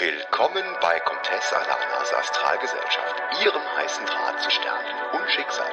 [0.00, 5.70] Willkommen bei Comtesse Alanas Astralgesellschaft, Ihrem heißen Draht zu Sternen und Schicksal.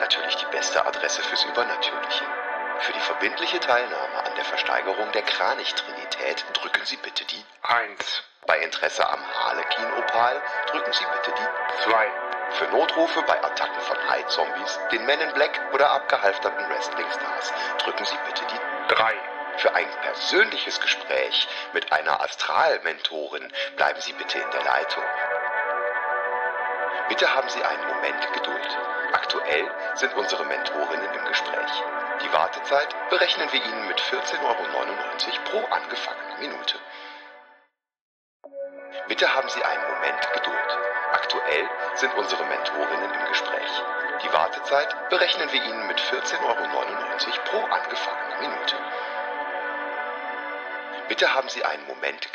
[0.00, 2.24] Natürlich die beste Adresse fürs Übernatürliche.
[2.80, 8.58] Für die verbindliche Teilnahme an der Versteigerung der Kranich-Trinität drücken Sie bitte die 1, Bei
[8.58, 10.42] Interesse am Harlekin-Opal
[10.72, 12.10] drücken Sie bitte die 2,
[12.50, 18.18] Für Notrufe bei Attacken von High-Zombies, den Men in Black oder abgehalfterten Wrestling-Stars drücken Sie
[18.26, 24.62] bitte die 3, Für ein persönliches Gespräch mit einer Astralmentorin bleiben Sie bitte in der
[24.64, 25.04] Leitung.
[27.08, 28.78] Bitte haben Sie einen Moment Geduld.
[29.12, 31.82] Aktuell sind unsere Mentorinnen im Gespräch.
[32.22, 34.54] Die Wartezeit berechnen wir Ihnen mit 14,99 Euro
[35.44, 36.78] pro angefangene Minute.
[39.08, 40.78] Bitte haben Sie einen Moment Geduld.
[41.12, 43.82] Aktuell sind unsere Mentorinnen im Gespräch.
[44.22, 46.54] Die Wartezeit berechnen wir Ihnen mit 14,99 Euro
[47.46, 48.76] pro angefangene Minute.
[51.10, 52.32] Bitte haben Sie einen Moment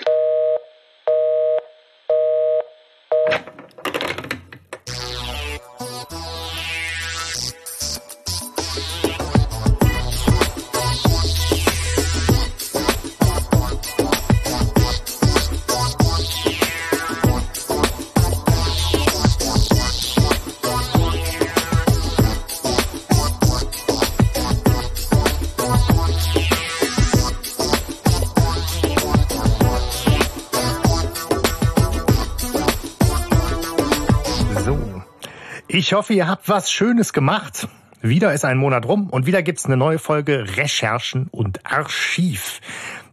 [35.86, 37.68] Ich hoffe, ihr habt was Schönes gemacht.
[38.02, 42.60] Wieder ist ein Monat rum und wieder gibt's eine neue Folge Recherchen und Archiv.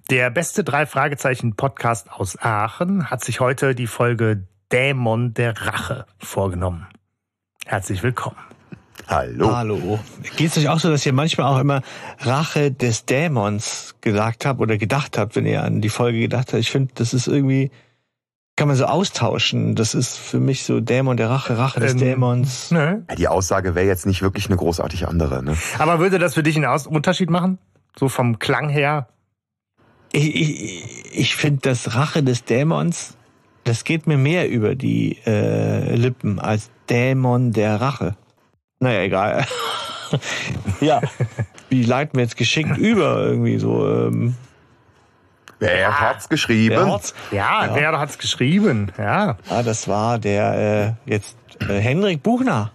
[0.08, 6.06] Der beste drei Fragezeichen Podcast aus Aachen hat sich heute die Folge Dämon der Rache
[6.16, 6.86] vorgenommen.
[7.66, 8.38] Herzlich willkommen.
[9.06, 9.54] Hallo.
[9.54, 9.98] Hallo.
[10.38, 11.82] Geht's euch auch so, dass ihr manchmal auch immer
[12.20, 16.60] Rache des Dämons gesagt habt oder gedacht habt, wenn ihr an die Folge gedacht habt?
[16.60, 17.70] Ich finde, das ist irgendwie,
[18.56, 19.74] kann man so austauschen.
[19.74, 22.70] Das ist für mich so Dämon der Rache, Rache des Ähm, Dämons.
[22.70, 23.04] Ne?
[23.08, 25.42] Ja, die Aussage wäre jetzt nicht wirklich eine großartig andere.
[25.42, 25.56] Ne?
[25.78, 27.58] Aber würde das für dich einen Aus Unterschied machen?
[27.98, 29.08] So vom Klang her?
[30.12, 33.16] Ich, ich, ich finde, das Rache des Dämons,
[33.64, 38.16] das geht mir mehr über die äh, Lippen als Dämon der Rache.
[38.80, 39.46] Naja, egal.
[40.80, 41.00] ja,
[41.70, 43.88] wie leiten wir jetzt geschickt über irgendwie so?
[43.88, 44.34] Ähm,
[45.62, 46.86] Wer hat's geschrieben?
[46.90, 47.74] Horst, Ja, Ja.
[47.74, 48.90] wer hat's geschrieben?
[48.98, 49.36] Ja.
[49.48, 52.72] Ah, das war der äh, jetzt äh, Henrik Buchner.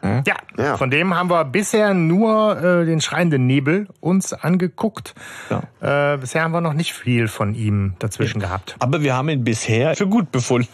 [0.00, 0.76] Ja, Ja.
[0.76, 5.14] von dem haben wir bisher nur äh, den schreienden Nebel uns angeguckt.
[5.50, 6.14] Ja.
[6.14, 8.76] Äh, bisher haben wir noch nicht viel von ihm dazwischen gehabt.
[8.78, 10.68] Aber wir haben ihn bisher für gut befunden.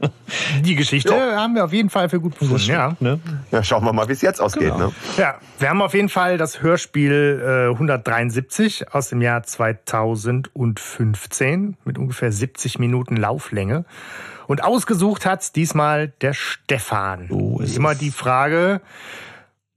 [0.64, 2.66] Die Geschichte haben wir auf jeden Fall für gut befunden.
[2.66, 2.96] Ja.
[3.00, 3.20] Ne?
[3.50, 4.72] Ja, schauen wir mal, wie es jetzt ausgeht.
[4.72, 4.86] Genau.
[4.86, 4.92] Ne?
[5.16, 11.98] ja, wir haben auf jeden Fall das Hörspiel äh, 173 aus dem Jahr 2015 mit
[11.98, 13.84] ungefähr 70 Minuten Lauflänge.
[14.46, 17.28] Und ausgesucht hat's diesmal der Stefan.
[17.28, 17.98] So ist Immer es.
[17.98, 18.80] die Frage,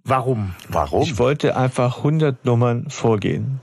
[0.03, 0.55] warum?
[0.69, 1.03] Warum?
[1.03, 3.61] Ich wollte einfach 100 Nummern vorgehen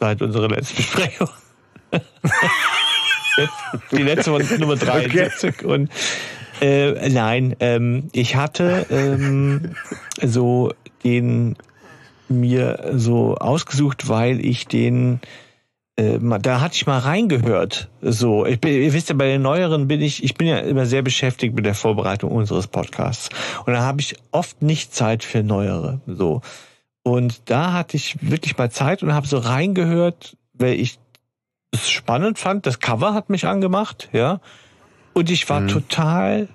[0.00, 1.28] seit unserer letzten Besprechung.
[3.90, 5.90] Die letzte war Nummer 73 und
[6.60, 9.74] äh, nein, ähm, ich hatte ähm,
[10.22, 10.72] so
[11.02, 11.56] den
[12.28, 15.20] mir so ausgesucht, weil ich den
[15.96, 17.88] äh, da hatte ich mal reingehört.
[18.00, 20.86] So, ich bin, ihr wisst ja, bei den neueren bin ich, ich bin ja immer
[20.86, 23.28] sehr beschäftigt mit der Vorbereitung unseres Podcasts.
[23.64, 26.00] Und da habe ich oft nicht Zeit für neuere.
[26.06, 26.40] So.
[27.02, 30.98] Und da hatte ich wirklich mal Zeit und habe so reingehört, weil ich
[31.74, 32.66] es spannend fand.
[32.66, 34.40] Das Cover hat mich angemacht, ja.
[35.12, 35.68] Und ich war Mhm.
[35.68, 36.48] total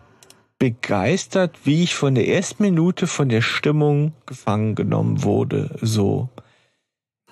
[0.58, 5.78] begeistert, wie ich von der ersten Minute von der Stimmung gefangen genommen wurde.
[5.82, 6.28] So.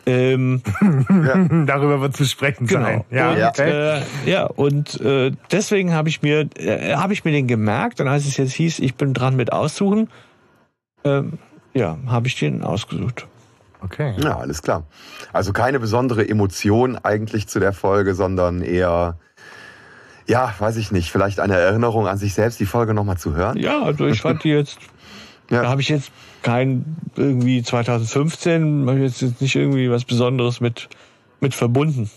[0.06, 0.62] Ähm,
[1.68, 3.04] Darüber wird zu sprechen sein.
[3.12, 3.50] Ja, und, Ja.
[3.50, 3.98] okay.
[3.98, 8.08] äh, ja, und äh, deswegen habe ich mir äh, habe ich mir den gemerkt und
[8.08, 10.10] als es jetzt hieß, ich bin dran mit aussuchen,
[11.04, 11.40] ähm,
[11.74, 13.28] ja, habe ich den ausgesucht.
[13.84, 14.16] Okay.
[14.22, 14.84] Ja, alles klar.
[15.34, 19.18] Also keine besondere Emotion eigentlich zu der Folge, sondern eher,
[20.28, 23.58] ja, weiß ich nicht, vielleicht eine Erinnerung an sich selbst, die Folge nochmal zu hören.
[23.58, 24.78] Ja, also ich fand die jetzt,
[25.50, 25.64] Ja.
[25.64, 26.12] da habe ich jetzt
[26.44, 30.90] kein irgendwie 2015, habe ich jetzt nicht irgendwie was Besonderes mit
[31.40, 32.10] mit verbunden.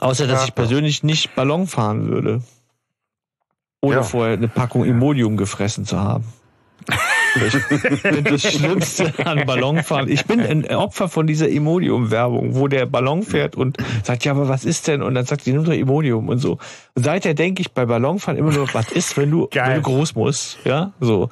[0.00, 0.44] Außer dass Ja.
[0.46, 2.42] ich persönlich nicht Ballon fahren würde.
[3.80, 4.02] Ohne Ja.
[4.02, 6.24] vorher eine Packung Imodium gefressen zu haben.
[7.36, 10.08] Ich finde das Schlimmste an Ballonfahren.
[10.08, 14.48] Ich bin ein Opfer von dieser Imodium-Werbung, wo der Ballon fährt und sagt, ja, aber
[14.48, 15.02] was ist denn?
[15.02, 16.58] Und dann sagt die, nimm doch Imodium und so.
[16.94, 19.68] Und seither denke ich bei Ballonfahren immer nur, was ist, wenn du, Geil.
[19.68, 20.58] wenn du groß musst?
[20.64, 21.30] Ja, so.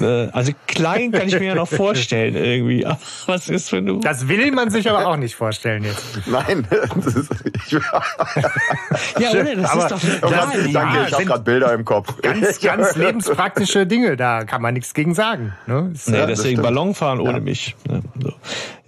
[0.00, 2.86] Äh, also klein kann ich mir ja noch vorstellen irgendwie.
[3.26, 4.00] Was ist, wenn du...
[4.00, 6.02] Das will man sich aber auch nicht vorstellen jetzt.
[6.26, 6.66] Nein,
[7.04, 7.30] das ist,
[7.66, 9.56] ich, ja, oder?
[9.56, 12.14] Das aber- ist doch total Gott, danke, ich habe gerade Bilder im Kopf.
[12.22, 15.54] Ganz, ganz lebenspraktische Dinge, da kann man nichts gegen sagen.
[15.66, 15.90] Ne?
[15.94, 16.62] Ist, Nee, das deswegen.
[16.62, 17.74] Ballon fahren ohne mich.
[17.88, 18.02] Ne?
[18.20, 18.32] So.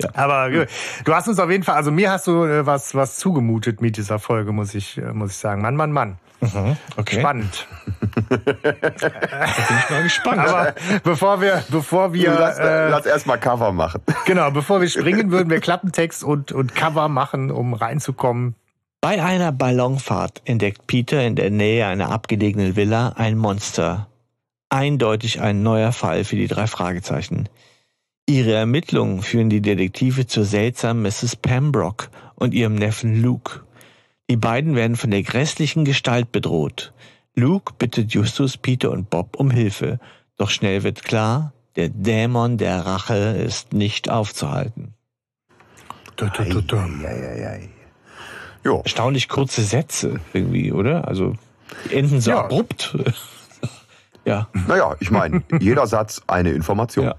[0.03, 0.09] Ja.
[0.15, 0.67] Aber äh,
[1.05, 3.97] du hast uns auf jeden Fall, also mir hast du äh, was, was zugemutet mit
[3.97, 5.63] dieser Folge, muss ich, äh, muss ich sagen.
[5.63, 6.19] Mann, Mann, Mann.
[6.97, 7.21] Okay.
[7.21, 7.67] Spannend.
[8.29, 10.39] Bin ich mal gespannt.
[10.41, 14.03] Aber bevor wir, bevor wir, lass, äh, lass erst mal Cover machen.
[14.25, 18.55] genau, bevor wir springen, würden wir Klappentext und, und Cover machen, um reinzukommen.
[19.01, 24.09] Bei einer Ballonfahrt entdeckt Peter in der Nähe einer abgelegenen Villa ein Monster.
[24.71, 27.49] Eindeutig ein neuer Fall für die drei Fragezeichen.
[28.29, 31.37] Ihre Ermittlungen führen die Detektive zur seltsamen Mrs.
[31.37, 33.61] Pembroke und ihrem Neffen Luke.
[34.31, 36.93] Die beiden werden von der grässlichen Gestalt bedroht.
[37.35, 40.01] Luke bittet Justus, Peter und Bob um Hilfe.
[40.37, 44.95] Doch schnell wird klar, der Dämon der Rache ist nicht aufzuhalten.
[46.21, 47.69] Eieieiei.
[48.65, 51.07] Jo, erstaunlich kurze Sätze irgendwie, oder?
[51.07, 51.37] Also
[51.89, 52.41] die enden so Ja.
[52.45, 52.97] abrupt.
[54.25, 54.49] ja.
[54.67, 57.07] naja, ich meine, jeder Satz eine Information.
[57.07, 57.15] Ja.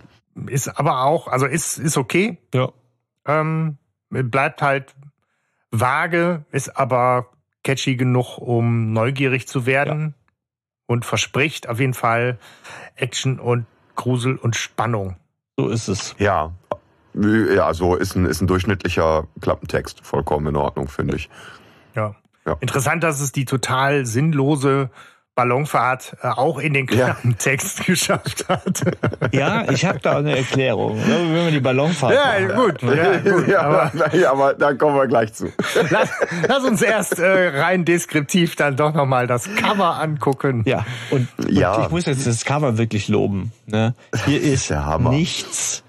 [0.48, 2.38] Ist aber auch, also ist, ist okay.
[2.54, 2.70] Ja.
[3.26, 3.78] Ähm,
[4.10, 4.94] bleibt halt
[5.72, 7.28] vage, ist aber
[7.64, 10.16] catchy genug, um neugierig zu werden
[10.88, 12.40] und verspricht auf jeden Fall
[12.96, 15.18] Action und Grusel und Spannung.
[15.58, 16.16] So ist es.
[16.18, 16.54] Ja.
[17.14, 20.06] Ja, so ist ein, ist ein durchschnittlicher Klappentext.
[20.06, 21.30] Vollkommen in Ordnung, finde ich.
[21.96, 22.16] Ja.
[22.46, 22.56] Ja.
[22.62, 24.90] Interessant, dass es die total sinnlose
[25.40, 27.06] Ballonfahrt äh, auch in den Ja.
[27.14, 28.82] Klappentext geschafft hat.
[29.32, 30.98] Ja, ich habe da eine Erklärung.
[30.98, 32.62] ne, Wenn wir die Ballonfahrt ja, machen.
[32.62, 32.82] gut.
[32.84, 33.48] Ja, gut.
[33.48, 35.46] ja, Aber ja, aber da kommen wir gleich zu.
[35.92, 36.10] lass,
[36.48, 40.64] lass uns erst äh, rein deskriptiv dann doch nochmal das Cover angucken.
[40.66, 41.76] Ja, und, Ja.
[41.76, 43.54] und ich muss jetzt das Cover wirklich loben.
[43.66, 43.94] Ne?
[44.26, 45.12] Hier ist der Hammer.
[45.12, 45.84] nichts.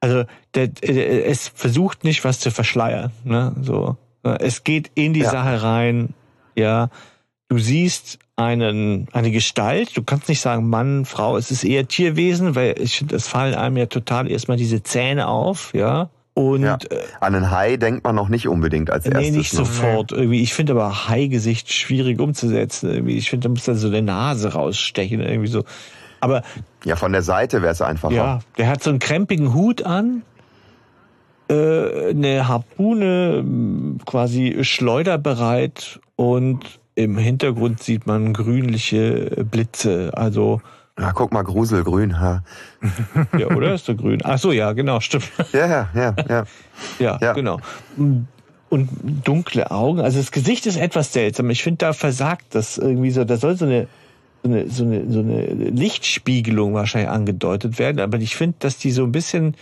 [0.00, 0.24] Also
[0.54, 3.10] der, äh, es versucht nicht, was zu verschleiern.
[3.24, 3.54] Ne?
[3.60, 5.30] So, es geht in die Ja.
[5.30, 6.14] Sache rein.
[6.54, 6.88] Ja,
[7.48, 9.96] du siehst einen eine Gestalt.
[9.96, 11.36] Du kannst nicht sagen Mann, Frau.
[11.36, 15.26] Es ist eher Tierwesen, weil ich finde, es fallen einem ja total erstmal diese Zähne
[15.28, 15.72] auf.
[15.74, 16.08] Ja.
[16.34, 16.78] Und Ja.
[16.90, 19.22] äh, An einen Hai denkt man noch nicht unbedingt als erstes.
[19.32, 19.56] Nee, nicht ne?
[19.58, 20.12] sofort.
[20.12, 22.90] Irgendwie, ich finde aber Haigesicht schwierig umzusetzen.
[22.94, 25.64] Irgendwie, ich finde, da muss dann so eine Nase rausstechen, irgendwie so.
[26.20, 26.42] Aber
[26.84, 28.14] Ja, von der Seite wäre es einfacher.
[28.14, 30.22] ja, der hat so einen krempigen Hut an,
[31.50, 36.60] äh, eine Harpune quasi schleuderbereit und
[36.98, 40.10] im Hintergrund sieht man grünliche Blitze.
[40.14, 40.60] Also,
[40.98, 42.18] Ja, guck mal, Gruselgrün.
[42.20, 42.42] Ha.
[43.38, 43.74] ja, oder?
[43.74, 44.20] Ist so grün?
[44.24, 45.30] Ach so, ja, genau, stimmt.
[45.52, 46.44] Ja, ja, ja, ja.
[46.98, 47.32] Ja, Ja.
[47.34, 47.60] genau.
[48.70, 48.88] Und
[49.24, 50.00] dunkle Augen.
[50.00, 51.48] Also das Gesicht ist etwas seltsam.
[51.50, 53.24] Ich finde, da versagt das irgendwie so.
[53.24, 53.86] Da soll so eine,
[54.42, 58.00] so eine, so eine, so eine Lichtspiegelung wahrscheinlich angedeutet werden.
[58.00, 59.54] Aber ich finde, dass die so ein bisschen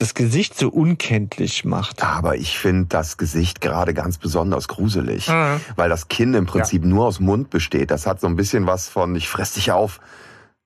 [0.00, 2.02] das Gesicht so unkenntlich macht.
[2.02, 5.60] Aber ich finde das Gesicht gerade ganz besonders gruselig, Mhm.
[5.76, 7.90] weil das Kinn im Prinzip nur aus Mund besteht.
[7.90, 10.00] Das hat so ein bisschen was von ich fress dich auf.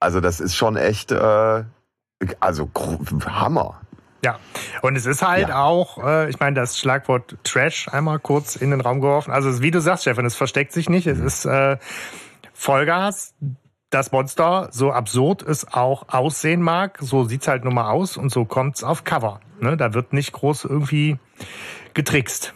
[0.00, 1.64] Also das ist schon echt, äh,
[2.40, 2.70] also
[3.26, 3.80] Hammer.
[4.24, 4.38] Ja,
[4.82, 5.64] und es ist halt Ja.
[5.64, 9.32] auch, äh, ich meine, das Schlagwort Trash einmal kurz in den Raum geworfen.
[9.32, 11.06] Also wie du sagst, Stefan, es versteckt sich nicht.
[11.06, 11.76] Es ist äh,
[12.54, 13.34] Vollgas.
[13.94, 18.32] Das Monster, so absurd es auch aussehen mag, so sieht's halt nun mal aus und
[18.32, 19.38] so kommt's auf Cover.
[19.60, 19.76] Ne?
[19.76, 21.16] Da wird nicht groß irgendwie
[21.94, 22.54] getrickst.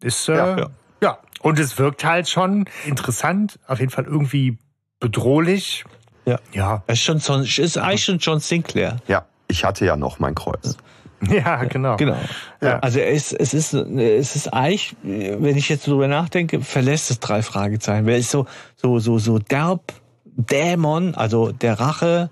[0.00, 0.70] Ist, äh, Ja, ja,
[1.02, 1.18] ja.
[1.42, 4.58] Und es wirkt halt schon interessant, auf jeden Fall irgendwie
[5.00, 5.84] bedrohlich.
[6.24, 6.38] Ja.
[6.52, 8.98] Ja, ist schon so, ist eigentlich schon John Sinclair.
[9.08, 10.76] Ja, ich hatte ja noch mein Kreuz.
[11.28, 11.96] ja, genau.
[11.96, 12.16] Genau.
[12.60, 12.78] Ja.
[12.78, 17.42] Also es, es ist es ist eigentlich, wenn ich jetzt drüber nachdenke, verlässt es drei
[17.42, 18.06] Fragezeichen.
[18.06, 18.46] Weil es so
[18.76, 19.92] so so so derb
[20.36, 22.30] Dämon, also der Rache,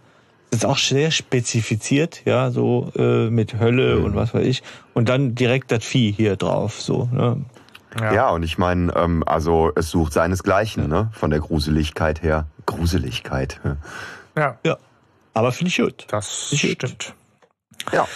[0.50, 4.62] ist auch sehr spezifiziert, ja, so äh, mit Hölle und was weiß ich.
[4.92, 7.08] Und dann direkt das Vieh hier drauf, so.
[7.12, 7.44] Ne?
[8.00, 11.10] Ja, und ich meine, ähm, also es sucht seinesgleichen, ne?
[11.12, 12.46] Von der Gruseligkeit her.
[12.66, 13.60] Gruseligkeit.
[13.64, 13.76] ja.
[14.36, 14.76] Ja, Ja.
[15.32, 16.04] Aber finde ich gut.
[16.08, 16.70] das Ist gut.
[16.72, 17.14] stimmt.
[17.92, 18.06] Ja,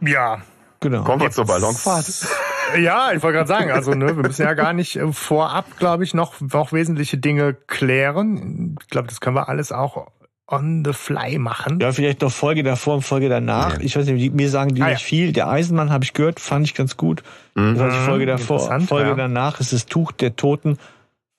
[0.00, 0.42] Ja,
[0.80, 1.02] Genau.
[1.04, 2.06] kommen wir zur Ballonfahrt.
[2.78, 6.04] Ja, ich wollte gerade sagen, also ne, wir müssen ja gar nicht äh, vorab, glaube
[6.04, 8.76] ich, noch, noch wesentliche Dinge klären.
[8.80, 10.08] Ich glaube, das können wir alles auch
[10.46, 11.78] on the fly machen.
[11.80, 13.74] Ja, vielleicht noch Folge davor und Folge danach.
[13.74, 13.80] Ja.
[13.80, 15.06] Ich weiß nicht, mir sagen die Ah, nicht ja.
[15.06, 15.32] viel.
[15.32, 17.22] Der Eisenmann habe ich gehört, fand ich ganz gut.
[17.54, 17.76] Mhm.
[17.76, 19.14] Das heißt, Folge davor, interessant, Folge ja.
[19.16, 20.76] danach ist das Tuch der Toten.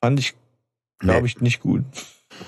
[0.01, 0.33] Fand ich,
[0.99, 1.25] glaube Nee.
[1.27, 1.83] ich, nicht gut.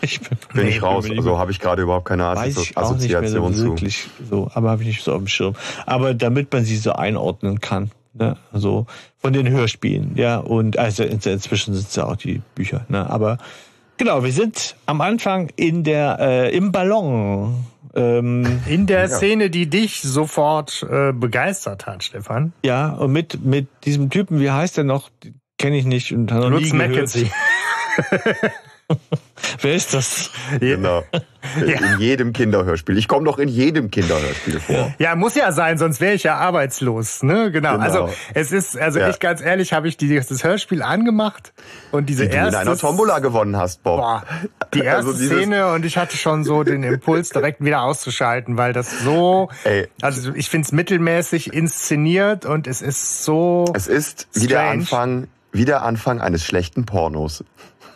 [0.02, 1.08] Ich bin, Bin Nee, ich raus.
[1.08, 3.54] bin Also habe ich gerade überhaupt keine Weiß Assozi ich auch nicht mehr so Assoziation
[3.54, 3.64] zu.
[3.66, 5.56] wirklich so, aber habe ich nicht so auf dem Schirm.
[5.86, 8.38] Aber damit man sie so einordnen kann, ne?
[8.52, 8.86] also
[9.20, 13.10] von den Hörspielen, ja, und also in- inzwischen sind es ja auch die Bücher, ne?
[13.10, 13.38] aber
[13.98, 17.64] Genau, wir sind am Anfang in der äh, im Ballon.
[17.96, 19.08] Ähm, in der ja.
[19.08, 22.54] Szene, die dich sofort äh, begeistert hat, Stefan.
[22.66, 25.12] Ja, und mit mit diesem Typen, wie heißt der noch?
[25.60, 27.30] Kenne ich nicht und noch Lutz nie McKenzie.
[29.62, 30.32] Wer ist das?
[30.60, 31.04] Genau.
[31.60, 31.94] Ja.
[31.96, 32.98] In jedem Kinderhörspiel.
[32.98, 34.94] Ich komme doch in jedem Kinderhörspiel vor.
[34.98, 37.22] Ja, muss ja sein, sonst wäre ich ja arbeitslos.
[37.22, 37.52] Ne?
[37.52, 37.74] Genau.
[37.74, 37.84] genau.
[37.84, 39.10] Also es ist, also ja.
[39.10, 41.52] ich ganz ehrlich, habe ich dieses Hörspiel angemacht
[41.92, 42.52] und diese die erste.
[42.52, 43.98] Du in einer Tombola gewonnen hast, Bob.
[43.98, 44.24] Boah,
[44.74, 48.72] die erste also Szene und ich hatte schon so den Impuls, direkt wieder auszuschalten, weil
[48.72, 49.50] das so.
[49.66, 49.90] Ey.
[50.02, 53.66] Also ich finde es mittelmäßig inszeniert und es ist so.
[53.74, 57.44] Es ist wie der Anfang, wie der Anfang eines schlechten Pornos.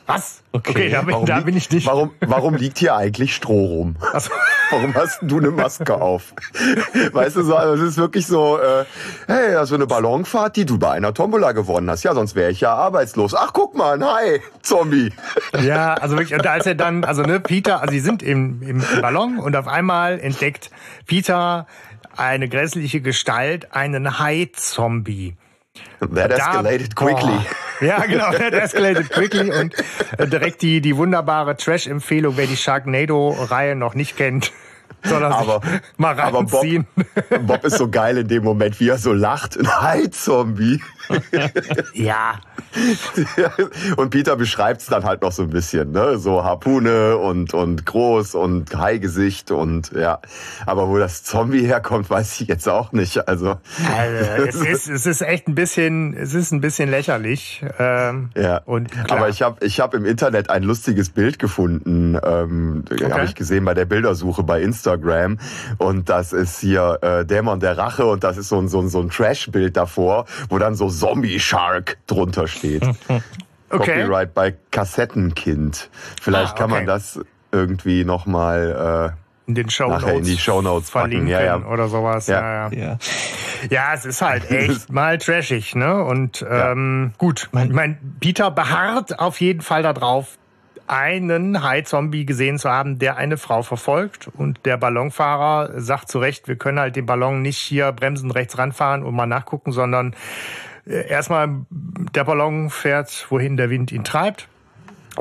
[0.08, 0.42] Was?
[0.54, 1.86] Okay, okay da, bin, da bin ich nicht.
[1.86, 3.96] Warum, warum liegt hier eigentlich Stroh rum?
[4.18, 4.32] So.
[4.70, 6.34] Warum hast du eine Maske auf?
[7.14, 8.84] Weißt du, so, also es ist wirklich so, äh,
[9.28, 12.04] hey, also eine Ballonfahrt, die du bei einer Tombola gewonnen hast.
[12.04, 13.34] Ja, sonst wäre ich ja arbeitslos.
[13.34, 15.14] Ach, guck mal, hi, Zombie.
[15.62, 18.84] Ja, also wirklich, und als er dann, also ne, Peter, also sie sind im, im
[19.02, 20.70] Ballon und auf einmal entdeckt
[21.06, 21.66] Peter
[22.18, 25.38] eine grässliche Gestalt, einen Hai-Zombie.
[26.00, 27.40] That escalated quickly.
[27.82, 29.74] Oh, ja, genau, that escalated quickly und
[30.18, 34.52] äh, direkt die, die wunderbare Trash-Empfehlung, wer die Sharknado-Reihe noch nicht kennt
[35.04, 35.62] soll er aber,
[35.98, 36.88] mal reinziehen.
[36.96, 39.58] Aber Bob, Bob ist so geil in dem Moment, wie er so lacht.
[39.58, 40.82] Ein Hai-Zombie.
[41.94, 42.40] Ja.
[43.98, 46.18] Und Peter beschreibt es dann halt noch so ein bisschen, ne?
[46.18, 50.20] So Harpune und, und groß und Haigesicht und ja.
[50.66, 53.28] Aber wo das Zombie herkommt, weiß ich jetzt auch nicht.
[53.28, 53.58] Also,
[53.96, 57.64] also es, ist, es ist echt ein bisschen, es ist ein bisschen lächerlich.
[57.80, 58.58] Ähm, ja.
[58.66, 63.12] Und Aber ich habe ich hab im Internet ein lustiges Bild gefunden, ähm, okay.
[63.12, 65.40] habe ich gesehen bei der Bildersuche bei Instagram.
[65.78, 68.90] Und das ist hier äh, Dämon der Rache und das ist so ein, so ein,
[68.90, 72.84] so ein Trash-Bild davor, wo dann so Zombie Shark drunter steht.
[73.70, 74.04] Okay.
[74.04, 75.90] Copyright bei Kassettenkind.
[76.22, 76.60] Vielleicht ah, okay.
[76.62, 77.20] kann man das
[77.52, 81.28] irgendwie nochmal äh, in den Show nachher in die Show Notes packen.
[81.28, 81.58] Ja, ja.
[81.66, 82.28] oder sowas.
[82.28, 82.70] Ja.
[82.70, 82.98] Ja, ja.
[83.70, 86.02] ja, es ist halt echt mal trashig, ne?
[86.04, 90.38] Und ähm, gut, ich mein, Peter beharrt auf jeden Fall darauf,
[90.88, 94.30] einen Hai-Zombie gesehen zu haben, der eine Frau verfolgt.
[94.38, 98.58] Und der Ballonfahrer sagt zu Recht, wir können halt den Ballon nicht hier bremsen, rechts
[98.58, 100.16] ranfahren und mal nachgucken, sondern äh,
[100.88, 104.48] erstmal der Ballon fährt, wohin der Wind ihn treibt.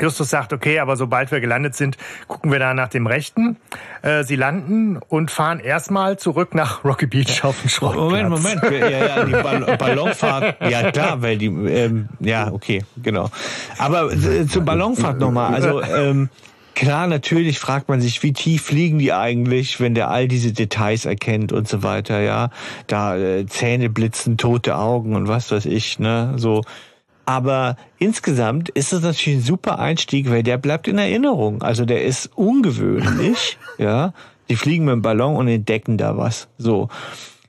[0.01, 1.97] Justus sagt, okay, aber sobald wir gelandet sind,
[2.29, 3.57] gucken wir da nach dem Rechten.
[4.03, 8.29] Äh, sie landen und fahren erstmal zurück nach Rocky Beach auf den Schrottplatz.
[8.29, 8.63] Moment, Moment.
[8.63, 13.31] Ja, ja, die Ball Ballonfahrt, ja klar, weil die, ähm, ja, okay, genau.
[13.79, 15.55] Aber äh, zur Ballonfahrt nochmal.
[15.55, 16.29] Also, ähm,
[16.77, 21.07] Klar, natürlich fragt man sich, wie tief fliegen die eigentlich, wenn der all diese Details
[21.07, 22.51] erkennt und so weiter, ja.
[22.87, 26.63] Da äh, Zähne blitzen, tote Augen und was weiß ich, ne, so.
[27.25, 31.63] Aber insgesamt ist es natürlich ein super Einstieg, weil der bleibt in Erinnerung.
[31.63, 34.13] Also der ist ungewöhnlich, ja.
[34.51, 36.91] Die fliegen mit dem Ballon und entdecken da was, so.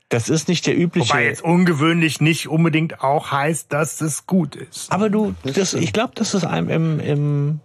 [0.07, 1.10] Das ist nicht der übliche.
[1.10, 4.89] Wobei jetzt ungewöhnlich nicht unbedingt auch heißt, dass es gut ist.
[4.89, 7.60] Aber du, das, ich glaube, dass es einem im, im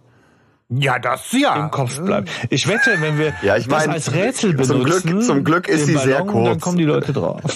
[0.77, 1.55] ja, das ja.
[1.65, 2.29] Im Kopf bleibt.
[2.49, 5.67] Ich wette, wenn wir ja, ich mein, das als Rätsel benutzen, zum Glück, zum Glück
[5.67, 6.49] ist sie Ballon, sehr kurz.
[6.49, 7.41] Dann kommen die Leute drauf.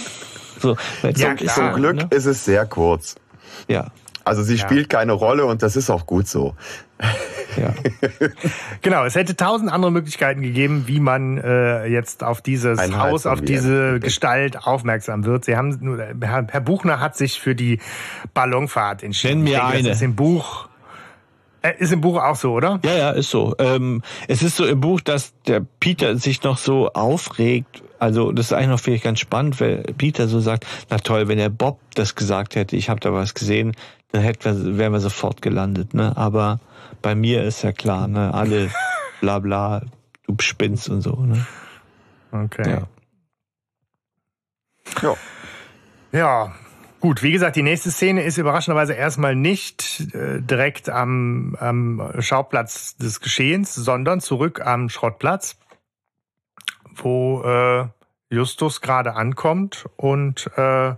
[0.59, 2.07] So, ja, klar, zum Glück ne?
[2.09, 3.15] ist es sehr kurz.
[3.67, 3.91] Ja.
[4.23, 4.65] Also sie ja.
[4.65, 6.55] spielt keine Rolle und das ist auch gut so.
[7.55, 7.73] Ja.
[8.81, 13.25] genau, es hätte tausend andere Möglichkeiten gegeben, wie man äh, jetzt auf dieses Ein Haus,
[13.25, 15.45] auf diese Gestalt aufmerksam wird.
[15.45, 17.79] Sie haben nur, Herr, Buchner hat sich für die
[18.33, 19.43] Ballonfahrt entschieden.
[19.43, 19.89] Nenn mir eine.
[19.89, 20.67] Das ist im Buch
[21.69, 22.79] ist im Buch auch so, oder?
[22.83, 23.55] Ja, ja, ist so.
[23.59, 27.83] Ähm, es ist so im Buch, dass der Peter sich noch so aufregt.
[27.99, 31.37] Also das ist eigentlich noch vielleicht ganz spannend, weil Peter so sagt, na toll, wenn
[31.37, 33.75] der Bob das gesagt hätte, ich habe da was gesehen,
[34.11, 35.93] dann hätten wären wir sofort gelandet.
[35.93, 36.15] Ne?
[36.15, 36.59] Aber
[37.01, 38.33] bei mir ist ja klar, ne?
[38.33, 38.69] alle
[39.21, 39.81] bla bla,
[40.27, 41.15] du spinnst und so.
[41.15, 41.45] Ne?
[42.31, 42.69] Okay.
[42.69, 42.87] Ja.
[45.01, 45.15] Ja.
[46.13, 46.53] Ja,
[46.99, 52.97] Gut, wie gesagt, die nächste Szene ist überraschenderweise erstmal nicht äh, direkt am, am Schauplatz
[52.97, 55.57] des Geschehens, sondern zurück am Schrottplatz,
[56.95, 57.85] wo äh,
[58.29, 60.95] Justus gerade ankommt und äh,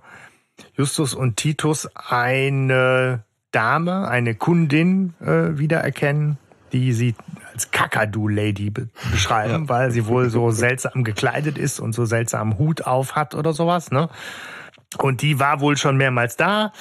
[0.76, 6.38] Justus und Titus eine Dame, eine Kundin äh, wiedererkennen,
[6.72, 7.16] die sie
[7.54, 9.70] als Kakadu-Lady be beschreiben, ja.
[9.70, 13.92] weil sie wohl so seltsam gekleidet ist und so seltsam Hut auf hat oder sowas,
[13.92, 14.10] ne?
[14.98, 16.72] Und die war wohl schon mehrmals da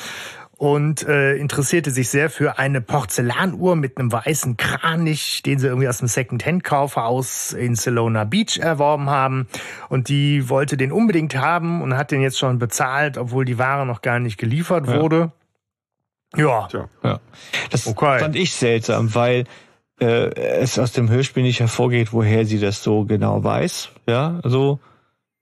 [0.58, 5.86] und äh, interessierte sich sehr für eine Porzellanuhr mit einem weißen Kranich, den sie irgendwie
[5.86, 9.46] aus dem Second-Hand-Kaufhaus in Salona Beach erworben haben.
[9.88, 13.86] Und die wollte den unbedingt haben und hat den jetzt schon bezahlt, obwohl die Ware
[13.86, 15.30] noch gar nicht geliefert wurde.
[16.36, 16.68] Ja.
[17.04, 17.20] ja.
[17.70, 18.18] Das okay.
[18.18, 19.44] fand ich seltsam, weil
[20.00, 23.90] äh, es aus dem Hörspiel nicht hervorgeht, woher sie das so genau weiß.
[24.08, 24.80] Ja, also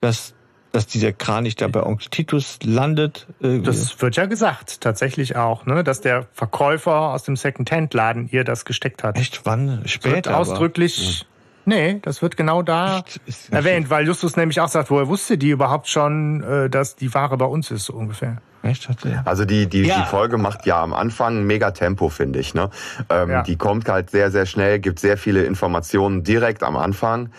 [0.00, 0.34] dass
[0.76, 3.26] dass dieser Kranich da bei Onkel Titus landet.
[3.40, 3.64] Irgendwie.
[3.64, 8.66] Das wird ja gesagt, tatsächlich auch, ne, dass der Verkäufer aus dem Second-Hand-Laden ihr das
[8.66, 9.16] gesteckt hat.
[9.16, 9.40] Echt?
[9.44, 9.80] Wann?
[9.86, 10.14] Später?
[10.14, 11.24] Wird ausdrücklich.
[11.24, 11.36] Aber.
[11.68, 13.02] Nee, das wird genau da
[13.50, 17.38] erwähnt, weil Justus nämlich auch sagt, woher wusste die überhaupt schon, äh, dass die Ware
[17.38, 18.36] bei uns ist, so ungefähr.
[18.62, 18.88] Echt?
[19.24, 20.02] Also die, die, ja.
[20.02, 22.52] die Folge macht ja am Anfang mega Tempo, finde ich.
[22.52, 22.68] Ne?
[23.08, 23.42] Ähm, ja.
[23.42, 27.30] Die kommt halt sehr, sehr schnell, gibt sehr viele Informationen direkt am Anfang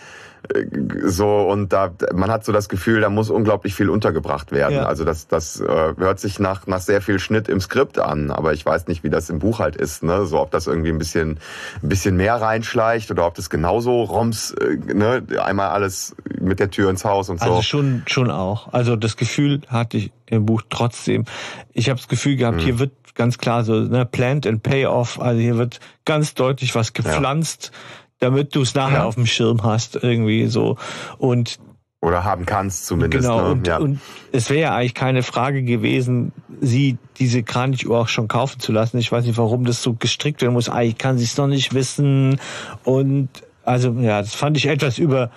[1.04, 4.76] so und da man hat so das Gefühl, da muss unglaublich viel untergebracht werden.
[4.76, 4.86] Ja.
[4.86, 8.52] Also das das äh, hört sich nach nach sehr viel Schnitt im Skript an, aber
[8.52, 10.26] ich weiß nicht, wie das im Buch halt ist, ne?
[10.26, 11.38] So ob das irgendwie ein bisschen
[11.82, 16.70] ein bisschen mehr reinschleicht oder ob das genauso Roms äh, ne, einmal alles mit der
[16.70, 17.46] Tür ins Haus und so.
[17.46, 18.72] Also schon schon auch.
[18.72, 21.24] Also das Gefühl hatte ich im Buch trotzdem.
[21.72, 22.64] Ich habe das Gefühl gehabt, hm.
[22.64, 26.92] hier wird ganz klar so ne Plant and Payoff, also hier wird ganz deutlich was
[26.92, 27.72] gepflanzt.
[27.72, 27.78] Ja
[28.18, 29.04] damit du es nachher ja.
[29.04, 30.76] auf dem Schirm hast, irgendwie so.
[31.18, 31.58] Und
[32.00, 33.24] oder haben kannst zumindest.
[33.24, 33.50] Genau, ne?
[33.50, 33.78] und, ja.
[33.78, 38.70] und es wäre ja eigentlich keine Frage gewesen, sie diese Kranichuhr auch schon kaufen zu
[38.70, 38.98] lassen.
[38.98, 40.68] Ich weiß nicht, warum das so gestrickt werden muss.
[40.68, 42.40] Eigentlich kann sie es noch nicht wissen.
[42.84, 43.28] Und
[43.64, 45.32] also ja, das fand ich etwas über.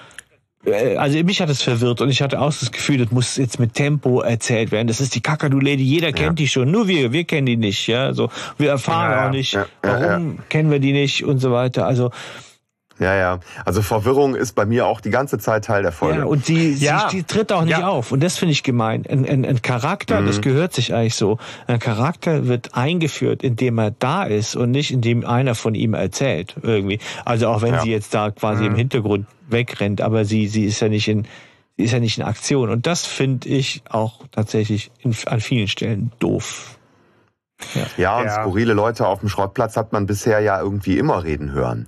[0.64, 3.60] Äh, also mich hat es verwirrt und ich hatte auch das Gefühl, das muss jetzt
[3.60, 4.88] mit Tempo erzählt werden.
[4.88, 6.44] Das ist die Kakadu-Lady, jeder kennt ja.
[6.44, 7.88] die schon, nur wir, wir kennen die nicht.
[7.88, 11.88] Ja, so wir erfahren ja, auch nicht, warum kennen wir die nicht und so weiter.
[11.88, 12.12] Also
[13.02, 13.40] ja, ja.
[13.66, 16.20] Also Verwirrung ist bei mir auch die ganze Zeit Teil der Folge.
[16.20, 17.10] Ja, und sie, ja.
[17.10, 17.88] sie, sie tritt auch nicht ja.
[17.88, 18.12] auf.
[18.12, 19.08] Und das finde ich gemein.
[19.10, 20.28] Ein, ein, ein Charakter, mhm.
[20.28, 21.40] das gehört sich eigentlich so.
[21.66, 26.54] Ein Charakter wird eingeführt, indem er da ist und nicht indem einer von ihm erzählt.
[26.62, 27.00] Irgendwie.
[27.26, 27.82] Also auch wenn ja.
[27.82, 28.70] sie jetzt da quasi mhm.
[28.70, 31.26] im Hintergrund wegrennt, aber sie, sie ist ja nicht in,
[31.78, 32.70] sie ist ja nicht in Aktion.
[32.70, 36.78] Und das finde ich auch tatsächlich in, an vielen Stellen doof.
[37.74, 37.86] Ja.
[37.98, 41.88] ja, und skurrile Leute auf dem Schrottplatz hat man bisher ja irgendwie immer reden hören.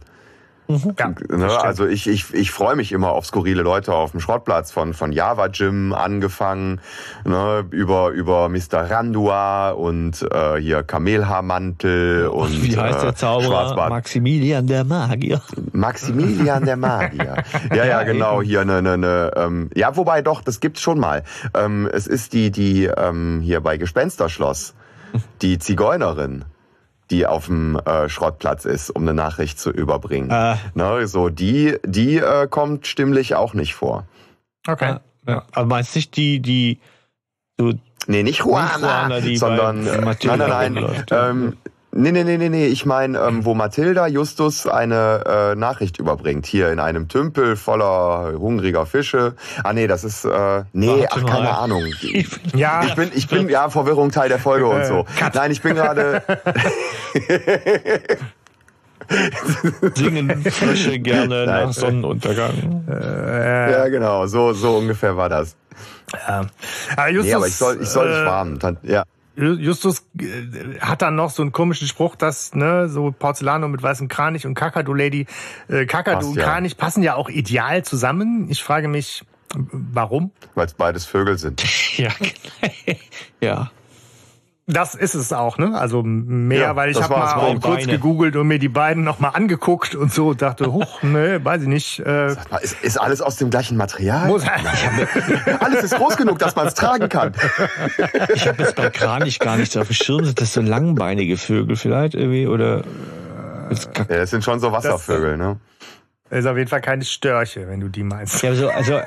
[0.67, 0.96] Mhm.
[0.98, 4.72] Ja, ne, also ich, ich, ich freue mich immer auf skurrile Leute auf dem Schrottplatz,
[4.72, 6.79] von, von Java Jim angefangen,
[7.25, 8.89] ne, über, über Mr.
[8.89, 13.89] Randua und äh, hier Kamelhaarmantel und Wie heißt der äh, Zauberer?
[13.89, 15.41] Maximilian der Magier.
[15.74, 17.44] Maximilian der Magier.
[17.75, 21.24] ja, ja, genau, hier eine, eine, eine ähm, ja, wobei doch, das gibt's schon mal.
[21.53, 24.75] Ähm, es ist die, die ähm, hier bei Gespensterschloss,
[25.42, 26.46] die Zigeunerin
[27.14, 30.32] die auf dem äh, Schrottplatz ist, um eine Nachricht zu überbringen.
[30.32, 30.56] Äh.
[30.74, 34.08] Ne, so die, die äh, kommt stimmlich auch nicht vor.
[34.68, 34.98] Okay.
[35.28, 35.44] Ja.
[35.54, 36.80] Aber meinst du nicht die, die
[37.58, 37.74] so
[38.06, 41.06] Nee, nicht Juana, Juana sondern äh, nein, nein, nein.
[41.12, 41.58] Ähm,
[41.96, 42.66] Nee, nee, nee, nee, nee.
[42.66, 46.48] Ich meine, ähm, wo Mathilda Justus eine äh, Nachricht überbringt.
[46.48, 49.36] Hier in einem Tümpel voller hungriger Fische.
[49.64, 50.25] Ah, nee, das ist.
[50.25, 51.51] Äh, nee, ach, keine mal.
[51.51, 51.86] Ahnung.
[52.56, 52.84] ja.
[52.84, 55.06] Ich bin, ich bin, ja, Verwirrung Teil der Folge und so.
[55.34, 56.24] Nein, ich bin gerade.
[59.96, 61.68] Singen Fische gerne Nein.
[61.68, 62.86] nach Sonnenuntergang.
[62.90, 64.25] Äh, ja, genau.
[64.25, 65.56] So, so ungefähr war das.
[66.14, 66.46] Ja.
[66.96, 68.77] Aber, Justus, nee, aber ich soll, ich soll nicht warten.
[68.84, 69.03] Ja.
[69.35, 74.07] Justus äh, hat dann noch so einen komischen Spruch, dass ne, so Porzellano mit weißem
[74.07, 75.25] Kranich und Kakadu Lady,
[75.67, 76.43] äh, Kakadu und ja.
[76.43, 78.48] Kranich passen ja auch ideal zusammen.
[78.50, 80.31] Ich frage mich, warum?
[80.55, 81.63] Weil es beides Vögel sind.
[81.98, 82.11] ja,
[83.41, 83.72] ja.
[84.66, 85.78] Das ist es auch, ne?
[85.78, 87.92] Also mehr, ja, weil ich habe mal kurz Beine.
[87.92, 91.68] gegoogelt und mir die beiden noch mal angeguckt und so dachte, huch, ne, weiß ich
[91.68, 92.00] nicht.
[92.00, 94.28] Äh, mal, ist, ist, alles aus dem gleichen Material?
[94.28, 94.44] Muss,
[95.60, 97.34] alles ist groß genug, dass man es tragen kann.
[98.34, 100.24] ich habe jetzt bei Kranich gar nichts auf dem Schirm.
[100.24, 102.84] Sind das so langbeinige Vögel vielleicht irgendwie oder?
[103.98, 105.60] Ja, das sind schon so Wasservögel, ne?
[106.39, 108.41] Ist auf jeden Fall keine Störche, wenn du die meinst.
[108.43, 109.00] Ja, so, also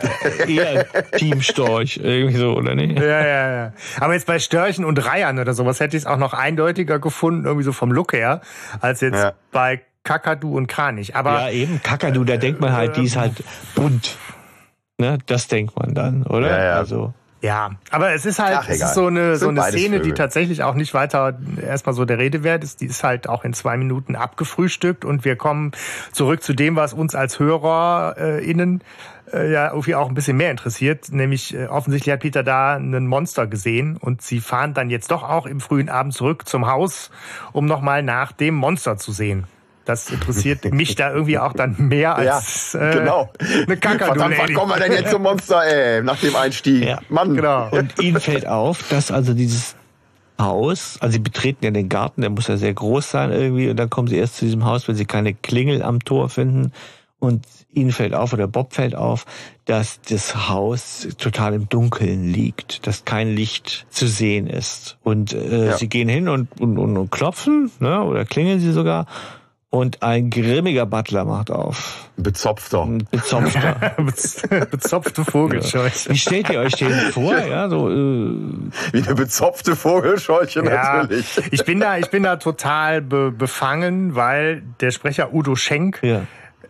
[0.46, 2.98] eher Teamstorch, irgendwie so, oder nicht?
[2.98, 3.72] Ja, ja, ja.
[4.00, 7.44] Aber jetzt bei Störchen und Reihern oder sowas hätte ich es auch noch eindeutiger gefunden,
[7.44, 8.40] irgendwie so vom Look her,
[8.80, 9.32] als jetzt ja.
[9.52, 11.16] bei Kakadu und Kranich.
[11.16, 13.42] Aber, ja, eben, Kakadu, da denkt man halt, die ist halt
[13.74, 14.16] bunt.
[14.98, 16.48] Ne, das denkt man dann, oder?
[16.48, 16.74] Ja, ja.
[16.76, 17.12] Also.
[17.46, 20.00] Ja, aber es ist halt Ach, es ist so eine, so eine Szene, Vögel.
[20.00, 22.80] die tatsächlich auch nicht weiter erstmal so der Rede wert ist.
[22.80, 25.70] Die ist halt auch in zwei Minuten abgefrühstückt und wir kommen
[26.11, 28.82] zurück zu dem, was uns als HörerInnen
[29.32, 31.12] äh, ja irgendwie auch ein bisschen mehr interessiert.
[31.12, 35.22] Nämlich äh, offensichtlich hat Peter da einen Monster gesehen und sie fahren dann jetzt doch
[35.22, 37.12] auch im frühen Abend zurück zum Haus,
[37.52, 39.46] um nochmal nach dem Monster zu sehen.
[39.87, 43.31] Das interessiert mich da irgendwie auch dann mehr als ja, genau.
[43.38, 44.18] äh, eine Kakadu.
[44.18, 46.85] Verdammt, wann kommen wir denn jetzt zum Monster, ey, nach dem Einstieg?
[46.85, 46.99] Ja.
[47.09, 47.37] Mann.
[47.37, 47.70] Genau.
[47.70, 49.77] Und ihnen fällt auf, dass also dieses
[50.40, 53.77] Haus, also sie betreten ja den Garten, der muss ja sehr groß sein irgendwie, und
[53.77, 56.72] dann kommen sie erst zu diesem Haus, wenn sie keine Klingel am Tor finden.
[57.20, 59.25] Und ihnen fällt auf, oder Bob fällt auf,
[59.66, 64.99] dass das Haus total im Dunkeln liegt, dass kein Licht zu sehen ist.
[65.05, 65.77] Und äh, ja.
[65.77, 69.07] sie gehen hin und, und, und, und klopfen, ne, oder klingeln sie sogar.
[69.70, 72.09] Und ein grimmiger Butler macht auf.
[72.16, 72.83] Bezopfter.
[72.85, 73.96] Ein bezopfter.
[74.70, 76.11] Bezopfte Vogelscheuche.
[76.11, 77.37] Wie stellt ihr euch den vor?
[77.46, 77.94] Ja, so, äh
[78.92, 81.26] Wie eine bezopfte Vogelscheuche ja, natürlich.
[81.50, 86.22] Ich bin da, ich bin da total be befangen, weil der Sprecher Udo Schenk ja.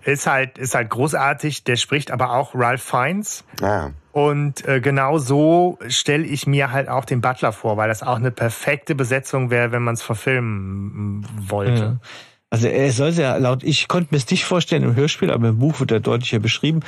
[0.05, 1.65] ist halt, ist halt großartig.
[1.65, 3.45] Der spricht aber auch Ralph Fiennes.
[3.61, 3.91] Ja.
[4.13, 8.17] Und äh, genau so stelle ich mir halt auch den Butler vor, weil das auch
[8.17, 11.83] eine perfekte Besetzung wäre, wenn man es verfilmen wollte.
[12.03, 12.09] Ja.
[12.49, 15.59] Also er soll sehr laut, ich konnte mir es nicht vorstellen im Hörspiel, aber im
[15.59, 16.81] Buch wird er deutlicher beschrieben.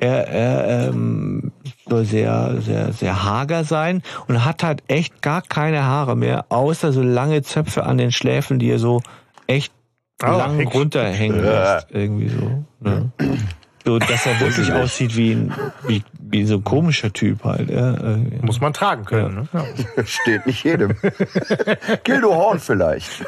[0.00, 1.52] Er, er ähm,
[1.86, 6.92] soll sehr, sehr, sehr hager sein und hat halt echt gar keine Haare mehr, außer
[6.92, 9.02] so lange Zöpfe an den Schläfen, die er so
[9.46, 9.74] echt
[10.22, 11.90] oh, lang runterhängen lässt.
[11.90, 12.64] Irgendwie so.
[12.80, 13.12] Ne?
[13.84, 15.54] So, dass er wirklich aussieht wie ein,
[15.86, 17.68] wie, wie so ein komischer Typ halt.
[17.68, 18.16] Ja.
[18.42, 19.48] Muss man tragen können.
[19.52, 19.62] Ja.
[19.62, 19.74] Ne?
[19.96, 20.04] Ja.
[20.04, 20.96] Steht nicht jedem.
[22.04, 23.24] Gildo Horn vielleicht.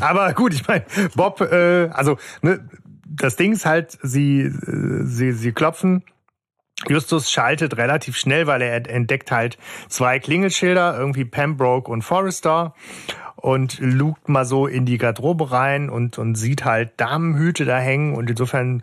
[0.00, 2.68] Aber gut, ich meine, Bob, äh, also ne,
[3.06, 6.04] das Ding ist halt, sie, äh, sie, sie klopfen.
[6.88, 12.74] Justus schaltet relativ schnell, weil er entdeckt halt zwei Klingelschilder, irgendwie Pembroke und Forrester
[13.44, 18.14] und lugt mal so in die Garderobe rein und, und sieht halt Damenhüte da hängen
[18.14, 18.82] und insofern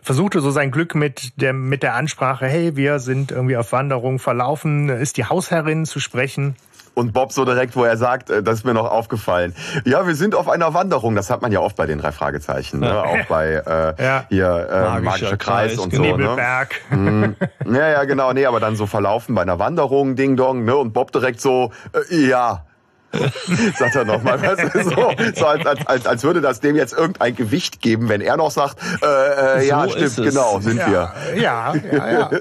[0.00, 4.18] versuchte so sein Glück mit der, mit der Ansprache, hey, wir sind irgendwie auf Wanderung
[4.18, 6.56] verlaufen, ist die Hausherrin zu sprechen.
[6.94, 9.54] Und Bob so direkt, wo er sagt, äh, das ist mir noch aufgefallen.
[9.84, 11.14] Ja, wir sind auf einer Wanderung.
[11.14, 12.80] Das hat man ja oft bei den drei Fragezeichen.
[12.80, 13.04] Ne?
[13.04, 14.24] Auch bei äh, ja.
[14.28, 16.16] hier äh, Magischer, Magischer Kreis, Kreis, und so.
[16.16, 16.66] Ne?
[16.90, 17.36] Mhm.
[17.66, 18.32] Ja, ja, genau.
[18.32, 20.64] Nee, aber dann so verlaufen bei einer Wanderung, Ding Dong.
[20.64, 20.74] Ne?
[20.74, 21.70] Und Bob direkt so,
[22.10, 22.64] äh, ja,
[23.78, 24.40] sagt er nochmal.
[24.40, 24.90] Weißt du, so,
[25.34, 28.76] so als, als, als würde das dem jetzt irgendein Gewicht geben, wenn er noch sagt,
[29.02, 31.40] äh, äh, ja, so stimmt, genau, sind ja, wir.
[31.40, 32.30] Ja, ja, ja.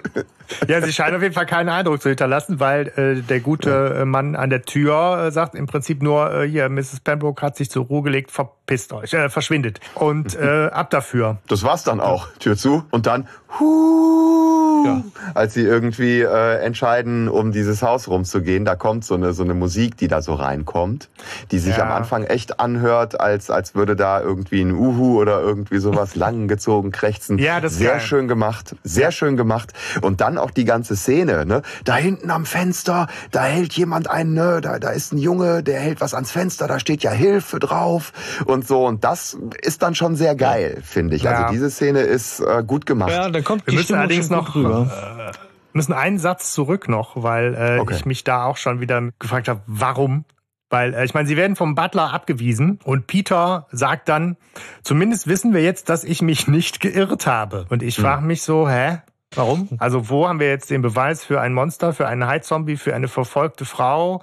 [0.67, 4.05] Ja, sie scheinen auf jeden Fall keinen Eindruck zu hinterlassen, weil äh, der gute äh,
[4.05, 7.01] Mann an der Tür äh, sagt im Prinzip nur, äh, hier, Mrs.
[7.03, 9.79] Pembroke hat sich zur Ruhe gelegt, verpisst euch, äh, verschwindet.
[9.95, 11.37] Und äh, ab dafür.
[11.47, 12.27] Das war's dann auch.
[12.39, 13.27] Tür zu und dann,
[13.59, 15.03] huh, ja.
[15.33, 19.53] als sie irgendwie äh, entscheiden, um dieses Haus rumzugehen, da kommt so eine, so eine
[19.53, 21.09] Musik, die da so reinkommt,
[21.51, 21.83] die sich ja.
[21.83, 26.91] am Anfang echt anhört, als, als würde da irgendwie ein Uhu oder irgendwie sowas langgezogen
[26.91, 27.37] krächzen.
[27.37, 28.01] Ja, das ist Sehr geil.
[28.01, 29.73] schön gemacht, sehr schön gemacht.
[30.01, 31.61] Und dann auch die ganze Szene, ne?
[31.83, 34.61] Da hinten am Fenster, da hält jemand einen, ne?
[34.61, 38.13] Da, da ist ein Junge, der hält was ans Fenster, da steht ja Hilfe drauf
[38.45, 38.85] und so.
[38.85, 41.27] Und das ist dann schon sehr geil, finde ich.
[41.27, 41.47] Also ja.
[41.47, 43.11] Also diese Szene ist äh, gut gemacht.
[43.11, 45.31] Ja, dann kommt Wir müssen allerdings noch rüber.
[45.33, 45.37] Äh,
[45.73, 47.95] müssen einen Satz zurück noch, weil äh, okay.
[47.95, 50.25] ich mich da auch schon wieder gefragt habe, warum
[50.69, 54.37] weil äh, ich meine, sie werden vom Butler abgewiesen und Peter sagt dann,
[54.83, 57.65] zumindest wissen wir jetzt, dass ich mich nicht geirrt habe.
[57.69, 58.03] Und ich hm.
[58.03, 58.99] frage mich so, hä?
[59.35, 59.69] Warum?
[59.77, 63.07] Also wo haben wir jetzt den Beweis für ein Monster, für einen Heizzombie, für eine
[63.07, 64.21] verfolgte Frau?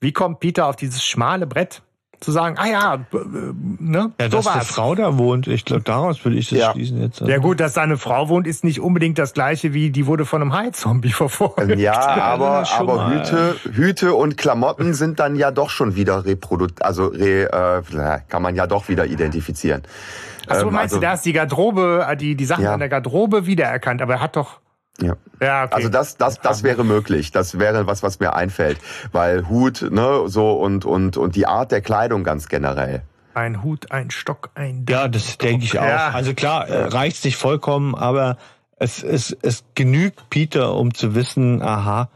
[0.00, 1.82] Wie kommt Peter auf dieses schmale Brett?
[2.20, 3.06] Zu sagen, ah ja,
[3.78, 4.12] ne?
[4.20, 6.72] Ja, so dass eine Frau da wohnt, ich glaube, daraus würde ich das ja.
[6.72, 7.20] schließen jetzt.
[7.20, 7.30] Also.
[7.30, 10.24] Ja gut, dass da eine Frau wohnt, ist nicht unbedingt das gleiche wie, die wurde
[10.24, 11.78] von einem Heizzombie verfolgt.
[11.78, 17.06] Ja, aber, aber Hüte, Hüte und Klamotten sind dann ja doch schon wieder reproduziert, also
[17.06, 19.82] re, äh, kann man ja doch wieder identifizieren.
[20.48, 22.74] Achso, ähm, meinst also, du, da ist die Garderobe, äh, die, die Sachen ja.
[22.74, 24.60] in der Garderobe wiedererkannt, aber er hat doch.
[25.00, 25.16] Ja.
[25.40, 25.74] ja okay.
[25.74, 27.30] Also das, das, das wäre möglich.
[27.30, 28.78] Das wäre was, was mir einfällt.
[29.12, 33.02] Weil Hut, ne, so und, und, und die Art der Kleidung ganz generell.
[33.34, 34.96] Ein Hut, ein Stock, ein Ding.
[34.96, 35.84] Ja, das denke ich auch.
[35.84, 36.08] Ja.
[36.08, 38.36] Also klar, äh, reicht nicht vollkommen, aber
[38.76, 42.08] es, es, es genügt Peter, um zu wissen, aha,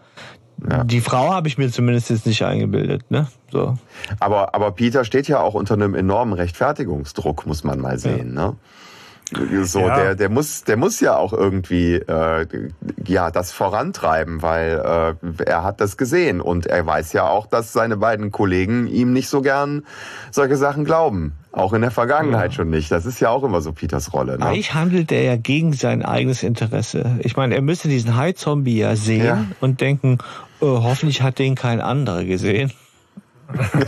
[0.70, 0.84] ja.
[0.84, 3.26] Die Frau habe ich mir zumindest jetzt nicht eingebildet, ne?
[3.52, 3.76] So.
[4.18, 8.46] Aber, aber Peter steht ja auch unter einem enormen Rechtfertigungsdruck, muss man mal sehen, ja.
[8.46, 8.56] ne?
[9.64, 9.96] So, ja.
[9.96, 12.46] der, der muss, der muss ja auch irgendwie äh,
[13.06, 17.72] ja das vorantreiben, weil äh, er hat das gesehen und er weiß ja auch, dass
[17.72, 19.84] seine beiden Kollegen ihm nicht so gern
[20.30, 21.32] solche Sachen glauben.
[21.50, 22.56] Auch in der Vergangenheit ja.
[22.56, 22.90] schon nicht.
[22.90, 24.38] Das ist ja auch immer so Peters Rolle.
[24.38, 24.44] Ne?
[24.44, 27.18] Eigentlich handelt er ja gegen sein eigenes Interesse.
[27.20, 29.44] Ich meine, er müsste diesen High-Zombie ja sehen ja.
[29.60, 30.18] und denken,
[30.60, 32.70] oh, hoffentlich hat den kein anderer gesehen.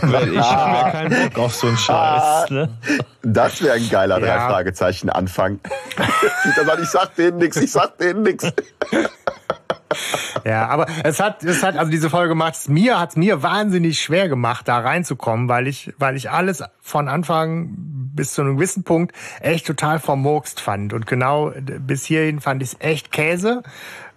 [0.01, 2.49] Weil ich habe ja keinen Bock auf so einen Scheiß.
[2.49, 2.69] Ne?
[3.23, 4.25] Das wäre ein geiler ja.
[4.25, 5.59] drei Fragezeichen Anfang.
[6.43, 8.45] Peter sagt, ich sag denen nix, ich sag denen nix.
[10.43, 13.43] Ja, aber es hat, es hat, also diese Folge macht es mir, hat es mir
[13.43, 17.73] wahnsinnig schwer gemacht, da reinzukommen, weil ich, weil ich alles von Anfang
[18.15, 20.93] bis zu einem gewissen Punkt echt total vermurkst fand.
[20.93, 23.63] Und genau bis hierhin fand ich es echt Käse.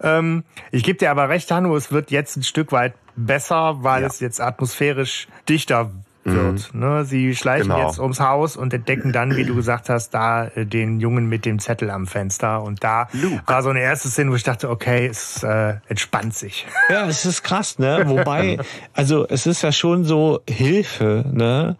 [0.01, 2.93] Ähm, ich gebe dir aber recht, Hanno, es wird jetzt ein Stück weit
[3.25, 4.07] besser, weil ja.
[4.07, 5.91] es jetzt atmosphärisch dichter
[6.23, 6.73] wird.
[6.73, 6.79] Mhm.
[6.79, 7.05] Ne?
[7.05, 7.87] Sie schleichen genau.
[7.87, 11.45] jetzt ums Haus und entdecken dann, wie du gesagt hast, da äh, den Jungen mit
[11.45, 12.61] dem Zettel am Fenster.
[12.61, 13.41] Und da Luke.
[13.45, 16.65] war so eine erste Szene, wo ich dachte, okay, es äh, entspannt sich.
[16.89, 18.03] Ja, es ist krass, ne?
[18.05, 18.59] Wobei,
[18.93, 21.77] also es ist ja schon so Hilfe, ne?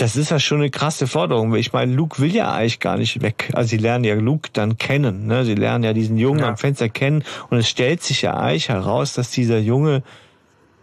[0.00, 1.54] das ist ja schon eine krasse Forderung.
[1.56, 3.50] Ich meine, Luke will ja eigentlich gar nicht weg.
[3.52, 5.26] Also sie lernen ja Luke dann kennen.
[5.26, 5.44] Ne?
[5.44, 6.48] Sie lernen ja diesen Jungen ja.
[6.48, 7.22] am Fenster kennen.
[7.50, 10.02] Und es stellt sich ja eigentlich heraus, dass dieser Junge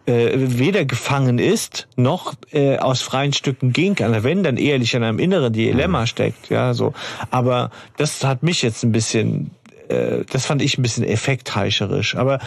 [0.08, 4.24] äh, weder gefangen ist, noch äh, aus freien Stücken gehen kann.
[4.24, 6.08] Wenn, dann ehrlich in einem inneren Dilemma mhm.
[6.08, 6.50] steckt.
[6.50, 6.94] Ja, so.
[7.30, 9.52] Aber das hat mich jetzt ein bisschen,
[9.90, 12.16] äh, das fand ich ein bisschen effektheischerisch.
[12.16, 12.40] Aber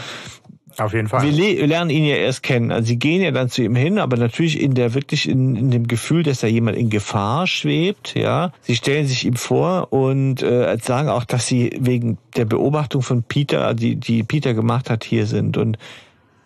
[0.79, 1.23] auf jeden Fall.
[1.37, 2.73] Wir lernen ihn ja erst kennen.
[2.73, 5.71] Also sie gehen ja dann zu ihm hin, aber natürlich in der wirklich in, in
[5.71, 8.15] dem Gefühl, dass da jemand in Gefahr schwebt.
[8.15, 13.03] Ja, sie stellen sich ihm vor und äh, sagen auch, dass sie wegen der Beobachtung
[13.03, 15.77] von Peter, die die Peter gemacht hat, hier sind und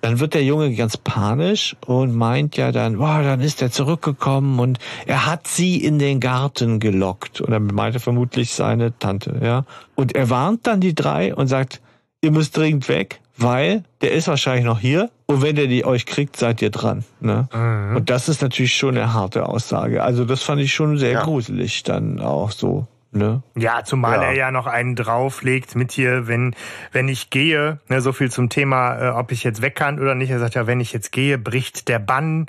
[0.05, 4.59] dann wird der Junge ganz panisch und meint ja dann, boah, dann ist er zurückgekommen
[4.61, 7.41] und er hat sie in den Garten gelockt.
[7.41, 9.65] Und er meinte vermutlich seine Tante, ja.
[9.95, 11.81] Und er warnt dann die drei und sagt,
[12.21, 16.05] ihr müsst dringend weg, weil der ist wahrscheinlich noch hier und wenn der die euch
[16.05, 17.05] kriegt, seid ihr dran.
[17.21, 17.49] Ne?
[17.55, 17.97] Mhm.
[17.97, 20.03] Und das ist natürlich schon eine harte Aussage.
[20.03, 21.23] Also das fand ich schon sehr ja.
[21.23, 22.87] gruselig dann auch so.
[23.15, 23.45] Ne?
[23.55, 24.23] Ja, zumal ja.
[24.25, 26.57] er ja noch einen drauflegt mit hier, wenn,
[26.91, 30.17] wenn ich gehe, ne, so viel zum Thema, äh, ob ich jetzt weg kann oder
[30.17, 30.31] nicht.
[30.31, 32.47] Er sagt ja, wenn ich jetzt gehe, bricht der Bann.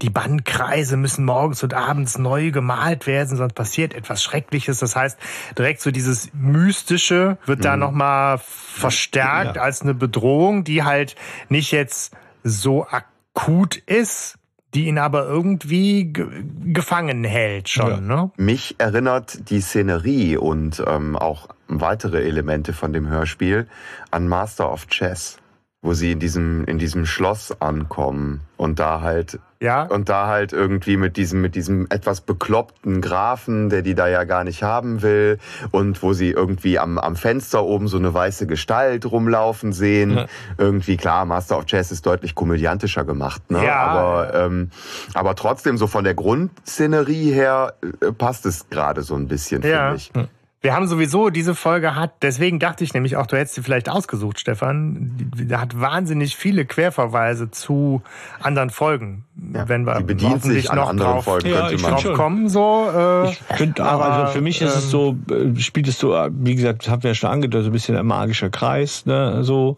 [0.00, 4.78] Die Bannkreise müssen morgens und abends neu gemalt werden, sonst passiert etwas Schreckliches.
[4.78, 5.18] Das heißt,
[5.58, 7.64] direkt so dieses Mystische wird mhm.
[7.64, 9.62] da nochmal verstärkt ja.
[9.62, 11.14] als eine Bedrohung, die halt
[11.50, 14.35] nicht jetzt so akut ist,
[14.76, 17.90] die ihn aber irgendwie gefangen hält schon.
[17.90, 18.00] Ja.
[18.00, 18.30] Ne?
[18.36, 23.66] Mich erinnert die Szenerie und ähm, auch weitere Elemente von dem Hörspiel
[24.10, 25.38] an Master of Chess
[25.82, 30.52] wo sie in diesem in diesem Schloss ankommen und da halt ja und da halt
[30.52, 35.02] irgendwie mit diesem mit diesem etwas bekloppten Grafen, der die da ja gar nicht haben
[35.02, 35.38] will
[35.70, 40.16] und wo sie irgendwie am am Fenster oben so eine weiße Gestalt rumlaufen sehen.
[40.16, 40.26] Ja.
[40.58, 43.64] Irgendwie klar, Master of Chess ist deutlich komödiantischer gemacht, ne?
[43.64, 43.76] Ja.
[43.76, 44.70] Aber ähm,
[45.14, 49.90] aber trotzdem so von der Grundszenerie her äh, passt es gerade so ein bisschen ja.
[49.90, 50.10] finde ich.
[50.14, 50.28] Hm.
[50.66, 53.88] Wir haben sowieso diese Folge hat, deswegen dachte ich nämlich auch, du hättest sie vielleicht
[53.88, 55.12] ausgesucht, Stefan.
[55.36, 58.02] Die hat wahnsinnig viele Querverweise zu
[58.40, 59.26] anderen Folgen.
[59.54, 62.14] Ja, wenn wir die bedient sich an noch anderen drauf, Folgen, ja, könnte man drauf
[62.14, 62.48] kommen.
[62.48, 66.00] So, äh, ich könnte, aber also für mich ist ähm, es so, äh, spielt es
[66.00, 69.44] so, wie gesagt, haben wir ja schon angedeutet, so ein bisschen ein magischer Kreis, ne,
[69.44, 69.76] so.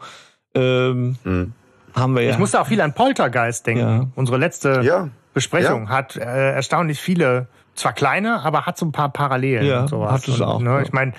[0.54, 1.52] Ähm, hm.
[1.94, 2.30] haben wir ja.
[2.30, 3.82] Ich musste auch viel an Poltergeist denken.
[3.82, 4.06] Ja.
[4.14, 5.10] Unsere letzte ja.
[5.34, 7.46] Besprechung hat äh, erstaunlich viele
[7.78, 9.66] zwar kleine, aber hat so ein paar Parallelen.
[9.66, 10.12] Ja, und sowas.
[10.12, 10.60] hat es auch.
[10.60, 11.12] Ne, ich meine,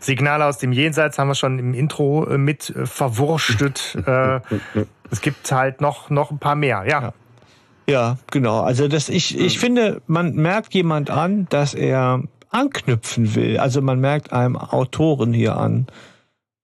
[0.00, 3.96] Signale aus dem Jenseits haben wir schon im Intro äh, mit äh, verwurstet.
[4.06, 4.40] äh,
[5.10, 7.02] es gibt halt noch, noch ein paar mehr, ja.
[7.02, 7.12] ja.
[7.88, 8.62] Ja, genau.
[8.62, 13.58] Also das ich ich finde, man merkt jemand an, dass er anknüpfen will.
[13.58, 15.86] Also man merkt einem Autoren hier an,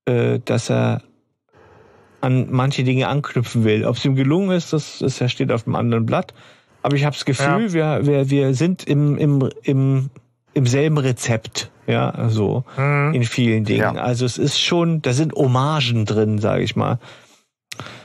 [0.07, 1.03] äh, dass er
[2.21, 3.85] an manche Dinge anknüpfen will.
[3.85, 6.35] Ob es ihm gelungen ist, das, das steht auf einem anderen Blatt.
[6.83, 7.73] Aber ich habe das Gefühl, ja.
[7.73, 10.11] wir, wir, wir sind im, im, im,
[10.55, 13.15] im selben Rezept, ja, so mhm.
[13.15, 13.97] in vielen Dingen.
[13.97, 14.03] Ja.
[14.03, 16.99] Also es ist schon, da sind Hommagen drin, sage ich mal.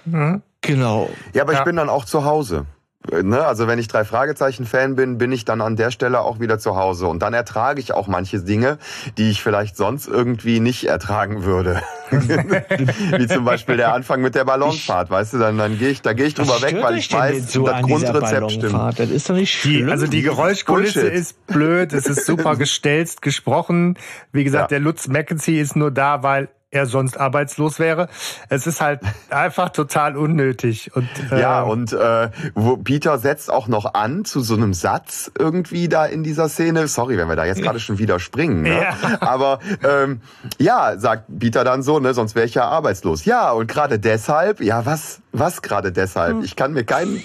[0.06, 0.42] Mhm.
[0.62, 1.10] Genau.
[1.34, 1.60] Ja, aber ja.
[1.60, 2.66] ich bin dann auch zu Hause.
[3.12, 3.46] Ne?
[3.46, 6.76] Also wenn ich drei Fragezeichen-Fan bin, bin ich dann an der Stelle auch wieder zu
[6.76, 7.08] Hause.
[7.08, 8.78] Und dann ertrage ich auch manche Dinge,
[9.18, 11.82] die ich vielleicht sonst irgendwie nicht ertragen würde.
[12.10, 16.14] Wie zum Beispiel der Anfang mit der Ballonfahrt, weißt du, dann, dann gehe ich, da
[16.14, 19.00] gehe ich drüber weg, weil ich weiß, so das Grundrezept stimmt.
[19.00, 19.90] Das ist doch nicht schlimm.
[19.90, 21.20] also die Geräuschkulisse Bullshit.
[21.20, 23.98] ist blöd, es ist super gestelzt gesprochen.
[24.32, 24.78] Wie gesagt, ja.
[24.78, 28.10] der Lutz McKenzie ist nur da, weil er sonst arbeitslos wäre.
[28.50, 29.00] Es ist halt
[29.30, 30.94] einfach total unnötig.
[30.96, 35.32] Und, äh, ja, und äh, wo Peter setzt auch noch an zu so einem Satz
[35.40, 36.88] irgendwie da in dieser Szene.
[36.90, 38.64] Sorry, wenn wir da jetzt gerade schon wieder springen.
[38.64, 38.82] Ne?
[38.82, 38.96] Ja.
[39.22, 40.22] Aber ähm,
[40.58, 43.24] ja, sagt Peter dann so, ne, sonst wäre ich ja arbeitslos.
[43.24, 46.38] Ja, und gerade deshalb, ja, was, was gerade deshalb?
[46.38, 46.44] Hm.
[46.44, 47.20] Ich kann mir keine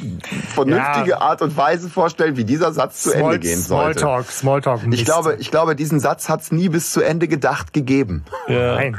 [0.55, 1.21] vernünftige ja.
[1.21, 4.01] Art und Weise vorstellen, wie dieser Satz Small, zu Ende gehen sollte.
[4.01, 4.81] Smalltalk, Smalltalk.
[4.91, 8.25] Ich glaube, ich glaube, diesen Satz hat es nie bis zu Ende gedacht gegeben.
[8.49, 8.75] Ja.
[8.75, 8.97] Nein.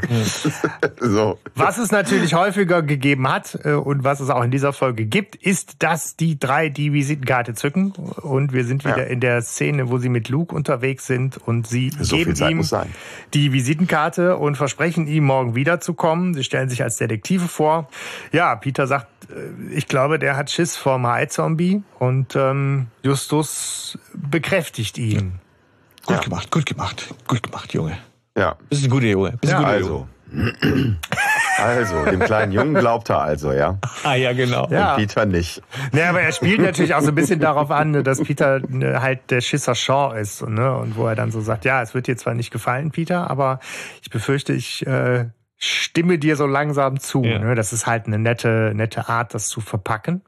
[1.00, 1.38] so.
[1.54, 5.36] Was es natürlich häufiger gegeben hat äh, und was es auch in dieser Folge gibt,
[5.36, 9.04] ist, dass die drei die Visitenkarte zücken und wir sind wieder ja.
[9.04, 12.64] in der Szene, wo sie mit Luke unterwegs sind und sie so geben ihm
[13.32, 16.34] die Visitenkarte und versprechen ihm morgen wiederzukommen.
[16.34, 17.88] Sie stellen sich als Detektive vor.
[18.32, 19.03] Ja, Peter sagt,
[19.70, 25.40] ich glaube, der hat Schiss vom Hai-Zombie und ähm, Justus bekräftigt ihn.
[26.06, 26.22] Gut ja.
[26.22, 27.96] gemacht, gut gemacht, gut gemacht, Junge.
[28.36, 28.56] Ja.
[28.68, 29.38] Bist ein guter Junge.
[29.40, 30.08] Bist ja, ein guter also.
[30.32, 30.96] Junge.
[31.56, 33.78] Also, dem kleinen Jungen glaubt er also, ja.
[34.02, 34.66] Ah ja, genau.
[34.70, 34.94] Ja.
[34.94, 35.62] Und Peter nicht.
[35.92, 39.30] Ja, aber er spielt natürlich auch so ein bisschen darauf an, dass Peter ne, halt
[39.30, 40.46] der Schisser Shaw ist.
[40.46, 40.76] Ne?
[40.76, 43.60] Und wo er dann so sagt, ja, es wird dir zwar nicht gefallen, Peter, aber
[44.02, 45.26] ich befürchte, ich äh,
[45.64, 47.22] stimme dir so langsam zu.
[47.22, 47.38] Ja.
[47.38, 47.54] Ne?
[47.54, 50.22] Das ist halt eine nette, nette Art, das zu verpacken.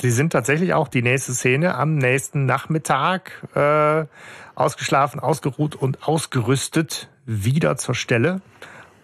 [0.00, 4.06] sie sind tatsächlich auch die nächste Szene am nächsten Nachmittag äh,
[4.54, 8.40] ausgeschlafen, ausgeruht und ausgerüstet wieder zur Stelle.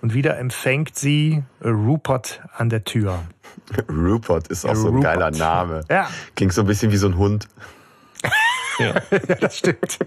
[0.00, 3.20] Und wieder empfängt sie Rupert an der Tür.
[3.88, 5.80] Rupert ist auch so ein geiler Name.
[5.88, 6.08] Ja.
[6.36, 7.48] Klingt so ein bisschen wie so ein Hund.
[8.78, 8.86] Ja.
[9.10, 9.98] ja, das stimmt.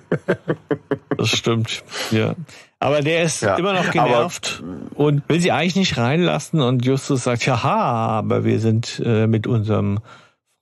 [1.17, 2.36] Das stimmt, ja.
[2.80, 4.63] Aber der ist ja, immer noch genervt
[4.94, 6.62] und will sie eigentlich nicht reinlassen.
[6.62, 10.00] Und Justus sagt, ja, aber wir sind äh, mit unserem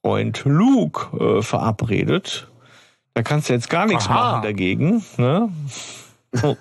[0.04, 2.48] Freund Luke äh, verabredet.
[3.16, 4.14] Da kannst du jetzt gar nichts Aha.
[4.14, 5.04] machen dagegen.
[5.18, 5.50] Ne?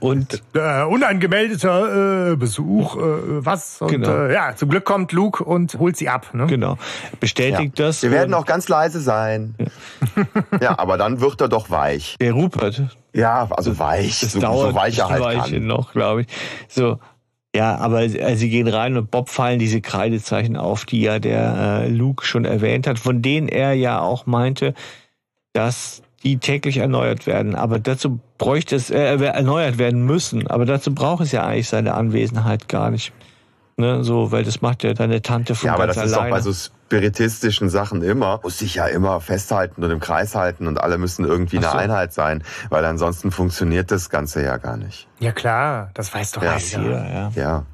[0.01, 3.01] Und äh, unangemeldeter äh, Besuch, äh,
[3.45, 3.81] was?
[3.81, 4.11] Und, genau.
[4.11, 6.33] äh, ja, zum Glück kommt Luke und holt sie ab.
[6.33, 6.47] Ne?
[6.47, 6.79] Genau.
[7.21, 7.87] Bestätigt ja.
[7.87, 8.03] das.
[8.03, 9.55] Wir werden auch ganz leise sein.
[9.59, 10.59] Ja.
[10.61, 10.79] ja.
[10.79, 12.17] aber dann wird er doch weich.
[12.21, 12.83] Der Rupert.
[13.13, 14.21] Ja, also das, weich.
[14.21, 15.67] Das so, dauert so weich er halt Weiche kann.
[15.67, 16.27] noch, glaube ich.
[16.69, 16.99] So.
[17.55, 21.85] Ja, aber äh, sie gehen rein und Bob fallen diese Kreidezeichen auf, die ja der
[21.85, 24.75] äh, Luke schon erwähnt hat, von denen er ja auch meinte,
[25.53, 27.55] dass die täglich erneuert werden.
[27.55, 30.47] Aber dazu bräuchte es, äh, erneuert werden müssen.
[30.47, 33.13] Aber dazu braucht es ja eigentlich seine Anwesenheit gar nicht.
[33.77, 36.13] Ne, so, weil das macht ja deine Tante von Ja, aber das alleine.
[36.13, 38.39] ist doch bei so spiritistischen Sachen immer.
[38.45, 41.69] Muss sich ja immer festhalten und im Kreis halten und alle müssen irgendwie so.
[41.69, 45.09] eine Einheit sein, weil ansonsten funktioniert das Ganze ja gar nicht.
[45.19, 46.57] Ja klar, das weiß doch ja.
[46.57, 47.13] jeder.
[47.13, 47.33] Ja.
[47.35, 47.65] ja.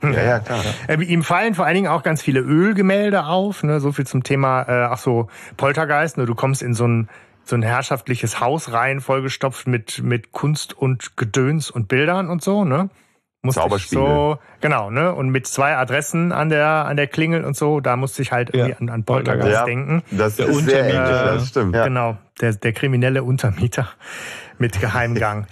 [0.00, 0.60] Ja, ja, klar.
[0.86, 3.80] Äh, ihm fallen vor allen Dingen auch ganz viele Ölgemälde auf, ne?
[3.80, 6.24] so viel zum Thema, äh, ach so, Poltergeist, ne?
[6.26, 7.08] du kommst in so ein
[7.48, 12.64] so ein herrschaftliches Haus rein, vollgestopft mit, mit Kunst und Gedöns und Bildern und so,
[12.64, 12.90] ne?
[13.40, 14.00] Musste Zauberspiele.
[14.02, 15.14] So, genau, ne?
[15.14, 18.52] Und mit zwei Adressen an der, an der Klingel und so, da musste ich halt
[18.52, 20.02] irgendwie an, an Poltergeist ja, denken.
[20.10, 21.74] Das der ist sehr ähnlich, das stimmt.
[21.74, 21.84] Ja.
[21.84, 23.88] Genau, der, der kriminelle Untermieter
[24.58, 25.46] mit Geheimgang.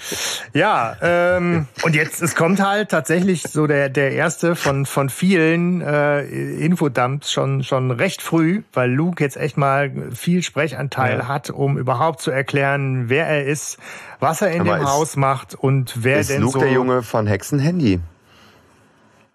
[0.52, 5.80] ja, ähm, und jetzt, es kommt halt tatsächlich so der, der erste von, von vielen
[5.80, 11.28] äh, Infodumps schon, schon recht früh, weil Luke jetzt echt mal viel Sprechanteil ja.
[11.28, 13.78] hat, um überhaupt zu erklären, wer er ist,
[14.20, 16.60] was er in Aber dem ist, Haus macht und wer ist denn Luke so...
[16.60, 18.00] der Junge von Hexenhandy?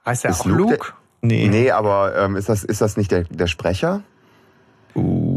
[0.06, 0.74] Heißt er ist auch Luke?
[0.74, 0.94] Luke?
[1.22, 1.48] Nee.
[1.48, 4.02] Nee, aber ähm, ist, das, ist das nicht der, der Sprecher?
[4.96, 5.31] Uh.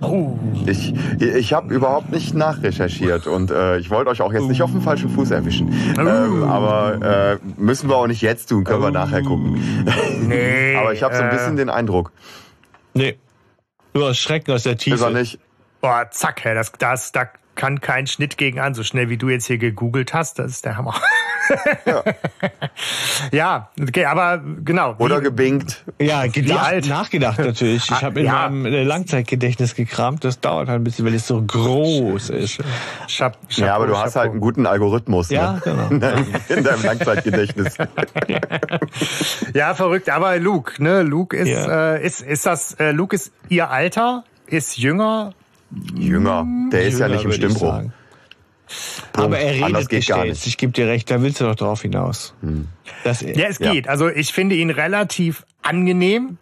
[0.00, 0.38] Oh.
[0.66, 4.70] Ich, ich habe überhaupt nicht nachrecherchiert und äh, ich wollte euch auch jetzt nicht auf
[4.70, 5.72] den falschen Fuß erwischen.
[5.98, 9.84] Ähm, aber äh, müssen wir auch nicht jetzt tun, können wir nachher gucken.
[10.22, 12.12] Nee, aber ich habe so ein bisschen äh, den Eindruck.
[12.94, 13.18] Nee.
[13.94, 14.94] Nur Schrecken aus der Tiefe.
[14.94, 15.38] Ist er nicht.
[15.80, 18.74] Boah, zack, das, das, da kann kein Schnitt gegen an.
[18.74, 20.94] So schnell wie du jetzt hier gegoogelt hast, das ist der Hammer.
[21.86, 22.02] Ja,
[23.32, 24.94] ja okay, aber genau.
[24.98, 25.84] Oder gebinkt.
[25.98, 27.90] Ja, gedacht, nachgedacht natürlich.
[27.90, 28.48] Ich habe in ja.
[28.48, 30.24] meinem äh, Langzeitgedächtnis gekramt.
[30.24, 32.58] Das dauert halt ein bisschen, weil es so groß ist.
[33.08, 34.04] Schab, Chapeau, ja, aber du Chapeau.
[34.04, 35.30] hast halt einen guten Algorithmus.
[35.30, 35.60] Ja, ne?
[35.64, 35.88] genau.
[35.90, 37.76] In deinem, in deinem Langzeitgedächtnis.
[39.54, 40.08] ja, verrückt.
[40.10, 41.02] Aber Luke, ne?
[41.02, 41.94] Luke ist, ja.
[41.94, 45.32] äh, ist, ist das, äh, Luke ist ihr Alter, ist jünger.
[45.94, 46.46] Jünger.
[46.72, 47.82] Der ist jünger, ja nicht im Stimmbruch.
[49.12, 50.46] Aber er redet gestellt.
[50.46, 52.34] Ich gebe dir recht, da willst du doch drauf hinaus.
[52.40, 52.68] Hm.
[53.04, 53.86] ja, es geht.
[53.86, 53.90] Ja.
[53.90, 56.38] Also ich finde ihn relativ angenehm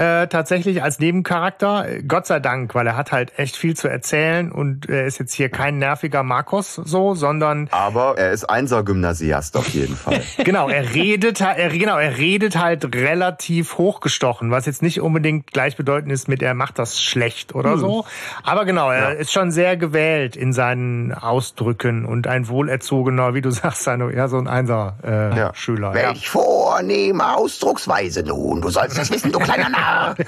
[0.00, 1.86] äh, tatsächlich als Nebencharakter.
[2.08, 5.34] Gott sei Dank, weil er hat halt echt viel zu erzählen und er ist jetzt
[5.34, 10.22] hier kein nerviger Markus so, sondern aber er ist Einser-Gymnasiast auf jeden Fall.
[10.44, 16.10] genau, er redet er genau, er redet halt relativ hochgestochen, was jetzt nicht unbedingt gleichbedeutend
[16.10, 17.80] ist mit er macht das schlecht oder hm.
[17.80, 18.06] so,
[18.42, 19.18] aber genau, er ja.
[19.18, 24.38] ist schon sehr gewählt in seinen Ausdrücken und ein wohlerzogener, wie du sagst, ja, so
[24.38, 25.52] ein Einser äh, ja.
[25.92, 26.30] Welch ja.
[26.30, 29.89] vornehme Ausdrucksweise nun, du sollst das wissen, du kleiner Narr.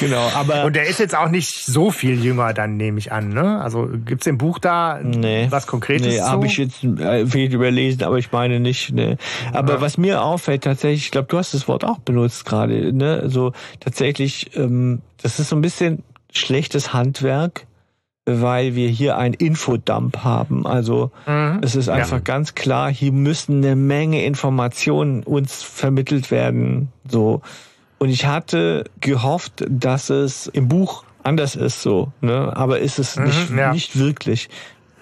[0.00, 0.64] Genau, aber.
[0.64, 3.60] Und der ist jetzt auch nicht so viel jünger, dann nehme ich an, ne?
[3.60, 6.06] Also gibt's im Buch da nee, was Konkretes?
[6.06, 9.18] Nee, habe ich jetzt äh, viel überlesen, aber ich meine nicht, ne.
[9.52, 9.80] Aber ja.
[9.82, 13.28] was mir auffällt tatsächlich, ich glaube, du hast das Wort auch benutzt gerade, ne?
[13.28, 17.66] So tatsächlich, ähm, das ist so ein bisschen schlechtes Handwerk
[18.26, 20.64] weil wir hier ein Infodump haben.
[20.64, 21.60] Also mhm.
[21.62, 22.22] es ist einfach ja.
[22.22, 26.92] ganz klar, hier müssen eine Menge Informationen uns vermittelt werden.
[27.08, 27.40] So
[28.00, 32.50] und ich hatte gehofft, dass es im Buch anders ist so, ne?
[32.56, 33.72] Aber ist es mhm, nicht, ja.
[33.74, 34.48] nicht wirklich.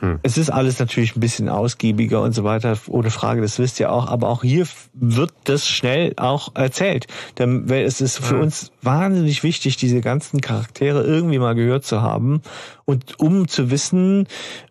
[0.00, 0.18] Hm.
[0.24, 3.92] Es ist alles natürlich ein bisschen ausgiebiger und so weiter, ohne Frage, das wisst ihr
[3.92, 4.08] auch.
[4.08, 7.06] Aber auch hier wird das schnell auch erzählt.
[7.38, 8.42] Denn es ist für hm.
[8.42, 12.42] uns wahnsinnig wichtig, diese ganzen Charaktere irgendwie mal gehört zu haben
[12.84, 14.26] und um zu wissen,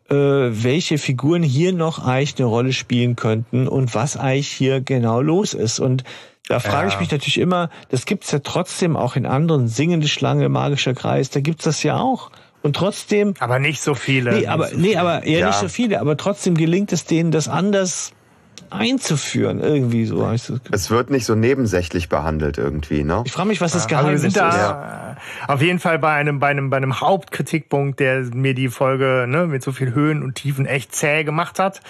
[0.10, 5.22] äh, welche Figuren hier noch eigentlich eine Rolle spielen könnten und was eigentlich hier genau
[5.22, 5.80] los ist.
[5.80, 6.04] Und
[6.48, 6.94] da frage ja.
[6.94, 11.30] ich mich natürlich immer, das gibt's ja trotzdem auch in anderen, singende Schlange, magischer Kreis,
[11.30, 12.32] da gibt's das ja auch.
[12.64, 13.34] Und trotzdem.
[13.40, 14.34] Aber nicht so viele.
[14.34, 15.48] Nee, aber, so nee, aber eher ja.
[15.48, 18.14] nicht so viele, aber trotzdem gelingt es denen, das anders
[18.70, 20.30] einzuführen, irgendwie so.
[20.72, 23.24] Es wird nicht so nebensächlich behandelt irgendwie, ne?
[23.26, 24.38] Ich frage mich, was das Geheimnis ist.
[24.38, 25.08] Da
[25.48, 29.48] auf jeden Fall bei einem, bei einem, bei einem Hauptkritikpunkt, der mir die Folge ne,
[29.48, 31.82] mit so viel Höhen und Tiefen echt zäh gemacht hat.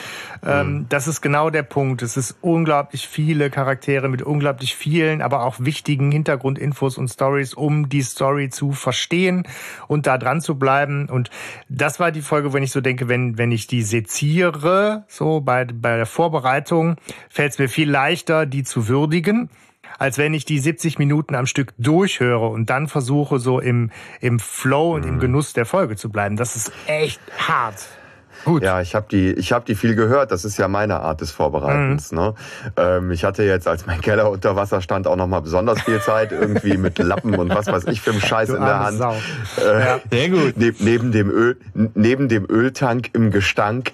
[0.46, 0.86] Ähm, mhm.
[0.90, 2.02] das ist genau der Punkt.
[2.02, 7.90] Es ist unglaublich viele Charaktere mit unglaublich vielen, aber auch wichtigen Hintergrundinfos und Stories, um
[7.90, 9.44] die Story zu verstehen
[9.88, 11.10] und da dran zu bleiben.
[11.10, 11.30] Und
[11.70, 15.66] das war die Folge, wenn ich so denke, wenn, wenn ich die seziere, so bei,
[15.66, 16.66] bei der Vorbereitung,
[17.30, 19.49] fällt es mir viel leichter, die zu würdigen
[19.99, 24.39] als wenn ich die 70 Minuten am Stück durchhöre und dann versuche, so im, im
[24.39, 25.20] Flow und im mhm.
[25.20, 26.36] Genuss der Folge zu bleiben.
[26.36, 27.88] Das ist echt hart.
[28.45, 28.63] Gut.
[28.63, 30.32] Ja, ich habe die, ich habe die viel gehört.
[30.32, 32.11] Das ist ja meine Art des Vorbereitens.
[32.11, 32.18] Mhm.
[32.18, 32.34] Ne?
[32.78, 35.99] Ähm, ich hatte jetzt, als mein Keller unter Wasser stand, auch noch mal besonders viel
[36.01, 38.99] Zeit irgendwie mit Lappen und was weiß ich für einen Scheiß du in der Hand.
[38.99, 39.15] Sau.
[39.57, 39.99] Äh, ja.
[40.11, 40.57] Sehr gut.
[40.57, 43.91] Neb, neben dem Öl, neben dem Öltank im Gestank.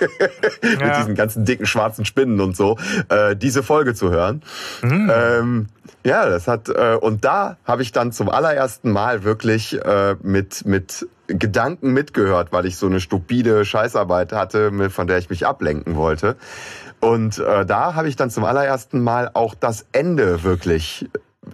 [0.62, 0.98] mit ja.
[0.98, 2.76] diesen ganzen dicken schwarzen Spinnen und so,
[3.08, 4.42] äh, diese Folge zu hören.
[4.82, 5.12] Mhm.
[5.14, 5.66] Ähm,
[6.04, 10.64] ja, das hat äh, und da habe ich dann zum allerersten Mal wirklich äh, mit
[10.64, 15.96] mit Gedanken mitgehört, weil ich so eine stupide Scheißarbeit hatte, von der ich mich ablenken
[15.96, 16.36] wollte.
[17.00, 21.08] Und äh, da habe ich dann zum allerersten Mal auch das Ende wirklich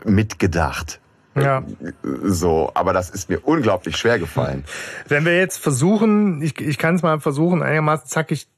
[0.04, 1.00] mitgedacht.
[1.34, 1.62] Ja.
[2.02, 4.64] So, aber das ist mir unglaublich schwer gefallen.
[5.08, 8.48] Wenn wir jetzt versuchen, ich, ich kann es mal versuchen, einigermaßen zackig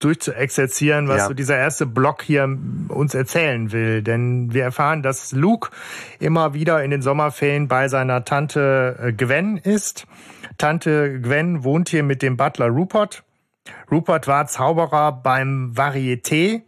[0.00, 1.28] durchzuexerzieren, was ja.
[1.28, 2.58] so dieser erste Block hier
[2.88, 4.02] uns erzählen will.
[4.02, 5.70] Denn wir erfahren, dass Luke
[6.18, 10.06] immer wieder in den Sommerferien bei seiner Tante äh, Gwen ist.
[10.58, 13.22] Tante Gwen wohnt hier mit dem Butler Rupert.
[13.90, 16.62] Rupert war Zauberer beim Varieté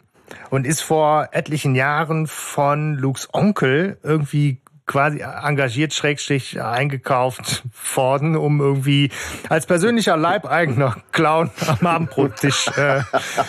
[0.50, 7.64] und ist vor etlichen Jahren von Lukes Onkel irgendwie quasi engagiert, schrägstrich eingekauft
[7.94, 9.10] worden, um irgendwie
[9.48, 13.00] als persönlicher Leibeigener Clown am Abendbrottisch äh,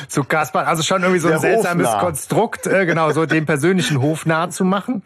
[0.08, 0.66] zu kaspern.
[0.66, 2.00] Also schon irgendwie so ein Der seltsames Hofnah.
[2.00, 5.04] Konstrukt, äh, genau, so dem persönlichen Hof nahe zu machen.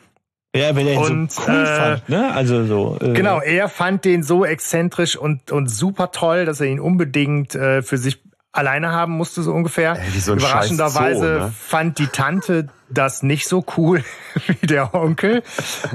[0.55, 2.33] Ja, wenn er ihn und, so cool äh, fand, ne?
[2.33, 2.97] Also so.
[2.99, 3.13] Äh.
[3.13, 7.81] Genau, er fand den so exzentrisch und und super toll, dass er ihn unbedingt äh,
[7.81, 8.21] für sich
[8.51, 9.97] alleine haben musste, so ungefähr.
[9.97, 11.53] Ey, so Überraschenderweise Zoo, ne?
[11.57, 14.03] fand die Tante das nicht so cool
[14.47, 15.43] wie der Onkel.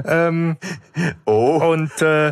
[0.05, 0.57] Ähm,
[1.25, 1.61] oh.
[1.67, 2.29] Und äh,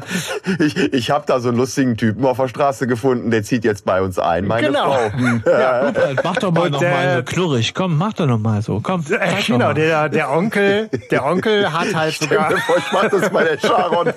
[0.59, 3.85] ich, ich habe da so einen lustigen Typen auf der Straße gefunden, der zieht jetzt
[3.85, 4.93] bei uns ein, meine genau.
[4.93, 5.11] Frau.
[5.49, 7.73] ja, Rupert, mach doch mal und, noch äh, mal so knurrig.
[7.73, 8.79] Komm, mach doch noch mal so.
[8.81, 9.03] Komm.
[9.09, 12.51] Äh, genau, der der Onkel, der Onkel hat halt sogar.
[12.51, 14.13] Vor, ich mach das bei der Sharon.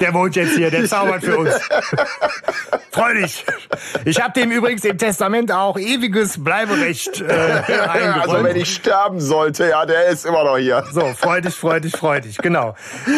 [0.00, 1.54] Der wohnt jetzt hier, der zaubert für uns.
[2.90, 3.44] Freu dich.
[4.04, 9.68] Ich habe dem übrigens im Testament auch ewiges Bleiberecht äh, eingeräumt wenn ich sterben sollte,
[9.68, 10.84] ja, der ist immer noch hier.
[10.92, 12.74] So, freu dich, freu dich, freu dich, genau.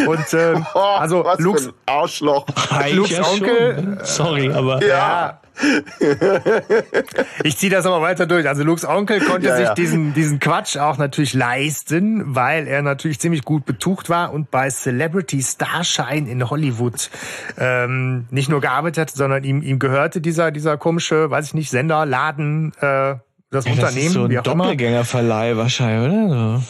[0.06, 2.46] Und ähm, oh, also Lukes, Arschloch.
[2.70, 3.74] Ja Onkel.
[3.74, 4.04] Schon.
[4.04, 4.80] Sorry, aber.
[4.82, 4.86] Ja.
[4.86, 5.40] ja.
[7.44, 8.48] ich ziehe das aber weiter durch.
[8.48, 9.74] Also Lukes Onkel konnte ja, sich ja.
[9.74, 14.68] diesen diesen Quatsch auch natürlich leisten, weil er natürlich ziemlich gut betucht war und bei
[14.68, 17.10] Celebrity Starshine in Hollywood
[17.58, 21.70] ähm, nicht nur gearbeitet hat, sondern ihm ihm gehörte dieser dieser komische, weiß ich nicht,
[21.70, 22.72] Sender, Laden.
[22.80, 23.16] Äh,
[23.54, 26.62] das ja, Unternehmen, das ist so ein Doppelgängerverleih wahrscheinlich, oder?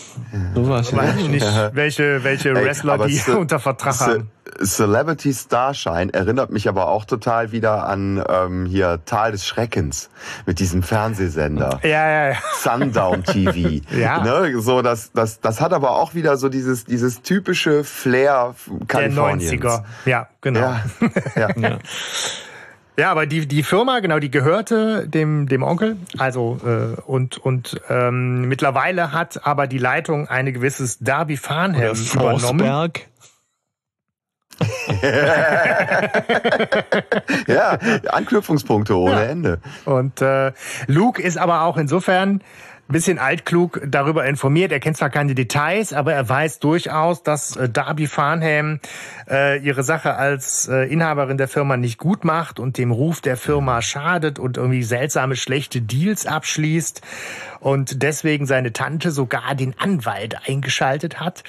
[0.55, 0.89] So, so was.
[0.91, 4.31] Ich weiß nicht, welche, welche Wrestler Ey, die unter Vertrag haben.
[4.63, 10.11] Celebrity Starshine erinnert mich aber auch total wieder an ähm, hier Tal des Schreckens
[10.47, 11.81] mit diesem Fernsehsender.
[11.83, 12.37] Ja, ja, ja.
[12.61, 13.81] Sundown TV.
[13.97, 14.23] ja.
[14.23, 14.61] Ne?
[14.61, 18.55] So, das, das, das hat aber auch wieder so dieses, dieses typische Flair
[18.87, 19.51] Kaliforniens.
[19.51, 19.85] Der 90er.
[20.05, 20.61] Ja, genau.
[20.61, 20.81] Ja,
[21.37, 21.49] ja.
[21.57, 21.79] ja.
[22.97, 25.97] Ja, aber die, die Firma, genau, die gehörte dem, dem Onkel.
[26.17, 32.93] Also, äh, und, und ähm, mittlerweile hat aber die Leitung eine gewisses Darby Farnham übernommen.
[37.49, 39.25] ja, Anknüpfungspunkte ohne ja.
[39.25, 39.59] Ende.
[39.85, 40.53] Und äh,
[40.87, 42.41] Luke ist aber auch insofern
[42.89, 44.71] bisschen altklug darüber informiert.
[44.71, 48.81] Er kennt zwar keine Details, aber er weiß durchaus, dass äh, Darby Farnham
[49.29, 53.37] äh, ihre Sache als äh, Inhaberin der Firma nicht gut macht und dem Ruf der
[53.37, 57.01] Firma schadet und irgendwie seltsame, schlechte Deals abschließt
[57.61, 61.43] und deswegen seine Tante sogar den Anwalt eingeschaltet hat.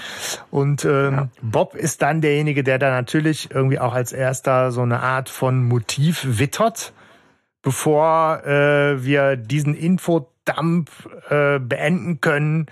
[0.51, 1.27] Und ähm, ja.
[1.41, 5.63] Bob ist dann derjenige, der da natürlich irgendwie auch als erster so eine Art von
[5.65, 6.93] Motiv wittert
[7.61, 10.89] bevor äh, wir diesen Info Dump
[11.30, 12.68] äh, beenden können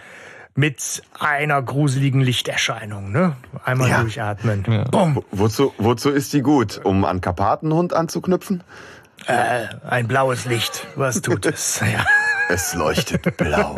[0.56, 3.12] mit einer gruseligen Lichterscheinung.
[3.12, 3.36] Ne?
[3.64, 4.02] Einmal ja.
[4.02, 4.64] durchatmen.
[4.68, 4.84] Ja.
[4.86, 5.24] Bumm.
[5.32, 6.80] Wozu, wozu ist die gut?
[6.84, 8.64] Um an Karpatenhund anzuknüpfen?
[9.26, 10.88] Äh, ein blaues Licht.
[10.96, 11.82] Was tut es?
[11.92, 12.06] Ja.
[12.50, 13.78] Es leuchtet blau.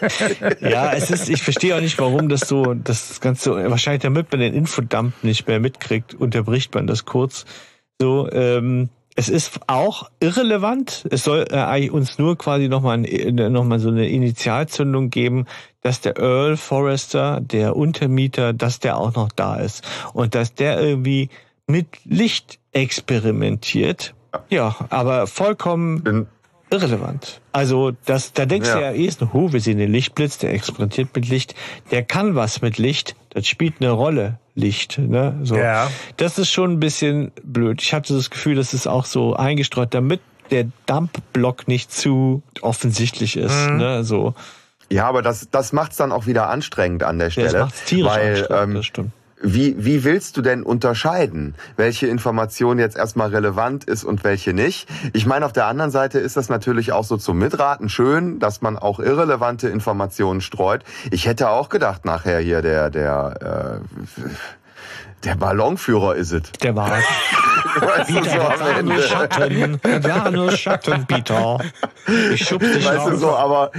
[0.60, 4.40] ja, es ist, ich verstehe auch nicht, warum das so, das Ganze, wahrscheinlich damit man
[4.40, 7.46] den Infodump nicht mehr mitkriegt, unterbricht man das kurz.
[7.98, 11.06] So, ähm, es ist auch irrelevant.
[11.10, 15.46] Es soll äh, uns nur quasi nochmal noch mal so eine Initialzündung geben,
[15.82, 19.84] dass der Earl Forrester, der Untermieter, dass der auch noch da ist.
[20.12, 21.28] Und dass der irgendwie
[21.66, 24.14] mit Licht experimentiert.
[24.50, 26.26] Ja, aber vollkommen Bin
[26.74, 27.40] irrelevant.
[27.52, 28.74] Also das, da denkst ja.
[28.74, 31.54] du ja erst, oh, wir sehen den Lichtblitz, der experimentiert mit Licht,
[31.90, 34.98] der kann was mit Licht, das spielt eine Rolle, Licht.
[34.98, 35.38] Ne?
[35.42, 35.56] So.
[35.56, 35.90] Ja.
[36.16, 37.82] Das ist schon ein bisschen blöd.
[37.82, 40.20] Ich hatte das Gefühl, das ist auch so eingestreut, damit
[40.50, 43.70] der Dump-Block nicht zu offensichtlich ist.
[43.70, 43.76] Mhm.
[43.78, 44.04] Ne?
[44.04, 44.34] So.
[44.90, 47.46] Ja, aber das, das macht's dann auch wieder anstrengend an der Stelle.
[47.46, 52.06] Ja, das macht's tierisch weil, ähm, das stimmt wie, wie willst du denn unterscheiden, welche
[52.06, 54.88] Information jetzt erstmal relevant ist und welche nicht?
[55.12, 58.62] Ich meine, auf der anderen Seite ist das natürlich auch so zum Mitraten schön, dass
[58.62, 60.84] man auch irrelevante Informationen streut.
[61.10, 64.20] Ich hätte auch gedacht, nachher hier der, der, äh,
[65.24, 66.52] der Ballonführer ist es.
[66.62, 66.90] Der war.
[67.80, 69.80] weißt Peter, so war nur Schatten.
[69.82, 71.58] War nur Schatten, Peter.
[72.34, 73.70] Ich schub's dich weißt du, so, aber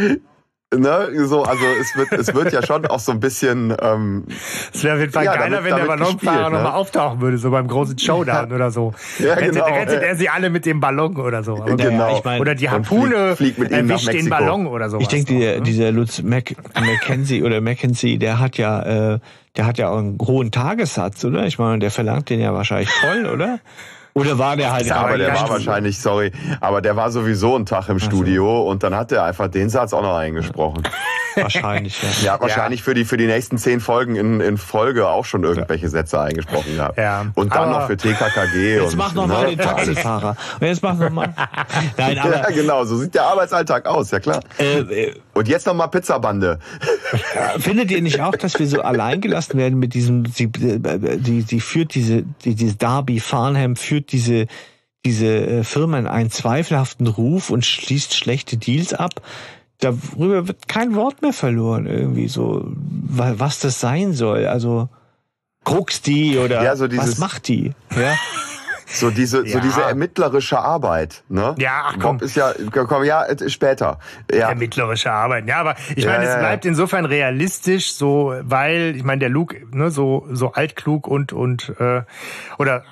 [0.74, 3.76] Ne, so, also es wird, es wird ja schon auch so ein bisschen.
[3.80, 4.26] Ähm,
[4.74, 6.56] es wäre auf jeden Fall ja, geiler, damit, wenn der Ballonfahrer ne?
[6.58, 8.94] nochmal auftauchen würde, so beim großen Showdown oder so.
[9.20, 9.66] Ja, rettet, genau.
[9.66, 11.58] rettet er sie alle mit dem Ballon oder so.
[11.58, 12.18] Aber genau.
[12.18, 15.00] Ich mein, oder die Harpune fliegt, fliegt erwischt den Ballon oder so.
[15.00, 15.62] Ich denke, dieser, ne?
[15.62, 19.20] dieser Lutz Mac, Mackenzie oder Mackenzie, der hat ja, äh,
[19.56, 21.46] der hat ja auch einen hohen Tagessatz, oder?
[21.46, 23.60] Ich meine, der verlangt den ja wahrscheinlich voll, oder?
[24.16, 24.86] Oder war der halt?
[24.86, 28.70] Ja, aber der war wahrscheinlich, sorry, aber der war sowieso einen Tag im Studio so.
[28.70, 30.84] und dann hat er einfach den Satz auch noch eingesprochen.
[31.36, 32.34] Wahrscheinlich, ja.
[32.34, 32.84] Ja, wahrscheinlich ja.
[32.84, 36.76] für die für die nächsten zehn Folgen in, in Folge auch schon irgendwelche Sätze eingesprochen
[36.76, 36.98] gehabt.
[36.98, 37.26] Ja.
[37.36, 38.76] Und dann aber noch für TKKG.
[38.76, 39.34] Jetzt und, mach noch ne?
[39.34, 40.36] mal den Taxifahrer.
[40.60, 41.34] Und jetzt mach noch mal.
[41.98, 44.42] Nein, aber ja, genau, so sieht der Arbeitsalltag aus, ja klar.
[44.60, 46.60] Äh, äh, und jetzt noch mal Pizzabande.
[47.60, 51.96] Findet ihr nicht auch, dass wir so alleingelassen werden mit diesem, sie, die, die führt
[51.96, 54.48] diese, die, diese Darby Farnham führt diese,
[55.06, 59.22] diese äh, Firma in einen zweifelhaften Ruf und schließt schlechte Deals ab.
[59.80, 64.48] Darüber wird kein Wort mehr verloren, irgendwie so, was das sein soll.
[64.48, 64.90] Also,
[65.66, 67.74] guckst die oder ja, so dieses, was macht die?
[67.96, 68.16] Ja.
[68.88, 69.54] So diese, ja.
[69.54, 71.56] so diese ermittlerische Arbeit, ne?
[71.58, 72.18] Ja, ach, komm.
[72.18, 74.00] Bob ist ja, komm, ja, später.
[74.32, 74.50] Ja.
[74.50, 79.20] Ermittlerische Arbeit, ja, aber ich ja, meine, es bleibt insofern realistisch, so, weil, ich meine,
[79.20, 82.04] der Luke, ne, so, so altklug und, und, äh,
[82.58, 82.84] oder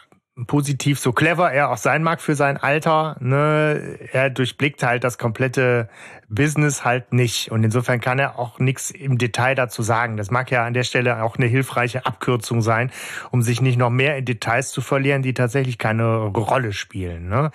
[0.47, 5.17] positiv, so clever er auch sein mag für sein Alter, ne, er durchblickt halt das
[5.17, 5.89] komplette
[6.27, 7.51] Business halt nicht.
[7.51, 10.17] Und insofern kann er auch nichts im Detail dazu sagen.
[10.17, 12.91] Das mag ja an der Stelle auch eine hilfreiche Abkürzung sein,
[13.29, 17.29] um sich nicht noch mehr in Details zu verlieren, die tatsächlich keine Rolle spielen.
[17.29, 17.51] Ne?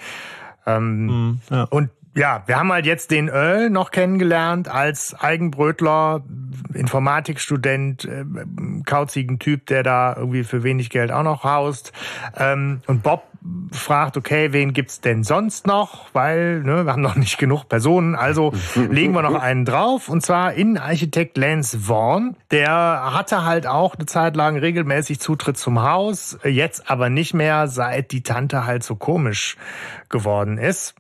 [0.65, 1.65] Ähm, mm, ja.
[1.65, 6.25] Und ja, wir haben halt jetzt den Earl noch kennengelernt als Eigenbrötler,
[6.75, 8.25] Informatikstudent, äh,
[8.85, 11.93] kauzigen Typ, der da irgendwie für wenig Geld auch noch haust.
[12.37, 13.23] Ähm, und Bob
[13.71, 16.07] fragt, okay, wen gibt's denn sonst noch?
[16.13, 20.09] Weil ne, wir haben noch nicht genug Personen, also legen wir noch einen drauf.
[20.09, 22.37] Und zwar Innenarchitekt Lance Vaughn.
[22.51, 27.69] Der hatte halt auch eine Zeit lang regelmäßig Zutritt zum Haus, jetzt aber nicht mehr,
[27.69, 29.57] seit die Tante halt so komisch
[30.09, 30.97] geworden ist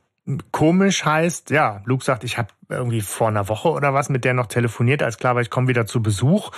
[0.53, 4.35] komisch heißt, ja, Luke sagt, ich habe irgendwie vor einer Woche oder was mit der
[4.35, 6.51] noch telefoniert, als klar war, ich komme wieder zu Besuch.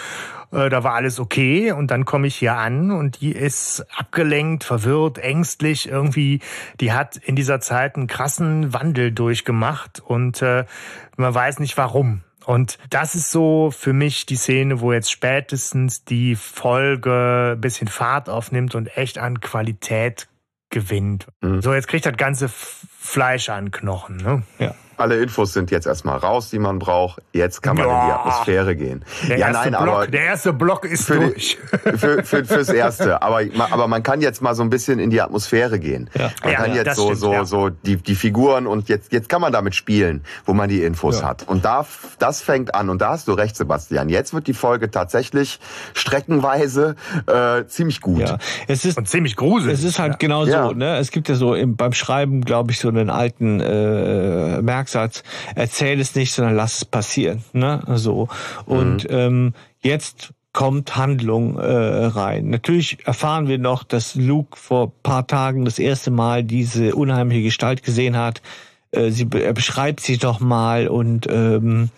[0.51, 4.65] Äh, da war alles okay und dann komme ich hier an und die ist abgelenkt,
[4.65, 6.41] verwirrt, ängstlich irgendwie.
[6.81, 10.65] Die hat in dieser Zeit einen krassen Wandel durchgemacht und äh,
[11.17, 12.23] man weiß nicht warum.
[12.47, 18.29] Und das ist so für mich die Szene, wo jetzt spätestens die Folge bisschen Fahrt
[18.29, 20.27] aufnimmt und echt an Qualität
[20.71, 21.27] gewinnt.
[21.41, 21.63] Mhm.
[21.63, 24.17] So, jetzt kriegt das ganze Fleisch an Knochen.
[24.17, 24.43] Ne?
[24.59, 24.75] Ja.
[25.01, 27.23] Alle Infos sind jetzt erstmal raus, die man braucht.
[27.33, 28.01] Jetzt kann man ja.
[28.01, 29.05] in die Atmosphäre gehen.
[29.29, 31.59] Der ja, nein, Block, aber der erste Block ist für durch.
[31.73, 33.23] Die, für, für, fürs erste.
[33.23, 33.41] Aber,
[33.71, 36.11] aber man kann jetzt mal so ein bisschen in die Atmosphäre gehen.
[36.15, 36.31] Ja.
[36.43, 39.41] Man ja, kann jetzt so, stimmt, so, so die, die Figuren und jetzt, jetzt kann
[39.41, 41.49] man damit spielen, wo man die Infos hat.
[41.49, 41.87] Und da,
[42.19, 42.91] das fängt an.
[42.91, 44.09] Und da hast du recht, Sebastian.
[44.09, 45.61] Jetzt wird die Folge tatsächlich
[45.95, 46.97] streckenweise
[47.27, 48.21] äh, ziemlich gut.
[48.21, 48.39] Ja.
[48.69, 49.79] Es ist und ziemlich gruselig.
[49.79, 50.73] Es ist halt genau so.
[50.73, 50.99] Ne?
[50.99, 55.23] Es gibt ja so im, beim Schreiben, glaube ich, so einen alten äh, Merk Merksatz,
[55.55, 57.45] erzähl es nicht, sondern lass es passieren.
[57.53, 57.83] Ne?
[57.95, 58.29] So.
[58.67, 59.17] Und mhm.
[59.17, 62.51] ähm, jetzt kommt Handlung äh, rein.
[62.51, 67.85] Natürlich erfahren wir noch, dass Luke vor paar Tagen das erste Mal diese unheimliche Gestalt
[67.85, 68.43] gesehen hat.
[68.91, 71.91] Äh, sie, er beschreibt sie doch mal und ähm,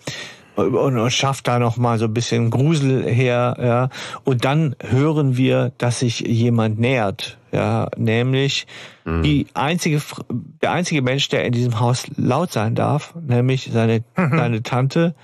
[0.55, 3.89] und, und schafft da noch mal so ein bisschen Grusel her, ja.
[4.23, 8.67] Und dann hören wir, dass sich jemand nähert, ja, nämlich
[9.05, 9.23] mhm.
[9.23, 10.01] die einzige,
[10.61, 14.37] der einzige Mensch, der in diesem Haus laut sein darf, nämlich seine, mhm.
[14.37, 15.15] seine Tante.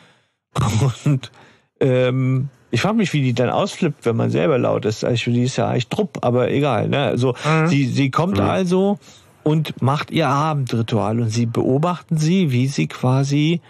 [1.05, 1.31] Und
[1.79, 5.03] ähm, ich frage mich, wie die dann ausflippt, wenn man selber laut ist.
[5.03, 6.89] Also die ist ja eigentlich Trupp, aber egal.
[6.89, 7.03] Ne?
[7.03, 7.67] Also mhm.
[7.67, 8.43] sie, sie kommt mhm.
[8.43, 8.99] also
[9.43, 13.61] und macht ihr Abendritual und sie beobachten sie, wie sie quasi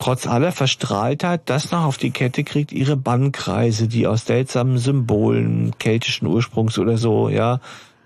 [0.00, 5.78] trotz aller Verstrahltheit das noch auf die Kette kriegt, ihre Bannkreise, die aus seltsamen Symbolen
[5.78, 7.60] keltischen Ursprungs oder so, ja,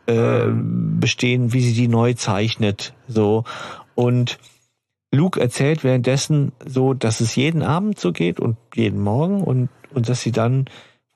[0.07, 3.45] äh, bestehen, wie sie die neu zeichnet, so.
[3.95, 4.39] Und
[5.13, 10.09] Luke erzählt währenddessen so, dass es jeden Abend so geht und jeden Morgen und, und
[10.09, 10.67] dass sie dann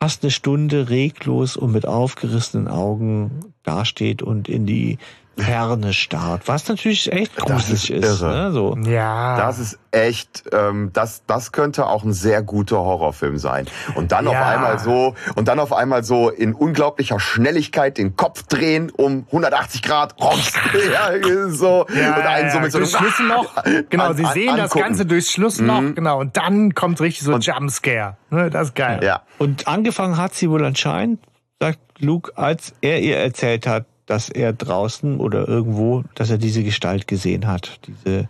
[0.00, 4.98] fast eine Stunde reglos und mit aufgerissenen Augen dasteht und in die
[5.38, 8.04] Ferne starrt, was natürlich echt gruselig ist.
[8.04, 8.52] ist ne?
[8.52, 8.76] so.
[8.84, 9.36] Ja.
[9.36, 13.66] Das ist echt, ähm, das, das könnte auch ein sehr guter Horrorfilm sein.
[13.94, 14.30] Und dann ja.
[14.32, 19.26] auf einmal so, und dann auf einmal so in unglaublicher Schnelligkeit den Kopf drehen um
[19.28, 23.54] 180 Grad, ja, so, ja, und einen so mit so einem Schlüsselloch.
[23.90, 25.94] Genau, an, sie sehen an, das Ganze durchs Schlussloch, mhm.
[25.94, 28.16] genau, und dann kommt richtig so ein Jumpscare.
[28.30, 29.00] Ne, das ist geil.
[29.02, 29.22] Ja.
[29.38, 31.20] Und angefangen hat sie wohl anscheinend,
[31.60, 36.64] sagt Luke, als er ihr erzählt hat, dass er draußen oder irgendwo, dass er diese
[36.64, 38.28] Gestalt gesehen hat, diese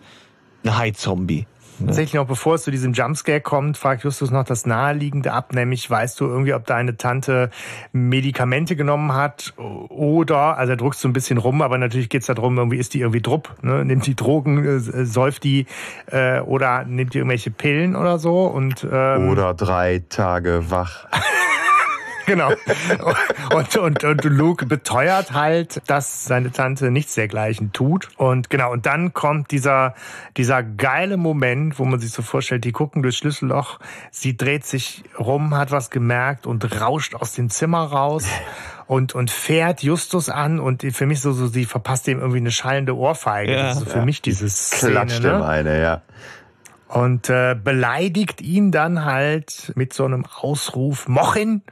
[0.67, 1.47] High-Zombie.
[1.81, 1.87] Ne?
[1.87, 5.89] Tatsächlich noch bevor es zu diesem Jumpscare kommt, fragt Justus noch das Naheliegende ab, nämlich
[5.89, 7.51] weißt du irgendwie, ob deine Tante
[7.93, 12.59] Medikamente genommen hat oder, also er druckst so ein bisschen rum, aber natürlich geht's darum,
[12.59, 13.85] irgendwie ist die irgendwie drupp, ne?
[13.85, 15.67] nimmt die Drogen, äh, säuft die
[16.07, 21.07] äh, oder nimmt die irgendwelche Pillen oder so und ähm, oder drei Tage wach.
[22.29, 22.53] genau.
[23.55, 28.11] Und, und, und Luke beteuert halt, dass seine Tante nichts dergleichen tut.
[28.19, 29.95] Und genau, und dann kommt dieser,
[30.37, 33.79] dieser geile Moment, wo man sich so vorstellt, die gucken durchs Schlüsselloch,
[34.11, 38.27] sie dreht sich rum, hat was gemerkt und rauscht aus dem Zimmer raus
[38.87, 42.51] und, und fährt Justus an und für mich so, so sie verpasst ihm irgendwie eine
[42.51, 43.53] schallende Ohrfeige.
[43.53, 44.05] Ja, das ist so für ja.
[44.05, 44.93] mich dieses Szene.
[44.93, 45.45] Klatscht ne?
[45.45, 46.03] eine, ja
[46.89, 51.63] und äh, beleidigt ihn dann halt mit so einem Ausruf Mochin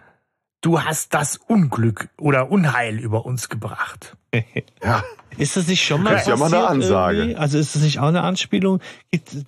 [0.67, 4.17] du hast das Unglück oder Unheil über uns gebracht.
[4.83, 5.05] ja.
[5.39, 7.19] Ist das nicht schon mal, das ist ja mal eine Ansage?
[7.19, 7.37] Irgendwie?
[7.37, 8.81] Also ist das nicht auch eine Anspielung?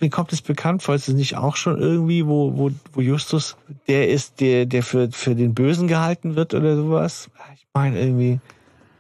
[0.01, 3.57] Mir kommt es bekannt vor, ist es nicht auch schon irgendwie, wo, wo, wo Justus
[3.89, 7.31] der ist, der, der für, für den Bösen gehalten wird oder sowas?
[7.55, 8.39] Ich meine irgendwie,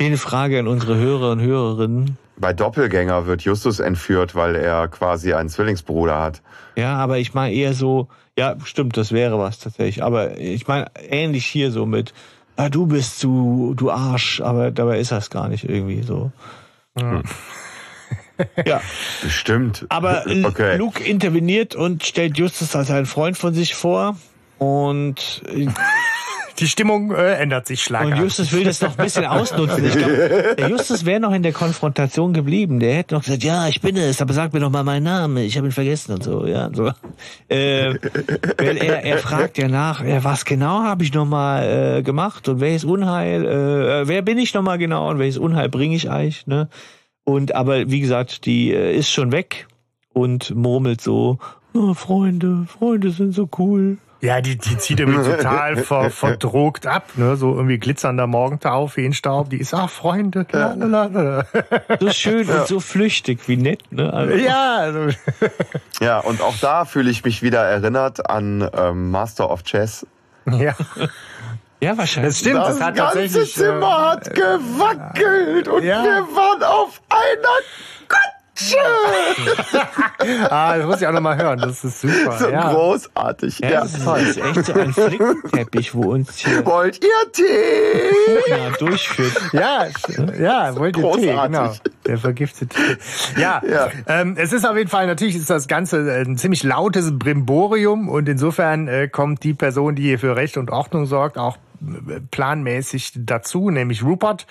[0.00, 2.18] eine Frage an unsere Hörer und Hörerinnen.
[2.40, 6.42] Bei Doppelgänger wird Justus entführt, weil er quasi einen Zwillingsbruder hat.
[6.76, 8.08] Ja, aber ich meine eher so,
[8.38, 10.02] ja, stimmt, das wäre was tatsächlich.
[10.02, 12.14] Aber ich meine, ähnlich hier so mit,
[12.56, 16.30] ah, du bist zu, du Arsch, aber dabei ist das gar nicht irgendwie so.
[16.98, 17.22] Hm.
[18.64, 18.80] ja.
[19.22, 19.86] Bestimmt.
[19.88, 20.76] Aber okay.
[20.76, 24.16] Luke interveniert und stellt Justus als einen Freund von sich vor.
[24.58, 25.42] Und
[26.58, 28.18] die Stimmung äh, ändert sich schlagartig.
[28.18, 29.84] Und Justus will das noch ein bisschen ausnutzen.
[29.84, 32.80] Ich glaub, der Justus wäre noch in der Konfrontation geblieben.
[32.80, 35.38] Der hätte noch gesagt, ja, ich bin es, aber sag mir doch mal meinen Namen.
[35.38, 36.46] Ich habe ihn vergessen und so.
[36.46, 36.88] Ja, so.
[37.48, 37.94] Äh,
[38.58, 42.48] weil er, er fragt ja nach, ja, was genau habe ich noch mal äh, gemacht
[42.48, 46.10] und welches Unheil, äh, wer bin ich noch mal genau und welches Unheil bringe ich
[46.10, 46.46] eigentlich.
[46.46, 46.68] Ne?
[47.24, 49.66] Und aber wie gesagt, die äh, ist schon weg
[50.12, 51.38] und murmelt so,
[51.74, 53.98] oh, Freunde, Freunde sind so cool.
[54.20, 57.36] Ja, die, die zieht irgendwie total ver, verdrogt ab, ne?
[57.36, 61.46] So irgendwie glitzernder Morgentau, Feenstaub, die ist, ach, Freunde, lalalala.
[62.00, 64.12] So schön und so flüchtig, wie nett, ne?
[64.12, 64.34] Also.
[64.34, 65.08] Ja, also.
[66.00, 70.06] Ja, und auch da fühle ich mich wieder erinnert an ähm, Master of Chess.
[70.46, 70.76] Ja.
[71.80, 72.34] Ja, wahrscheinlich.
[72.34, 76.02] Das stimmt, das, das hat ganze Zimmer äh, hat gewackelt und ja.
[76.02, 77.58] wir waren auf einer
[80.50, 81.58] ah, das muss ich auch nochmal hören.
[81.60, 82.38] Das ist super.
[82.38, 82.72] So ja.
[82.72, 83.58] großartig.
[83.60, 83.80] Ja, ja.
[83.80, 88.50] Das, ist, das ist echt so ein Flickenteppich, wo uns hier Wollt ihr Tee?
[88.50, 89.32] Ja, durchführt.
[89.52, 89.86] Ja,
[90.38, 91.30] ja, wollt ihr großartig.
[91.30, 91.72] Tee, genau.
[92.06, 93.40] Der vergiftete Tee.
[93.40, 93.88] Ja, ja.
[94.06, 98.28] Ähm, es ist auf jeden Fall, natürlich ist das Ganze ein ziemlich lautes Brimborium und
[98.28, 101.56] insofern äh, kommt die Person, die hier für Recht und Ordnung sorgt, auch
[102.30, 104.46] planmäßig dazu, nämlich Rupert,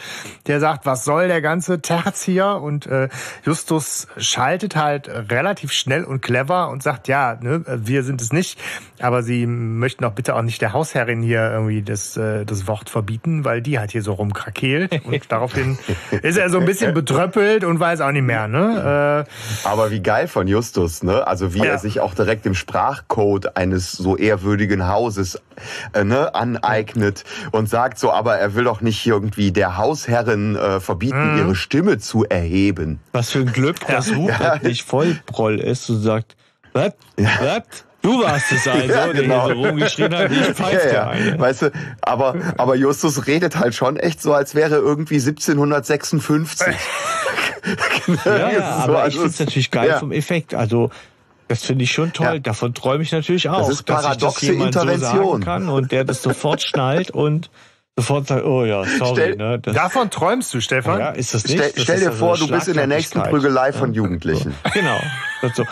[0.48, 2.60] der sagt, was soll der ganze Terz hier?
[2.62, 3.10] Und äh,
[3.44, 8.60] Justus schaltet halt relativ schnell und clever und sagt, ja, ne, wir sind es nicht,
[9.00, 12.90] aber sie möchten auch bitte auch nicht der Hausherrin hier irgendwie das, äh, das Wort
[12.90, 15.78] verbieten, weil die hat hier so rumkrakeelt und daraufhin
[16.22, 18.48] ist er so ein bisschen betröppelt und weiß auch nicht mehr.
[18.48, 19.26] Ne?
[19.28, 21.26] Äh, aber wie geil von Justus, ne?
[21.28, 21.66] Also wie ja.
[21.66, 25.42] er sich auch direkt im Sprachcode eines so ehrwürdigen Hauses
[25.94, 27.17] äh, ne, aneignet
[27.52, 31.38] und sagt so, aber er will doch nicht irgendwie der Hausherrin äh, verbieten, mhm.
[31.40, 33.00] ihre Stimme zu erheben.
[33.14, 34.68] Was für ein Glück, dass Rupert ja.
[34.68, 36.36] nicht Vollproll ist und sagt,
[36.74, 36.94] was?
[37.18, 37.64] Was?
[38.02, 39.48] Du warst es also, ja, genau.
[39.48, 41.40] der hier so rumgeschrien hat, ich pfeife ja, ja.
[41.40, 46.68] Weißt du, aber, aber Justus redet halt schon echt so, als wäre irgendwie 1756.
[48.26, 50.00] ja, ja, aber also, ich finde es natürlich geil ja.
[50.00, 50.54] vom Effekt.
[50.54, 50.90] Also
[51.48, 52.26] das finde ich schon toll.
[52.26, 52.40] Ja.
[52.40, 55.24] Davon träume ich natürlich auch, das ist paradoxe dass ich das jemand Intervention.
[55.24, 57.50] so sagen kann und der das sofort schnallt und
[57.98, 59.14] sofort sagt, oh ja, sorry.
[59.14, 61.00] Stell, ne, davon träumst du, Stefan?
[61.00, 61.58] Ja, ist das nicht?
[61.58, 64.54] Stell, das stell dir also vor, du bist in der nächsten Prügelei von Jugendlichen.
[64.74, 65.00] Genau.
[65.56, 65.64] So.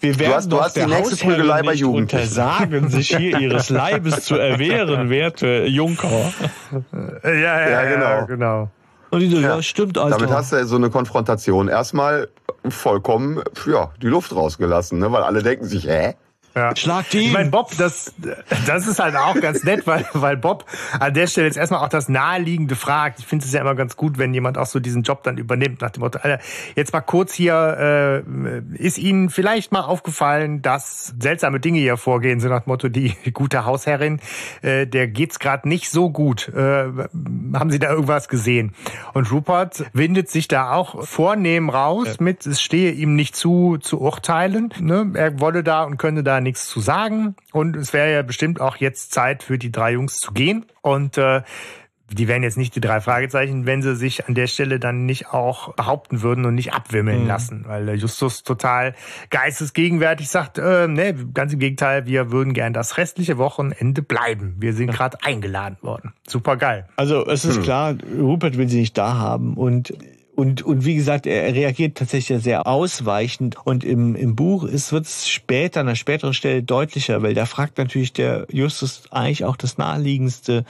[0.00, 2.24] Wir werden du hast, du hast die nächste Prügelei bei Jugendlichen.
[2.24, 6.32] untersagen, sich hier ihres Leibes zu erwehren, werte Junker.
[7.22, 8.26] Ja, ja, ja, genau.
[8.26, 8.70] genau.
[9.14, 10.18] Und die so, ja, stimmt, Alter.
[10.18, 12.28] Damit hast du so eine Konfrontation erstmal
[12.68, 15.12] vollkommen, ja, die Luft rausgelassen, ne?
[15.12, 16.14] weil alle denken sich, hä?
[16.54, 16.74] Ja.
[16.76, 17.22] Schlag ihn.
[17.22, 18.14] Ich meine, Bob, das,
[18.66, 20.64] das ist halt auch ganz nett, weil, weil Bob
[21.00, 23.18] an der Stelle jetzt erstmal auch das Naheliegende fragt.
[23.18, 25.80] Ich finde es ja immer ganz gut, wenn jemand auch so diesen Job dann übernimmt,
[25.80, 26.40] nach dem Motto, Alter,
[26.76, 32.38] jetzt mal kurz hier, äh, ist Ihnen vielleicht mal aufgefallen, dass seltsame Dinge hier vorgehen,
[32.38, 34.20] so nach dem Motto, die gute Hausherrin,
[34.62, 36.48] äh, der geht's gerade nicht so gut.
[36.48, 36.84] Äh,
[37.54, 38.74] haben Sie da irgendwas gesehen?
[39.12, 42.14] Und Rupert windet sich da auch vornehm raus ja.
[42.20, 44.72] mit, es stehe ihm nicht zu, zu urteilen.
[44.78, 45.10] Ne?
[45.14, 47.34] Er wolle da und könne da nichts zu sagen.
[47.52, 50.66] Und es wäre ja bestimmt auch jetzt Zeit für die drei Jungs zu gehen.
[50.82, 51.42] Und äh,
[52.10, 55.32] die wären jetzt nicht die drei Fragezeichen, wenn sie sich an der Stelle dann nicht
[55.32, 57.28] auch behaupten würden und nicht abwimmeln mhm.
[57.28, 57.64] lassen.
[57.66, 58.94] Weil der Justus total
[59.30, 64.56] geistesgegenwärtig sagt, äh, ne, ganz im Gegenteil, wir würden gern das restliche Wochenende bleiben.
[64.58, 66.12] Wir sind gerade eingeladen worden.
[66.26, 66.86] Super geil.
[66.96, 67.62] Also es ist hm.
[67.62, 69.94] klar, Rupert will sie nicht da haben und
[70.36, 73.56] und, und wie gesagt, er reagiert tatsächlich sehr ausweichend.
[73.64, 77.46] Und im, im Buch ist, wird es später, an einer späteren Stelle deutlicher, weil da
[77.46, 80.64] fragt natürlich der Justus eigentlich auch das Naheliegendste,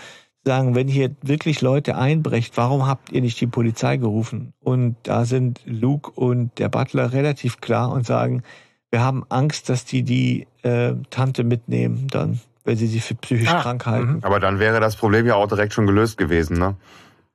[0.44, 4.52] sagen, wenn hier wirklich Leute einbrecht, warum habt ihr nicht die Polizei gerufen?
[4.60, 8.42] Und da sind Luke und der Butler relativ klar und sagen,
[8.90, 13.48] wir haben Angst, dass die die äh, Tante mitnehmen dann, weil sie sie für psychisch
[13.48, 14.18] ah, krank halten.
[14.22, 16.76] Aber dann wäre das Problem ja auch direkt schon gelöst gewesen, ne?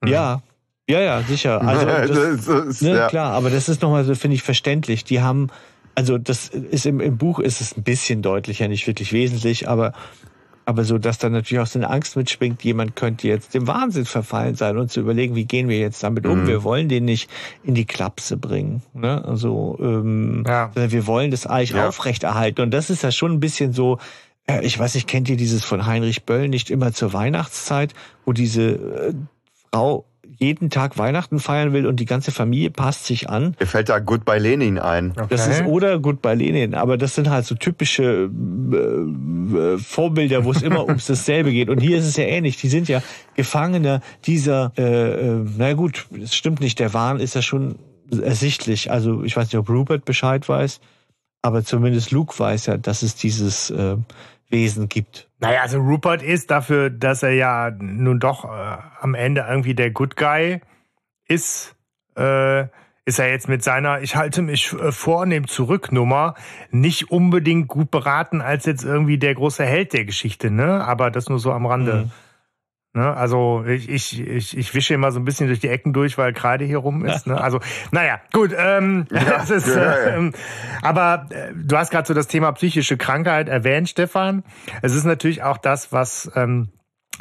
[0.06, 0.42] Ja,
[0.90, 1.62] ja, ja, sicher.
[1.66, 3.08] Also das, das ist, ne, ja.
[3.08, 5.04] klar, aber das ist nochmal so, finde ich, verständlich.
[5.04, 5.50] Die haben,
[5.96, 9.94] also das ist im, im Buch ist es ein bisschen deutlicher, nicht wirklich wesentlich, aber
[10.70, 14.06] aber so, dass dann natürlich auch so eine Angst mitschwingt, jemand könnte jetzt dem Wahnsinn
[14.06, 16.44] verfallen sein und zu überlegen, wie gehen wir jetzt damit um?
[16.44, 16.48] Mhm.
[16.48, 17.28] Wir wollen den nicht
[17.64, 18.84] in die Klapse bringen.
[18.94, 19.26] Ne?
[19.26, 20.70] Also ähm, ja.
[20.76, 21.88] wir wollen das eigentlich ja.
[21.88, 22.62] aufrechterhalten.
[22.62, 23.98] Und das ist ja schon ein bisschen so,
[24.46, 28.32] äh, ich weiß nicht, kennt ihr dieses von Heinrich Böll nicht immer zur Weihnachtszeit, wo
[28.32, 29.14] diese äh,
[29.72, 30.06] Frau
[30.40, 33.56] jeden Tag Weihnachten feiern will und die ganze Familie passt sich an.
[33.60, 35.12] Mir fällt da Goodbye Lenin ein.
[35.12, 35.28] Okay.
[35.30, 38.78] Das ist oder Goodbye Lenin, aber das sind halt so typische äh,
[39.58, 41.70] äh, Vorbilder, wo es immer ums dasselbe geht.
[41.70, 42.58] Und hier ist es ja ähnlich.
[42.58, 43.04] Die sind ja
[43.36, 47.76] Gefangene dieser, äh, äh, na gut, das stimmt nicht, der Wahn ist ja schon
[48.10, 48.92] ersichtlich.
[48.92, 50.80] Also ich weiß nicht, ob Rupert Bescheid weiß,
[51.42, 53.98] aber zumindest Luke weiß ja, dass es dieses äh,
[54.50, 55.29] Wesen gibt.
[55.40, 59.90] Naja, also Rupert ist dafür, dass er ja nun doch äh, am Ende irgendwie der
[59.90, 60.60] Good Guy
[61.28, 61.76] ist,
[62.18, 62.64] äh,
[63.06, 66.36] ist er jetzt mit seiner Ich halte mich äh, vornehm zurück Nummer
[66.72, 70.84] nicht unbedingt gut beraten als jetzt irgendwie der große Held der Geschichte, ne?
[70.86, 71.94] Aber das nur so am Rande.
[71.94, 72.12] Mhm.
[72.94, 73.16] Ne?
[73.16, 76.34] Also ich, ich, ich, ich wische immer so ein bisschen durch die Ecken durch, weil
[76.34, 77.28] Kreide hier rum ist.
[77.28, 77.40] Ne?
[77.40, 77.60] Also,
[77.92, 78.52] naja, gut.
[78.58, 80.34] Ähm, ja, das ist, äh, ähm,
[80.82, 84.44] aber äh, du hast gerade so das Thema psychische Krankheit erwähnt, Stefan.
[84.82, 86.70] Es ist natürlich auch das, was ähm,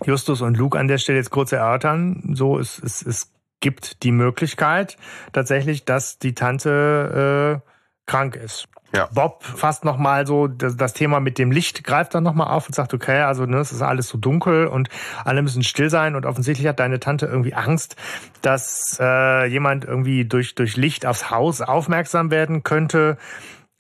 [0.04, 2.32] Justus und Luke an der Stelle jetzt kurz erörtern.
[2.34, 4.96] So, es, es, es gibt die Möglichkeit
[5.32, 7.70] tatsächlich, dass die Tante äh,
[8.06, 8.68] krank ist.
[8.98, 9.08] Ja.
[9.14, 12.92] Bob fasst nochmal so das, Thema mit dem Licht, greift dann nochmal auf und sagt,
[12.94, 14.88] okay, also ne, es ist alles so dunkel und
[15.24, 17.94] alle müssen still sein und offensichtlich hat deine Tante irgendwie Angst,
[18.42, 23.18] dass äh, jemand irgendwie durch, durch Licht aufs Haus aufmerksam werden könnte.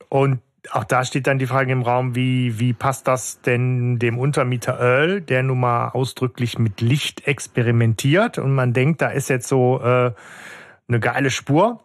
[0.08, 0.40] Und
[0.70, 4.78] auch da steht dann die Frage im Raum, wie, wie passt das denn dem Untermieter
[4.78, 9.80] Earl, der nun mal ausdrücklich mit Licht experimentiert und man denkt, da ist jetzt so
[9.82, 10.12] äh,
[10.88, 11.80] eine geile Spur.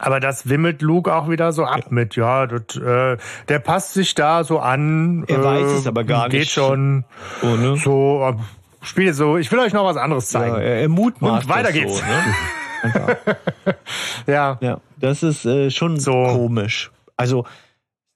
[0.00, 1.86] Aber das wimmelt Luke auch wieder so ab ja.
[1.90, 3.16] mit, ja, das, äh,
[3.48, 5.24] der passt sich da so an.
[5.28, 6.48] Er äh, weiß es aber gar geht nicht.
[6.48, 7.04] Geht schon
[7.42, 7.76] oh, ne?
[7.76, 10.56] so, äh, spielt so, ich will euch noch was anderes zeigen.
[10.56, 11.98] Ja, er mutmaßt Und weiter geht's.
[11.98, 13.16] So, ne?
[14.26, 14.58] ja.
[14.60, 14.80] ja.
[14.96, 16.90] Das ist äh, schon so komisch.
[17.16, 17.44] Also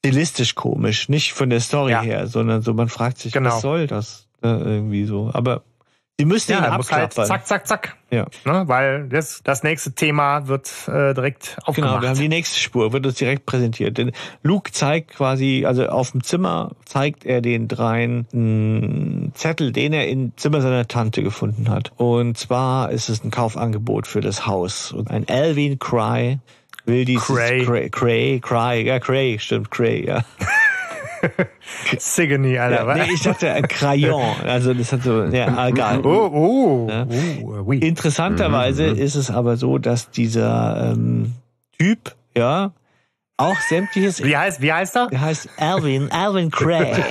[0.05, 2.03] stilistisch komisch, nicht von der Story ja.
[2.03, 3.51] her, sondern so, man fragt sich, genau.
[3.51, 4.29] was soll das?
[4.43, 5.31] Äh, irgendwie so.
[5.33, 5.63] Aber
[6.21, 7.97] Sie müssen ja, ihn muss halt zack, zack, zack.
[8.11, 8.27] Ja.
[8.45, 11.93] Ne, weil das, das nächste Thema wird äh, direkt aufgemacht.
[11.93, 13.99] Genau, wir haben die nächste Spur, wird uns direkt präsentiert.
[13.99, 14.11] Denn
[14.43, 20.09] Luke zeigt quasi, also auf dem Zimmer zeigt er den dreien einen Zettel, den er
[20.09, 21.93] im Zimmer seiner Tante gefunden hat.
[21.95, 24.91] Und zwar ist es ein Kaufangebot für das Haus.
[24.91, 26.41] Und ein Alvin Cry
[26.85, 27.65] will dieses Cray.
[27.65, 30.25] Cray, Cray, Cray, ja, Cray, stimmt, Cray, ja.
[31.99, 32.87] Sigony, Alter.
[32.87, 34.41] Ja, nee, ich dachte ein Crayon.
[34.45, 36.01] Also das hat so, ja, egal.
[36.05, 37.07] Oh, oh, ja.
[37.43, 37.79] oh oui.
[37.79, 38.99] Interessanterweise mhm.
[38.99, 41.35] ist es aber so, dass dieser ähm,
[41.79, 42.73] Typ, ja,
[43.37, 44.23] auch sämtliches.
[44.25, 45.07] Wie heißt, wie heißt er?
[45.09, 46.93] Der heißt Alvin, Alvin Cray.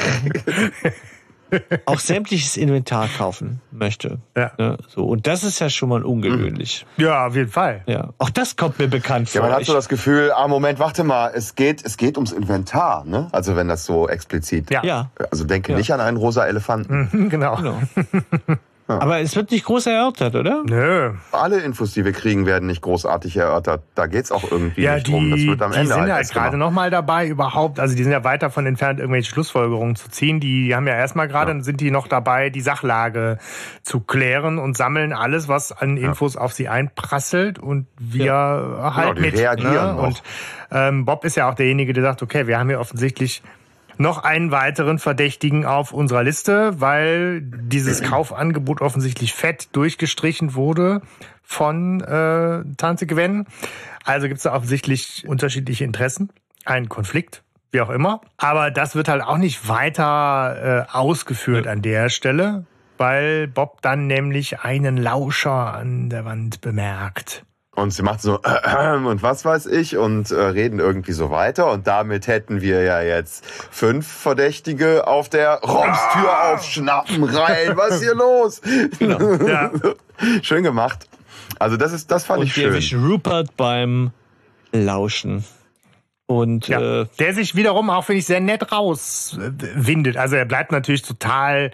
[1.86, 4.20] auch sämtliches Inventar kaufen möchte.
[4.36, 4.52] Ja.
[4.58, 4.78] ja.
[4.88, 5.06] so.
[5.06, 6.86] Und das ist ja schon mal ungewöhnlich.
[6.98, 7.84] Ja, auf jeden Fall.
[7.86, 8.14] Ja.
[8.18, 9.42] Auch das kommt mir bekannt vor.
[9.42, 12.32] Ja, man hat so das Gefühl, ah, Moment, warte mal, es geht, es geht ums
[12.32, 13.28] Inventar, ne?
[13.32, 14.72] Also wenn das so explizit.
[14.72, 14.84] Ja.
[14.84, 15.12] ja.
[15.32, 15.78] Also denke ja.
[15.78, 17.10] nicht an einen rosa Elefanten.
[17.12, 17.58] Mhm, genau.
[18.88, 20.64] Aber es wird nicht groß erörtert, oder?
[20.66, 21.12] Nö.
[21.34, 23.84] Alle Infos, die wir kriegen, werden nicht großartig erörtert.
[23.96, 25.30] Da geht's auch irgendwie ja, nicht die, drum.
[25.30, 28.04] Das wird am die Ende sind halt, halt gerade noch mal dabei, überhaupt, also die
[28.04, 30.40] sind ja weit davon entfernt, irgendwelche Schlussfolgerungen zu ziehen.
[30.40, 31.60] Die haben ja erstmal gerade, ja.
[31.62, 33.40] sind die noch dabei, die Sachlage
[33.84, 36.42] zu klären und sammeln alles, was an Infos ja.
[36.42, 38.96] auf sie einprasselt und wir ja.
[38.96, 39.38] halt genau, mit.
[39.38, 40.02] Reagieren ne?
[40.02, 40.24] Und
[40.72, 43.44] ähm, Bob ist ja auch derjenige, der sagt, okay, wir haben hier offensichtlich
[44.00, 51.02] noch einen weiteren Verdächtigen auf unserer Liste, weil dieses Kaufangebot offensichtlich fett durchgestrichen wurde
[51.44, 53.46] von äh, Tante Gwen.
[54.04, 56.30] Also gibt es da offensichtlich unterschiedliche Interessen,
[56.66, 58.22] einen Konflikt, wie auch immer.
[58.38, 62.66] Aber das wird halt auch nicht weiter äh, ausgeführt an der Stelle,
[62.98, 67.44] weil Bob dann nämlich einen Lauscher an der Wand bemerkt.
[67.78, 71.72] Und sie macht so äh, und was weiß ich und äh, reden irgendwie so weiter.
[71.72, 76.54] Und damit hätten wir ja jetzt fünf Verdächtige auf der Romstür ah.
[76.54, 77.78] aufschnappen rein.
[77.78, 78.62] Was ist hier los?
[78.98, 79.34] Genau.
[79.48, 79.70] Ja.
[80.42, 81.08] Schön gemacht.
[81.60, 82.74] Also das ist, das fand und ich schön.
[82.74, 84.10] Und Rupert beim
[84.72, 85.46] Lauschen.
[86.26, 90.18] Und ja, äh, der sich wiederum auch, finde ich, sehr nett rauswindet.
[90.18, 91.70] Also er bleibt natürlich total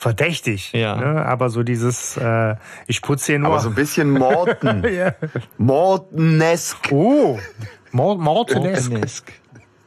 [0.00, 0.72] verdächtig.
[0.72, 0.96] Ja.
[0.96, 1.26] Ne?
[1.26, 3.50] Aber so dieses, äh, ich putze hier nur.
[3.50, 4.82] Aber so ein bisschen Morten.
[4.92, 5.12] ja.
[5.58, 6.90] Mortenesk.
[6.90, 7.38] Oh,
[7.92, 8.90] Mortenesk.
[8.90, 9.32] Mortenesk.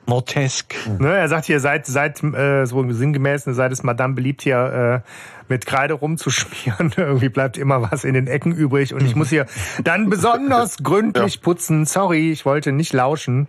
[0.06, 0.76] Mortesk.
[1.00, 5.04] Ne, er sagt hier, seit, seit äh, so sinngemäß, ne, seit es Madame beliebt hier
[5.06, 5.10] äh,
[5.50, 6.94] mit Kreide rumzuschmieren.
[6.98, 9.46] Irgendwie bleibt immer was in den Ecken übrig und ich muss hier
[9.84, 11.42] dann besonders gründlich ja.
[11.42, 11.86] putzen.
[11.86, 13.48] Sorry, ich wollte nicht lauschen.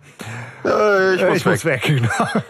[0.63, 1.53] Äh, ich muss ich weg.
[1.53, 2.43] Muss weg genau.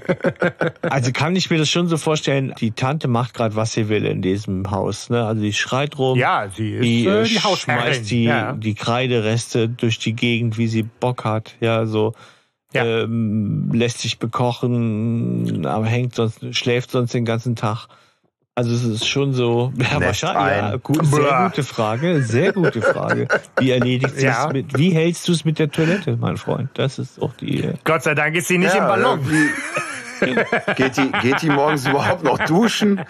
[0.82, 4.04] also kann ich mir das schon so vorstellen, die Tante macht gerade, was sie will
[4.06, 5.10] in diesem Haus.
[5.10, 5.24] Ne?
[5.24, 6.18] Also die schreit rum.
[6.18, 8.52] Ja, sie ist die, äh, die schmeißt die, ja.
[8.52, 11.54] die Kreidereste durch die Gegend, wie sie Bock hat.
[11.60, 12.14] Ja, so.
[12.74, 12.84] Ja.
[12.84, 17.88] Ähm, lässt sich bekochen, aber hängt sonst, schläft sonst den ganzen Tag.
[18.54, 23.28] Also es ist schon so, ja, wahrscheinlich, ja, gut, sehr gute Frage, sehr gute Frage.
[23.58, 24.46] Wie erledigt sie ja.
[24.46, 26.68] es mit, wie hältst du es mit der Toilette, mein Freund?
[26.74, 27.70] Das ist doch die.
[27.84, 29.20] Gott sei Dank ist sie nicht ja, im Ballon.
[30.76, 33.00] geht, die, geht die morgens überhaupt noch duschen?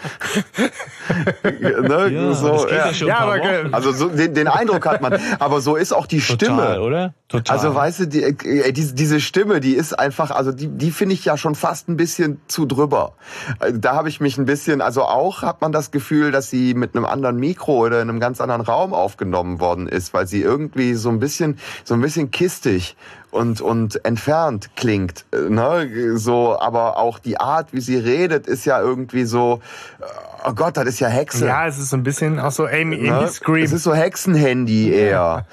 [1.43, 2.09] ne?
[2.11, 2.91] ja, so, ja.
[2.91, 3.41] ja aber,
[3.73, 5.19] also so, den, den Eindruck hat man.
[5.39, 7.15] Aber so ist auch die Total, Stimme, oder?
[7.29, 7.57] Total.
[7.57, 11.15] Also weißt du, die, äh, die, diese Stimme, die ist einfach, also die, die finde
[11.15, 13.15] ich ja schon fast ein bisschen zu drüber.
[13.73, 16.95] Da habe ich mich ein bisschen, also auch hat man das Gefühl, dass sie mit
[16.95, 20.95] einem anderen Mikro oder in einem ganz anderen Raum aufgenommen worden ist, weil sie irgendwie
[20.95, 22.97] so ein bisschen, so ein bisschen kistig
[23.33, 25.25] und, und entfernt klingt.
[25.33, 26.17] Ne?
[26.17, 29.61] So, aber auch die Art, wie sie redet, ist ja irgendwie so,
[30.45, 31.47] oh Gott, das ist ja Hexe.
[31.47, 33.29] Ja, es ist so ein bisschen auch so Amy, Amy ne?
[33.29, 33.65] Scream.
[33.65, 35.47] Es ist so Hexenhandy eher.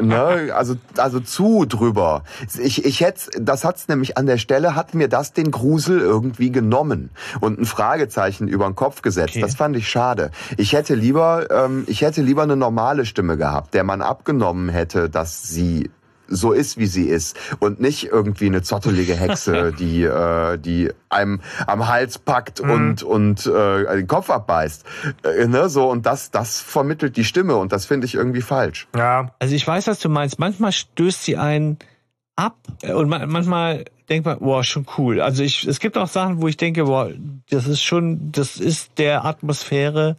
[0.00, 0.52] ne?
[0.54, 2.22] Also, also zu drüber.
[2.58, 6.52] Ich, ich hätte, das hat's nämlich an der Stelle, hat mir das den Grusel irgendwie
[6.52, 7.10] genommen
[7.40, 9.30] und ein Fragezeichen über den Kopf gesetzt.
[9.30, 9.40] Okay.
[9.40, 10.30] Das fand ich schade.
[10.56, 15.10] Ich hätte lieber, ähm, ich hätte lieber eine normale Stimme gehabt, der man abgenommen hätte,
[15.10, 15.90] dass sie
[16.28, 21.40] so ist, wie sie ist und nicht irgendwie eine zottelige Hexe, die äh, die einem
[21.66, 22.70] am Hals packt mhm.
[22.70, 24.84] und und äh, den Kopf abbeißt,
[25.24, 25.68] äh, ne?
[25.68, 28.88] So und das das vermittelt die Stimme und das finde ich irgendwie falsch.
[28.96, 29.30] Ja.
[29.38, 30.38] Also ich weiß, was du meinst.
[30.38, 31.78] Manchmal stößt sie einen
[32.36, 35.20] ab und manchmal denkt man, boah, schon cool.
[35.20, 37.10] Also ich, es gibt auch Sachen, wo ich denke, boah,
[37.50, 40.16] das ist schon, das ist der Atmosphäre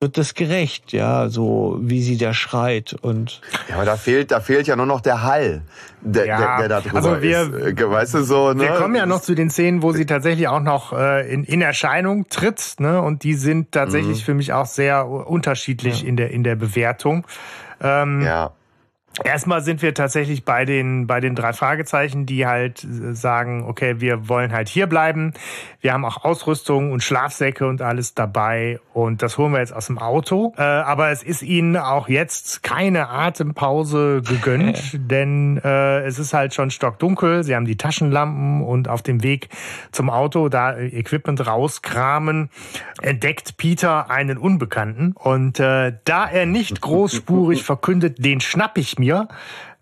[0.00, 3.40] wird das gerecht, ja, so wie sie da schreit und.
[3.68, 5.62] Ja, aber da fehlt, da fehlt ja nur noch der Hall,
[6.02, 7.80] der, ja, der, der da drüber also wir, ist.
[7.80, 8.64] Äh, weißt du so, ne?
[8.64, 11.62] Wir kommen ja noch zu den Szenen, wo sie tatsächlich auch noch äh, in, in
[11.62, 13.00] Erscheinung tritt, ne?
[13.00, 14.24] Und die sind tatsächlich mhm.
[14.24, 16.08] für mich auch sehr unterschiedlich ja.
[16.08, 17.26] in der in der Bewertung.
[17.80, 18.52] Ähm, ja.
[19.22, 24.00] Erstmal sind wir tatsächlich bei den, bei den drei Fragezeichen, die halt äh, sagen, okay,
[24.00, 25.34] wir wollen halt hier bleiben.
[25.80, 29.86] Wir haben auch Ausrüstung und Schlafsäcke und alles dabei und das holen wir jetzt aus
[29.86, 30.52] dem Auto.
[30.56, 36.52] Äh, aber es ist ihnen auch jetzt keine Atempause gegönnt, denn äh, es ist halt
[36.52, 37.44] schon stockdunkel.
[37.44, 39.48] Sie haben die Taschenlampen und auf dem Weg
[39.92, 42.50] zum Auto da Equipment rauskramen,
[43.00, 49.03] entdeckt Peter einen Unbekannten und äh, da er nicht großspurig verkündet, den schnapp ich mir,
[49.04, 49.28] mir,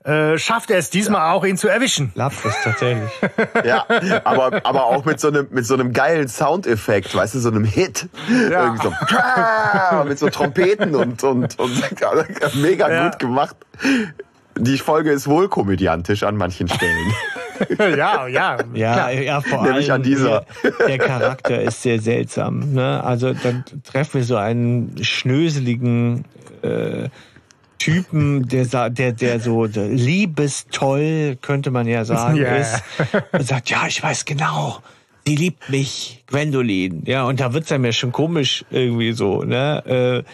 [0.05, 1.33] äh, schafft er es diesmal ja.
[1.33, 2.11] auch, ihn zu erwischen.
[2.16, 3.11] Lapsus, tatsächlich.
[3.64, 3.87] ja,
[4.25, 7.64] aber, aber auch mit so einem, mit so einem geilen Soundeffekt, weißt du, so einem
[7.64, 8.09] Hit.
[8.51, 8.64] Ja.
[8.64, 13.09] Irgendwie so, mit so Trompeten und, und, und mega ja.
[13.09, 13.57] gut gemacht.
[14.59, 17.12] Die Folge ist wohl komödiantisch an manchen Stellen.
[17.97, 18.59] ja, ja.
[18.75, 20.47] Ja, ja, vor Nämlich allem an dieser.
[20.64, 22.73] Der, der Charakter ist sehr seltsam.
[22.73, 23.03] Ne?
[23.05, 26.25] Also dann treffen wir so einen schnöseligen
[26.62, 27.09] äh,
[27.83, 32.57] Typen, der, der, der so liebestoll, könnte man ja sagen, Ja.
[32.57, 32.83] ist.
[33.33, 34.78] Und sagt, ja, ich weiß genau.
[35.26, 37.03] Sie liebt mich, Gwendolyn.
[37.07, 40.24] Ja, und da wird's einem ja schon komisch irgendwie so, ne?
[40.24, 40.30] Äh,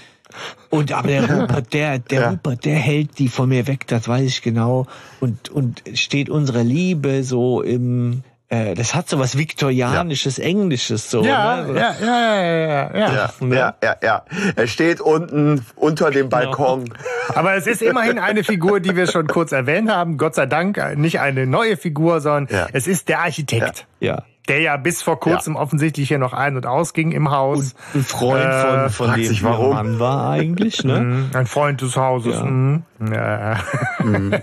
[0.70, 2.30] und aber der Rupert, der, der Ja.
[2.30, 4.86] Rupert, der hält die von mir weg, das weiß ich genau.
[5.20, 11.22] Und, und steht unsere Liebe so im, äh, das hat so was Viktorianisches, Englisches so.
[11.22, 11.78] Ja, ne?
[11.78, 13.30] ja, ja, ja, ja, ja.
[13.40, 14.22] Ja, ja, ja, ja.
[14.56, 16.84] Er steht unten unter dem Balkon.
[17.34, 20.16] Aber es ist immerhin eine Figur, die wir schon kurz erwähnt haben.
[20.16, 22.66] Gott sei Dank äh, nicht eine neue Figur, sondern Ja.
[22.72, 23.86] es ist der Architekt.
[24.00, 24.22] Ja.
[24.48, 27.74] Der ja bis vor kurzem offensichtlich hier noch ein- und ausging im Haus.
[27.94, 29.74] Ein Freund Äh, von, von fragt dem sich, warum.
[29.74, 31.00] Mann war eigentlich, ne?
[31.00, 32.34] Mhm, Ein Freund des Hauses.
[32.36, 32.44] Ja.
[32.44, 32.82] mhm.
[33.12, 33.56] Ja.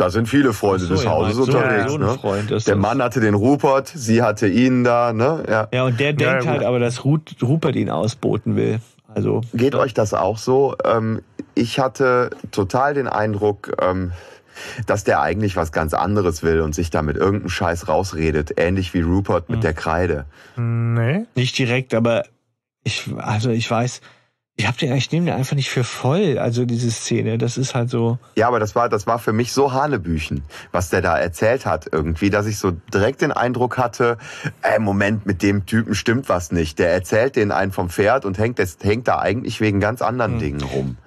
[0.00, 1.92] Da sind viele Freunde So, des ja, Hauses so- unterwegs.
[1.98, 2.58] ne?
[2.66, 2.76] Der.
[2.76, 5.12] Mann hatte den Rupert, sie hatte ihn da.
[5.12, 5.44] Ne?
[5.46, 5.68] Ja.
[5.72, 6.48] Ja, und der denkt gut.
[6.48, 8.80] halt aber, dass Rupert ihn ausboten will.
[9.14, 10.74] Also, Geht euch das auch so?
[10.84, 11.20] Ähm,
[11.54, 14.12] ich hatte total den Eindruck, ähm,
[14.86, 18.54] dass der eigentlich was ganz anderes will und sich da mit irgendeinem Scheiß rausredet.
[18.56, 20.24] Ähnlich wie Rupert mit der Kreide.
[20.56, 21.26] Nee.
[21.34, 22.24] nicht direkt, aber
[22.84, 24.00] ich, also ich weiß,
[24.60, 26.38] ich hab den, ich nehme den einfach nicht für voll.
[26.38, 28.18] Also diese Szene, das ist halt so.
[28.36, 31.88] Ja, aber das war, das war für mich so Hanebüchen, was der da erzählt hat
[31.90, 34.18] irgendwie, dass ich so direkt den Eindruck hatte,
[34.62, 36.78] äh, Moment, mit dem Typen stimmt was nicht.
[36.78, 40.38] Der erzählt den einen vom Pferd und hängt, das, hängt da eigentlich wegen ganz anderen
[40.38, 40.98] Dingen rum.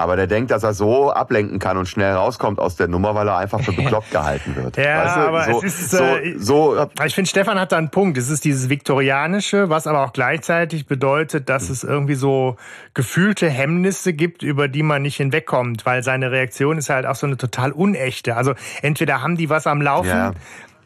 [0.00, 3.28] Aber der denkt, dass er so ablenken kann und schnell rauskommt aus der Nummer, weil
[3.28, 4.78] er einfach für bekloppt gehalten wird.
[4.78, 5.20] Ja, weißt du?
[5.20, 8.16] aber so, es ist, so, äh, so, Ich finde, Stefan hat da einen Punkt.
[8.16, 12.56] Es ist dieses Viktorianische, was aber auch gleichzeitig bedeutet, dass es irgendwie so
[12.94, 17.26] gefühlte Hemmnisse gibt, über die man nicht hinwegkommt, weil seine Reaktion ist halt auch so
[17.26, 18.36] eine total unechte.
[18.36, 20.32] Also entweder haben die was am Laufen, Ja.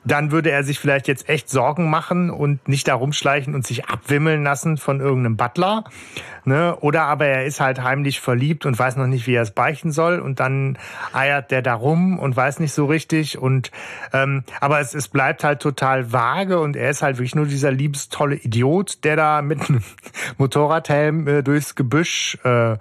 [0.04, 3.86] Dann würde er sich vielleicht jetzt echt Sorgen machen und nicht da rumschleichen und sich
[3.86, 5.84] abwimmeln lassen von irgendeinem Butler.
[6.44, 6.76] Ne?
[6.80, 9.92] Oder aber er ist halt heimlich verliebt und weiß noch nicht, wie er es beichten
[9.92, 10.18] soll.
[10.18, 10.78] Und dann
[11.12, 13.38] eiert der da rum und weiß nicht so richtig.
[13.38, 13.70] Und
[14.12, 17.70] ähm, aber es, es bleibt halt total vage und er ist halt wirklich nur dieser
[17.70, 19.82] liebestolle Idiot, der da mit einem
[20.38, 22.76] Motorradhelm äh, durchs Gebüsch äh,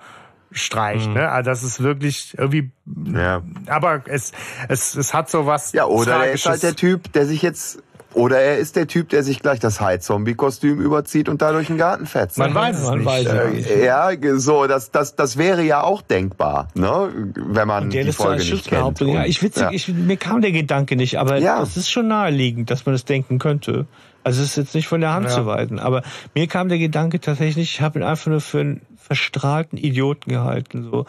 [0.54, 1.10] streicht.
[1.14, 1.30] Ne?
[1.30, 2.72] Also das ist wirklich irgendwie.
[3.14, 3.41] ja.
[3.68, 4.32] Aber es,
[4.70, 5.74] es, es hat so was.
[5.74, 7.82] Ja, oder er ist halt der Typ, der sich jetzt,
[8.14, 11.78] oder er ist der Typ, der sich gleich das High-Zombie-Kostüm überzieht und da durch den
[11.78, 12.38] Garten fetzt.
[12.38, 13.08] Man weiß es Man nicht.
[13.08, 13.70] weiß es Äh, nicht.
[13.84, 17.10] Ja, so, das, das, das wäre ja auch denkbar, ne?
[17.36, 18.60] wenn man die Folge nicht kennt.
[18.62, 19.08] Schutzbehauptung.
[19.16, 19.72] Ja, Und- ich witzig, ja.
[19.72, 21.62] ich, mir kam der Gedanke nicht, aber Ja.
[21.64, 23.88] es ist schon naheliegend, dass man das denken könnte.
[24.26, 25.32] Also es ist jetzt nicht von der Hand Ja.
[25.34, 26.01] zu weisen, aber
[26.36, 30.89] mir kam der Gedanke tatsächlich, ich habe ihn einfach nur für einen verstrahlten Idioten gehalten.
[30.89, 31.06] So.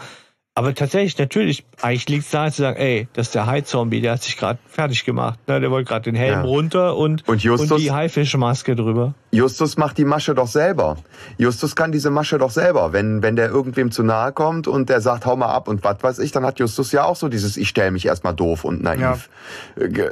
[0.56, 4.12] Aber tatsächlich, natürlich, eigentlich liegt es daran zu sagen, ey, das ist der Hai-Zombie, der
[4.12, 5.36] hat sich gerade fertig gemacht.
[5.48, 5.60] Ne?
[5.60, 6.42] Der wollte gerade den Helm Ja.
[6.42, 9.14] runter und, Und Justus- und die Haifischmaske drüber.
[9.32, 10.96] Justus macht die Masche doch selber.
[11.38, 12.92] Justus kann diese Masche doch selber.
[12.92, 16.00] Wenn, wenn der irgendwem zu nahe kommt und der sagt, hau mal ab und was
[16.00, 18.80] weiß ich, dann hat Justus ja auch so dieses, ich stelle mich erstmal doof und
[18.80, 19.28] naiv.
[19.76, 20.08] Äh, ge-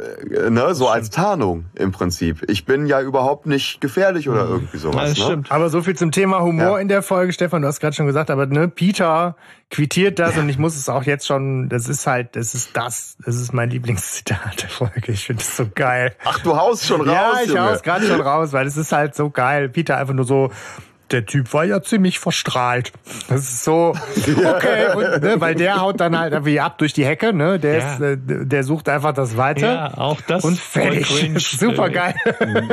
[0.47, 0.75] äh, ne?
[0.75, 2.43] So als Tarnung im Prinzip.
[2.51, 4.97] Ich bin ja überhaupt nicht gefährlich oder irgendwie sowas.
[4.97, 5.25] Ja, das ne?
[5.25, 5.53] stimmt.
[5.53, 6.79] Aber so viel zum Thema Humor Ja.
[6.79, 7.63] in der Folge, Stefan.
[7.63, 9.37] Du hast gerade schon gesagt, aber ne, Peter
[9.73, 11.69] quittiert das und ich muss es auch jetzt schon.
[11.69, 15.13] Das ist halt, das ist das, das ist mein Lieblingszitat der Folge.
[15.13, 16.15] Ich finde es so geil.
[16.25, 17.63] Ach, du haust schon raus, ja, ich Junge.
[17.63, 19.69] hau's gerade schon raus, weil es ist halt so geil.
[19.69, 20.53] Peter einfach nur so.
[21.13, 22.93] Der Typ war ja ziemlich verstrahlt.
[23.29, 27.05] Das ist so, okay, und, ne, weil der haut dann halt irgendwie ab durch die
[27.05, 27.59] Hecke, ne?
[27.59, 27.93] Der, Ja.
[27.95, 29.67] ist, äh, der sucht einfach das Weite.
[29.67, 31.07] Ja, auch das Und fertig.
[31.07, 31.39] cringe.
[31.41, 32.15] Super geil.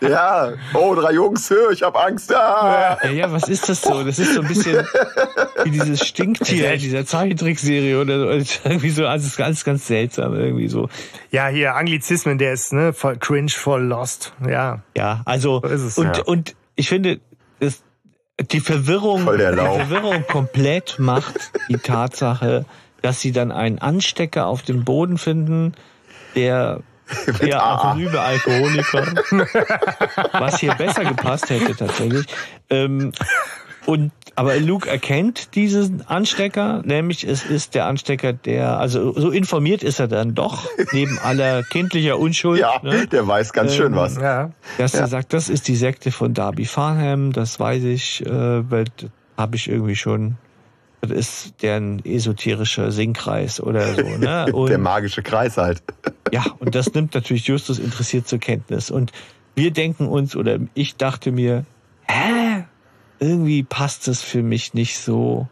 [0.00, 2.34] Ja, oh, drei Jungs, ich hab Angst.
[2.34, 2.98] Ah.
[3.02, 4.04] Ja, ja, was ist das so?
[4.04, 4.86] Das ist so ein bisschen
[5.64, 8.28] wie dieses Stinktier in dieser Zeichentrickserie oder so.
[8.28, 10.88] Also Irgendwie so, also es ist ganz, ganz seltsam irgendwie so.
[11.30, 14.32] Ja, hier, Anglizismen, der ist ne, voll cringe, voll lost.
[14.46, 14.82] Ja.
[14.96, 16.22] Ja, also So ist es, und ja.
[16.24, 17.20] und ich finde,
[18.40, 19.76] die Verwirrung, der die.
[19.76, 22.64] Verwirrung komplett macht die Tatsache,
[23.02, 25.74] dass sie dann einen Anstecker auf dem Boden finden,
[26.34, 26.80] der
[27.40, 27.90] ja, AA.
[27.90, 29.06] anonyme Alkoholiker,
[30.32, 32.26] was hier besser gepasst hätte tatsächlich.
[32.70, 33.12] Ähm,
[33.86, 39.82] und aber Luke erkennt diesen Anstecker, nämlich es ist der Anstecker, der also so informiert
[39.82, 42.60] ist er dann doch neben aller kindlicher Unschuld.
[42.60, 43.06] Ja, ne?
[43.06, 44.16] der weiß ganz schön Ähm, was.
[44.16, 44.52] Ja.
[44.78, 48.30] dass er sagt, das ist die Sekte von Darby Farnham, das weiß ich, äh,
[48.70, 48.84] weil
[49.36, 50.36] habe ich irgendwie schon.
[51.00, 54.02] Das ist deren esoterischer Singkreis oder so.
[54.02, 54.46] Ne?
[54.52, 55.82] Und, Der magische Kreis halt.
[56.32, 58.90] ja, und das nimmt natürlich Justus interessiert zur Kenntnis.
[58.90, 59.12] Und
[59.54, 61.64] wir denken uns, oder ich dachte mir,
[62.08, 62.37] hä?
[63.20, 65.48] Irgendwie passt es für mich nicht so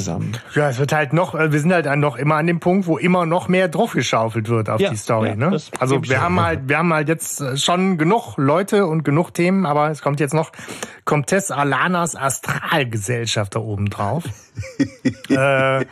[0.00, 0.36] zusammen.
[0.54, 2.96] Ja, es wird halt noch, äh, wir sind halt noch immer an dem Punkt, wo
[2.96, 5.30] immer noch mehr draufgeschaufelt wird auf ja, die Story.
[5.30, 5.58] Ja, ne?
[5.78, 9.66] Also wir haben halt, wir haben halt jetzt äh, schon genug Leute und genug Themen,
[9.66, 10.52] aber es kommt jetzt noch
[11.04, 14.24] Comtesse Alanas Astralgesellschaft da oben drauf.
[15.28, 15.84] äh,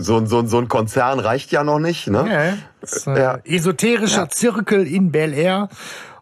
[0.00, 2.58] so, so, so ein Konzern reicht ja noch nicht, ne?
[3.06, 3.38] Ja, ja.
[3.44, 5.68] Esoterischer Zirkel in Bel Air.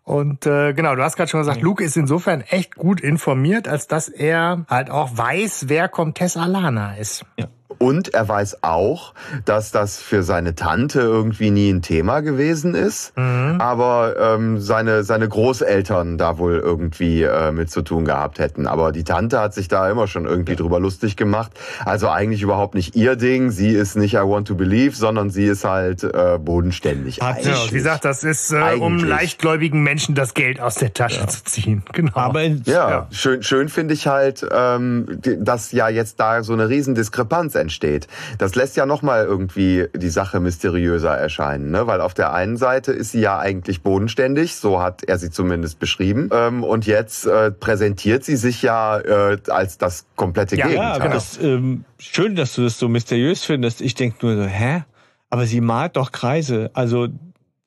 [0.09, 3.89] Und äh, genau, du hast gerade schon gesagt, Luke ist insofern echt gut informiert, als
[3.89, 7.27] dass er halt auch weiß, wer Comtesse Alana ist.
[7.39, 7.49] Ja.
[7.77, 9.13] Und er weiß auch,
[9.45, 13.61] dass das für seine Tante irgendwie nie ein Thema gewesen ist, mhm.
[13.61, 18.67] aber ähm, seine, seine Großeltern da wohl irgendwie äh, mit zu tun gehabt hätten.
[18.67, 20.59] Aber die Tante hat sich da immer schon irgendwie ja.
[20.59, 21.53] drüber lustig gemacht.
[21.85, 23.51] Also eigentlich überhaupt nicht ihr Ding.
[23.51, 27.21] Sie ist nicht I want to believe, sondern sie ist halt äh, bodenständig.
[27.21, 31.21] Hat, ja, sie sagt, das ist, äh, um leichtgläubigen Menschen das Geld aus der Tasche
[31.21, 31.27] ja.
[31.27, 31.83] zu ziehen.
[31.99, 32.13] Genau.
[32.15, 36.69] Aber ja, ja, schön, schön finde ich halt, ähm, dass ja jetzt da so eine
[36.69, 38.09] riesen Diskrepanz entsteht.
[38.39, 41.87] Das lässt ja nochmal irgendwie die Sache mysteriöser erscheinen, ne?
[41.87, 45.79] weil auf der einen Seite ist sie ja eigentlich bodenständig, so hat er sie zumindest
[45.79, 51.01] beschrieben, ähm, und jetzt äh, präsentiert sie sich ja äh, als das komplette ja, Gegenteil.
[51.01, 53.81] Ja, das, ähm, schön, dass du das so mysteriös findest.
[53.81, 54.85] Ich denke nur so, hä?
[55.31, 56.71] Aber sie malt doch Kreise.
[56.73, 57.09] Also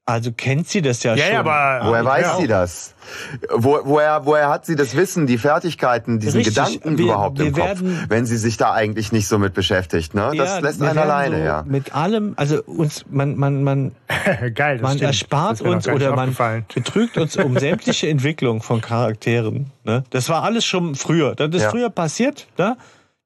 [0.05, 1.33] also kennt sie das ja, ja schon.
[1.33, 2.37] Ja, aber woher weiß ja.
[2.37, 2.95] sie das?
[3.53, 6.55] Wo, woher, woher hat sie das Wissen, die Fertigkeiten, diesen Richtig.
[6.55, 10.15] Gedanken wir, überhaupt wir im Kopf, wenn sie sich da eigentlich nicht so mit beschäftigt?
[10.15, 10.31] Ne?
[10.35, 11.63] Das ja, lässt einen alleine, so ja.
[11.67, 13.91] Mit allem, also uns, man, man, man,
[14.55, 15.03] Geil, man stimmt.
[15.03, 16.35] erspart uns oder man
[16.73, 19.71] betrügt uns um sämtliche Entwicklung von Charakteren.
[19.83, 20.03] Ne?
[20.09, 21.35] Das war alles schon früher.
[21.35, 22.47] Das ist früher passiert.
[22.57, 22.75] Ne?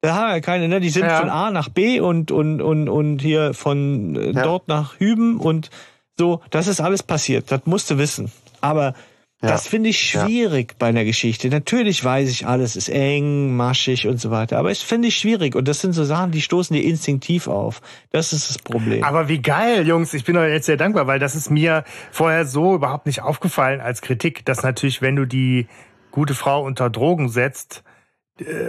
[0.02, 0.78] Da haben wir keine, ne?
[0.78, 5.00] Die sind von A nach B und, und, und, und hier von äh, dort nach
[5.00, 5.70] Hüben und
[6.18, 7.50] so, das ist alles passiert.
[7.50, 8.30] Das musst du wissen.
[8.60, 8.94] Aber
[9.42, 9.50] ja.
[9.50, 10.76] das finde ich schwierig ja.
[10.78, 11.48] bei einer Geschichte.
[11.48, 14.58] Natürlich weiß ich, alles ist eng, maschig und so weiter.
[14.58, 15.54] Aber es finde ich schwierig.
[15.54, 17.82] Und das sind so Sachen, die stoßen dir instinktiv auf.
[18.12, 19.04] Das ist das Problem.
[19.04, 20.14] Aber wie geil, Jungs.
[20.14, 23.80] Ich bin euch jetzt sehr dankbar, weil das ist mir vorher so überhaupt nicht aufgefallen
[23.80, 25.66] als Kritik, dass natürlich, wenn du die
[26.10, 27.95] gute Frau unter Drogen setzt, äh,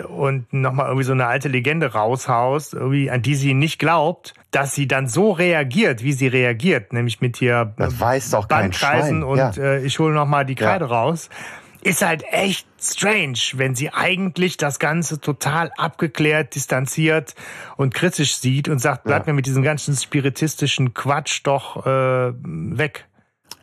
[0.07, 4.73] und nochmal irgendwie so eine alte Legende raushaust, irgendwie, an die sie nicht glaubt, dass
[4.73, 9.37] sie dann so reagiert, wie sie reagiert, nämlich mit hier das weiß doch Bandkreisen und
[9.37, 9.51] ja.
[9.57, 10.91] äh, ich hole nochmal die Kreide ja.
[10.91, 11.29] raus,
[11.81, 17.35] ist halt echt strange, wenn sie eigentlich das Ganze total abgeklärt, distanziert
[17.75, 19.33] und kritisch sieht und sagt, bleib ja.
[19.33, 23.05] mir mit diesem ganzen spiritistischen Quatsch doch äh, weg.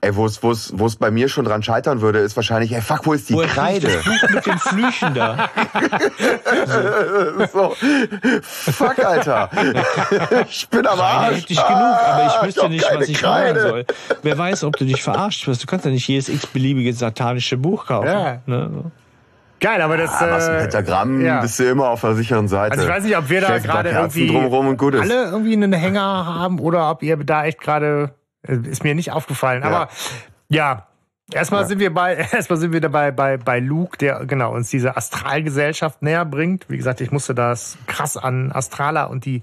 [0.04, 2.74] Ey, wo es, wo es, wo es bei mir schon dran scheitern würde, ist wahrscheinlich,
[2.74, 3.86] ey, fuck, wo ist die wo Kreide?
[3.86, 5.48] Ist mit den Flüchen da.
[7.50, 7.74] so.
[8.42, 9.48] Fuck, Alter.
[10.46, 11.38] ich bin am Arsch.
[11.38, 13.60] Ich dich genug, aber ich wüsste ich nicht, was ich Kreide.
[13.60, 13.86] machen soll.
[14.22, 15.62] Wer weiß, ob du dich verarscht wirst.
[15.62, 18.08] Du kannst ja nicht jedes x-beliebige satanische Buch kaufen.
[18.08, 18.42] Ja.
[18.44, 18.92] Ne?
[19.60, 20.20] Geil, aber das.
[20.20, 21.40] Ja, was ein äh, Pentagramm ja.
[21.40, 22.72] bist du immer auf der sicheren Seite.
[22.72, 26.90] Also ich weiß nicht, ob wir da gerade irgendwie alle irgendwie einen Hänger haben oder
[26.90, 28.12] ob ihr da echt gerade
[28.46, 29.62] ist mir nicht aufgefallen.
[29.62, 29.68] Ja.
[29.68, 29.88] Aber
[30.48, 30.86] ja,
[31.32, 31.68] erstmal ja.
[31.68, 36.02] sind wir bei, erstmal sind wir dabei bei, bei Luke, der genau uns diese Astralgesellschaft
[36.02, 36.68] näher bringt.
[36.68, 39.42] Wie gesagt, ich musste das krass an Astrala und die,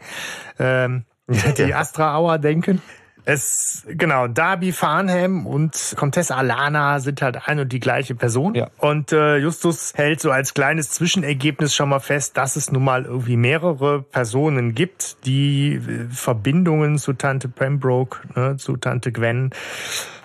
[0.60, 1.06] ähm,
[1.58, 2.82] die Astra Hour denken.
[3.24, 8.56] Es, genau, Darby Farnham und Comtesse Alana sind halt ein und die gleiche Person.
[8.56, 8.70] Ja.
[8.80, 13.06] Und äh, Justus hält so als kleines Zwischenergebnis schon mal fest, dass es nun mal
[13.06, 19.52] irgendwie mehrere Personen gibt, die äh, Verbindungen zu Tante Pembroke, ne, zu Tante Gwen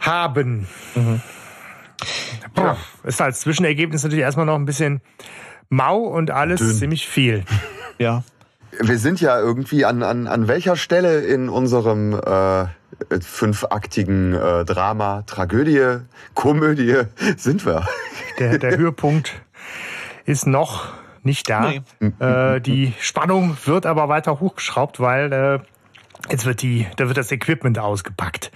[0.01, 0.67] haben.
[0.95, 1.21] Mhm.
[2.57, 2.77] Ja.
[3.05, 5.03] Ist als Zwischenergebnis natürlich erstmal noch ein bisschen
[5.69, 6.75] mau und alles Dünn.
[6.75, 7.45] ziemlich viel.
[7.99, 8.25] Ja.
[8.81, 12.67] Wir sind ja irgendwie an, an, an welcher Stelle in unserem äh,
[13.21, 15.99] fünfaktigen äh, Drama, Tragödie,
[16.35, 17.03] Komödie
[17.37, 17.87] sind wir.
[18.39, 19.33] Der, der Höhepunkt
[20.25, 20.93] ist noch
[21.23, 21.73] nicht da.
[22.01, 22.13] Nee.
[22.25, 25.59] Äh, die Spannung wird aber weiter hochgeschraubt, weil äh,
[26.31, 28.51] jetzt wird die, da wird das Equipment ausgepackt.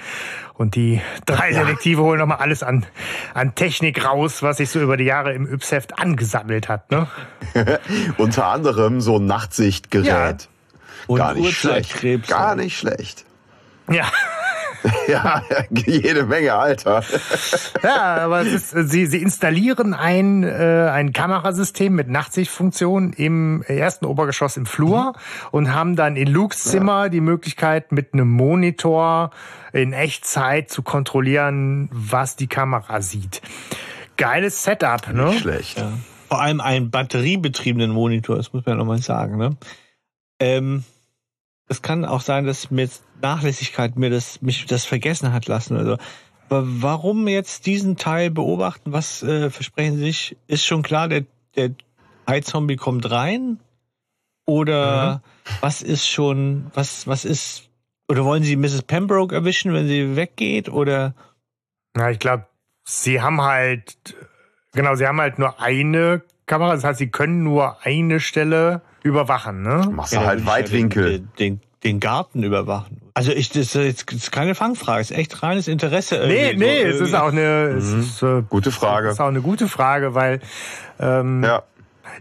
[0.54, 1.64] Und die drei ja.
[1.64, 2.84] Detektive holen nochmal alles an,
[3.32, 6.90] an Technik raus, was sich so über die Jahre im Yps-Heft angesammelt hat.
[6.90, 7.06] Ne?
[8.18, 10.48] Unter anderem so ein Nachtsichtgerät.
[11.08, 11.16] Ja.
[11.16, 12.28] Gar nicht schlecht.
[12.28, 13.24] Gar nicht schlecht.
[13.90, 14.06] Ja.
[15.08, 17.02] ja, jede Menge, Alter.
[17.82, 24.56] ja, aber ist, sie, sie installieren ein, äh, ein Kamerasystem mit Nachtsichtfunktion im ersten Obergeschoss
[24.56, 25.48] im Flur mhm.
[25.50, 27.08] und haben dann in Lukes Zimmer ja.
[27.10, 29.30] die Möglichkeit, mit einem Monitor
[29.72, 33.42] in Echtzeit zu kontrollieren, was die Kamera sieht.
[34.16, 35.26] Geiles Setup, ne?
[35.26, 35.78] Nicht schlecht.
[35.78, 35.92] Ja.
[36.28, 39.56] Vor allem einen batteriebetriebenen Monitor, das muss man ja nochmal sagen, ne?
[40.38, 40.84] Ähm,
[41.70, 42.90] es kann auch sein, dass mit
[43.22, 45.76] Nachlässigkeit mir das, mich das vergessen hat lassen.
[45.76, 45.96] Also,
[46.48, 48.92] warum jetzt diesen Teil beobachten?
[48.92, 50.36] Was äh, versprechen Sie sich?
[50.48, 51.24] Ist schon klar, der,
[51.54, 51.72] der
[52.42, 53.60] Zombie kommt rein?
[54.46, 55.52] Oder mhm.
[55.60, 57.70] was ist schon, was, was ist,
[58.08, 58.82] oder wollen Sie Mrs.
[58.82, 60.68] Pembroke erwischen, wenn sie weggeht?
[60.68, 61.14] Oder?
[61.94, 62.48] Na, ich glaube,
[62.82, 64.16] sie haben halt,
[64.72, 66.74] genau, sie haben halt nur eine Kamera.
[66.74, 69.88] Das heißt, sie können nur eine Stelle überwachen, ne?
[69.92, 71.20] Machst du ja, halt Weitwinkel.
[71.20, 73.00] Den, den, den, Garten überwachen.
[73.14, 76.24] Also ich, das ist jetzt keine Fangfrage, ist echt reines Interesse.
[76.26, 78.00] Nee, nee, so, es ist auch eine, mhm.
[78.00, 79.08] ist, äh, gute Frage.
[79.08, 80.40] Es ist auch eine gute Frage, weil,
[80.98, 81.62] ähm, ja.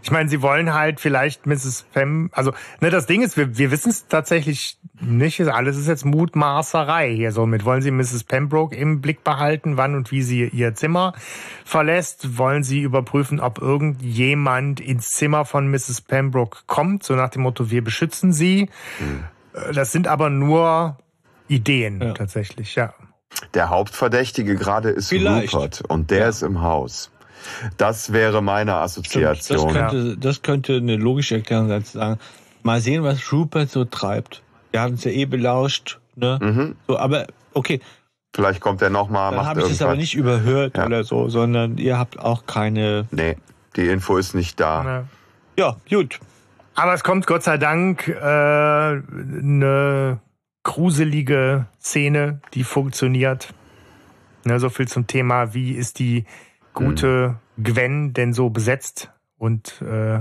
[0.02, 1.84] Ich meine, sie wollen halt vielleicht Mrs.
[1.92, 5.40] Fem, also ne, das Ding ist, wir, wir wissen es tatsächlich nicht.
[5.40, 7.32] Alles ist jetzt Mutmaßerei hier.
[7.32, 8.24] Somit wollen sie Mrs.
[8.24, 11.14] Pembroke im Blick behalten, wann und wie sie ihr Zimmer
[11.64, 12.38] verlässt.
[12.38, 16.02] Wollen sie überprüfen, ob irgendjemand ins Zimmer von Mrs.
[16.02, 18.68] Pembroke kommt, so nach dem Motto, wir beschützen sie.
[18.98, 19.24] Mhm.
[19.74, 20.96] Das sind aber nur
[21.48, 22.12] Ideen ja.
[22.12, 22.94] tatsächlich, ja.
[23.54, 25.54] Der Hauptverdächtige gerade ist Vielleicht.
[25.54, 26.28] Rupert und der ja.
[26.28, 27.10] ist im Haus.
[27.76, 29.74] Das wäre meine Assoziation.
[29.74, 32.20] Das könnte, das könnte eine logische Erklärung sein, zu sagen,
[32.62, 34.42] mal sehen, was Rupert so treibt.
[34.70, 36.38] Wir haben es ja eh belauscht, ne?
[36.40, 36.76] Mhm.
[36.86, 37.80] So, aber okay.
[38.34, 40.86] Vielleicht kommt er nochmal, macht habe ich das aber nicht überhört ja.
[40.86, 43.08] oder so, sondern ihr habt auch keine.
[43.10, 43.36] Nee,
[43.74, 45.04] die Info ist nicht da.
[45.58, 46.20] Ja, gut.
[46.74, 50.20] Aber es kommt Gott sei Dank äh, eine
[50.62, 53.52] gruselige Szene, die funktioniert.
[54.44, 56.24] Ne, so viel zum Thema, wie ist die
[56.84, 57.64] gute mhm.
[57.64, 60.20] Gwen denn so besetzt und äh,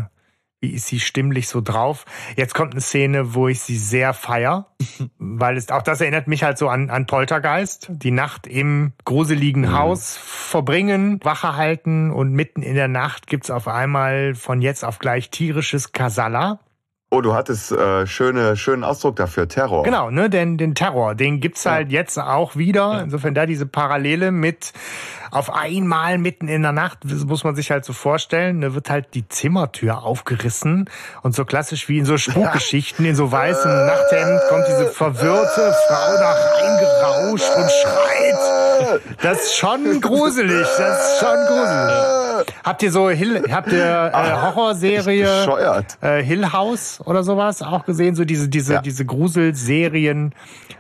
[0.62, 2.06] wie ist sie stimmlich so drauf?
[2.36, 4.68] Jetzt kommt eine Szene, wo ich sie sehr feier,
[5.18, 7.88] weil es auch das erinnert mich halt so an, an Poltergeist.
[7.90, 9.74] Die Nacht im gruseligen mhm.
[9.74, 15.00] Haus verbringen, Wache halten und mitten in der Nacht gibt's auf einmal von jetzt auf
[15.00, 16.60] gleich tierisches Kasala.
[17.12, 19.82] Oh, du hattest äh, schöne, schönen Ausdruck dafür, Terror.
[19.84, 22.02] Genau, ne, denn den Terror, den gibt's halt ja.
[22.02, 23.02] jetzt auch wieder.
[23.02, 24.74] Insofern da diese Parallele mit
[25.32, 29.16] auf einmal mitten in der Nacht, muss man sich halt so vorstellen, ne, wird halt
[29.16, 30.88] die Zimmertür aufgerissen
[31.24, 36.14] und so klassisch wie in so Spukgeschichten, in so weißem Nachthemd kommt diese verwirrte Frau
[36.16, 39.02] da reingerauscht und schreit.
[39.24, 42.19] Das ist schon gruselig, das ist schon gruselig.
[42.64, 45.48] Habt ihr so Hill, habt ihr äh, Horrorserie
[46.02, 48.16] äh, Hill House oder sowas auch gesehen?
[48.16, 48.82] So diese diese ja.
[48.82, 50.34] diese Gruselserien,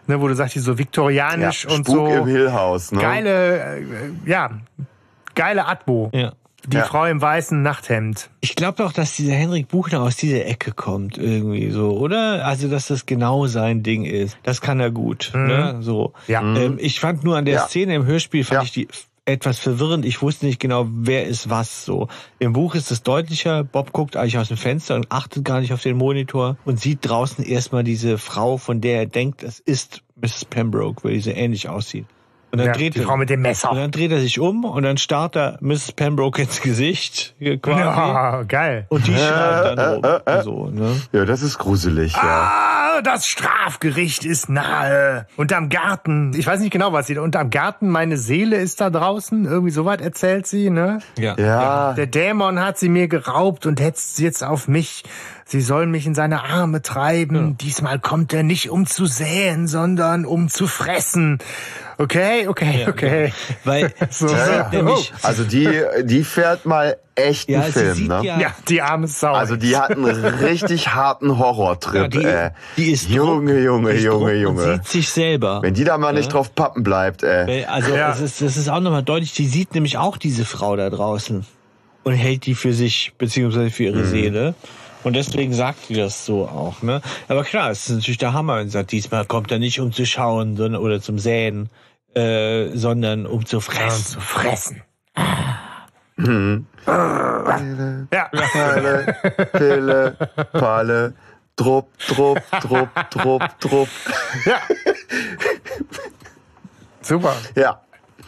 [0.07, 2.07] ne, wo du sagst, die so viktorianisch ja, und Spuk so.
[2.07, 3.01] im Hill House, ne?
[3.01, 3.83] Geile, äh,
[4.25, 4.51] ja,
[5.35, 6.09] geile Atmo.
[6.13, 6.33] Ja.
[6.67, 6.83] Die ja.
[6.83, 8.29] Frau im weißen Nachthemd.
[8.41, 12.45] Ich glaube doch, dass dieser Henrik Buchner aus dieser Ecke kommt, irgendwie so, oder?
[12.45, 14.37] Also, dass das genau sein Ding ist.
[14.43, 15.47] Das kann er gut, mhm.
[15.47, 15.77] ne?
[15.79, 16.13] So.
[16.27, 16.41] Ja.
[16.41, 17.67] Ähm, ich fand nur an der ja.
[17.67, 18.87] Szene im Hörspiel, fand ich die
[19.29, 20.05] etwas verwirrend.
[20.05, 22.07] Ich wusste nicht genau, wer ist was so.
[22.39, 23.63] Im Buch ist es deutlicher.
[23.63, 26.99] Bob guckt eigentlich aus dem Fenster und achtet gar nicht auf den Monitor und sieht
[27.01, 30.45] draußen erstmal diese Frau, von der er denkt, es ist Mrs.
[30.45, 32.05] Pembroke, weil sie ähnlich aussieht.
[32.51, 33.71] Und dann ja, dreht die Frau mit dem Messer.
[33.71, 35.91] Und dann dreht er sich um und dann starrt er Mrs.
[35.91, 37.35] Pembroke ins Gesicht.
[37.61, 37.79] Quasi.
[37.79, 38.85] Ja, geil.
[38.89, 40.03] Und die schreit dann rum.
[40.03, 40.99] Äh, äh, so, ne?
[41.11, 42.21] Ja, das ist gruselig, ja.
[42.21, 45.27] Ah, das Strafgericht ist nahe.
[45.37, 48.81] Und am Garten, ich weiß nicht genau, was sie, und am Garten, meine Seele ist
[48.81, 49.45] da draußen.
[49.45, 50.99] Irgendwie soweit erzählt sie, ne?
[51.17, 51.35] Ja.
[51.37, 51.93] ja.
[51.93, 55.03] Der Dämon hat sie mir geraubt und hetzt jetzt auf mich.
[55.49, 57.35] Sie sollen mich in seine Arme treiben.
[57.35, 57.55] Ja.
[57.59, 61.39] Diesmal kommt er nicht um zu säen, sondern um zu fressen.
[61.97, 63.25] Okay, okay, okay.
[63.25, 64.27] Ja, weil so.
[64.27, 65.67] ja, nämlich, also die,
[66.03, 68.21] die fährt mal echt einen Film, ne?
[68.23, 69.33] Ja, ja, die arme Sau.
[69.33, 71.95] Also die hat einen richtig harten Horrortrip.
[71.95, 72.51] Ja, die, äh.
[72.77, 74.73] die ist Junge, Druck, Junge, ist Junge, Junge.
[74.73, 75.63] sieht sich selber.
[75.63, 77.65] Wenn die da mal nicht drauf pappen bleibt, ey.
[77.65, 78.09] Also ja.
[78.09, 81.43] das, ist, das ist auch nochmal deutlich, die sieht nämlich auch diese Frau da draußen
[82.03, 84.09] und hält die für sich, beziehungsweise für ihre mhm.
[84.09, 84.55] Seele.
[85.03, 87.01] Und deswegen sagt sie das so auch, ne?
[87.27, 89.91] Aber klar, es ist natürlich der Hammer, wenn sie sagt, diesmal kommt er nicht um
[89.91, 91.69] zu schauen sondern, oder zum Säen,
[92.15, 94.15] äh, sondern um zu fressen.
[94.15, 94.81] Ja, zu fressen.
[96.17, 96.65] Mhm.
[96.85, 98.29] Pille, ja.
[98.29, 99.15] Pille,
[99.53, 100.17] Pille,
[100.51, 101.13] Palle,
[101.55, 103.89] Drupp, Drupp, Drupp, Drupp, Drupp.
[104.45, 104.59] Ja.
[107.01, 107.35] Super.
[107.55, 107.81] Ja.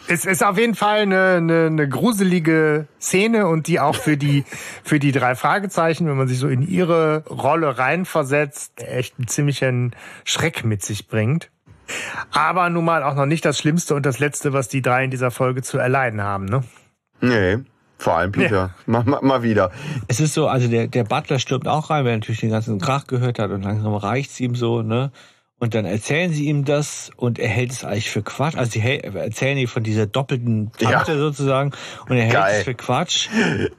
[0.08, 4.44] Es ist auf jeden Fall eine, eine, eine gruselige Szene und die auch für die,
[4.84, 9.94] für die drei Fragezeichen, wenn man sich so in ihre Rolle reinversetzt, echt einen ziemlichen
[10.24, 11.50] Schreck mit sich bringt.
[12.30, 15.10] Aber nun mal auch noch nicht das Schlimmste und das Letzte, was die drei in
[15.10, 16.64] dieser Folge zu erleiden haben, ne?
[17.20, 17.58] Nee.
[17.98, 18.56] Vor allem Peter.
[18.56, 18.74] Ja.
[18.86, 19.70] Mal, mal, mal wieder.
[20.08, 22.80] Es ist so, also der, der Butler stürmt auch rein, weil er natürlich den ganzen
[22.80, 25.12] Krach gehört hat und langsam reicht's ihm so, ne?
[25.62, 28.56] Und dann erzählen sie ihm das und er hält es eigentlich für Quatsch.
[28.56, 31.18] Also sie erzählen ihm von dieser doppelten Tante ja.
[31.18, 31.70] sozusagen
[32.08, 32.58] und er hält Geil.
[32.58, 33.28] es für Quatsch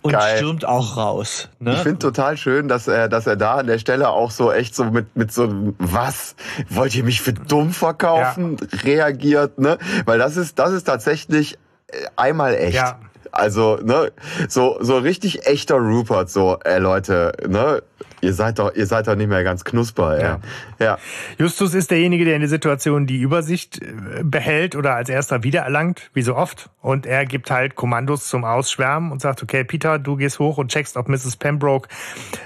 [0.02, 0.38] und Geil.
[0.38, 1.50] stürmt auch raus.
[1.60, 1.74] Ne?
[1.74, 4.74] Ich finde total schön, dass er, dass er da an der Stelle auch so echt
[4.76, 6.38] so mit, mit so was?
[6.70, 8.56] Wollt ihr mich für dumm verkaufen?
[8.62, 8.80] Ja.
[8.84, 9.78] reagiert, ne?
[10.06, 11.56] Weil das ist, das ist tatsächlich
[11.88, 12.76] äh, einmal echt.
[12.76, 12.98] Ja.
[13.36, 14.12] Also, ne,
[14.48, 17.82] so, so richtig echter Rupert, so, ey Leute, ne,
[18.22, 20.22] ihr seid doch, ihr seid doch nicht mehr ganz knusper, ey.
[20.22, 20.40] Ja.
[20.80, 20.98] ja.
[21.40, 26.12] Justus ist derjenige, der in der Situation die Übersicht äh, behält oder als erster wiedererlangt,
[26.14, 26.70] wie so oft.
[26.80, 30.72] Und er gibt halt Kommandos zum Ausschwärmen und sagt, okay, Peter, du gehst hoch und
[30.72, 31.36] checkst, ob Mrs.
[31.38, 31.90] Pembroke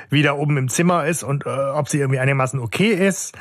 [0.09, 3.35] wieder oben im Zimmer ist und äh, ob sie irgendwie einigermaßen okay ist.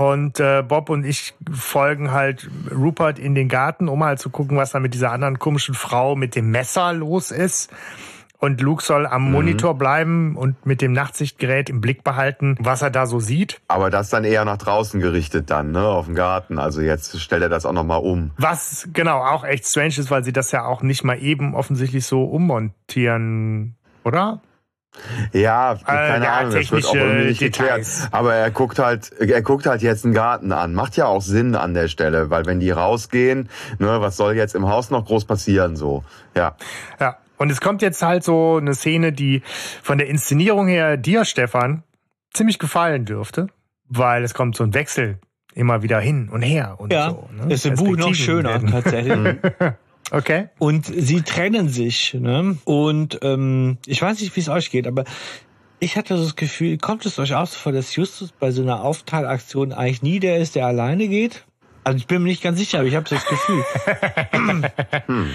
[0.00, 4.56] Und äh, Bob und ich folgen halt Rupert in den Garten, um halt zu gucken,
[4.56, 7.70] was da mit dieser anderen komischen Frau mit dem Messer los ist.
[8.38, 9.32] Und Luke soll am mhm.
[9.32, 13.60] Monitor bleiben und mit dem Nachtsichtgerät im Blick behalten, was er da so sieht.
[13.68, 16.58] Aber das dann eher nach draußen gerichtet dann, ne, auf den Garten.
[16.58, 18.30] Also jetzt stellt er das auch nochmal um.
[18.38, 22.06] Was genau auch echt strange ist, weil sie das ja auch nicht mal eben offensichtlich
[22.06, 23.74] so ummontieren,
[24.04, 24.40] oder?
[25.32, 27.86] Ja, keine äh, ja, Ahnung, das wird auch irgendwie nicht geklärt.
[28.10, 30.74] Aber er guckt halt, er guckt halt jetzt einen Garten an.
[30.74, 33.48] Macht ja auch Sinn an der Stelle, weil wenn die rausgehen,
[33.78, 36.04] ne, was soll jetzt im Haus noch groß passieren, so.
[36.34, 36.56] Ja.
[36.98, 37.16] Ja.
[37.36, 39.42] Und es kommt jetzt halt so eine Szene, die
[39.82, 41.84] von der Inszenierung her dir, Stefan,
[42.34, 43.46] ziemlich gefallen dürfte,
[43.88, 45.18] weil es kommt so ein Wechsel
[45.54, 47.28] immer wieder hin und her und ja, so.
[47.32, 47.52] Ne?
[47.52, 49.36] ist im Buch noch schöner, tatsächlich.
[50.10, 50.48] Okay.
[50.58, 52.14] Und sie trennen sich.
[52.14, 52.58] Ne?
[52.64, 55.04] Und ähm, ich weiß nicht, wie es euch geht, aber
[55.78, 58.62] ich hatte so das Gefühl, kommt es euch auch so vor, dass Justus bei so
[58.62, 61.44] einer Aufteilaktion eigentlich nie der ist, der alleine geht?
[61.82, 63.64] Also ich bin mir nicht ganz sicher, aber ich habe so das Gefühl.
[65.06, 65.30] hm.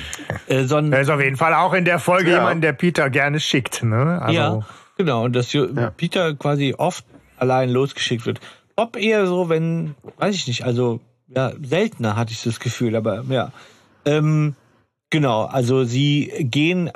[0.48, 2.38] äh, so er ist auf jeden Fall auch in der Folge ja.
[2.38, 3.82] jemand, der Peter gerne schickt.
[3.82, 4.22] Ne?
[4.22, 4.66] Also ja,
[4.98, 5.24] genau.
[5.24, 5.90] Und dass ja.
[5.98, 7.06] Peter quasi oft
[7.38, 8.40] allein losgeschickt wird.
[8.76, 13.24] Ob eher so, wenn, weiß ich nicht, also ja, seltener hatte ich das Gefühl, aber
[13.30, 13.52] ja.
[14.06, 14.56] Ähm,
[15.10, 16.92] Genau, also sie gehen,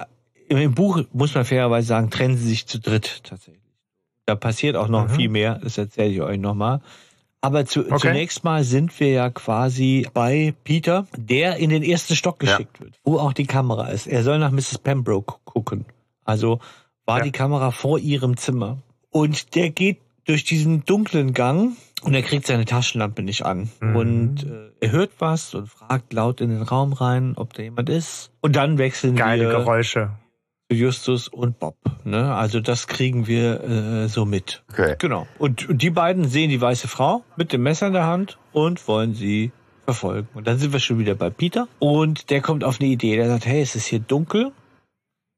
[0.48, 3.64] im Buch muss man fairerweise sagen, trennen sie sich zu dritt tatsächlich.
[4.26, 5.15] Da passiert auch noch mhm.
[5.15, 6.81] viel mehr, das erzähle ich euch nochmal.
[7.41, 7.98] Aber zu, okay.
[7.99, 12.86] zunächst mal sind wir ja quasi bei Peter, der in den ersten Stock geschickt ja.
[12.86, 14.07] wird, wo auch die Kamera ist.
[14.07, 14.80] Er soll nach Mrs.
[14.80, 15.86] Pembroke gucken.
[16.26, 16.60] Also
[17.06, 17.23] war ja.
[17.23, 18.80] die Kamera vor ihrem Zimmer.
[19.10, 23.69] Und der geht durch diesen dunklen Gang und er kriegt seine Taschenlampe nicht an.
[23.81, 23.95] Mhm.
[23.95, 27.89] Und äh, er hört was und fragt laut in den Raum rein, ob da jemand
[27.89, 28.31] ist.
[28.41, 30.11] Und dann wechseln Geile wir Geräusche.
[30.69, 31.77] zu Justus und Bob.
[32.03, 32.34] Ne?
[32.34, 34.63] Also das kriegen wir äh, so mit.
[34.71, 34.95] Okay.
[34.99, 35.27] Genau.
[35.38, 38.88] Und, und die beiden sehen die weiße Frau mit dem Messer in der Hand und
[38.88, 39.51] wollen sie
[39.85, 40.27] verfolgen.
[40.35, 41.67] Und dann sind wir schon wieder bei Peter.
[41.80, 43.15] Und der kommt auf eine Idee.
[43.15, 44.51] Der sagt, hey, es ist hier dunkel.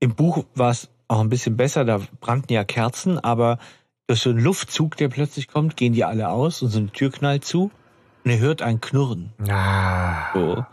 [0.02, 1.86] Im Buch war es auch ein bisschen besser.
[1.86, 3.58] Da brannten ja Kerzen, aber
[4.12, 7.12] durch so einen Luftzug, der plötzlich kommt, gehen die alle aus und so eine Tür
[7.12, 7.72] knallt zu
[8.26, 9.32] und er hört ein Knurren.
[9.50, 10.34] Ah.
[10.34, 10.66] So.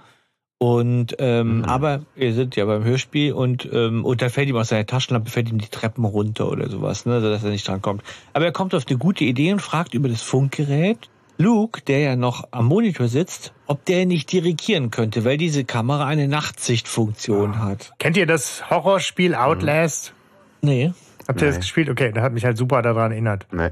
[0.58, 1.64] Und ähm, mhm.
[1.64, 5.30] aber wir sind ja beim Hörspiel und ähm, und da fällt ihm aus seiner Taschenlampe
[5.30, 8.02] fällt ihm die Treppen runter oder sowas, ne, dass er nicht dran kommt.
[8.32, 12.16] Aber er kommt auf eine gute Idee und fragt über das Funkgerät Luke, der ja
[12.16, 17.58] noch am Monitor sitzt, ob der nicht dirigieren könnte, weil diese Kamera eine Nachtsichtfunktion oh.
[17.58, 17.92] hat.
[18.00, 20.12] Kennt ihr das Horrorspiel Outlast?
[20.60, 20.90] Nee.
[21.28, 21.50] Habt ihr nee.
[21.50, 21.90] das gespielt?
[21.90, 23.46] Okay, das hat mich halt super daran erinnert.
[23.52, 23.68] Nee.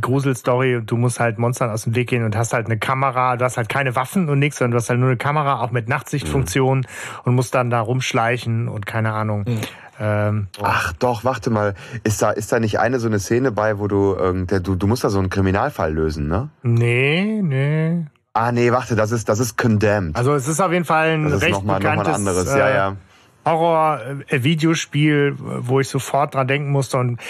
[0.00, 3.44] Gruselstory, du musst halt Monstern aus dem Weg gehen und hast halt eine Kamera, du
[3.44, 5.88] hast halt keine Waffen und nichts, sondern du hast halt nur eine Kamera, auch mit
[5.88, 6.84] Nachtsichtfunktion mhm.
[7.24, 9.44] und musst dann da rumschleichen und keine Ahnung.
[9.46, 9.60] Mhm.
[9.98, 11.74] Ähm, Ach doch, warte mal.
[12.04, 14.76] Ist da, ist da nicht eine so eine Szene bei, wo du, ähm, der, du,
[14.76, 16.48] du musst da so einen Kriminalfall lösen, ne?
[16.62, 18.06] Nee, nee.
[18.32, 20.16] Ah, nee, warte, das ist, das ist Condemned.
[20.16, 22.14] Also es ist auf jeden Fall ein das ist recht noch mal, bekanntes, noch mal
[22.14, 22.96] ein anderes, ja, ja.
[23.44, 26.98] Horror-Videospiel, wo ich sofort dran denken musste.
[26.98, 27.20] Und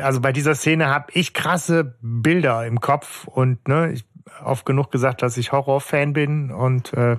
[0.00, 4.04] also bei dieser Szene habe ich krasse Bilder im Kopf und ne, ich
[4.44, 7.18] oft genug gesagt, dass ich Horror-Fan bin und äh, ja.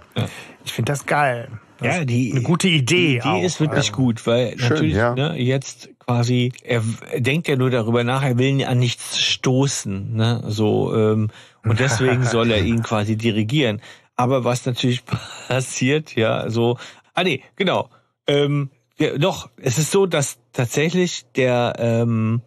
[0.66, 1.50] ich finde das geil.
[1.80, 2.96] Das ja, die eine gute Idee.
[2.96, 3.94] Die Idee auch, ist wirklich ja.
[3.94, 5.16] gut, weil Schön, natürlich ja.
[5.16, 6.82] ne, jetzt quasi er
[7.18, 11.30] denkt ja nur darüber nach, er will an nichts stoßen, ne, so ähm,
[11.64, 13.82] und deswegen soll er ihn quasi dirigieren.
[14.16, 15.04] Aber was natürlich
[15.48, 16.78] passiert, ja, so
[17.14, 17.90] ah nee, genau
[18.28, 22.42] ähm, ja, doch, es ist so, dass tatsächlich der ähm,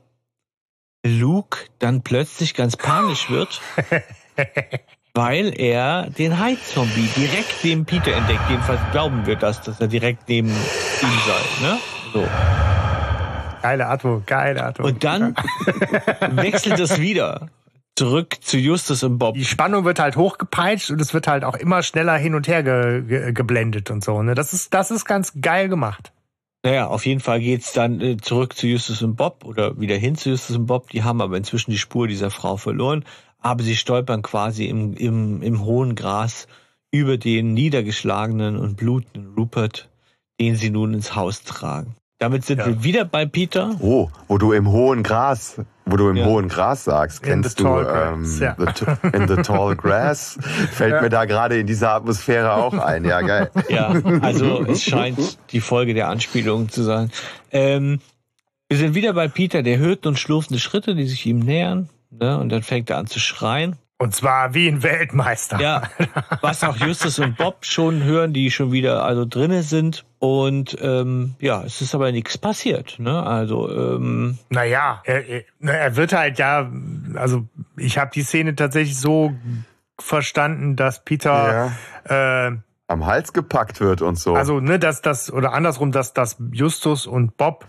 [1.05, 3.61] Luke dann plötzlich ganz panisch wird,
[5.15, 8.43] weil er den Hai-Zombie direkt neben Peter entdeckt.
[8.49, 10.55] Jedenfalls glauben wir das, dass er direkt neben ihm
[11.27, 11.67] sei.
[11.67, 11.79] Ne?
[12.13, 12.29] So.
[13.63, 14.87] Geile Atmo, geile Atmo.
[14.87, 15.35] Und dann
[16.31, 17.49] wechselt es wieder
[17.97, 19.35] zurück zu Justus und Bob.
[19.35, 22.63] Die Spannung wird halt hochgepeitscht und es wird halt auch immer schneller hin und her
[22.63, 24.23] ge ge geblendet und so.
[24.23, 24.35] Ne?
[24.35, 26.13] Das ist das ist ganz geil gemacht.
[26.63, 30.17] Naja, auf jeden Fall geht's dann äh, zurück zu Justus und Bob oder wieder hin
[30.17, 30.91] zu Justus und Bob.
[30.91, 33.05] Die haben aber inzwischen die Spur dieser Frau verloren,
[33.39, 36.49] aber sie stolpern quasi im, im, im hohen Gras
[36.91, 39.89] über den niedergeschlagenen und blutenden Rupert,
[40.41, 41.95] den sie nun ins Haus tragen.
[42.19, 42.67] Damit sind ja.
[42.67, 43.77] wir wieder bei Peter.
[43.81, 46.25] Oh, wo du im hohen Gras wo du im ja.
[46.27, 48.57] hohen Gras sagst, kennst du ähm, ja.
[48.59, 50.37] the, in the tall grass?
[50.73, 51.01] Fällt ja.
[51.01, 53.05] mir da gerade in dieser Atmosphäre auch ein.
[53.05, 53.51] Ja, geil.
[53.69, 57.11] Ja, also es scheint die Folge der Anspielung zu sein.
[57.53, 58.01] Ähm,
[58.69, 61.89] wir sind wieder bei Peter, der hört und schlurfende Schritte, die sich ihm nähern.
[62.11, 62.37] Ne?
[62.39, 63.77] Und dann fängt er an zu schreien.
[63.99, 65.59] Und zwar wie ein Weltmeister.
[65.59, 65.83] Ja,
[66.43, 70.05] was auch Justus und Bob schon hören, die schon wieder also drinnen sind.
[70.19, 72.99] Und ähm, ja, es ist aber nichts passiert.
[72.99, 73.23] Ne?
[73.23, 76.71] Also ähm, naja, er, er wird halt ja,
[77.15, 77.47] also
[77.79, 79.33] ich habe die Szene tatsächlich so
[79.99, 81.73] verstanden, dass Peter
[82.11, 82.49] ja.
[82.49, 82.57] äh,
[82.89, 84.35] am Hals gepackt wird und so.
[84.35, 87.65] Also ne, dass das oder andersrum, dass dass Justus und Bob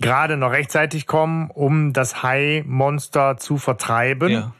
[0.00, 4.30] gerade noch rechtzeitig kommen, um das Hai-Monster zu vertreiben.
[4.30, 4.52] Ja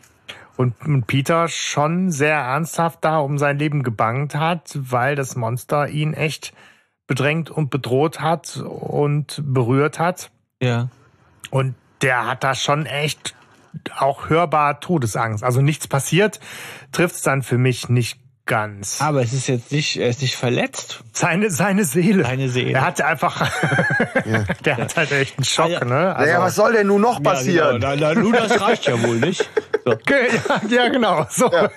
[0.57, 6.15] und Peter schon sehr ernsthaft da um sein Leben gebangt hat, weil das Monster ihn
[6.15, 6.55] echt
[7.07, 10.31] bedrängt und bedroht hat und berührt hat.
[10.61, 10.89] Ja.
[11.51, 13.35] Und der hat da schon echt
[13.97, 15.45] auch hörbar Todesangst.
[15.45, 16.41] Also nichts passiert,
[16.93, 19.01] trifft es dann für mich nicht ganz.
[19.03, 21.01] Aber es ist jetzt nicht, er ist nicht verletzt.
[21.13, 22.25] Seine, seine Seele.
[22.25, 22.73] Seine Seele.
[22.73, 23.41] Er hat einfach,
[24.25, 24.45] ja.
[24.65, 26.17] der hat halt echt einen Schock, ja, ne?
[26.17, 27.83] Also, naja, was soll denn nun noch passieren?
[27.83, 28.09] Ja, genau.
[28.09, 29.49] na, na, nun, das reicht ja wohl nicht.
[29.85, 29.93] So.
[30.09, 31.27] Ja, ja, genau.
[31.31, 31.51] So.
[31.51, 31.71] Ja.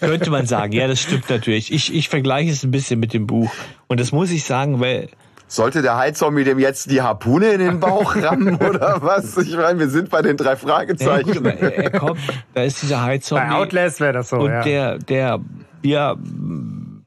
[0.00, 0.72] Könnte man sagen.
[0.72, 1.72] Ja, das stimmt natürlich.
[1.72, 3.50] Ich, ich vergleiche es ein bisschen mit dem Buch.
[3.86, 5.08] Und das muss ich sagen, weil
[5.46, 9.36] sollte der Heizzombie dem jetzt die Harpune in den Bauch rammen oder was?
[9.38, 11.28] Ich meine, wir sind bei den drei Fragezeichen.
[11.28, 12.20] Ja, gut, er, er, kommt,
[12.54, 13.46] da ist dieser Heizzombie.
[13.46, 14.62] Bei Outlast wäre das so, Und ja.
[14.62, 15.40] der, der
[15.82, 16.16] ja,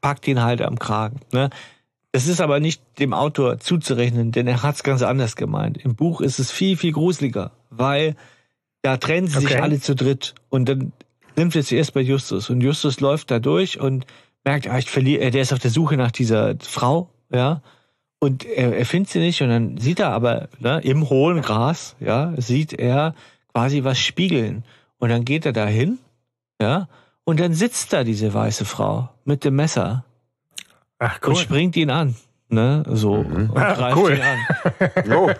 [0.02, 1.20] packt ihn halt am Kragen.
[1.32, 1.50] Ne?
[2.12, 5.78] Das ist aber nicht dem Autor zuzurechnen, denn er hat es ganz anders gemeint.
[5.78, 8.16] Im Buch ist es viel, viel gruseliger, weil
[8.82, 9.48] da trennen sie okay.
[9.48, 10.92] sich alle zu dritt und dann
[11.38, 14.06] nimmt es zuerst bei Justus und Justus läuft da durch und
[14.44, 17.62] merkt, ah, ich verliere, der ist auf der Suche nach dieser Frau, ja,
[18.20, 21.96] und er, er findet sie nicht und dann sieht er aber ne, im hohen Gras,
[22.00, 23.16] ja, sieht er
[23.54, 24.64] quasi was spiegeln
[24.98, 26.00] und dann geht er dahin,
[26.62, 26.88] ja,
[27.24, 30.06] und dann sitzt da diese weiße Frau mit dem Messer
[31.00, 31.30] Ach, cool.
[31.30, 32.16] und springt ihn an.
[32.54, 33.50] Ne, so mhm.
[33.52, 34.12] und Ach, greift cool.
[34.12, 34.40] ihn an.
[35.10, 35.32] jo.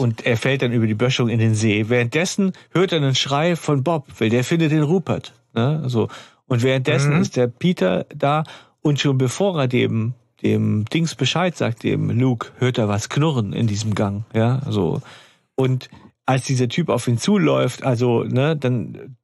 [0.00, 1.90] Und er fällt dann über die Böschung in den See.
[1.90, 5.34] Währenddessen hört er einen Schrei von Bob, weil der findet den Rupert.
[5.52, 6.08] Ne, so.
[6.46, 7.20] Und währenddessen mhm.
[7.20, 8.44] ist der Peter da
[8.80, 13.52] und schon bevor er dem dem Dings Bescheid sagt, dem Luke, hört er was knurren
[13.52, 14.24] in diesem Gang.
[14.34, 15.00] Ja, so.
[15.54, 15.88] Und
[16.26, 19.16] als dieser Typ auf ihn zuläuft, also, ne, dann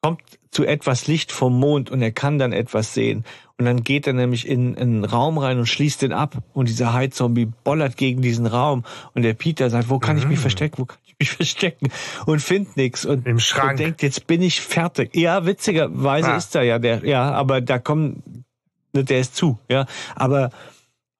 [0.00, 3.24] kommt zu etwas Licht vom Mond und er kann dann etwas sehen.
[3.58, 6.38] Und dann geht er nämlich in, in einen Raum rein und schließt den ab.
[6.54, 8.84] Und dieser Hai-Zombie bollert gegen diesen Raum.
[9.14, 10.42] Und der Peter sagt, wo kann ich mich mhm.
[10.42, 10.78] verstecken?
[10.78, 11.88] Wo kann ich mich verstecken?
[12.24, 13.04] Und findet nichts.
[13.04, 13.72] Und, Im Schrank.
[13.72, 15.14] und denkt, jetzt bin ich fertig.
[15.16, 16.36] Ja, witzigerweise ah.
[16.36, 18.44] ist er ja der, ja, aber da kommen,
[18.92, 19.86] ne, der ist zu, ja.
[20.14, 20.50] Aber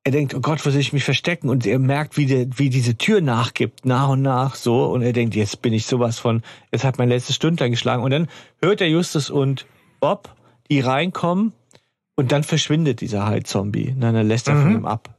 [0.09, 1.51] er denkt, oh Gott, wo soll ich mich verstecken?
[1.51, 4.87] Und er merkt, wie, der, wie diese Tür nachgibt, nach und nach so.
[4.87, 8.03] Und er denkt, jetzt bin ich sowas von, jetzt hat mein letztes Stündlein geschlagen.
[8.03, 8.29] Und dann
[8.63, 9.67] hört er Justus und
[10.01, 10.35] Bob,
[10.71, 11.53] die reinkommen.
[12.15, 13.95] Und dann verschwindet dieser Hai-Zombie.
[13.99, 14.63] Dann lässt er mhm.
[14.63, 15.15] von ihm ab.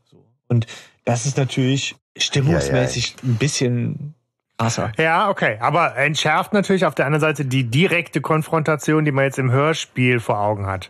[0.47, 0.65] Und
[1.05, 3.29] das ist natürlich stimmungsmäßig ja, ja.
[3.29, 4.15] ein bisschen
[4.57, 4.91] krasser.
[4.97, 5.59] Ja, okay.
[5.61, 10.19] Aber entschärft natürlich auf der anderen Seite die direkte Konfrontation, die man jetzt im Hörspiel
[10.19, 10.89] vor Augen hat.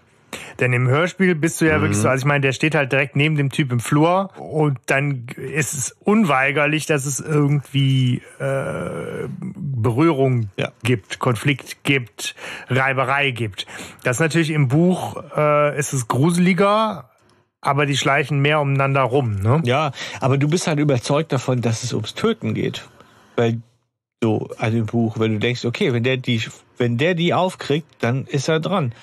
[0.60, 1.82] Denn im Hörspiel bist du ja mhm.
[1.84, 4.78] wirklich so, also ich meine, der steht halt direkt neben dem Typ im Flur und
[4.88, 10.72] dann ist es unweigerlich, dass es irgendwie äh, Berührung ja.
[10.84, 12.36] gibt, Konflikt gibt,
[12.68, 13.66] Reiberei gibt.
[14.04, 17.10] Das ist natürlich im Buch äh, ist es gruseliger,
[17.62, 19.62] aber die schleichen mehr umeinander rum, ne?
[19.66, 19.92] Ja,
[20.22, 22.88] aber du bist halt überzeugt davon, dass es ums Töten geht.
[23.36, 23.62] Weil
[24.22, 26.42] so, also im Buch, wenn du denkst, okay, wenn der die,
[26.78, 28.94] wenn der die aufkriegt, dann ist er dran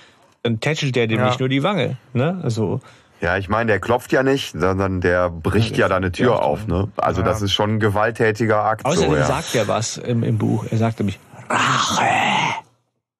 [0.47, 1.27] dann tätschelt der dem ja.
[1.27, 1.97] nicht nur die Wange.
[2.12, 2.40] Ne?
[2.43, 2.81] Also,
[3.20, 6.43] ja, ich meine, der klopft ja nicht, sondern der bricht ja, ja da eine Tür
[6.43, 6.66] auf.
[6.66, 6.89] Ne?
[6.97, 7.27] Also ja.
[7.27, 8.85] das ist schon ein gewalttätiger Akt.
[8.85, 9.24] Außerdem so, ja.
[9.24, 10.66] sagt er was im, im Buch.
[10.70, 11.18] Er sagt nämlich
[11.48, 12.06] Rache.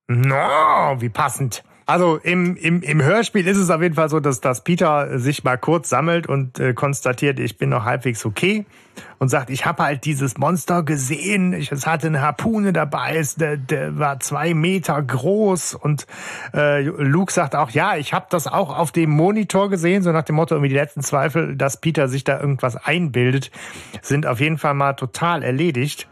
[0.09, 1.65] No, wie passend.
[1.87, 5.45] Also im, im, im Hörspiel ist es auf jeden Fall so, dass, dass Peter sich
[5.45, 8.67] mal kurz sammelt und äh, konstatiert, ich bin noch halbwegs okay
[9.21, 13.37] und sagt, ich habe halt dieses Monster gesehen, ich, es hatte eine Harpune dabei, es,
[13.37, 15.75] der, der war zwei Meter groß.
[15.75, 16.09] Und
[16.53, 20.25] äh, Luke sagt auch, ja, ich habe das auch auf dem Monitor gesehen, so nach
[20.25, 23.53] dem Motto, irgendwie die letzten Zweifel, dass Peter sich da irgendwas einbildet,
[24.03, 26.09] sind auf jeden Fall mal total erledigt.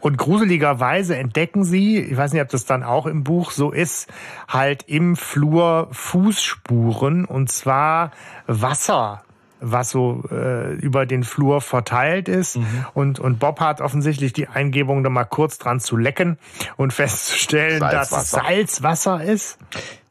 [0.00, 4.08] Und gruseligerweise entdecken sie, ich weiß nicht, ob das dann auch im Buch so ist,
[4.48, 8.12] halt im Flur Fußspuren und zwar
[8.46, 9.22] Wasser
[9.60, 12.56] was so äh, über den Flur verteilt ist.
[12.56, 12.86] Mhm.
[12.94, 16.38] Und, und Bob hat offensichtlich die Eingebung, da mal kurz dran zu lecken
[16.76, 19.58] und festzustellen, dass es Salzwasser ist.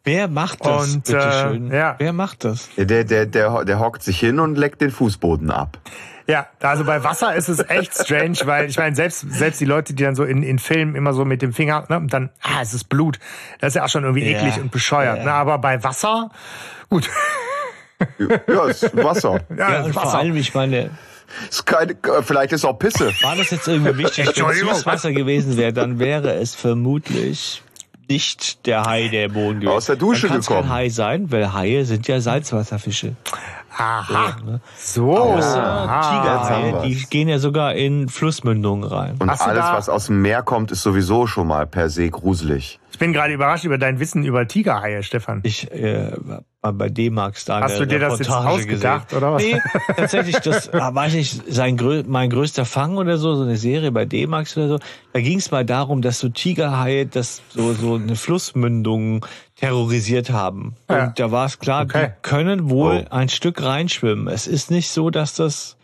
[0.04, 0.96] Wer macht das?
[0.96, 1.96] Und, äh, ja.
[1.98, 2.70] Wer macht das?
[2.78, 5.80] Der, der, der, der hockt sich hin und leckt den Fußboden ab.
[6.28, 9.94] Ja, also bei Wasser ist es echt strange, weil ich meine, selbst, selbst die Leute,
[9.94, 12.62] die dann so in, in Filmen immer so mit dem Finger, ne, und dann, ah,
[12.62, 13.18] es ist Blut.
[13.60, 14.38] Das ist ja auch schon irgendwie ja.
[14.38, 15.20] eklig und bescheuert.
[15.20, 15.24] Ja.
[15.24, 15.32] Ne?
[15.32, 16.30] Aber bei Wasser,
[16.90, 17.10] gut.
[18.20, 19.40] Ja, es ist Wasser.
[19.58, 20.10] Ja, ja und Wasser.
[20.10, 20.92] vor allem, ich meine,
[21.50, 23.12] ist keine, vielleicht ist auch Pisse.
[23.22, 24.28] War das jetzt irgendwie wichtig?
[24.36, 27.64] Wenn es Wasser gewesen wäre, dann wäre es vermutlich
[28.10, 29.76] nicht der Hai, der Boden gewesen.
[29.76, 30.62] Aus der Dusche dann gekommen.
[30.62, 33.16] Kein Hai sein, weil Haie sind ja Salzwasserfische.
[33.78, 34.36] Aha.
[34.40, 34.46] So.
[34.46, 34.62] Ne?
[34.78, 35.18] so.
[35.18, 39.16] Außer die gehen ja sogar in Flussmündungen rein.
[39.20, 42.80] Und Hast alles, was aus dem Meer kommt, ist sowieso schon mal per se gruselig.
[42.98, 45.42] Ich bin gerade überrascht über dein Wissen über Tigerhaie, Stefan.
[45.44, 46.14] Ich äh,
[46.62, 47.62] war bei D-Max da.
[47.62, 49.24] Hast du dir das jetzt ausgedacht gesehen.
[49.24, 49.44] oder was?
[49.44, 49.62] Nee,
[49.96, 54.58] tatsächlich, das war nicht sein, mein größter Fang oder so, so eine Serie bei D-Max
[54.58, 54.80] oder so.
[55.14, 60.74] Da ging es mal darum, dass so Tigerhaie das so, so eine Flussmündung terrorisiert haben.
[60.90, 61.04] Ja.
[61.04, 62.08] Und da war es klar, okay.
[62.08, 63.14] die können wohl oh.
[63.14, 64.28] ein Stück reinschwimmen.
[64.28, 65.78] Es ist nicht so, dass das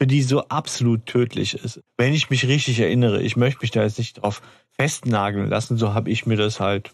[0.00, 1.80] für die so absolut tödlich ist.
[1.98, 4.40] Wenn ich mich richtig erinnere, ich möchte mich da jetzt nicht drauf
[4.80, 6.90] festnageln lassen, so habe ich mir das halt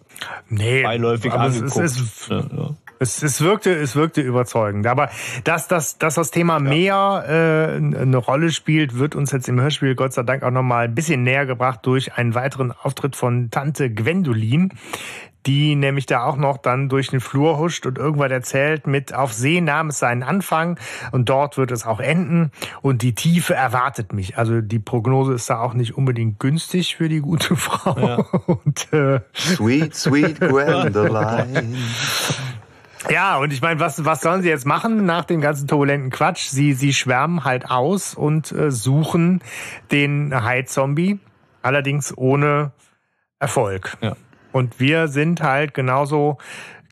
[0.49, 1.85] nee, beiläufig angeguckt.
[1.85, 2.71] Es, es, ja, ja.
[2.99, 4.89] es, es, wirkte, es wirkte überzeugend.
[4.89, 5.09] Aber
[5.45, 9.95] dass, dass, dass das Thema Meer äh, eine Rolle spielt, wird uns jetzt im Hörspiel
[9.95, 13.89] Gott sei Dank auch nochmal ein bisschen näher gebracht durch einen weiteren Auftritt von Tante
[13.89, 14.73] Gwendolin,
[15.47, 19.33] die nämlich da auch noch dann durch den Flur huscht und irgendwann erzählt mit auf
[19.33, 20.79] See nahm es seinen Anfang
[21.13, 22.51] und dort wird es auch enden
[22.83, 24.37] und die Tiefe erwartet mich.
[24.37, 27.99] Also die Prognose ist da auch nicht unbedingt günstig für die gute Frau.
[27.99, 28.17] Ja.
[28.47, 31.75] Und, äh, sweet, sweet Gwendoline.
[33.09, 36.49] Ja, und ich meine, was, was sollen sie jetzt machen nach dem ganzen turbulenten Quatsch?
[36.49, 39.43] Sie, sie schwärmen halt aus und äh, suchen
[39.93, 41.21] den Hai-Zombie,
[41.63, 42.73] allerdings ohne
[43.39, 43.97] Erfolg.
[44.01, 44.17] Ja.
[44.57, 46.39] Und wir sind halt genauso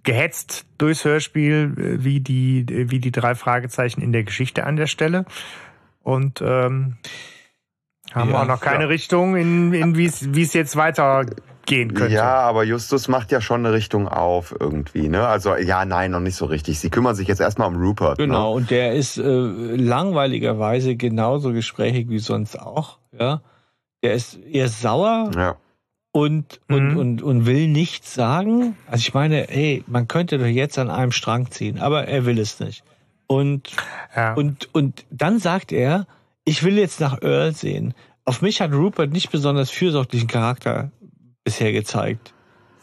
[0.02, 4.86] gehetzt durchs Hörspiel äh, wie die, wie die drei Fragezeichen in der Geschichte an der
[4.86, 5.24] Stelle.
[6.02, 6.98] Und ähm,
[8.12, 8.88] haben ja, auch noch keine ja.
[8.88, 12.12] Richtung, in, in wie es jetzt weitergehen könnte.
[12.12, 15.26] Ja, aber Justus macht ja schon eine Richtung auf irgendwie, ne?
[15.26, 16.78] Also ja, nein, noch nicht so richtig.
[16.80, 18.18] Sie kümmern sich jetzt erstmal um Rupert.
[18.18, 18.26] Ne?
[18.26, 18.56] Genau, ne?
[18.56, 23.40] und der ist äh, langweiligerweise genauso gesprächig wie sonst auch, ja.
[24.02, 25.30] Der ist eher sauer.
[25.34, 25.56] Ja
[26.14, 26.96] und, und, mhm.
[26.96, 28.76] und, und will nichts sagen.
[28.86, 32.38] Also ich meine, hey, man könnte doch jetzt an einem Strang ziehen, aber er will
[32.38, 32.84] es nicht.
[33.26, 33.72] Und,
[34.14, 34.34] ja.
[34.34, 36.06] und, und dann sagt er,
[36.44, 37.94] ich will jetzt nach Earl sehen.
[38.24, 40.92] Auf mich hat Rupert nicht besonders fürsorglichen Charakter
[41.42, 42.32] bisher gezeigt.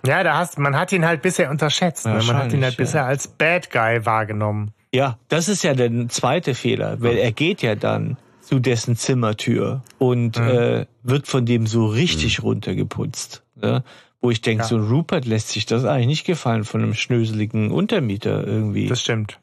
[0.05, 2.05] Ja, da hast, man hat ihn halt bisher unterschätzt.
[2.05, 2.19] Ne?
[2.27, 2.83] Man hat ihn halt ja.
[2.83, 4.73] bisher als Bad Guy wahrgenommen.
[4.93, 8.17] Ja, das ist ja der zweite Fehler, weil er geht ja dann
[8.51, 10.47] zu dessen Zimmertür und mhm.
[10.47, 12.45] äh, wird von dem so richtig mhm.
[12.45, 13.43] runtergeputzt.
[13.55, 13.83] Ne?
[14.19, 14.67] Wo ich denke, ja.
[14.67, 18.87] so Rupert lässt sich das eigentlich nicht gefallen von einem schnöseligen Untermieter irgendwie.
[18.87, 19.39] Das stimmt.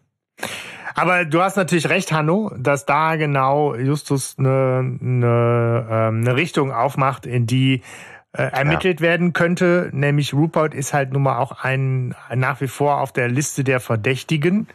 [0.95, 6.73] Aber du hast natürlich recht, Hanno, dass da genau Justus eine, eine, ähm, eine Richtung
[6.73, 7.83] aufmacht, in die
[8.33, 9.07] äh, ermittelt ja.
[9.07, 9.89] werden könnte.
[9.93, 13.81] Nämlich Rupert ist halt nun mal auch ein nach wie vor auf der Liste der
[13.81, 14.69] Verdächtigen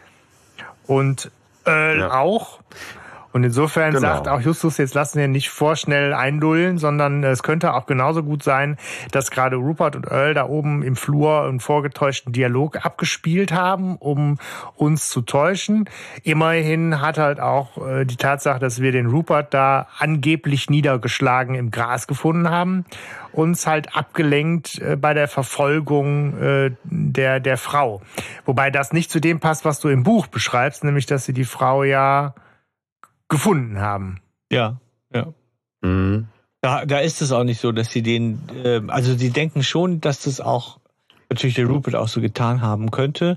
[0.86, 1.30] und
[1.64, 2.18] Earl ja.
[2.18, 2.60] auch.
[3.34, 4.00] Und insofern genau.
[4.00, 8.44] sagt auch Justus, jetzt lassen wir nicht vorschnell eindullen, sondern es könnte auch genauso gut
[8.44, 8.76] sein,
[9.10, 14.38] dass gerade Rupert und Earl da oben im Flur einen vorgetäuschten Dialog abgespielt haben, um
[14.76, 15.90] uns zu täuschen.
[16.22, 21.72] Immerhin hat halt auch äh, die Tatsache, dass wir den Rupert da angeblich niedergeschlagen im
[21.72, 22.84] Gras gefunden haben,
[23.32, 28.00] uns halt abgelenkt äh, bei der Verfolgung äh, der, der Frau.
[28.44, 31.42] Wobei das nicht zu dem passt, was du im Buch beschreibst, nämlich dass sie die
[31.42, 32.32] Frau ja
[33.28, 34.20] gefunden haben.
[34.50, 34.80] Ja,
[35.12, 35.32] ja.
[35.82, 36.28] Mhm.
[36.60, 40.00] Da, da ist es auch nicht so, dass sie den, äh, also sie denken schon,
[40.00, 40.78] dass das auch
[41.28, 43.36] natürlich der Rupert auch so getan haben könnte.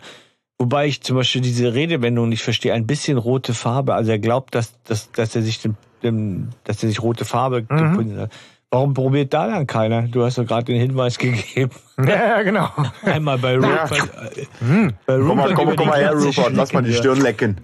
[0.60, 3.94] Wobei ich zum Beispiel diese Redewendung nicht verstehe, ein bisschen rote Farbe.
[3.94, 7.62] Also er glaubt, dass, dass, dass er sich dem, dem, dass er sich rote Farbe
[7.62, 7.78] mhm.
[7.78, 8.32] gefunden hat.
[8.70, 10.10] Warum probiert da dann keiner?
[10.10, 11.72] Du hast doch gerade den Hinweis gegeben.
[12.06, 12.68] Ja, genau.
[13.02, 13.96] Einmal bei Rupert.
[13.96, 14.44] Ja.
[14.60, 14.92] Hm.
[15.06, 17.62] Bei Rupert komm mal, komm, komm mal her, Rupert, lass mal die Stirn lecken.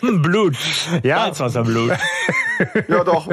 [0.00, 0.56] hm, Blut.
[1.02, 1.24] Ja.
[1.24, 1.92] Salzwasserblut.
[2.88, 3.28] ja, doch.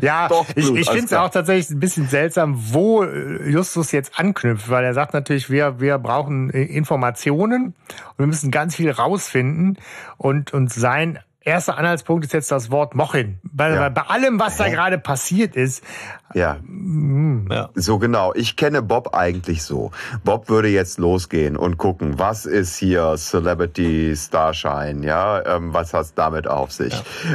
[0.00, 4.68] ja, doch, ich, ich finde es auch tatsächlich ein bisschen seltsam, wo Justus jetzt anknüpft,
[4.68, 9.78] weil er sagt natürlich, wir, wir brauchen Informationen und wir müssen ganz viel rausfinden
[10.18, 13.38] und, und sein erster Anhaltspunkt ist jetzt das Wort Mochin.
[13.42, 13.88] Bei, ja.
[13.88, 15.84] bei allem, was da gerade passiert ist.
[16.34, 16.56] Ja.
[16.66, 17.48] Mm.
[17.50, 17.68] ja.
[17.74, 18.32] So genau.
[18.34, 19.90] Ich kenne Bob eigentlich so.
[20.24, 25.44] Bob würde jetzt losgehen und gucken, was ist hier Celebrity Starshine, ja?
[25.44, 26.92] Ähm, was hast damit auf sich?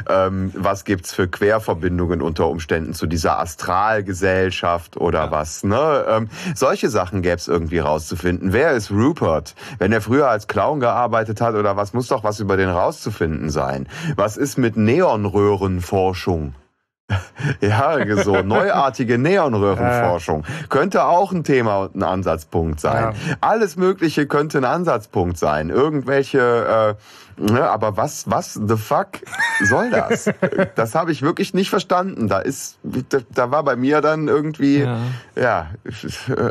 [0.07, 0.27] Ja.
[0.27, 5.31] Ähm, was gibt's für Querverbindungen unter Umständen zu dieser Astralgesellschaft oder ja.
[5.31, 6.05] was, ne?
[6.07, 8.53] Ähm, solche Sachen gäbe es irgendwie rauszufinden.
[8.53, 9.55] Wer ist Rupert?
[9.79, 13.49] Wenn er früher als Clown gearbeitet hat oder was, muss doch was über den rauszufinden
[13.49, 13.87] sein.
[14.15, 16.53] Was ist mit Neonröhrenforschung?
[17.61, 23.13] ja, so neuartige Neonröhrenforschung könnte auch ein Thema und ein Ansatzpunkt sein.
[23.13, 23.35] Ja.
[23.39, 25.69] Alles Mögliche könnte ein Ansatzpunkt sein.
[25.69, 26.97] Irgendwelche,
[27.37, 29.21] äh, ne, aber was, was the fuck
[29.63, 30.29] soll das?
[30.75, 32.27] das habe ich wirklich nicht verstanden.
[32.27, 34.97] Da ist, da, da war bei mir dann irgendwie, ja,
[35.37, 35.67] ja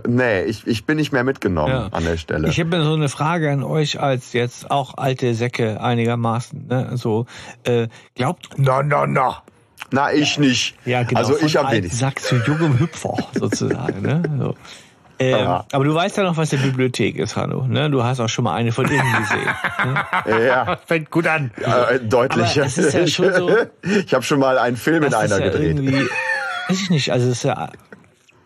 [0.08, 1.88] nee, ich, ich bin nicht mehr mitgenommen ja.
[1.92, 2.48] an der Stelle.
[2.48, 6.66] Ich habe so eine Frage an euch als jetzt auch alte Säcke einigermaßen.
[6.66, 6.90] Ne?
[6.94, 7.26] So,
[7.64, 9.42] äh, glaubt, na, na, na.
[9.90, 10.74] Na, ich nicht.
[10.84, 11.20] Ja, genau.
[11.20, 11.92] Also ich habe wenig.
[11.92, 14.02] Sack zu jungem Hüpfer sozusagen.
[14.02, 14.22] ne?
[14.38, 14.54] So.
[15.18, 17.66] Ähm, aber du weißt ja noch, was die Bibliothek ist, Hanno.
[17.66, 17.88] Ne?
[17.88, 19.48] Du hast auch schon mal eine von innen gesehen.
[20.26, 20.46] Ne?
[20.46, 20.76] Ja.
[20.86, 21.52] Fängt gut an.
[21.60, 22.58] Ja, äh, deutlich.
[22.58, 23.50] Aber es ist ja schon so,
[23.82, 26.10] ich habe schon mal einen Film in einer ja gedreht.
[26.68, 27.12] Weiß ich nicht.
[27.12, 27.70] Also es ist ja.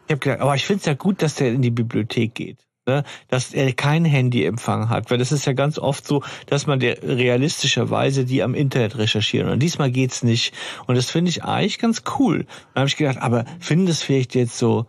[0.06, 2.58] Ich habe gedacht, aber ich finde es ja gut, dass der in die Bibliothek geht
[2.90, 5.10] ne, dass er keinen Handyempfang hat.
[5.10, 9.48] Weil das ist ja ganz oft so, dass man der realistischerweise die am Internet recherchieren.
[9.48, 10.52] Und diesmal geht's nicht.
[10.86, 12.38] Und das finde ich eigentlich ganz cool.
[12.38, 14.86] Und da habe ich gedacht, aber finden das vielleicht jetzt so,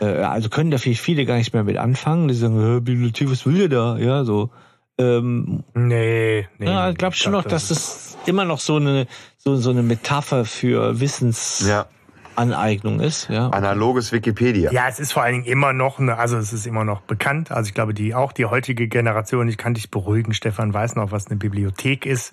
[0.00, 2.28] äh, also können da vielleicht viele gar nicht mehr mit anfangen.
[2.28, 3.96] Die sagen, äh, Bibliothek, was will ihr da?
[3.96, 4.50] Ja, so.
[4.98, 6.66] Ähm, nee, nee.
[6.66, 9.06] Ja, ich glaube schon noch, dass das immer noch so eine,
[9.38, 11.64] so, so eine Metapher für Wissens.
[11.66, 11.86] Ja
[12.40, 13.28] Aneignung ist.
[13.28, 13.48] Ja.
[13.50, 14.72] Analoges Wikipedia.
[14.72, 17.52] Ja, es ist vor allen Dingen immer noch, eine, also es ist immer noch bekannt.
[17.52, 21.12] Also ich glaube, die auch die heutige Generation, ich kann dich beruhigen, Stefan weiß noch,
[21.12, 22.32] was eine Bibliothek ist.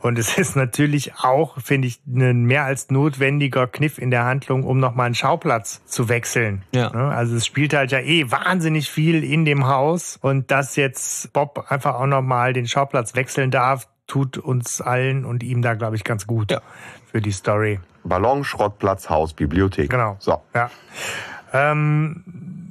[0.00, 4.62] Und es ist natürlich auch, finde ich, ein mehr als notwendiger Kniff in der Handlung,
[4.62, 6.62] um nochmal einen Schauplatz zu wechseln.
[6.72, 6.90] Ja.
[6.90, 7.08] Ne?
[7.08, 10.18] Also es spielt halt ja eh wahnsinnig viel in dem Haus.
[10.20, 15.42] Und dass jetzt Bob einfach auch nochmal den Schauplatz wechseln darf, tut uns allen und
[15.42, 16.60] ihm da, glaube ich, ganz gut ja.
[17.10, 17.80] für die Story.
[18.08, 19.90] Ballon, Schrottplatz, Haus, Bibliothek.
[19.90, 20.16] Genau.
[20.18, 20.42] So.
[20.54, 20.70] Ja.
[21.52, 22.24] Ähm,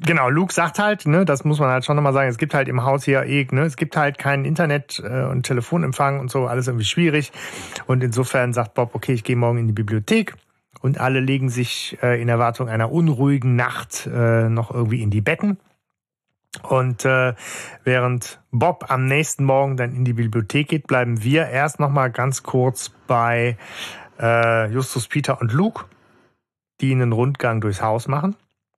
[0.06, 2.68] genau, Luke sagt halt, ne, das muss man halt schon nochmal sagen, es gibt halt
[2.68, 6.48] im Haus hier eh, ne, es gibt halt keinen Internet- äh, und Telefonempfang und so,
[6.48, 7.32] alles irgendwie schwierig.
[7.86, 10.36] Und insofern sagt Bob, okay, ich gehe morgen in die Bibliothek.
[10.80, 15.22] Und alle legen sich äh, in Erwartung einer unruhigen Nacht äh, noch irgendwie in die
[15.22, 15.58] Betten.
[16.64, 17.34] Und äh,
[17.84, 22.10] während Bob am nächsten Morgen dann in die Bibliothek geht, bleiben wir erst noch mal
[22.10, 23.58] ganz kurz bei
[24.20, 25.86] äh, Justus, Peter und Luke,
[26.82, 28.36] die einen Rundgang durchs Haus machen.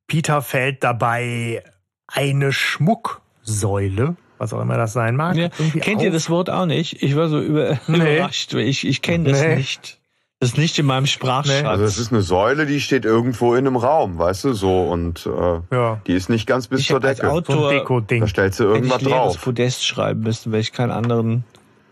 [0.07, 1.63] Peter fällt dabei
[2.07, 5.35] eine Schmucksäule, was auch immer das sein mag.
[5.35, 6.03] Ja, kennt auf.
[6.03, 7.01] ihr das Wort auch nicht?
[7.03, 8.15] Ich war so über, nee.
[8.15, 8.53] überrascht.
[8.55, 9.55] Ich, ich kenne das nee.
[9.55, 9.99] nicht.
[10.39, 11.65] Das ist nicht in meinem Sprachschatz.
[11.65, 15.25] Also es ist eine Säule, die steht irgendwo in einem Raum, weißt du, so und
[15.25, 16.01] äh, ja.
[16.07, 17.23] die ist nicht ganz bis ich zur Decke.
[17.23, 19.41] Als Autor, da stellst du irgendwas ich drauf.
[19.41, 21.43] Podest schreiben müssen, weil ich keinen anderen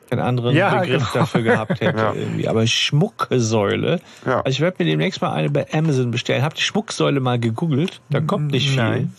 [0.09, 1.25] keinen anderen ja, Begriff genau.
[1.25, 2.13] dafür gehabt hätte ja.
[2.13, 2.47] irgendwie.
[2.47, 3.99] Aber Schmucksäule.
[4.25, 4.37] Ja.
[4.37, 6.43] Also ich werde mir demnächst mal eine bei Amazon bestellen.
[6.43, 8.01] Habt die Schmucksäule mal gegoogelt?
[8.09, 8.77] Da kommt nicht viel.
[8.77, 9.13] Nein.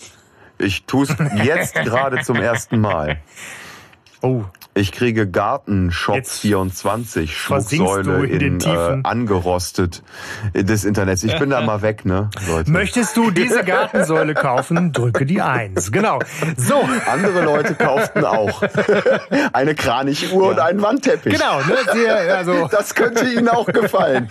[0.58, 3.18] Ich tue es jetzt gerade zum ersten Mal.
[4.22, 4.44] Oh.
[4.78, 10.04] Ich kriege Gartenshop 24 Schmucksäule in, in äh, angerostet
[10.54, 11.24] des Internets.
[11.24, 12.70] Ich bin da mal weg, ne, Leute.
[12.70, 14.92] Möchtest du diese Gartensäule kaufen?
[14.92, 15.90] Drücke die Eins.
[15.90, 16.20] Genau.
[16.56, 16.88] So.
[17.10, 18.62] Andere Leute kauften auch
[19.52, 20.50] eine Kraniguhr ja.
[20.50, 21.32] und einen Wandteppich.
[21.32, 21.76] Genau, ne?
[21.92, 22.68] Sehr, also.
[22.78, 24.28] Das könnte Ihnen auch gefallen.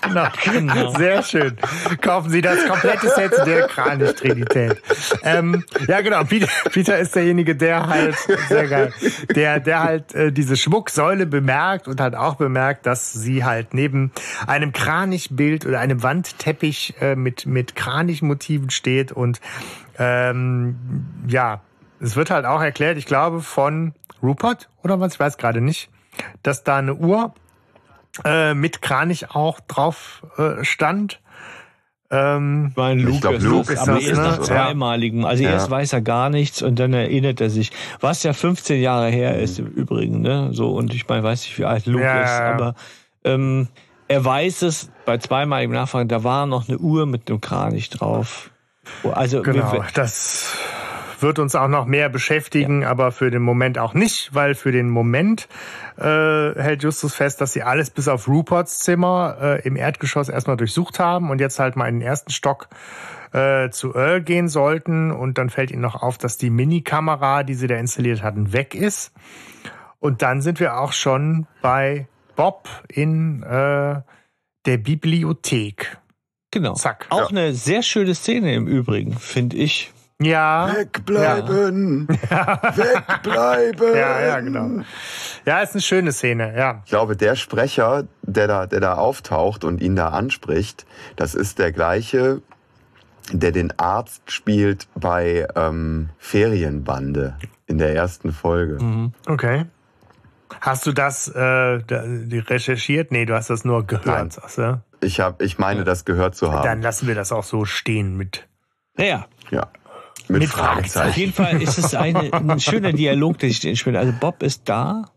[0.00, 0.28] genau.
[0.44, 0.90] genau.
[0.96, 1.58] Sehr schön.
[2.00, 4.80] Kaufen Sie das komplette Set der Kranich-Trinität.
[5.22, 6.24] Ähm, ja, genau.
[6.24, 8.16] Peter, Peter ist derjenige, der halt
[8.48, 8.92] sehr geil.
[9.34, 14.12] Der, der halt äh, diese Schmucksäule bemerkt und hat auch bemerkt, dass sie halt neben
[14.46, 19.40] einem Kranichbild oder einem Wandteppich äh, mit, mit Kranichmotiven steht und
[19.98, 20.76] ähm,
[21.26, 21.60] ja,
[22.00, 25.90] es wird halt auch erklärt, ich glaube, von Rupert oder was, ich weiß gerade nicht,
[26.42, 27.34] dass da eine Uhr
[28.24, 31.21] äh, mit Kranich auch drauf äh, stand
[32.12, 34.28] ähm, mein Luke, ich glaub, Luke ist aber das, erst ne?
[34.28, 35.24] nach zweimaligen.
[35.24, 35.50] Also ja.
[35.50, 37.70] erst weiß er gar nichts und dann erinnert er sich,
[38.00, 40.50] was ja 15 Jahre her ist im Übrigen, ne?
[40.52, 42.74] So und ich meine, weiß nicht, wie alt Luke ja, ist, aber
[43.24, 43.68] ähm,
[44.08, 48.50] er weiß es bei zweimaligem Nachfragen, da war noch eine Uhr mit einem Kranich drauf.
[49.14, 50.54] Also genau, das
[51.22, 52.90] wird uns auch noch mehr beschäftigen, ja.
[52.90, 55.48] aber für den Moment auch nicht, weil für den Moment
[55.96, 60.56] äh, hält Justus fest, dass sie alles bis auf Ruperts Zimmer äh, im Erdgeschoss erstmal
[60.56, 62.68] durchsucht haben und jetzt halt mal in den ersten Stock
[63.32, 65.10] äh, zu Earl gehen sollten.
[65.10, 68.74] Und dann fällt ihnen noch auf, dass die Minikamera, die sie da installiert hatten, weg
[68.74, 69.12] ist.
[69.98, 74.00] Und dann sind wir auch schon bei Bob in äh,
[74.66, 75.98] der Bibliothek.
[76.50, 76.74] Genau.
[76.74, 77.06] Zack.
[77.10, 77.38] Auch ja.
[77.38, 79.92] eine sehr schöne Szene im Übrigen, finde ich.
[80.22, 80.72] Ja.
[80.74, 82.08] Wegbleiben!
[82.30, 82.60] Ja.
[82.76, 83.96] Wegbleiben!
[83.96, 84.82] Ja, ja, genau.
[85.44, 86.82] Ja, ist eine schöne Szene, ja.
[86.84, 90.86] Ich glaube, der Sprecher, der da, der da auftaucht und ihn da anspricht,
[91.16, 92.42] das ist der gleiche,
[93.32, 97.36] der den Arzt spielt bei ähm, Ferienbande
[97.66, 98.82] in der ersten Folge.
[98.82, 99.12] Mhm.
[99.26, 99.66] Okay.
[100.60, 103.10] Hast du das äh, recherchiert?
[103.10, 104.06] Nee, du hast das nur gehört.
[104.06, 104.30] Nein.
[104.30, 104.82] Sagst du?
[105.00, 106.64] Ich, hab, ich meine, das gehört zu haben.
[106.64, 108.46] Dann lassen wir das auch so stehen mit.
[108.96, 109.26] Naja.
[109.50, 109.68] Ja.
[110.32, 111.10] Mit, mit Fragezeichen.
[111.10, 113.96] Auf jeden Fall ist es eine, ein schöner Dialog, der sich den spielt.
[113.96, 115.10] Also Bob ist da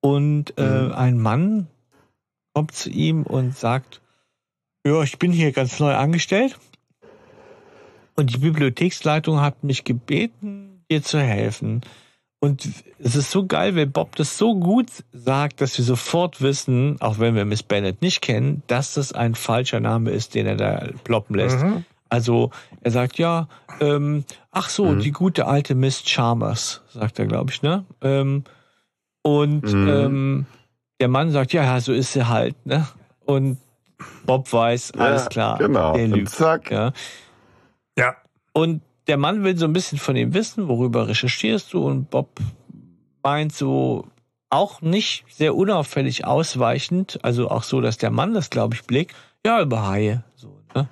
[0.00, 0.92] und äh, mhm.
[0.92, 1.66] ein Mann
[2.54, 4.00] kommt zu ihm und sagt,
[4.86, 6.58] ja, ich bin hier ganz neu angestellt
[8.16, 11.82] und die Bibliotheksleitung hat mich gebeten, dir zu helfen.
[12.40, 12.68] Und
[12.98, 17.18] es ist so geil, weil Bob das so gut sagt, dass wir sofort wissen, auch
[17.18, 20.88] wenn wir Miss Bennett nicht kennen, dass das ein falscher Name ist, den er da
[21.02, 21.60] ploppen lässt.
[21.60, 21.84] Mhm.
[22.08, 23.48] Also er sagt ja,
[23.80, 25.00] ähm, ach so, mhm.
[25.00, 27.84] die gute alte Miss Chalmers, sagt er, glaube ich, ne?
[28.00, 28.44] Ähm,
[29.22, 29.88] und mhm.
[29.88, 30.46] ähm,
[31.00, 32.86] der Mann sagt, ja, ja, so ist sie halt, ne?
[33.24, 33.58] Und
[34.24, 35.92] Bob weiß, alles ja, klar, genau.
[35.92, 36.20] der lügt.
[36.20, 36.70] Und zack.
[36.70, 36.92] Ja.
[37.98, 38.16] ja.
[38.52, 41.86] Und der Mann will so ein bisschen von ihm wissen, worüber recherchierst du?
[41.86, 42.40] Und Bob
[43.22, 44.06] meint so
[44.50, 49.14] auch nicht sehr unauffällig ausweichend, also auch so, dass der Mann das, glaube ich, blickt,
[49.44, 50.24] ja, über Haie.
[50.36, 50.88] So, ne?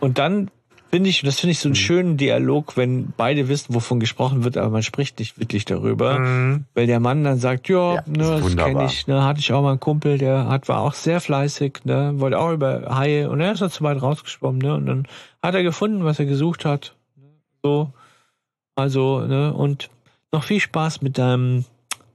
[0.00, 0.50] Und dann
[0.90, 1.76] finde ich, das finde ich so einen mhm.
[1.76, 6.18] schönen Dialog, wenn beide wissen, wovon gesprochen wird, aber man spricht nicht wirklich darüber.
[6.18, 6.64] Mhm.
[6.74, 9.62] Weil der Mann dann sagt, ja, ja ne, das kenne ich, ne, hatte ich auch
[9.62, 13.40] mal einen Kumpel, der hat, war auch sehr fleißig, ne, wollte auch über Haie und
[13.40, 15.06] er ist dann zu weit rausgeschwommen, ne, und dann
[15.42, 16.94] hat er gefunden, was er gesucht hat.
[17.62, 17.92] So.
[18.74, 19.90] Also, ne, und
[20.32, 21.64] noch viel Spaß mit deinem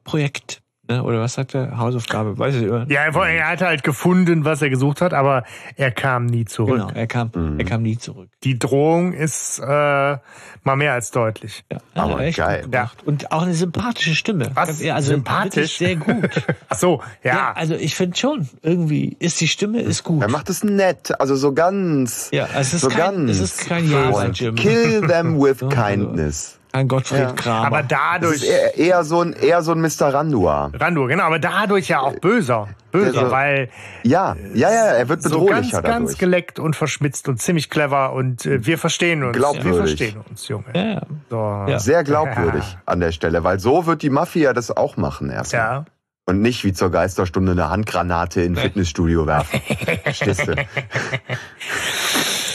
[0.04, 0.63] Projekt.
[0.86, 1.02] Ne?
[1.02, 1.78] Oder was sagt er?
[1.78, 2.92] Hausaufgabe, weiß ich nicht.
[2.92, 5.46] Ja, er hat halt gefunden, was er gesucht hat, aber
[5.78, 6.76] er kam nie zurück.
[6.76, 7.58] Genau, er kam, mhm.
[7.58, 8.28] er kam nie zurück.
[8.44, 11.64] Die Drohung ist äh, mal mehr als deutlich.
[11.72, 12.66] Ja, aber echt geil.
[12.70, 12.92] Ja.
[13.06, 14.52] Und auch eine sympathische Stimme.
[14.56, 14.84] Was?
[14.84, 15.78] Also Sympathisch?
[15.78, 16.30] Sehr gut.
[16.70, 17.34] Ach so, ja.
[17.34, 20.22] ja also ich finde schon, irgendwie ist die Stimme ist gut.
[20.22, 22.28] Er macht es nett, also so ganz.
[22.34, 23.32] Ja, es ist so kein, ganz.
[23.32, 24.56] Es ist kein Ja, Jim.
[24.56, 26.60] Kill them with kindness.
[26.76, 27.32] Ein Gottfried ja.
[27.34, 27.68] Kramer.
[27.68, 28.44] Aber dadurch.
[28.44, 30.12] Eher, eher, so ein, eher so ein Mr.
[30.12, 30.72] Randua.
[30.74, 32.68] Randua, genau, aber dadurch ja auch böser.
[32.92, 33.70] Böser, also, weil.
[34.02, 38.14] Ja, ja, ja, er wird bedrohlicher so ganz, ganz geleckt und verschmitzt und ziemlich clever
[38.14, 39.38] und äh, wir verstehen uns.
[39.38, 39.66] Glaubwürdig.
[39.66, 40.66] Wir verstehen uns, Junge.
[40.74, 41.02] Ja.
[41.30, 41.66] So.
[41.72, 41.78] ja.
[41.78, 42.82] Sehr glaubwürdig ja.
[42.88, 45.62] an der Stelle, weil so wird die Mafia das auch machen erstmal.
[45.62, 45.86] Ja.
[46.26, 49.62] Und nicht wie zur Geisterstunde eine Handgranate in Fitnessstudio werfen.
[50.04, 50.56] Verstehst du?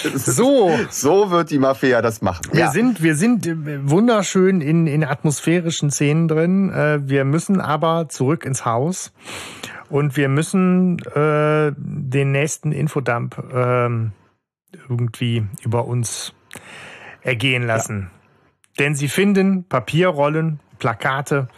[0.03, 0.71] So.
[0.91, 2.43] So wird die Mafia das machen.
[2.53, 2.71] Wir ja.
[2.71, 3.57] sind, wir sind äh,
[3.89, 6.71] wunderschön in, in atmosphärischen Szenen drin.
[6.71, 9.13] Äh, wir müssen aber zurück ins Haus
[9.89, 13.89] und wir müssen äh, den nächsten Infodump äh,
[14.89, 16.35] irgendwie über uns
[17.23, 18.11] ergehen lassen.
[18.11, 18.85] Ja.
[18.85, 21.49] Denn sie finden Papierrollen, Plakate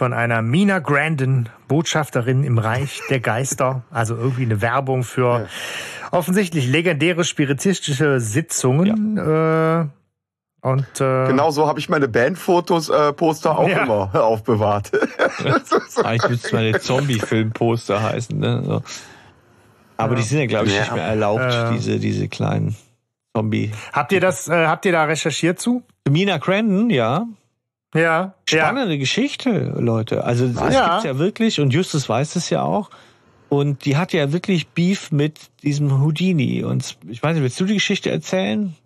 [0.00, 3.82] von einer Mina Grandin, Botschafterin im Reich der Geister.
[3.90, 5.46] Also irgendwie eine Werbung für ja
[6.10, 9.16] offensichtlich legendäre spiritistische Sitzungen.
[9.16, 9.82] Ja.
[9.82, 9.86] Äh,
[10.62, 13.84] und äh, genau so habe ich meine Bandfotos äh, Poster auch ja.
[13.84, 14.90] immer aufbewahrt.
[16.04, 18.38] Eigentlich müsste es meine Zombie-Film-Poster heißen.
[18.38, 18.62] Ne?
[18.64, 18.82] So.
[19.96, 20.16] Aber ja.
[20.16, 20.80] die sind ja, glaube ich, ja.
[20.80, 22.76] nicht mehr erlaubt, äh, diese, diese kleinen
[23.34, 23.72] Zombie.
[23.92, 25.82] Habt ihr das, äh, habt ihr da recherchiert zu?
[26.06, 27.26] Mina Crandon, ja.
[27.94, 28.34] Ja.
[28.48, 30.24] Spannende Geschichte, Leute.
[30.24, 30.88] Also das ja.
[30.90, 32.90] gibt's ja wirklich und Justus weiß es ja auch.
[33.48, 36.62] Und die hat ja wirklich Beef mit diesem Houdini.
[36.62, 38.76] Und ich weiß nicht, willst du die Geschichte erzählen?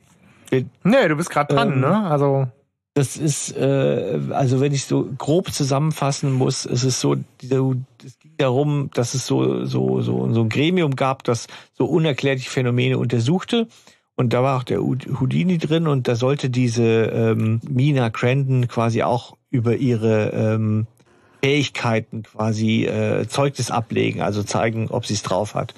[0.50, 2.06] Nee, du bist gerade dran, ähm, ne?
[2.06, 2.48] Also.
[2.94, 7.74] Das ist, äh, also wenn ich so grob zusammenfassen muss, ist es so, dieser,
[8.04, 12.48] es ging darum, dass es so, so, so, so ein Gremium gab, das so unerklärliche
[12.48, 13.66] Phänomene untersuchte.
[14.16, 19.02] Und da war auch der Houdini drin und da sollte diese ähm, Mina Crandon quasi
[19.02, 20.86] auch über ihre ähm,
[21.42, 25.74] Fähigkeiten quasi äh, Zeugnis ablegen, also zeigen, ob sie es drauf hat.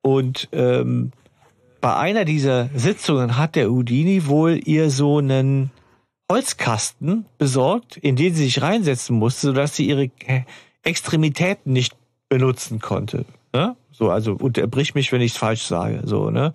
[0.00, 1.12] Und ähm,
[1.80, 5.70] bei einer dieser Sitzungen hat der Udini wohl ihr so einen
[6.32, 10.10] Holzkasten besorgt, in den sie sich reinsetzen musste, sodass sie ihre
[10.82, 11.94] Extremitäten nicht
[12.28, 13.26] benutzen konnte.
[13.52, 13.76] Ne?
[13.92, 16.00] So, also unterbrich mich, wenn ich es falsch sage.
[16.04, 16.54] So, ne?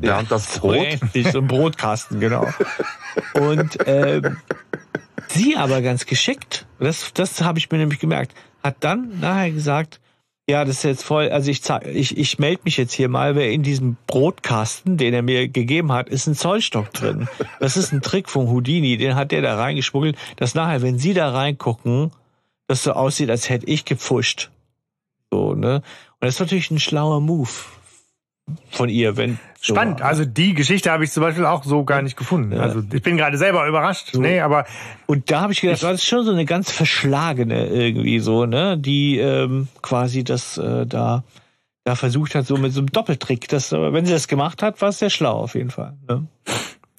[0.00, 0.98] Ja, und das Brot?
[1.14, 2.46] So, so ein Brotkasten, genau.
[3.34, 4.38] Und ähm,
[5.28, 10.00] Sie aber ganz geschickt, das, das habe ich mir nämlich gemerkt, hat dann nachher gesagt,
[10.48, 13.50] ja, das ist jetzt voll, also ich, ich, ich melde mich jetzt hier mal, weil
[13.50, 17.28] in diesem Brotkasten, den er mir gegeben hat, ist ein Zollstock drin.
[17.60, 21.12] Das ist ein Trick von Houdini, den hat der da reingeschmuggelt, dass nachher, wenn Sie
[21.12, 22.12] da reingucken,
[22.66, 24.50] das so aussieht, als hätte ich gepfuscht.
[25.30, 25.76] So, ne?
[25.76, 25.82] Und
[26.20, 27.50] das ist natürlich ein schlauer Move
[28.70, 29.38] von ihr, wenn.
[29.60, 29.98] Spannend.
[29.98, 30.04] So.
[30.04, 32.52] Also die Geschichte habe ich zum Beispiel auch so gar nicht gefunden.
[32.52, 32.60] Ja.
[32.60, 34.10] Also ich bin gerade selber überrascht.
[34.12, 34.20] So.
[34.20, 34.66] Nee, aber.
[35.06, 38.78] Und da habe ich gedacht, das ist schon so eine ganz verschlagene irgendwie so, ne?
[38.78, 41.24] Die ähm, quasi das äh, da
[41.88, 43.48] da versucht hat, so mit so einem Doppeltrick.
[43.48, 45.94] Das, wenn sie das gemacht hat, war es sehr schlau auf jeden Fall.
[46.06, 46.26] Ne?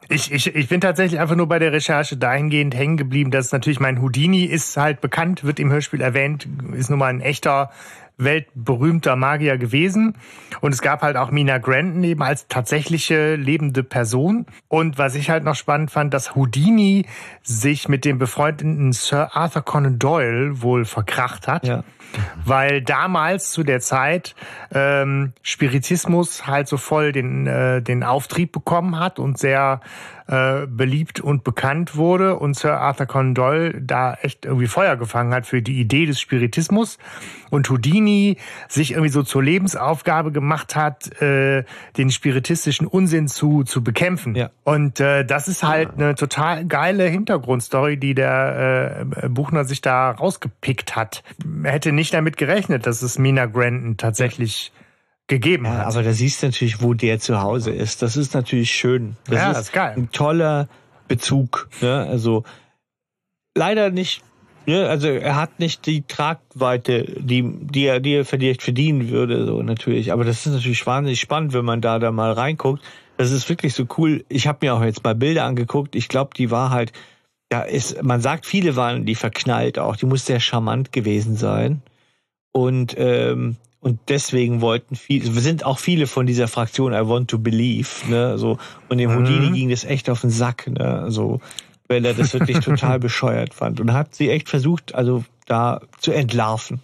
[0.09, 3.79] Ich, ich, ich bin tatsächlich einfach nur bei der Recherche dahingehend hängen geblieben, dass natürlich
[3.79, 7.69] mein Houdini ist halt bekannt, wird im Hörspiel erwähnt, ist nun mal ein echter
[8.19, 10.15] weltberühmter Magier gewesen.
[10.61, 14.45] Und es gab halt auch Mina Granton eben als tatsächliche lebende Person.
[14.67, 17.05] Und was ich halt noch spannend fand, dass Houdini
[17.41, 21.65] sich mit dem befreundeten Sir Arthur Conan Doyle wohl verkracht hat.
[21.65, 21.83] Ja.
[22.43, 24.35] Weil damals zu der Zeit
[24.73, 29.81] ähm, Spiritismus halt so voll den, äh, den Auftrieb bekommen hat und sehr
[30.29, 35.33] äh, beliebt und bekannt wurde und Sir Arthur Conan Doyle da echt irgendwie Feuer gefangen
[35.33, 36.99] hat für die Idee des Spiritismus
[37.49, 38.37] und Houdini
[38.67, 41.63] sich irgendwie so zur Lebensaufgabe gemacht hat, äh,
[41.97, 44.35] den spiritistischen Unsinn zu, zu bekämpfen.
[44.35, 44.51] Ja.
[44.63, 50.11] Und äh, das ist halt eine total geile Hintergrundstory, die der äh, Buchner sich da
[50.11, 51.23] rausgepickt hat.
[51.63, 54.71] Er hätte nicht damit gerechnet, dass es Mina Granton tatsächlich
[55.29, 55.85] gegeben ja, hat.
[55.85, 58.01] Aber da siehst du natürlich, wo der zu Hause ist.
[58.01, 59.15] Das ist natürlich schön.
[59.25, 59.93] Das ja, ist, das ist geil.
[59.95, 60.67] ein toller
[61.07, 61.69] Bezug.
[61.79, 62.05] Ne?
[62.05, 62.43] Also
[63.55, 64.23] leider nicht.
[64.65, 64.89] Ne?
[64.89, 69.63] Also er hat nicht die Tragweite, die, die er, die er vielleicht verdienen würde, so
[69.63, 70.11] natürlich.
[70.11, 72.83] Aber das ist natürlich wahnsinnig spannend, wenn man da da mal reinguckt.
[73.17, 74.25] Das ist wirklich so cool.
[74.29, 75.95] Ich habe mir auch jetzt mal Bilder angeguckt.
[75.95, 76.91] Ich glaube, die war halt,
[77.51, 79.95] ja, ist, man sagt, viele waren die verknallt auch.
[79.95, 81.81] Die muss sehr charmant gewesen sein.
[82.51, 87.39] Und ähm, und deswegen wollten viele, sind auch viele von dieser Fraktion I want to
[87.39, 88.57] believe, ne, so.
[88.89, 89.53] Und dem Houdini mhm.
[89.53, 91.39] ging das echt auf den Sack, ne, so.
[91.87, 93.79] Weil er das wirklich total bescheuert fand.
[93.79, 96.81] Und hat sie echt versucht, also da zu entlarven.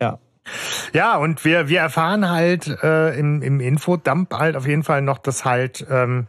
[0.00, 0.18] Ja.
[0.92, 5.18] Ja, und wir, wir erfahren halt äh, im, im Infodump halt auf jeden Fall noch,
[5.18, 6.28] dass halt ähm,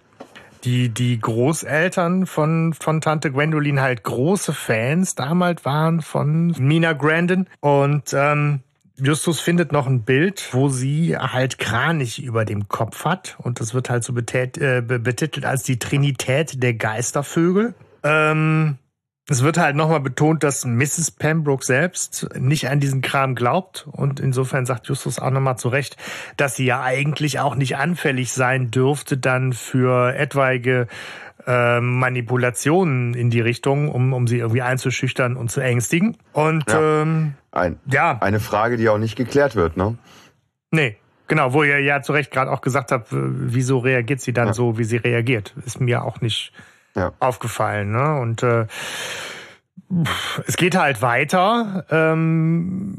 [0.64, 7.48] die, die Großeltern von, von Tante Gwendolyn halt große Fans damals waren von Mina Grandin.
[7.62, 8.62] Und ähm,
[9.02, 13.36] Justus findet noch ein Bild, wo sie halt Kranich über dem Kopf hat.
[13.40, 17.74] Und das wird halt so betät, äh, betitelt als die Trinität der Geistervögel.
[18.04, 18.78] Ähm,
[19.30, 21.12] es wird halt nochmal betont, dass Mrs.
[21.12, 23.88] Pembroke selbst nicht an diesen Kram glaubt.
[23.92, 25.98] Und insofern sagt Justus auch nochmal zurecht,
[26.36, 30.88] dass sie ja eigentlich auch nicht anfällig sein dürfte dann für etwaige
[31.46, 36.18] äh, Manipulationen in die Richtung, um, um sie irgendwie einzuschüchtern und zu ängstigen.
[36.34, 37.04] Und ja.
[37.04, 38.18] Ähm, Ein, ja.
[38.22, 39.98] eine Frage, die auch nicht geklärt wird, ne?
[40.72, 40.98] Nee.
[41.28, 44.54] Genau, wo ihr ja zu Recht gerade auch gesagt habt, wieso reagiert sie dann ja.
[44.54, 45.54] so, wie sie reagiert.
[45.64, 46.52] Ist mir auch nicht
[46.96, 47.12] ja.
[47.20, 47.92] aufgefallen.
[47.92, 48.20] Ne?
[48.20, 48.66] Und äh,
[50.48, 51.86] es geht halt weiter.
[51.92, 52.96] Ähm,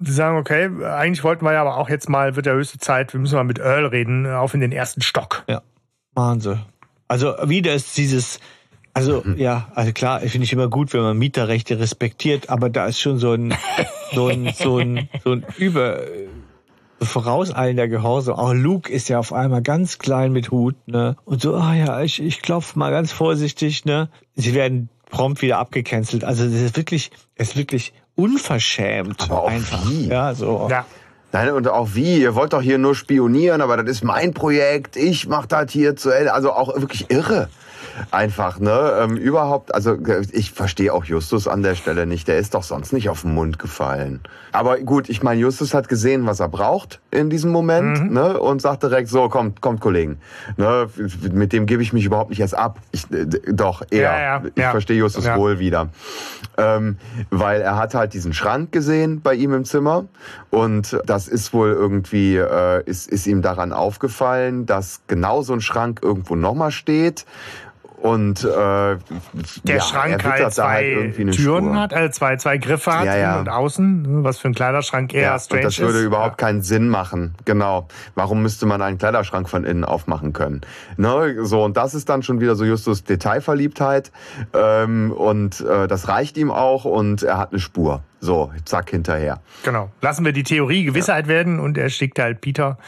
[0.00, 3.12] Sie sagen, okay, eigentlich wollten wir ja aber auch jetzt mal, wird der höchste Zeit,
[3.12, 5.44] wir müssen mal mit Earl reden, auf in den ersten Stock.
[5.48, 5.62] Ja,
[6.14, 6.60] Wahnsinn.
[7.08, 8.40] Also wieder ist dieses,
[8.94, 9.36] also mhm.
[9.36, 13.18] ja, also klar, finde ich immer gut, wenn man Mieterrechte respektiert, aber da ist schon
[13.18, 13.52] so ein,
[14.14, 16.00] so ein, so ein, so ein über
[17.02, 18.36] vorauseilender Gehorsam.
[18.36, 21.16] Auch Luke ist ja auf einmal ganz klein mit Hut, ne?
[21.24, 24.08] Und so, ah ja, ich, ich klopf mal ganz vorsichtig, ne?
[24.36, 26.24] Sie werden prompt wieder abgecancelt.
[26.24, 29.22] Also das ist wirklich, ist wirklich unverschämt.
[29.22, 29.90] Aber auch einfach.
[29.90, 30.06] Wie?
[30.08, 30.68] Ja, so.
[30.70, 30.86] Ja.
[31.32, 34.94] Nein, und auch wie, ihr wollt doch hier nur spionieren, aber das ist mein Projekt,
[34.94, 36.32] ich mach das hier zu Ende.
[36.32, 37.48] Also auch wirklich irre
[38.10, 38.92] einfach, ne?
[39.00, 39.96] Ähm, überhaupt, also
[40.32, 42.28] ich verstehe auch Justus an der Stelle nicht.
[42.28, 44.20] Der ist doch sonst nicht auf den Mund gefallen.
[44.52, 48.12] Aber gut, ich meine, Justus hat gesehen, was er braucht in diesem Moment, mhm.
[48.12, 48.40] ne?
[48.40, 50.18] Und sagt direkt so, kommt, kommt, Kollegen.
[50.56, 50.88] Ne?
[51.32, 52.78] Mit dem gebe ich mich überhaupt nicht erst ab.
[52.92, 54.02] Ich, äh, doch, eher.
[54.02, 54.70] Ja, ja, ich ja.
[54.70, 55.88] verstehe Justus wohl wieder.
[56.56, 56.98] Ähm,
[57.30, 60.04] weil er hat halt diesen Schrank gesehen bei ihm im Zimmer
[60.50, 65.60] und das ist wohl irgendwie, äh, ist, ist ihm daran aufgefallen, dass genau so ein
[65.60, 67.26] Schrank irgendwo nochmal steht
[68.04, 68.98] und äh, der
[69.64, 71.76] ja, Schrank halt zwei halt Türen Spur.
[71.80, 73.40] hat, also zwei, zwei Griffe hat, ja, ja.
[73.40, 76.04] und außen, ne, was für ein Kleiderschrank eher ja, strange und das würde ist.
[76.04, 77.34] überhaupt keinen Sinn machen.
[77.46, 77.88] Genau.
[78.14, 80.60] Warum müsste man einen Kleiderschrank von innen aufmachen können?
[80.98, 81.46] Ne?
[81.46, 84.12] So, und das ist dann schon wieder so Justus Detailverliebtheit.
[84.52, 88.02] Ähm, und äh, das reicht ihm auch und er hat eine Spur.
[88.24, 89.42] So, zack, hinterher.
[89.64, 89.90] Genau.
[90.00, 91.28] Lassen wir die Theorie Gewissheit ja.
[91.28, 92.78] werden und er schickt halt Peter.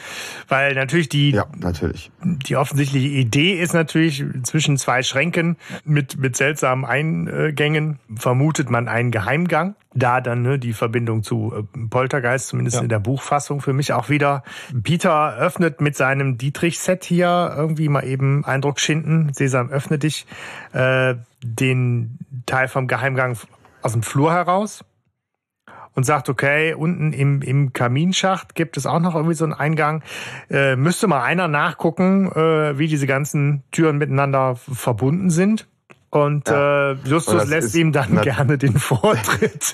[0.47, 2.09] Weil natürlich die, ja, natürlich.
[2.23, 9.11] die offensichtliche Idee ist natürlich zwischen zwei Schränken mit, mit seltsamen Eingängen vermutet man einen
[9.11, 9.75] Geheimgang.
[9.93, 12.83] Da dann ne, die Verbindung zu äh, Poltergeist, zumindest ja.
[12.83, 14.43] in der Buchfassung für mich auch wieder.
[14.81, 19.31] Peter öffnet mit seinem Dietrich-Set hier irgendwie mal eben Eindruck schinden.
[19.33, 20.25] Sesam, öffne dich.
[20.73, 23.37] Äh, den Teil vom Geheimgang
[23.83, 24.83] aus dem Flur heraus
[25.97, 30.03] und sagt, okay, unten im, im Kaminschacht gibt es auch noch irgendwie so einen Eingang.
[30.47, 35.67] Äh, müsste mal einer nachgucken, äh, wie diese ganzen Türen miteinander verbunden sind.
[36.11, 36.91] Und ja.
[36.91, 39.73] äh, Justus und lässt ihm dann gerne den Vortritt.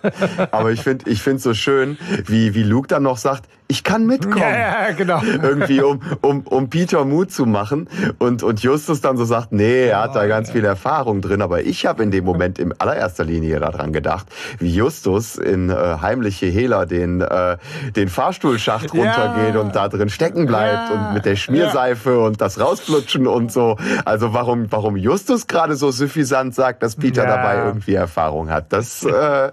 [0.52, 4.06] Aber ich finde ich finde so schön, wie, wie Luke dann noch sagt, ich kann
[4.06, 4.38] mitkommen.
[4.38, 5.20] Ja, ja, genau.
[5.42, 7.88] Irgendwie, um, um, um Peter Mut zu machen.
[8.18, 11.42] Und, und Justus dann so sagt, nee, er hat da ganz viel Erfahrung drin.
[11.42, 14.26] Aber ich habe in dem Moment in allererster Linie daran gedacht,
[14.58, 17.58] wie Justus in äh, heimliche Hehler den, äh,
[17.94, 23.26] den Fahrstuhlschacht runtergeht und da drin stecken bleibt und mit der Schmierseife und das rausplutschen
[23.26, 23.76] und so.
[24.06, 28.72] Also warum, warum Justus gerade so suffisant sagt, dass Peter dabei irgendwie Erfahrung hat.
[28.72, 29.52] Das, äh,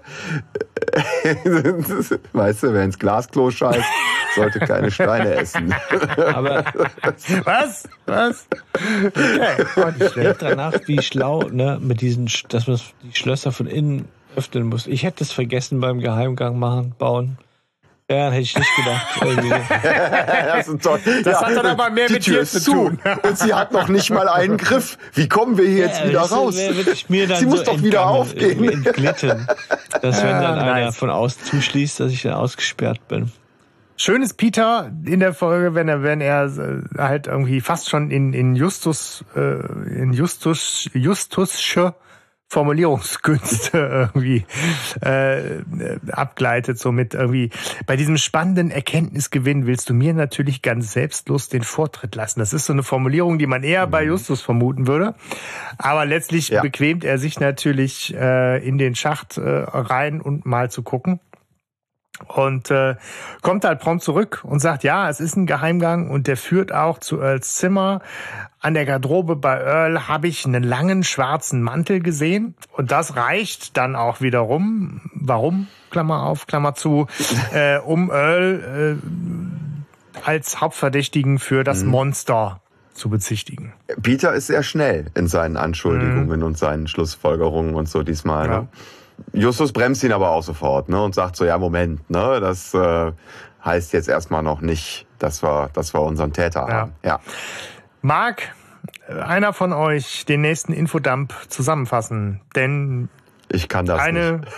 [2.32, 3.84] weißt du, wer ins Glasklo scheißt,
[4.34, 5.74] sollte keine Steine essen.
[6.16, 6.64] Aber
[7.44, 7.88] was?
[8.06, 8.46] Was?
[9.76, 10.10] Okay.
[10.14, 14.86] Denkt danach, wie schlau, ne, mit diesen, dass man die Schlösser von innen öffnen muss.
[14.86, 17.38] Ich hätte es vergessen beim Geheimgang machen, bauen.
[18.08, 19.06] Ja, hätte ich nicht gedacht.
[20.46, 21.00] das, ist toll.
[21.24, 23.00] das ja, hat dann aber mehr mit Tür dir zu tun.
[23.24, 24.96] Und sie hat noch nicht mal einen Griff.
[25.14, 26.54] Wie kommen wir hier jetzt ja, wieder raus?
[26.54, 28.62] sie so muss doch wieder aufgehen.
[28.62, 29.48] Entglitten.
[30.02, 33.32] Dass wenn dann einer von außen zuschließt, dass ich dann ausgesperrt bin.
[33.98, 38.10] Schön ist Peter in der Folge, wenn er, wenn er äh, halt irgendwie fast schon
[38.10, 39.40] in, in Justus, äh,
[40.00, 41.94] in Justus, Justusche
[42.48, 44.44] Formulierungskünste irgendwie
[45.00, 45.62] äh,
[46.12, 47.50] abgleitet, so mit irgendwie
[47.86, 52.38] bei diesem spannenden Erkenntnisgewinn willst du mir natürlich ganz selbstlos den Vortritt lassen.
[52.38, 54.10] Das ist so eine Formulierung, die man eher bei mhm.
[54.10, 55.14] Justus vermuten würde.
[55.78, 56.62] Aber letztlich ja.
[56.62, 61.18] bequemt er sich natürlich äh, in den Schacht äh, rein und mal zu gucken.
[62.28, 62.96] Und äh,
[63.42, 66.98] kommt halt prompt zurück und sagt, ja, es ist ein Geheimgang und der führt auch
[66.98, 68.00] zu Earls Zimmer.
[68.60, 73.76] An der Garderobe bei Earl habe ich einen langen schwarzen Mantel gesehen und das reicht
[73.76, 75.02] dann auch wiederum.
[75.14, 75.68] Warum?
[75.90, 77.06] Klammer auf, Klammer zu,
[77.54, 81.90] äh, um Earl äh, als Hauptverdächtigen für das mhm.
[81.90, 82.60] Monster
[82.94, 83.74] zu bezichtigen.
[84.02, 86.46] Peter ist sehr schnell in seinen Anschuldigungen mhm.
[86.46, 88.46] und seinen Schlussfolgerungen und so diesmal.
[88.46, 88.60] Ja.
[88.62, 88.68] Ne?
[89.32, 93.12] Justus bremst ihn aber auch sofort ne, und sagt so, ja, Moment, ne, das äh,
[93.64, 96.74] heißt jetzt erstmal noch nicht, dass wir, dass wir unseren Täter ja.
[96.74, 96.92] haben.
[97.04, 97.20] Ja.
[98.02, 98.54] Mag
[99.08, 102.40] einer von euch den nächsten Infodump zusammenfassen?
[102.54, 103.08] Denn
[103.50, 104.52] ich kann das eine nicht.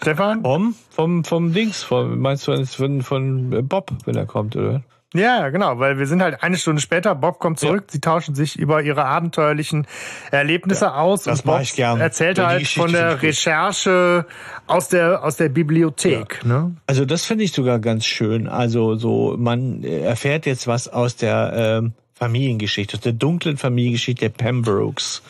[0.00, 0.42] Stefan?
[0.42, 4.82] Vom, vom, vom Dings, vom, meinst du von, von Bob, wenn er kommt, oder?
[5.14, 7.92] Ja, genau, weil wir sind halt eine Stunde später, Bob kommt zurück, ja.
[7.92, 9.86] sie tauschen sich über ihre abenteuerlichen
[10.30, 11.98] Erlebnisse ja, aus das und Bob ich gern.
[11.98, 14.26] erzählt halt von der Recherche
[14.66, 16.40] aus der aus der Bibliothek.
[16.42, 16.48] Ja.
[16.48, 16.76] Ne?
[16.86, 18.48] Also das finde ich sogar ganz schön.
[18.48, 24.36] Also so man erfährt jetzt was aus der ähm, Familiengeschichte, aus der dunklen Familiengeschichte der
[24.36, 25.22] Pembrokes.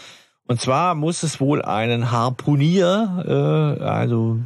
[0.48, 4.40] Und zwar muss es wohl einen Harpunier, äh, also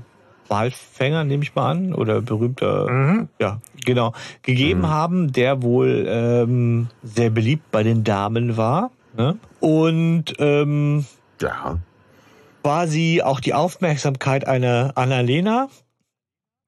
[0.48, 3.28] Walfänger, nehme ich mal an, oder berühmter, mhm.
[3.38, 4.88] ja, genau, gegeben mhm.
[4.88, 8.90] haben, der wohl ähm, sehr beliebt bei den Damen war.
[9.16, 9.38] Ne?
[9.60, 11.04] Und ähm,
[11.40, 11.78] ja.
[12.62, 15.68] quasi auch die Aufmerksamkeit einer Annalena,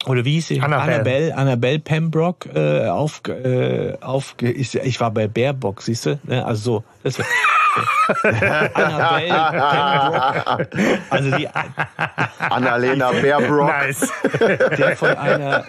[0.06, 0.60] oder wie hieß sie?
[0.60, 0.94] Annabelle.
[0.94, 6.18] Annabelle, Annabelle Pembroke äh, auf, äh, auf ich, ich war bei Baerbock, siehst du?
[6.24, 6.44] Ne?
[6.44, 6.84] Also so.
[7.02, 7.26] Das war,
[8.74, 10.66] Annabelle Pembroke.
[11.10, 11.48] Also die
[12.38, 13.68] Annalena Baerbrock.
[13.68, 14.12] Nice.
[14.78, 15.64] Der von einer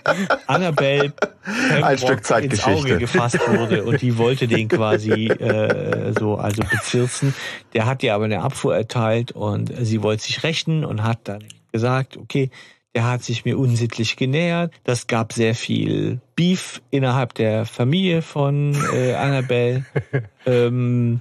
[0.47, 6.35] Annabelle Pembroke Ein Stück ins Auge gefasst wurde und die wollte den quasi äh, so
[6.35, 7.33] also bezirzen.
[7.73, 11.43] Der hat ihr aber eine Abfuhr erteilt und sie wollte sich rächen und hat dann
[11.71, 12.49] gesagt, okay,
[12.95, 14.73] der hat sich mir unsittlich genähert.
[14.85, 19.85] Das gab sehr viel Beef innerhalb der Familie von äh, Annabelle.
[20.45, 21.19] ähm,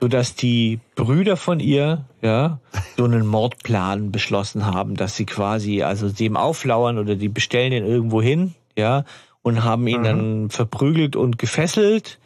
[0.00, 2.60] so dass die Brüder von ihr ja
[2.96, 7.84] so einen Mordplan beschlossen haben, dass sie quasi also dem auflauern oder die bestellen ihn
[7.84, 9.04] irgendwo hin, ja,
[9.42, 10.04] und haben ihn mhm.
[10.04, 12.18] dann verprügelt und gefesselt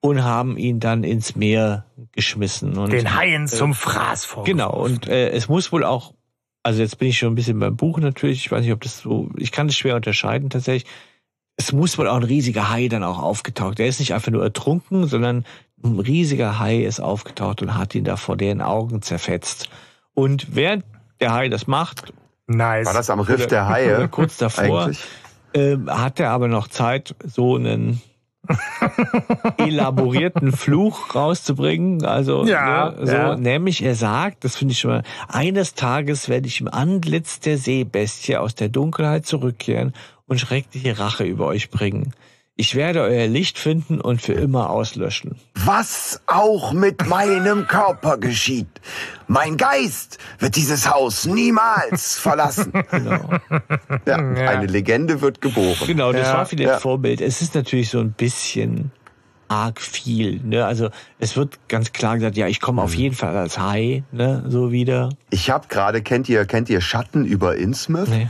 [0.00, 4.44] und haben ihn dann ins Meer geschmissen und den Haien äh, zum Fraß vor.
[4.44, 6.14] Genau und äh, es muss wohl auch
[6.62, 8.98] also jetzt bin ich schon ein bisschen beim Buch natürlich, ich weiß nicht, ob das
[8.98, 10.90] so ich kann das schwer unterscheiden tatsächlich.
[11.56, 13.80] Es muss wohl auch ein riesiger Hai dann auch aufgetaucht.
[13.80, 15.44] Der ist nicht einfach nur ertrunken, sondern
[15.84, 19.68] ein riesiger Hai ist aufgetaucht und hat ihn da vor den Augen zerfetzt.
[20.14, 20.84] Und während
[21.20, 22.12] der Hai das macht,
[22.46, 22.86] nice.
[22.86, 24.08] war das am Riff der Haie?
[24.10, 24.90] Kurz davor,
[25.52, 28.02] äh, hat er aber noch Zeit, so einen
[29.58, 32.04] elaborierten Fluch rauszubringen.
[32.04, 33.36] Also ja, ne, so, ja.
[33.36, 37.58] nämlich er sagt, das finde ich schon mal, eines Tages werde ich im Antlitz der
[37.58, 39.92] Seebestie aus der Dunkelheit zurückkehren
[40.26, 42.12] und schreckliche Rache über euch bringen.
[42.60, 45.36] Ich werde euer Licht finden und für immer auslöschen.
[45.54, 48.80] Was auch mit meinem Körper geschieht.
[49.28, 52.72] Mein Geist wird dieses Haus niemals verlassen.
[52.90, 53.30] Genau.
[54.06, 55.86] Ja, eine Legende wird geboren.
[55.86, 56.78] Genau, das ja, war vielleicht ja.
[56.80, 57.20] Vorbild.
[57.20, 58.90] Es ist natürlich so ein bisschen
[59.46, 60.40] arg viel.
[60.42, 60.66] Ne?
[60.66, 60.90] Also
[61.20, 62.98] es wird ganz klar gesagt, ja, ich komme auf mhm.
[62.98, 65.10] jeden Fall als Hai, ne, so wieder.
[65.30, 68.08] Ich habe gerade, kennt ihr, kennt ihr Schatten über Innsmouth?
[68.08, 68.28] Nee.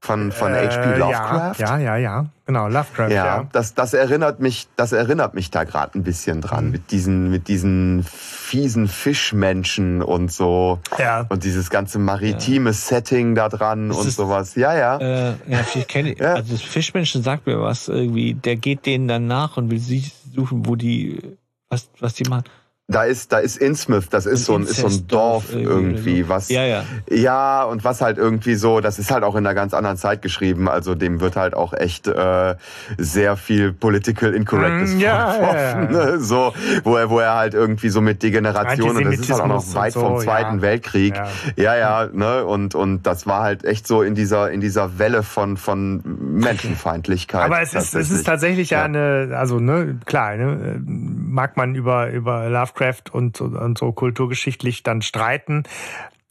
[0.00, 0.96] Von, von äh, H.P.
[0.96, 1.58] Lovecraft?
[1.58, 3.24] Ja, ja, ja, genau, Lovecraft, ja.
[3.26, 3.48] ja.
[3.50, 6.70] Das, das erinnert mich, das erinnert mich da gerade ein bisschen dran, mhm.
[6.70, 10.78] mit diesen, mit diesen fiesen Fischmenschen und so.
[10.98, 11.26] Ja.
[11.28, 12.74] Und dieses ganze maritime ja.
[12.74, 14.54] Setting da dran und sowas.
[14.54, 14.98] Ja, ja.
[14.98, 16.34] Äh, ja, ich kenne, ja.
[16.34, 18.34] also das Fischmenschen sagt mir was irgendwie.
[18.34, 21.36] Der geht denen dann nach und will sie suchen, wo die,
[21.68, 22.44] was, was die machen.
[22.90, 26.48] Da ist, da ist Innsmouth, das ist so ein, ist so ein Dorf irgendwie, was,
[26.48, 26.84] ja, ja.
[27.10, 30.22] ja, und was halt irgendwie so, das ist halt auch in einer ganz anderen Zeit
[30.22, 32.54] geschrieben, also dem wird halt auch echt äh,
[32.96, 36.12] sehr viel Political Incorrectness mm, ja, vorgeworfen, ja, ja.
[36.12, 36.18] Ne?
[36.20, 39.48] so, wo er, wo er halt irgendwie so mit Degeneration und das ist halt auch
[39.48, 41.14] noch weit so, vom Zweiten Weltkrieg,
[41.56, 41.76] ja.
[41.76, 45.58] ja, ne, und und das war halt echt so in dieser in dieser Welle von
[45.58, 47.44] von Menschenfeindlichkeit.
[47.44, 52.08] Aber es ist es ist tatsächlich ja, eine, also ne, klar, ne, mag man über
[52.08, 55.62] über Lovecraft Lovecraft und, und so kulturgeschichtlich dann streiten.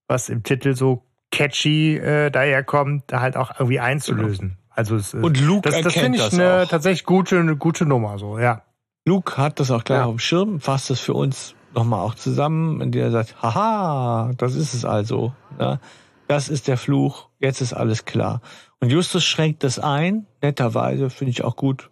[0.07, 4.49] was im Titel so catchy äh, daherkommt, da halt auch irgendwie einzulösen.
[4.49, 4.61] Genau.
[4.69, 6.67] Also es, äh, und Luke das, das finde ich eine auch.
[6.67, 8.61] tatsächlich gute, eine gute Nummer so, ja.
[9.05, 10.05] Luke hat das auch klar ja.
[10.05, 14.55] auf dem Schirm, fasst das für uns nochmal auch zusammen, indem er sagt, haha, das
[14.55, 15.33] ist es also.
[15.59, 15.79] Ja,
[16.27, 18.41] das ist der Fluch, jetzt ist alles klar.
[18.79, 21.89] Und Justus schränkt das ein, netterweise, finde ich auch gut,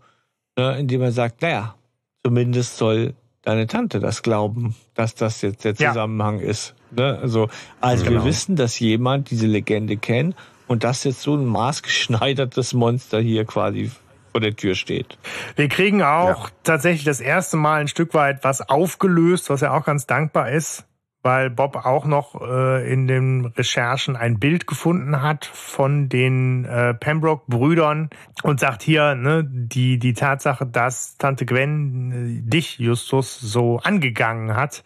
[0.57, 1.76] ne, indem er sagt, naja,
[2.24, 6.48] zumindest soll deine Tante das glauben, dass das jetzt der Zusammenhang ja.
[6.48, 6.76] ist.
[6.95, 7.19] Ne?
[7.22, 7.49] Also,
[7.81, 8.23] also genau.
[8.23, 10.35] wir wissen, dass jemand diese Legende kennt
[10.67, 13.91] und dass jetzt so ein maßgeschneidertes Monster hier quasi
[14.31, 15.17] vor der Tür steht.
[15.55, 16.51] Wir kriegen auch ja.
[16.63, 20.85] tatsächlich das erste Mal ein Stück weit was aufgelöst, was ja auch ganz dankbar ist
[21.26, 26.93] weil Bob auch noch äh, in den Recherchen ein Bild gefunden hat von den äh,
[26.93, 28.11] Pembroke-Brüdern
[28.43, 34.56] und sagt hier, ne, die, die Tatsache, dass Tante Gwen äh, dich, Justus, so angegangen
[34.56, 34.84] hat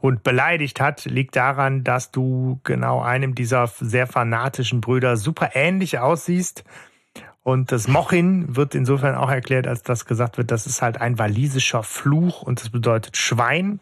[0.00, 5.98] und beleidigt hat, liegt daran, dass du genau einem dieser sehr fanatischen Brüder super ähnlich
[5.98, 6.64] aussiehst
[7.44, 11.18] und das Mochin wird insofern auch erklärt, als das gesagt wird, das ist halt ein
[11.18, 13.80] walisischer Fluch und das bedeutet Schwein.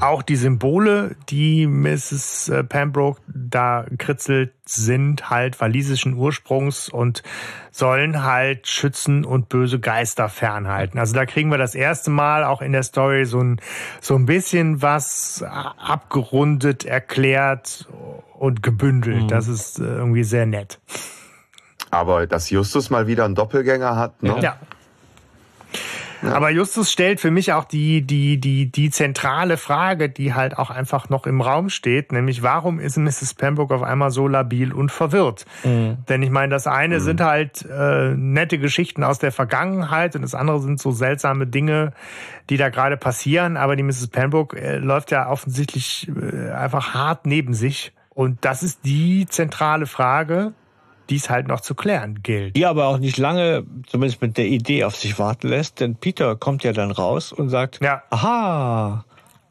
[0.00, 2.48] Auch die Symbole, die Mrs.
[2.48, 7.22] Äh, Pembroke da kritzelt, sind halt walisischen Ursprungs und
[7.70, 10.98] sollen halt schützen und böse Geister fernhalten.
[10.98, 13.60] Also da kriegen wir das erste Mal auch in der Story so ein,
[14.00, 17.86] so ein bisschen was abgerundet, erklärt
[18.32, 19.24] und gebündelt.
[19.24, 19.28] Mhm.
[19.28, 20.80] Das ist äh, irgendwie sehr nett.
[21.94, 24.36] Aber dass Justus mal wieder einen Doppelgänger hat, ne?
[24.40, 24.56] Ja.
[26.22, 26.36] Ja.
[26.36, 30.70] Aber Justus stellt für mich auch die, die, die, die zentrale Frage, die halt auch
[30.70, 33.34] einfach noch im Raum steht, nämlich warum ist Mrs.
[33.34, 35.44] Pembroke auf einmal so labil und verwirrt?
[35.64, 35.98] Mhm.
[36.08, 37.00] Denn ich meine, das eine mhm.
[37.00, 41.92] sind halt äh, nette Geschichten aus der Vergangenheit und das andere sind so seltsame Dinge,
[42.48, 43.56] die da gerade passieren.
[43.56, 44.08] Aber die Mrs.
[44.08, 47.92] Pembroke äh, läuft ja offensichtlich äh, einfach hart neben sich.
[48.10, 50.52] Und das ist die zentrale Frage,
[51.10, 52.56] dies halt noch zu klären gilt.
[52.56, 56.36] Ja, aber auch nicht lange, zumindest mit der Idee auf sich warten lässt, denn Peter
[56.36, 58.02] kommt ja dann raus und sagt, ja.
[58.10, 59.04] aha,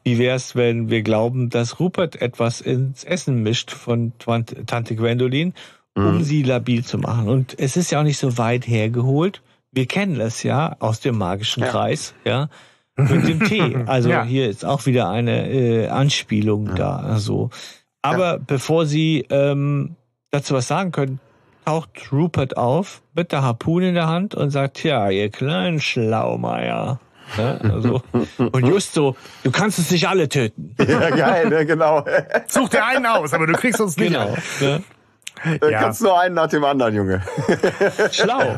[0.04, 5.54] wie wär's, wenn wir glauben, dass Rupert etwas ins Essen mischt von Tante Gwendolyn,
[5.96, 6.22] um mhm.
[6.22, 7.28] sie labil zu machen.
[7.28, 9.42] Und es ist ja auch nicht so weit hergeholt.
[9.72, 11.70] Wir kennen es ja aus dem magischen ja.
[11.70, 12.48] Kreis, ja,
[12.96, 13.76] mit dem Tee.
[13.86, 14.24] Also ja.
[14.24, 16.74] hier ist auch wieder eine äh, Anspielung ja.
[16.74, 16.96] da.
[16.96, 17.50] Also,
[18.02, 19.96] aber bevor Sie ähm,
[20.30, 21.18] dazu was sagen können,
[21.64, 27.00] taucht Rupert auf mit der Harpune in der Hand und sagt, ja, ihr kleinen Schlaumeier.
[27.38, 28.02] Ja, also,
[28.38, 30.74] und just so, du kannst uns nicht alle töten.
[30.86, 32.04] Ja, geil, ne, genau.
[32.46, 34.12] Such dir einen aus, aber du kriegst uns nicht.
[34.12, 34.36] Genau.
[34.60, 34.82] Ne?
[35.60, 35.80] Du ja.
[35.80, 37.22] kannst nur einen nach dem anderen, Junge.
[38.12, 38.56] Schlau.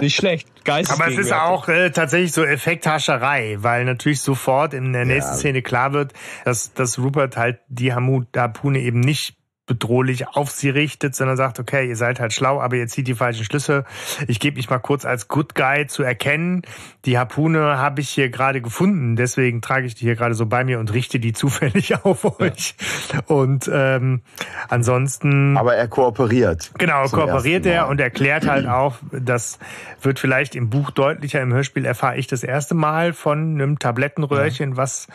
[0.00, 0.48] Nicht schlecht.
[0.64, 0.90] Geist.
[0.90, 5.38] Aber es ist auch äh, tatsächlich so Effekthascherei, weil natürlich sofort in der nächsten ja.
[5.38, 6.12] Szene klar wird,
[6.44, 9.36] dass, dass Rupert halt die Harpune eben nicht
[9.70, 13.14] bedrohlich auf sie richtet, sondern sagt, okay, ihr seid halt schlau, aber ihr zieht die
[13.14, 13.84] falschen Schlüsse.
[14.26, 16.62] Ich gebe mich mal kurz als Good Guy zu erkennen.
[17.04, 20.64] Die Harpune habe ich hier gerade gefunden, deswegen trage ich die hier gerade so bei
[20.64, 22.74] mir und richte die zufällig auf euch.
[23.12, 23.20] Ja.
[23.28, 24.22] Und ähm,
[24.68, 25.56] ansonsten.
[25.56, 26.72] Aber er kooperiert.
[26.76, 29.60] Genau, kooperiert er und erklärt halt auch, das
[30.02, 34.70] wird vielleicht im Buch deutlicher, im Hörspiel erfahre ich das erste Mal von einem Tablettenröhrchen,
[34.70, 34.76] ja.
[34.76, 35.06] was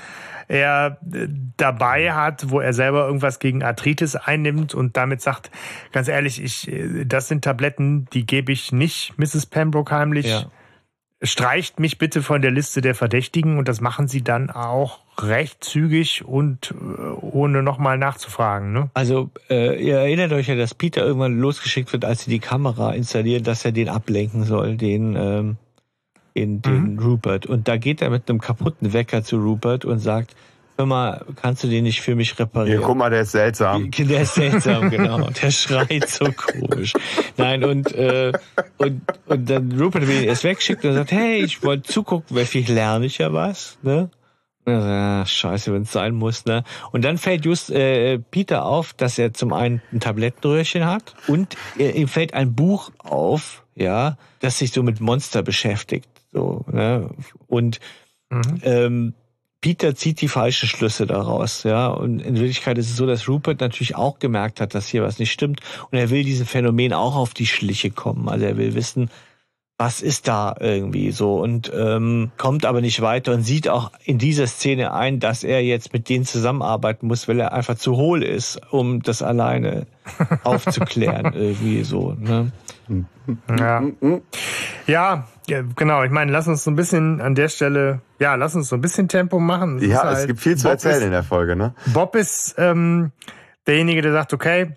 [0.48, 1.28] er äh,
[1.58, 5.52] dabei hat, wo er selber irgendwas gegen Arthritis einnimmt und damit sagt,
[5.92, 9.46] ganz ehrlich, ich, äh, das sind Tabletten, die gebe ich nicht Mrs.
[9.46, 10.28] Pembroke heimlich.
[10.28, 10.46] Ja.
[11.22, 15.64] Streicht mich bitte von der Liste der Verdächtigen und das machen sie dann auch recht
[15.64, 18.74] zügig und äh, ohne nochmal nachzufragen.
[18.74, 18.90] Ne?
[18.94, 22.94] Also äh, ihr erinnert euch ja, dass Peter irgendwann losgeschickt wird, als sie die Kamera
[22.94, 25.58] installieren, dass er den ablenken soll, den ähm,
[26.36, 27.00] in den mhm.
[27.00, 27.48] Rupert.
[27.48, 30.36] Und da geht er mit einem kaputten Wecker zu Rupert und sagt,
[30.78, 32.82] hör mal, kannst du den nicht für mich reparieren?
[32.82, 33.90] Ja, guck mal, der ist seltsam.
[33.90, 35.30] Der ist seltsam, genau.
[35.30, 36.94] Der schreit so komisch.
[37.38, 38.34] Nein, und, äh,
[38.78, 42.46] und, und dann Rupert will ihn erst wegschickt und sagt, hey, ich wollte zugucken, weil
[42.46, 44.10] vielleicht lerne ich ja was, ne?
[44.68, 46.64] Ja, scheiße, wenn es sein muss, ne?
[46.92, 51.56] Und dann fällt just äh, Peter auf, dass er zum einen ein Tablettenröhrchen hat und
[51.78, 56.10] äh, ihm fällt ein Buch auf, ja, das sich so mit Monster beschäftigt.
[56.36, 57.10] So, ne?
[57.48, 57.80] Und
[58.30, 58.62] mhm.
[58.64, 59.14] ähm,
[59.62, 61.88] Peter zieht die falschen Schlüsse daraus, ja.
[61.88, 65.18] Und in Wirklichkeit ist es so, dass Rupert natürlich auch gemerkt hat, dass hier was
[65.18, 65.62] nicht stimmt.
[65.90, 68.30] Und er will diesem Phänomen auch auf die Schliche kommen.
[68.30, 69.10] Also er will wissen,
[69.78, 74.18] was ist da irgendwie so und ähm, kommt aber nicht weiter und sieht auch in
[74.18, 78.24] dieser Szene ein, dass er jetzt mit denen zusammenarbeiten muss, weil er einfach zu hohl
[78.24, 79.86] ist, um das alleine
[80.44, 82.14] aufzuklären irgendwie so.
[82.14, 82.52] Ne?
[83.58, 83.84] Ja.
[84.88, 86.04] ja, genau.
[86.04, 88.82] Ich meine, lass uns so ein bisschen an der Stelle, ja, lass uns so ein
[88.82, 89.78] bisschen Tempo machen.
[89.78, 91.74] Es ja, halt, es gibt viel zu Bob erzählen ist, in der Folge, ne?
[91.88, 93.12] Bob ist ähm,
[93.68, 94.76] derjenige, der sagt, okay,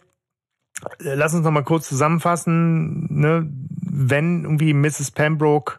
[0.99, 3.49] lass uns noch mal kurz zusammenfassen, ne?
[3.91, 5.11] wenn irgendwie Mrs.
[5.11, 5.79] Pembroke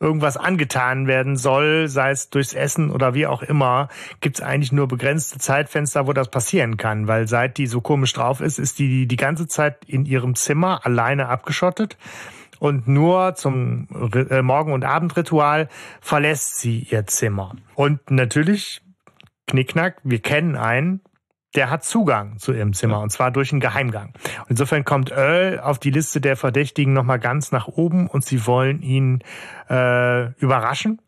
[0.00, 3.88] irgendwas angetan werden soll, sei es durchs Essen oder wie auch immer,
[4.20, 7.08] gibt es eigentlich nur begrenzte Zeitfenster, wo das passieren kann.
[7.08, 10.84] Weil seit die so komisch drauf ist, ist die die ganze Zeit in ihrem Zimmer
[10.84, 11.96] alleine abgeschottet.
[12.64, 15.68] Und nur zum äh, Morgen- und Abendritual
[16.00, 17.54] verlässt sie ihr Zimmer.
[17.74, 18.80] Und natürlich,
[19.46, 21.02] Knickknack, wir kennen einen,
[21.54, 24.14] der hat Zugang zu ihrem Zimmer und zwar durch einen Geheimgang.
[24.48, 28.80] insofern kommt Earl auf die Liste der Verdächtigen nochmal ganz nach oben und sie wollen
[28.80, 29.22] ihn
[29.68, 31.02] äh, überraschen.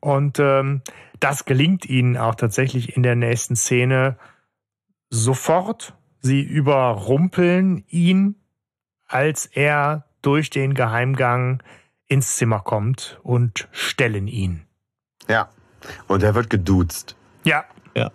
[0.00, 0.82] Und ähm,
[1.18, 4.18] das gelingt ihnen auch tatsächlich in der nächsten Szene
[5.08, 5.94] sofort.
[6.18, 8.34] Sie überrumpeln ihn,
[9.06, 11.62] als er durch den Geheimgang
[12.06, 14.66] ins Zimmer kommt und stellen ihn.
[15.28, 15.48] Ja,
[16.08, 17.16] und er wird geduzt.
[17.44, 17.64] Ja,
[17.94, 18.10] ja.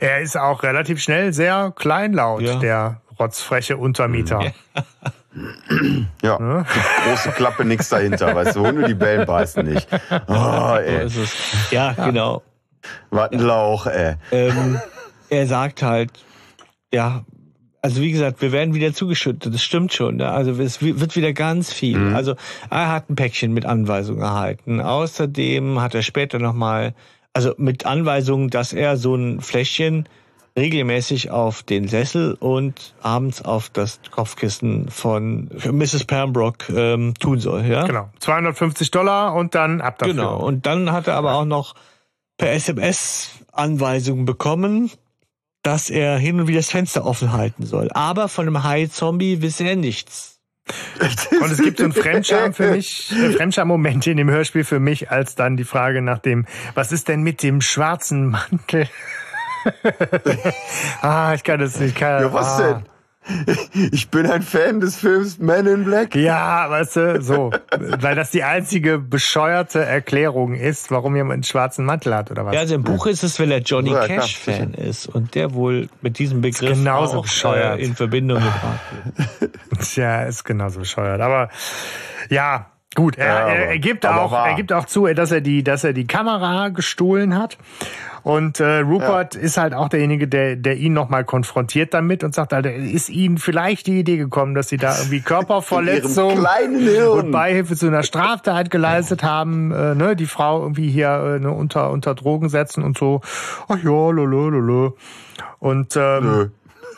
[0.00, 2.58] Er ist auch relativ schnell sehr kleinlaut, ja.
[2.58, 4.40] der rotzfreche Untermieter.
[4.74, 4.82] Ja.
[6.22, 6.64] Ja, ne?
[7.04, 8.34] große Klappe, nix dahinter.
[8.34, 9.86] Weißt du, Hunde, die bellen, beißen nicht.
[10.26, 11.06] Oh, ey.
[11.70, 12.42] Ja, ja, genau.
[13.10, 14.16] Was ein Lauch, ey.
[14.32, 14.80] Ähm,
[15.28, 16.10] er sagt halt,
[16.92, 17.24] ja,
[17.80, 20.16] also wie gesagt, wir werden wieder zugeschüttet, das stimmt schon.
[20.16, 20.28] Ne?
[20.30, 21.98] Also es wird wieder ganz viel.
[21.98, 22.16] Mhm.
[22.16, 22.34] Also
[22.70, 24.80] er hat ein Päckchen mit Anweisungen erhalten.
[24.80, 26.94] Außerdem hat er später nochmal
[27.32, 30.08] also mit Anweisungen, dass er so ein Fläschchen
[30.56, 36.04] regelmäßig auf den Sessel und abends auf das Kopfkissen von Mrs.
[36.04, 37.64] Pembroke ähm, tun soll.
[37.64, 37.86] Ja?
[37.86, 38.08] Genau.
[38.18, 40.14] 250 Dollar und dann ab dafür.
[40.14, 40.36] Genau.
[40.38, 41.74] Und dann hat er aber auch noch
[42.38, 44.90] per SMS Anweisungen bekommen,
[45.68, 47.90] dass er hin und wieder das Fenster offen halten soll.
[47.92, 50.38] Aber von einem Hai-Zombie wisse er nichts.
[51.40, 55.10] Und es gibt so einen Fremdscham für mich, äh, Fremdscham-Moment in dem Hörspiel für mich,
[55.10, 58.88] als dann die Frage nach dem, was ist denn mit dem schwarzen Mantel?
[61.02, 61.96] ah, ich kann das nicht.
[61.96, 62.62] Kann, ja, was ah.
[62.62, 62.97] denn?
[63.92, 66.14] Ich bin ein Fan des Films Men in Black.
[66.14, 67.50] Ja, weißt du, so.
[67.70, 72.54] Weil das die einzige bescheuerte Erklärung ist, warum jemand einen schwarzen Mantel hat, oder was?
[72.54, 75.88] Ja, also im Buch ist es, weil er Johnny ja, Cash-Fan ist und der wohl
[76.00, 77.80] mit diesem Begriff genauso auch, bescheuert.
[77.80, 78.80] Äh, in Verbindung gebracht
[79.38, 79.52] wird.
[79.80, 81.20] Tja, ist genauso bescheuert.
[81.20, 81.48] Aber
[82.30, 82.66] ja,
[82.98, 85.92] Gut, er, er, er gibt auch, er gibt auch zu, dass er die, dass er
[85.92, 87.56] die Kamera gestohlen hat.
[88.24, 89.40] Und äh, Rupert ja.
[89.40, 93.38] ist halt auch derjenige, der, der ihn nochmal konfrontiert damit und sagt, Alter, ist Ihnen
[93.38, 96.44] vielleicht die Idee gekommen, dass Sie da irgendwie Körperverletzung
[97.12, 101.52] und Beihilfe zu einer Straftat geleistet haben, äh, ne, die Frau irgendwie hier äh, ne,
[101.52, 103.20] unter, unter Drogen setzen und so,
[103.68, 104.96] ach ja, lolo, lolo.
[105.60, 106.48] Und ähm, Nö.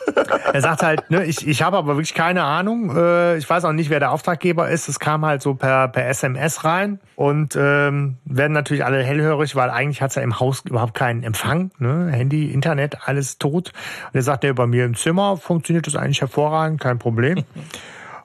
[0.53, 2.95] er sagt halt, ne, ich, ich habe aber wirklich keine Ahnung.
[2.95, 4.87] Äh, ich weiß auch nicht, wer der Auftraggeber ist.
[4.87, 9.69] Es kam halt so per, per SMS rein und ähm, werden natürlich alle hellhörig, weil
[9.69, 11.71] eigentlich hat's ja im Haus überhaupt keinen Empfang.
[11.77, 12.09] Ne?
[12.11, 13.71] Handy, Internet, alles tot.
[14.07, 17.43] Und er sagt, nee, bei mir im Zimmer funktioniert das eigentlich hervorragend, kein Problem.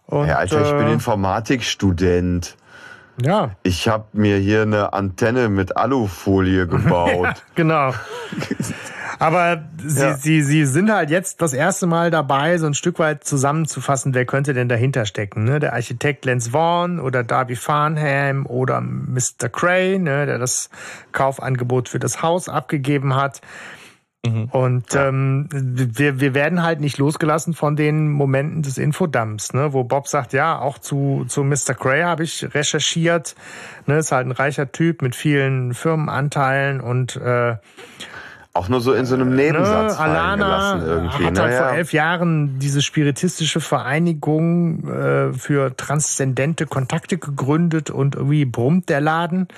[0.06, 2.56] Und, ja, Alter, ich bin äh, Informatikstudent.
[3.20, 3.50] Ja.
[3.62, 7.42] Ich habe mir hier eine Antenne mit Alufolie gebaut.
[7.54, 7.92] genau.
[9.18, 10.14] Aber sie, ja.
[10.16, 14.26] sie, sie sind halt jetzt das erste Mal dabei, so ein Stück weit zusammenzufassen, wer
[14.26, 15.44] könnte denn dahinter stecken.
[15.44, 15.59] Ne?
[15.59, 19.48] Der Architekt Lance Vaughn oder Darby Farnham oder Mr.
[19.51, 20.70] Cray, ne, der das
[21.12, 23.40] Kaufangebot für das Haus abgegeben hat.
[24.26, 24.44] Mhm.
[24.51, 25.09] Und ja.
[25.09, 30.09] ähm, wir, wir werden halt nicht losgelassen von den Momenten des Infodumps, ne, wo Bob
[30.09, 31.74] sagt, ja, auch zu, zu Mr.
[31.74, 33.34] Cray habe ich recherchiert.
[33.86, 37.56] Ne, ist halt ein reicher Typ mit vielen Firmenanteilen und äh,
[38.56, 41.24] auch nur so in so einem ne, Nebensatz ne, Alana irgendwie.
[41.24, 48.44] hat halt vor elf Jahren diese spiritistische Vereinigung äh, für transzendente Kontakte gegründet und irgendwie
[48.44, 49.48] brummt der Laden.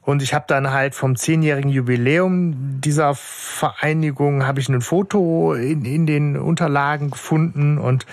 [0.00, 5.84] Und ich habe dann halt vom zehnjährigen Jubiläum dieser Vereinigung habe ich ein Foto in,
[5.84, 8.06] in den Unterlagen gefunden und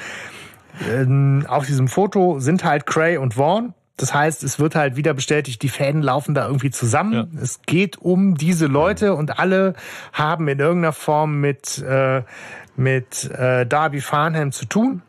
[0.87, 5.13] ähm, auf diesem Foto sind halt Cray und Vaughn das heißt, es wird halt wieder
[5.13, 7.13] bestätigt, die Fäden laufen da irgendwie zusammen.
[7.13, 7.41] Ja.
[7.41, 9.73] Es geht um diese Leute und alle
[10.13, 12.23] haben in irgendeiner Form mit, äh,
[12.77, 15.01] mit äh, Darby Farnham zu tun.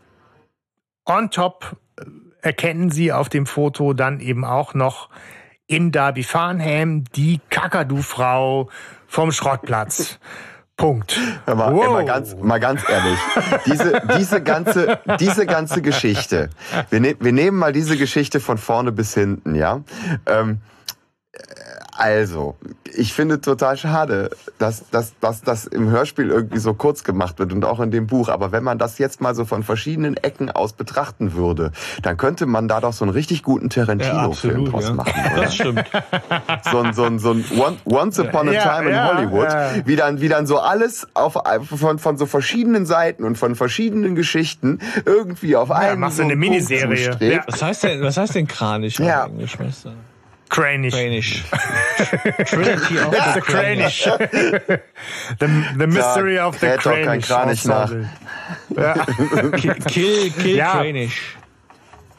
[1.07, 2.05] On top äh,
[2.43, 5.09] erkennen sie auf dem Foto dann eben auch noch
[5.69, 8.71] in Darby Farnham die Kakadu-Frau
[9.07, 10.19] vom Schrottplatz.
[10.81, 11.21] Punkt.
[11.45, 11.93] Hör mal, wow.
[11.93, 13.19] mal, ganz, mal ganz ehrlich.
[13.67, 16.51] Diese, diese, ganze, diese ganze Geschichte.
[16.89, 19.83] Wir, ne, wir nehmen mal diese Geschichte von vorne bis hinten, ja.
[20.27, 20.61] Ähm,
[21.93, 22.57] also,
[22.95, 27.53] ich finde total schade, dass, dass, dass das im Hörspiel irgendwie so kurz gemacht wird
[27.53, 28.29] und auch in dem Buch.
[28.29, 31.73] Aber wenn man das jetzt mal so von verschiedenen Ecken aus betrachten würde,
[32.03, 34.95] dann könnte man da doch so einen richtig guten Tarantino-Film ja, draus ja.
[34.95, 35.13] machen.
[35.33, 35.43] Oder?
[35.43, 35.85] Das stimmt.
[36.71, 37.45] So ein, so ein, so ein
[37.85, 39.49] Once Upon a ja, Time in Hollywood,
[39.87, 44.15] wie dann, wie dann so alles auf, von, von so verschiedenen Seiten und von verschiedenen
[44.15, 46.01] Geschichten irgendwie auf einen.
[46.01, 47.43] Machst so eine Miniserie.
[47.47, 49.27] Was heißt denn, was heißt denn Kranisch ja.
[49.27, 49.57] Englisch,
[50.51, 50.95] Cranish.
[50.95, 51.45] Cranish.
[52.47, 54.05] Trinity of ja, the Cranish.
[55.39, 55.47] the,
[55.77, 57.27] the mystery of the Cranish.
[57.27, 57.91] Kranich nach.
[58.77, 58.95] Ja.
[59.87, 60.73] Kill, kill ja.
[60.73, 61.37] Cranish.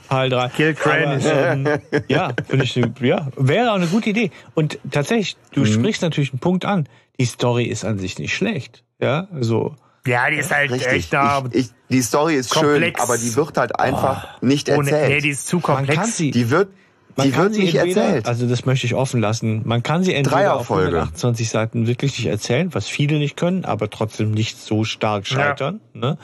[0.10, 0.50] Teil 3.
[0.50, 1.26] Kill Cranish.
[1.26, 1.68] ähm,
[2.08, 4.32] ja, finde ich, ja, wäre auch eine gute Idee.
[4.56, 5.66] Und tatsächlich, du mhm.
[5.68, 6.88] sprichst natürlich einen Punkt an.
[7.20, 8.84] Die Story ist an sich nicht schlecht.
[9.00, 9.76] Ja, so.
[10.08, 10.92] Ja, die ist halt Richtig.
[10.92, 11.44] echt da.
[11.52, 13.00] Ich, ich, die Story ist komplex.
[13.00, 14.46] schön, aber die wird halt einfach oh.
[14.46, 15.10] nicht erzählt.
[15.10, 15.96] Nee, die ist zu komplex.
[15.96, 16.70] Man kann sie, die wird
[17.16, 18.28] man die wird nicht entweder, erzählt.
[18.28, 19.62] Also das möchte ich offen lassen.
[19.66, 23.90] Man kann sie entweder auf 128 Seiten wirklich nicht erzählen, was viele nicht können, aber
[23.90, 25.82] trotzdem nicht so stark scheitern.
[25.94, 26.00] Ja.
[26.00, 26.18] Ne?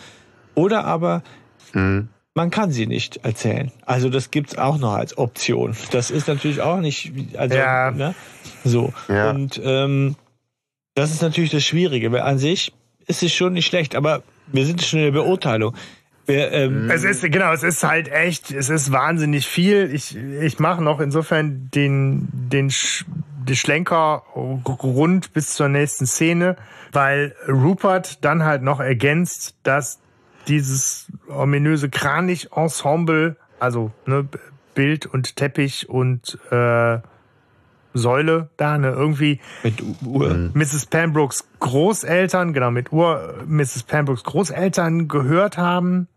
[0.55, 1.23] Oder aber
[1.73, 2.09] mhm.
[2.33, 3.71] man kann sie nicht erzählen.
[3.85, 5.75] Also das gibt's auch noch als Option.
[5.91, 7.91] Das ist natürlich auch nicht, also ja.
[7.91, 8.15] ne?
[8.63, 8.93] so.
[9.07, 9.29] Ja.
[9.31, 10.15] Und ähm,
[10.95, 12.11] das ist natürlich das Schwierige.
[12.11, 12.73] Weil an sich
[13.05, 15.75] ist es schon nicht schlecht, aber wir sind schon in der Beurteilung.
[16.27, 19.89] Wir, ähm, es ist genau, es ist halt echt, es ist wahnsinnig viel.
[19.93, 23.05] Ich ich mache noch insofern den den Sch
[23.47, 26.57] den Schlenker rund bis zur nächsten Szene,
[26.91, 29.99] weil Rupert dann halt noch ergänzt, dass
[30.49, 34.27] dieses ominöse Kranich-Ensemble, also ne,
[34.75, 36.99] Bild und Teppich und äh,
[37.93, 40.51] Säule da, ne, irgendwie mit Uhr.
[40.53, 40.87] Mrs.
[40.87, 43.83] Pembrokes Großeltern, genau, mit Uhr Mrs.
[43.83, 46.09] Pembrokes Großeltern gehört haben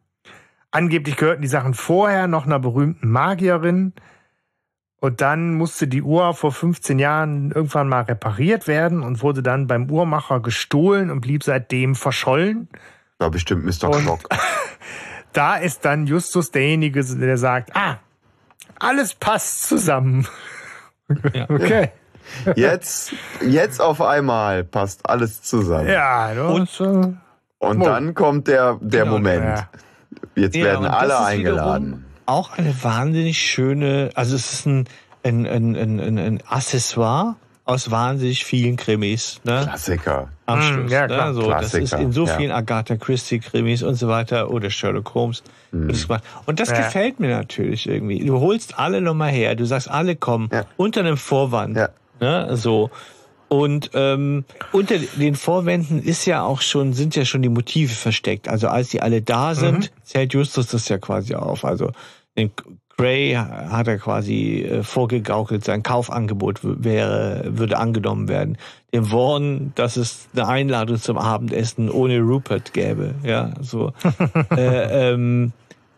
[0.70, 3.92] Angeblich gehörten die Sachen vorher noch einer berühmten Magierin.
[5.00, 9.66] Und dann musste die Uhr vor 15 Jahren irgendwann mal repariert werden und wurde dann
[9.66, 12.68] beim Uhrmacher gestohlen und blieb seitdem verschollen.
[13.18, 13.90] War bestimmt Mr.
[13.90, 14.20] Clock.
[15.32, 17.98] da ist dann Justus derjenige, der sagt, ah,
[18.78, 20.26] alles passt zusammen.
[21.34, 21.46] Ja.
[21.48, 21.90] Okay.
[22.54, 23.12] Jetzt,
[23.44, 25.88] jetzt auf einmal passt alles zusammen.
[25.88, 27.18] Ja, und, und,
[27.58, 29.44] und dann kommt der, der genau, Moment.
[29.44, 29.68] Ja.
[30.34, 32.04] Jetzt ja, werden alle eingeladen.
[32.26, 34.86] Auch eine wahnsinnig schöne, also es ist ein,
[35.22, 39.40] ein, ein, ein, ein Accessoire aus wahnsinnig vielen Krimis.
[39.44, 39.60] Ne?
[39.62, 40.28] Klassiker.
[40.46, 40.92] Am hm, Schluss.
[40.92, 41.06] Ja, ne?
[41.14, 41.28] klar.
[41.28, 41.34] Ne?
[41.34, 42.56] So, das ist in so vielen ja.
[42.56, 45.42] Agatha Christie Krimis und so weiter oder Sherlock Holmes.
[45.70, 45.92] Mhm.
[46.46, 46.78] Und das ja.
[46.78, 48.24] gefällt mir natürlich irgendwie.
[48.24, 50.64] Du holst alle nochmal her, du sagst, alle kommen ja.
[50.76, 51.76] unter einem Vorwand.
[51.76, 51.88] Ja.
[52.20, 52.56] Ne?
[52.56, 52.90] So.
[53.50, 58.48] Und ähm, unter den Vorwänden ist ja auch schon, sind ja schon die Motive versteckt.
[58.48, 60.04] Also als die alle da sind, mhm.
[60.04, 61.64] zählt Justus das ja quasi auf.
[61.64, 61.90] Also
[62.38, 62.52] den
[62.96, 68.56] Gray hat er quasi äh, vorgegaukelt, sein Kaufangebot wäre, würde angenommen werden.
[68.94, 73.16] Dem Vaughn, dass es eine Einladung zum Abendessen ohne Rupert gäbe.
[73.24, 73.92] Ja, so.
[74.50, 75.52] äh, ähm,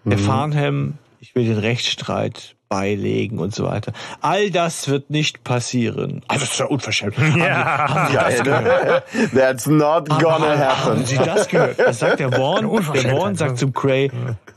[0.07, 0.23] der mhm.
[0.23, 3.93] Farnham, ich will den Rechtsstreit beilegen und so weiter.
[4.21, 6.23] All das wird nicht passieren.
[6.29, 7.15] Also das ist ja unverschämt.
[7.37, 9.05] Ja, haben Sie, haben Sie das gehört?
[9.35, 10.85] That's not gonna haben, happen.
[10.85, 11.79] Haben Sie das gehört?
[11.79, 12.71] Das sagt der Vaughn.
[12.95, 14.11] Der Vaughn sagt zum Cray,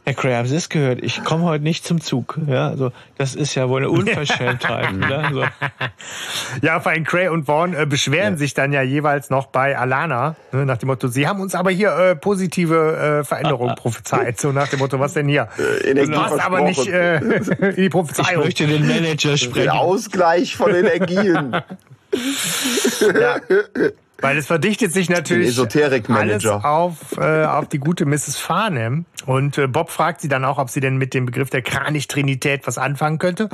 [0.06, 1.02] Herr Cray, haben Sie das gehört?
[1.02, 2.38] Ich komme heute nicht zum Zug.
[2.46, 4.94] Ja, also das ist ja wohl eine Unverschämtheit.
[4.94, 5.30] ne?
[5.34, 5.44] so.
[6.62, 8.38] Ja, vor allem Cray und Vaughn äh, beschweren ja.
[8.38, 11.72] sich dann ja jeweils noch bei Alana, ne, nach dem Motto, Sie haben uns aber
[11.72, 14.40] hier äh, positive äh, Veränderungen prophezeit.
[14.40, 15.50] So nach dem Motto, was denn hier?
[15.84, 18.42] Äh, du hast aber nicht äh, die Prophezeiung.
[18.42, 19.64] Ich möchte den Manager sprechen.
[19.64, 21.52] Der Ausgleich von Energien.
[23.02, 23.38] ja.
[24.22, 25.48] Weil es verdichtet sich natürlich
[26.10, 28.38] alles auf, äh, auf die gute Mrs.
[28.38, 29.06] Farnham.
[29.26, 32.66] Und äh, Bob fragt sie dann auch, ob sie denn mit dem Begriff der Kranich-Trinität
[32.66, 33.50] was anfangen könnte.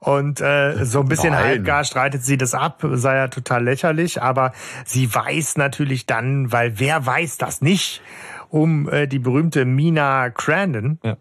[0.00, 1.44] Und äh, so ein bisschen Nein.
[1.44, 4.52] halbgar streitet sie das ab, sei ja total lächerlich, aber
[4.84, 8.00] sie weiß natürlich dann, weil wer weiß das nicht,
[8.48, 11.00] um äh, die berühmte Mina Crandon.
[11.02, 11.16] Ja.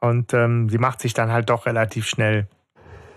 [0.00, 2.48] Und ähm, sie macht sich dann halt doch relativ schnell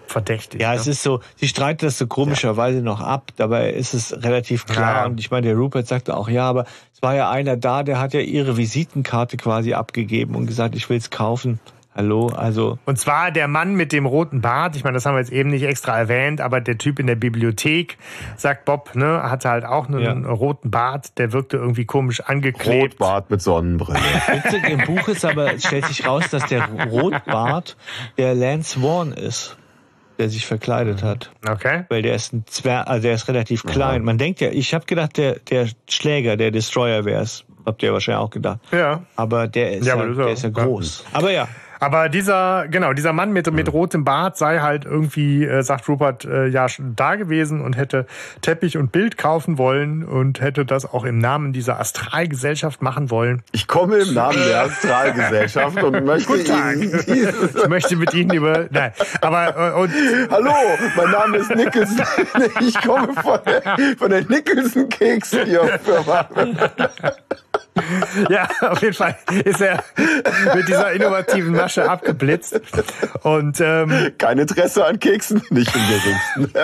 [0.07, 0.61] verdächtig.
[0.61, 0.75] Ja, ne?
[0.75, 2.83] es ist so, sie streitet das so komischerweise ja.
[2.83, 4.95] noch ab, dabei ist es relativ klar.
[4.95, 5.05] Ja.
[5.05, 7.99] Und ich meine, der Rupert sagte auch, ja, aber es war ja einer da, der
[7.99, 11.59] hat ja ihre Visitenkarte quasi abgegeben und gesagt, ich will es kaufen.
[11.95, 12.79] Hallo, also.
[12.85, 15.51] Und zwar der Mann mit dem roten Bart, ich meine, das haben wir jetzt eben
[15.51, 17.99] nicht extra erwähnt, aber der Typ in der Bibliothek,
[18.35, 20.31] sagt Bob, ne, hatte halt auch einen ja.
[20.31, 22.93] roten Bart, der wirkte irgendwie komisch angeklebt.
[22.93, 23.99] Rotbart mit Sonnenbrille.
[24.27, 27.77] Witzig im Buch ist aber, stellt sich raus, dass der Rotbart
[28.17, 29.55] der Lance Warren ist
[30.23, 31.31] der sich verkleidet hat.
[31.45, 31.83] Okay.
[31.89, 34.03] Weil der ist ein Zwer also der ist relativ klein.
[34.03, 37.43] Man denkt ja, ich habe gedacht, der, der Schläger, der Destroyer wäre es.
[37.65, 38.59] Habt ihr wahrscheinlich auch gedacht.
[38.71, 39.03] Ja.
[39.17, 41.05] Aber der ist ja, ja der ist ja groß.
[41.11, 41.47] Aber ja,
[41.83, 46.23] aber dieser, genau, dieser Mann mit, mit rotem Bart sei halt irgendwie, äh, sagt Rupert,
[46.23, 48.05] äh, ja schon da gewesen und hätte
[48.39, 53.43] Teppich und Bild kaufen wollen und hätte das auch im Namen dieser Astralgesellschaft machen wollen.
[53.51, 58.93] Ich komme im Namen der Astralgesellschaft und möchte Ihnen ich möchte mit Ihnen über, nein,
[59.19, 59.91] aber, äh, und.
[60.31, 60.53] Hallo,
[60.95, 62.05] mein Name ist Nicholson.
[62.61, 66.29] Ich komme von der, von der Nicholson Keks Firma
[68.29, 69.83] ja, auf jeden Fall ist er
[70.55, 72.59] mit dieser innovativen Masche abgeblitzt.
[73.23, 76.59] Und ähm, kein Interesse an Keksen, nicht im geringsten.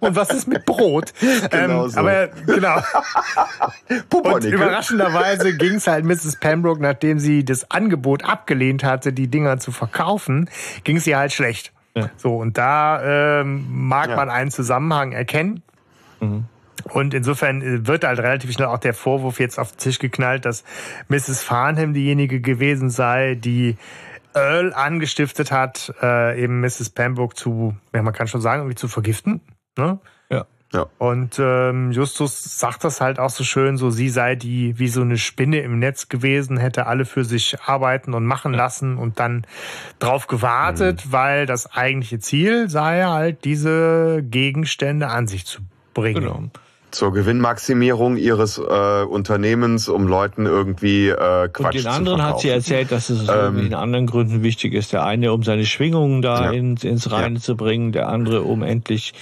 [0.00, 1.12] und was ist mit Brot?
[1.50, 2.00] Genau ähm, so.
[2.00, 2.82] Aber genau.
[4.10, 6.36] und überraschenderweise ging es halt Mrs.
[6.40, 10.50] Pembroke, nachdem sie das Angebot abgelehnt hatte, die Dinger zu verkaufen,
[10.84, 11.72] ging es ihr halt schlecht.
[11.94, 12.10] Ja.
[12.16, 14.16] So und da ähm, mag ja.
[14.16, 15.62] man einen Zusammenhang erkennen.
[16.20, 16.44] Mhm.
[16.84, 20.44] Und insofern äh, wird halt relativ schnell auch der Vorwurf jetzt auf den Tisch geknallt,
[20.44, 20.64] dass
[21.08, 21.42] Mrs.
[21.42, 23.76] Farnham diejenige gewesen sei, die
[24.34, 26.90] Earl angestiftet hat, äh, eben Mrs.
[26.90, 29.40] Pembroke zu, ja, man kann schon sagen, irgendwie zu vergiften.
[29.76, 29.98] Ne?
[30.30, 30.46] Ja.
[30.72, 30.86] Ja.
[30.98, 35.00] Und ähm, Justus sagt das halt auch so schön, so sie sei die wie so
[35.00, 39.46] eine Spinne im Netz gewesen, hätte alle für sich arbeiten und machen lassen und dann
[39.98, 41.12] drauf gewartet, mhm.
[41.12, 45.62] weil das eigentliche Ziel sei halt, diese Gegenstände an sich zu
[45.94, 46.20] bringen.
[46.22, 46.50] Genau
[46.90, 52.48] zur Gewinnmaximierung ihres äh, Unternehmens, um Leuten irgendwie äh, Quatsch Und den anderen hat sie
[52.48, 54.92] erzählt, dass es ähm, in anderen Gründen wichtig ist.
[54.92, 56.50] Der eine, um seine Schwingungen da ja.
[56.52, 57.40] ins, ins Reine ja.
[57.40, 59.12] zu bringen, der andere, um endlich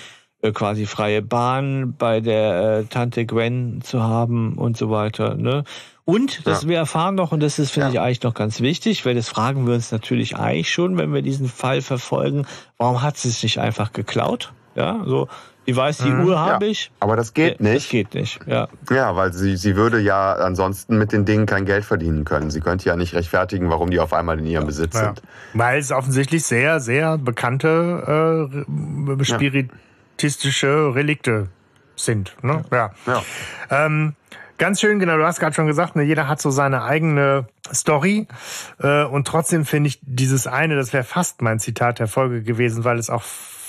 [0.42, 5.34] äh, quasi freie Bahn bei der äh, Tante Gwen zu haben und so weiter.
[5.34, 5.64] Ne?
[6.04, 6.68] Und, das ja.
[6.68, 9.66] wir erfahren noch, und das ist, finde ich, eigentlich noch ganz wichtig, weil das fragen
[9.66, 12.46] wir uns natürlich eigentlich schon, wenn wir diesen Fall verfolgen,
[12.78, 14.52] warum hat sie es nicht einfach geklaut?
[14.76, 15.26] Ja, so,
[15.66, 16.70] die weiß, die mhm, Uhr habe ja.
[16.70, 16.90] ich.
[17.00, 17.76] Aber das geht nicht.
[17.76, 18.68] Das geht nicht, ja.
[18.90, 22.50] Ja, weil sie, sie würde ja ansonsten mit den Dingen kein Geld verdienen können.
[22.50, 24.66] Sie könnte ja nicht rechtfertigen, warum die auf einmal in ihrem ja.
[24.66, 25.06] Besitz ja.
[25.06, 25.22] sind.
[25.54, 28.48] Weil es offensichtlich sehr, sehr bekannte
[29.18, 31.48] äh, spiritistische Relikte
[31.96, 32.36] sind.
[32.42, 32.64] Ne?
[32.70, 32.92] Ja.
[33.06, 33.22] ja.
[33.70, 34.14] Ähm,
[34.58, 38.26] Ganz schön, genau, du hast gerade schon gesagt, ne, jeder hat so seine eigene Story.
[38.80, 42.82] Äh, und trotzdem finde ich dieses eine, das wäre fast mein Zitat der Folge gewesen,
[42.84, 43.22] weil es auch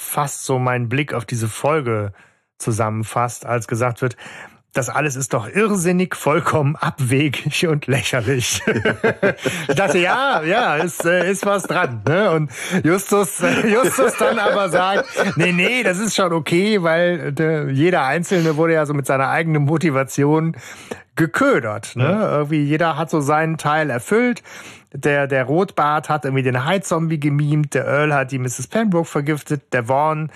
[0.07, 2.13] fast so meinen Blick auf diese Folge
[2.57, 4.17] zusammenfasst, als gesagt wird,
[4.77, 8.61] das alles ist doch irrsinnig, vollkommen abwegig und lächerlich.
[9.67, 12.03] ich dachte, ja, ja, ist, äh, ist was dran.
[12.07, 12.29] Ne?
[12.31, 12.51] Und
[12.84, 15.05] Justus, Justus dann aber sagt,
[15.35, 19.29] nee, nee, das ist schon okay, weil der, jeder Einzelne wurde ja so mit seiner
[19.29, 20.55] eigenen Motivation
[21.15, 21.95] geködert.
[21.95, 22.03] Ne?
[22.03, 22.38] Ja.
[22.38, 24.43] Irgendwie jeder hat so seinen Teil erfüllt.
[24.93, 28.68] Der, der Rotbart hat irgendwie den High Zombie gemimt, der Earl hat die Mrs.
[28.68, 30.31] Pembroke vergiftet, der Vaughn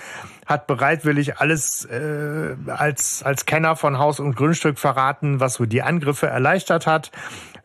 [0.45, 5.81] hat bereitwillig alles äh, als, als Kenner von Haus und Grundstück verraten, was so die
[5.81, 7.11] Angriffe erleichtert hat.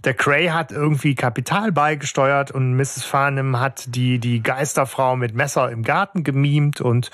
[0.04, 3.04] Der Cray hat irgendwie Kapital beigesteuert und Mrs.
[3.04, 7.10] Farnham hat die, die Geisterfrau mit Messer im Garten gemimt und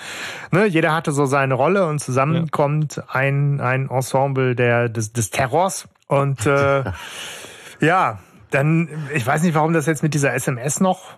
[0.51, 2.45] ne, jeder hatte so seine Rolle und zusammen ja.
[2.51, 6.85] kommt ein, ein Ensemble der, des, des Terrors und äh,
[7.81, 8.19] ja,
[8.53, 11.15] dann, ich weiß nicht, warum das jetzt mit dieser SMS noch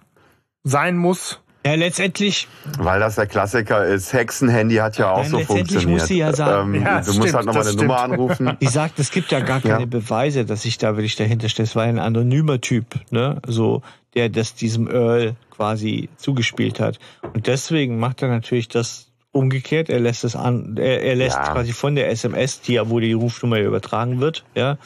[0.63, 1.41] sein muss.
[1.67, 2.47] Ja, letztendlich.
[2.79, 4.13] Weil das der Klassiker ist.
[4.13, 6.01] Hexenhandy hat ja auch Nein, so letztendlich funktioniert.
[6.01, 8.57] Muss sie ja sagen, ähm, ja, du stimmt, musst halt nochmal eine Nummer anrufen.
[8.61, 9.87] Die sagt, es gibt ja gar keine ja.
[9.87, 11.65] Beweise, dass ich da wirklich dahinter stehe.
[11.65, 13.41] Es war ein anonymer Typ, ne?
[13.47, 13.81] So,
[14.15, 16.99] der das diesem Earl quasi zugespielt hat.
[17.33, 19.89] Und deswegen macht er natürlich das umgekehrt.
[19.89, 21.53] Er lässt es an, er, er lässt ja.
[21.53, 24.77] quasi von der SMS, die ja, wo die Rufnummer übertragen wird, ja,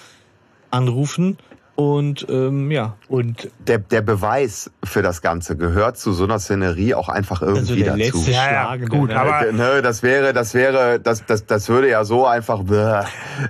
[0.70, 1.38] anrufen
[1.78, 6.94] und ähm, ja, und der, der Beweis für das Ganze gehört zu so einer Szenerie
[6.94, 8.28] auch einfach irgendwie also dazu.
[8.28, 12.26] Ja, ja, gut, aber ne, das wäre, das wäre, das, das, das würde ja so
[12.26, 12.64] einfach,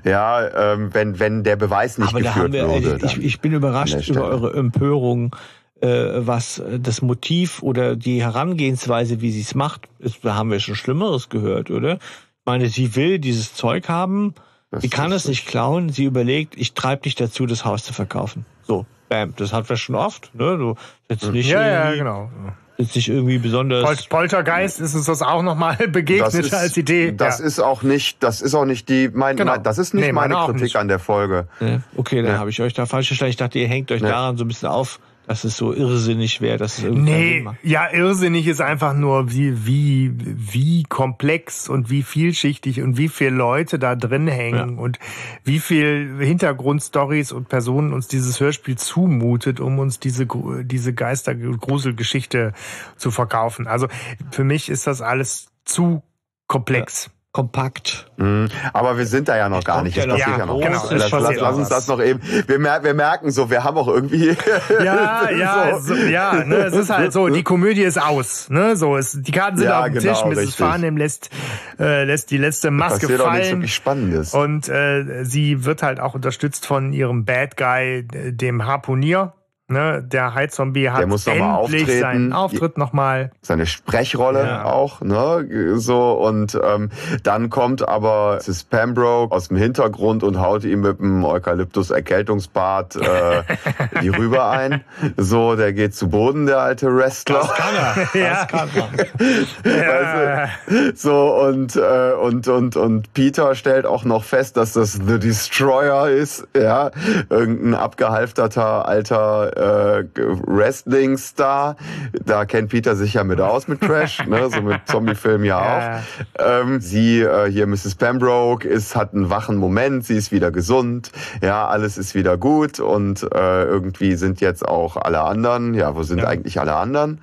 [0.05, 2.99] ja, ähm, wenn, wenn der Beweis nicht aber geführt wir, würde.
[3.07, 5.35] Ich, ich bin überrascht über eure Empörung,
[5.81, 9.89] äh, was das Motiv oder die Herangehensweise, wie sie es macht.
[10.23, 11.95] Da haben wir schon Schlimmeres gehört, oder?
[11.95, 14.35] Ich meine, sie will dieses Zeug haben
[14.71, 15.89] das sie kann es nicht klauen.
[15.89, 18.45] Sie überlegt, ich treibe dich dazu, das Haus zu verkaufen.
[18.67, 19.35] So, bam.
[19.37, 20.35] Das hat wir schon oft.
[20.35, 20.59] Ne?
[20.59, 20.75] Du
[21.09, 22.31] jetzt nicht ja, ja, genau.
[22.77, 23.83] Jetzt nicht irgendwie besonders.
[23.83, 27.11] Pol Poltergeist ist uns das auch nochmal begegnet ist, als Idee.
[27.11, 27.47] Das ja.
[27.47, 29.57] ist auch nicht, das ist auch nicht die, mein, genau.
[29.57, 30.77] das ist nicht nee, meine Kritik nicht.
[30.77, 31.49] an der Folge.
[31.59, 32.39] Ja, okay, dann ja.
[32.39, 33.31] habe ich euch da falsch gestellt.
[33.31, 36.57] Ich dachte, ihr hängt euch daran so ein bisschen auf, dass es so irrsinnig wäre,
[36.57, 42.03] dass es irgendwie Nee, ja, irrsinnig ist einfach nur, wie, wie, wie komplex und wie
[42.03, 44.83] vielschichtig und wie viele Leute da drin hängen ja.
[44.83, 44.99] und
[45.45, 50.27] wie viel Hintergrundstories und Personen uns dieses Hörspiel zumutet, um uns diese,
[50.63, 52.55] diese Geistergruselgeschichte
[52.97, 53.67] zu verkaufen.
[53.67, 53.89] Also
[54.31, 56.03] für mich ist das alles zu
[56.47, 57.07] komplex.
[57.07, 58.11] Ja kompakt.
[58.17, 58.49] Mhm.
[58.73, 59.97] Aber wir sind da ja noch gar nicht.
[59.97, 60.61] Das passiert ja, ja noch.
[60.61, 60.83] Genau.
[60.91, 62.21] Lass, lass, lass uns das noch eben.
[62.47, 64.37] Wir, mer wir merken so, wir haben auch irgendwie.
[64.83, 65.95] Ja, ja, so.
[65.95, 66.45] ja.
[66.45, 67.29] Ne, es ist halt so.
[67.29, 68.49] Die Komödie ist aus.
[68.49, 69.27] Ne, so ist.
[69.27, 70.25] Die Karten sind ja, auf dem genau, Tisch.
[70.25, 70.39] Mrs.
[70.39, 70.57] Richtig.
[70.57, 71.31] Farnham lässt
[71.79, 73.31] äh, lässt die letzte Maske passiert fallen.
[73.31, 74.35] Auch nichts wirklich Spannendes.
[74.35, 79.35] Und äh, sie wird halt auch unterstützt von ihrem Bad Guy, dem Harpunier.
[79.71, 83.33] Ne, der High-Zombie hat muss endlich seinen Auftritt nochmal.
[83.43, 84.65] Seine Sprechrolle ja.
[84.65, 85.47] auch, ne?
[85.75, 86.89] So, und ähm,
[87.23, 93.43] dann kommt aber Sis Pembroke aus dem Hintergrund und haut ihm mit dem Eukalyptus-Erkältungsbad äh,
[94.01, 94.85] die Rüber ein.
[95.19, 97.41] So, der geht zu Boden, der alte Wrestler.
[97.41, 98.19] Das kann er.
[98.19, 98.47] ja.
[98.47, 99.71] Das kann er.
[99.71, 100.49] ja.
[100.49, 100.97] Weißt du?
[100.97, 106.09] So, und, äh, und, und, und Peter stellt auch noch fest, dass das The Destroyer
[106.09, 106.91] ist, ja.
[107.29, 111.77] Irgendein abgehalfterter alter äh, Wrestling-Star.
[112.25, 114.49] Da kennt Peter sich ja mit aus mit Trash, ne?
[114.51, 116.45] so mit Zombie-Film ja auch.
[116.45, 117.97] Ähm, sie, äh, hier Mrs.
[117.97, 121.11] Pembroke, ist, hat einen wachen Moment, sie ist wieder gesund,
[121.43, 126.03] ja, alles ist wieder gut und äh, irgendwie sind jetzt auch alle anderen, ja, wo
[126.03, 126.29] sind ja.
[126.29, 127.21] eigentlich alle anderen?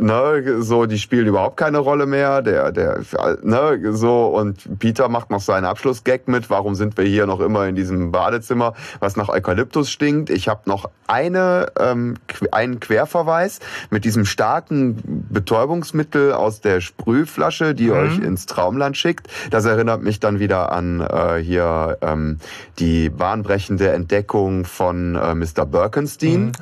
[0.00, 2.42] Ne, so, die spielen überhaupt keine Rolle mehr.
[2.42, 3.00] Der, der,
[3.42, 6.50] ne, so, und Peter macht noch seinen Abschlussgag mit.
[6.50, 10.30] Warum sind wir hier noch immer in diesem Badezimmer, was nach Eukalyptus stinkt?
[10.30, 12.14] Ich habe noch eine, ähm,
[12.52, 17.92] einen Querverweis mit diesem starken Betäubungsmittel aus der Sprühflasche, die mhm.
[17.92, 19.28] euch ins Traumland schickt.
[19.50, 22.38] Das erinnert mich dann wieder an äh, hier ähm,
[22.78, 25.66] die bahnbrechende Entdeckung von äh, Mr.
[25.66, 26.46] Birkenstein.
[26.46, 26.52] Mhm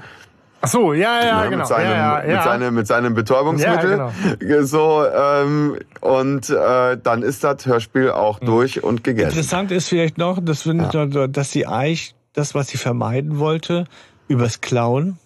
[0.60, 1.58] Ach so, ja, ja, ne, genau.
[1.58, 3.98] Mit seinem, ja, ja, Mit, seinem, mit seinem Betäubungsmittel.
[3.98, 4.62] Ja, genau.
[4.64, 9.30] So, ähm, und äh, dann ist das Hörspiel auch durch und gegessen.
[9.30, 11.26] Interessant ist vielleicht noch, dass, ja.
[11.28, 13.84] dass sie eigentlich das, was sie vermeiden wollte,
[14.26, 15.18] übers Klauen,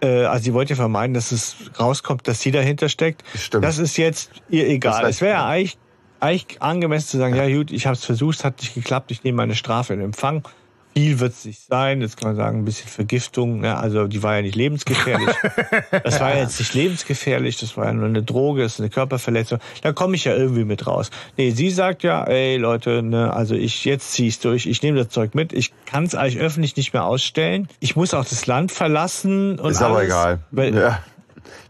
[0.00, 3.22] äh, also sie wollte ja vermeiden, dass es rauskommt, dass sie dahinter steckt.
[3.34, 3.64] Stimmt.
[3.64, 5.04] Das ist jetzt ihr egal.
[5.06, 5.78] Es wäre ja eigentlich,
[6.20, 9.10] eigentlich angemessen zu sagen, ja, ja gut, ich habe es versucht, es hat nicht geklappt,
[9.10, 10.42] ich nehme meine Strafe in Empfang
[11.00, 12.02] viel wird es nicht sein.
[12.02, 13.60] Jetzt kann man sagen, ein bisschen Vergiftung.
[13.60, 13.76] Ne?
[13.76, 15.34] Also die war ja nicht lebensgefährlich.
[16.04, 17.58] das war ja jetzt nicht lebensgefährlich.
[17.58, 19.60] Das war ja nur eine Droge, das ist eine Körperverletzung.
[19.82, 21.10] Da komme ich ja irgendwie mit raus.
[21.38, 24.66] Nee, sie sagt ja, ey Leute, ne, also ich jetzt zieh's durch.
[24.66, 25.54] Ich nehme das Zeug mit.
[25.54, 27.68] Ich kann es eigentlich öffentlich nicht mehr ausstellen.
[27.80, 29.58] Ich muss auch das Land verlassen.
[29.58, 30.38] Und ist alles, aber egal.
[30.50, 31.02] Weil, ja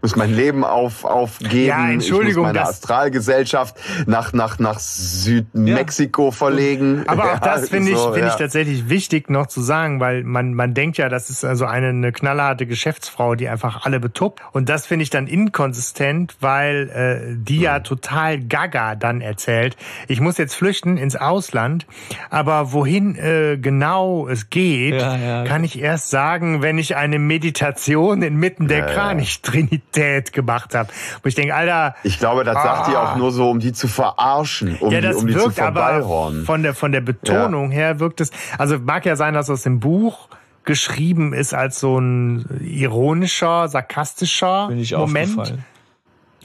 [0.03, 1.67] muss mein Leben auf, aufgeben.
[1.67, 2.29] Ja, Entschuldigung.
[2.29, 6.31] Ich muss meine Astralgesellschaft nach, nach, nach Südmexiko ja.
[6.31, 7.05] verlegen.
[7.07, 8.29] Aber auch das finde ich, so, finde ja.
[8.29, 11.89] ich tatsächlich wichtig noch zu sagen, weil man, man denkt ja, das ist also eine,
[11.89, 14.41] eine knallharte Geschäftsfrau, die einfach alle betuppt.
[14.53, 17.63] Und das finde ich dann inkonsistent, weil äh, die mhm.
[17.63, 19.77] ja total gaga dann erzählt.
[20.09, 21.87] Ich muss jetzt flüchten ins Ausland,
[22.31, 28.23] aber wohin äh, genau es geht, ja, kann ich erst sagen, wenn ich eine Meditation
[28.23, 30.91] inmitten der Kranichtrinität Dad gemacht habe.
[31.23, 31.95] Wo ich denke, Alter.
[32.03, 35.01] Ich glaube, das ah, sagt die auch nur so, um die zu verarschen, um ja,
[35.01, 36.03] das die, um die wirkt zu aber
[36.45, 37.77] von der, von der Betonung ja.
[37.77, 40.29] her wirkt es, also mag ja sein, dass aus dem Buch
[40.65, 45.59] geschrieben ist als so ein ironischer, sarkastischer Bin ich Moment.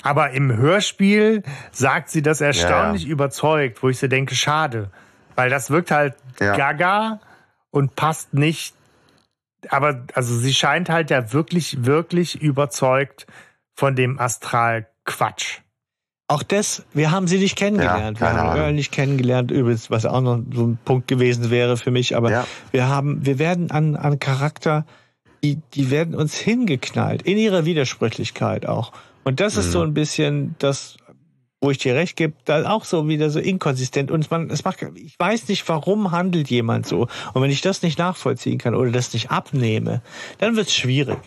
[0.02, 1.42] Aber im Hörspiel
[1.72, 3.10] sagt sie das erstaunlich ja.
[3.10, 4.92] überzeugt, wo ich so denke, schade.
[5.36, 6.56] Weil das wirkt halt ja.
[6.56, 7.20] gaga
[7.72, 8.76] und passt nicht.
[9.72, 13.28] Aber also sie scheint halt ja wirklich, wirklich überzeugt
[13.74, 15.60] von dem Astral-Quatsch.
[16.28, 18.20] Auch das, wir haben sie nicht kennengelernt.
[18.20, 21.78] Ja, wir haben Earl nicht kennengelernt, übrigens, was auch noch so ein Punkt gewesen wäre
[21.78, 22.16] für mich.
[22.16, 22.48] Aber ja.
[22.72, 24.88] wir haben, wir werden an, an Charakter,
[25.44, 28.92] die, die werden uns hingeknallt, in ihrer Widersprüchlichkeit auch.
[29.24, 29.90] Und das ist so mhm.
[29.90, 30.98] ein bisschen das,
[31.66, 34.12] wo ich dir recht gebe, da auch so wieder so inkonsistent.
[34.12, 37.08] Und man, es macht, ich weiß nicht, warum handelt jemand so.
[37.34, 40.02] Und wenn ich das nicht nachvollziehen kann oder das nicht abnehme,
[40.38, 41.18] dann wird es schwierig.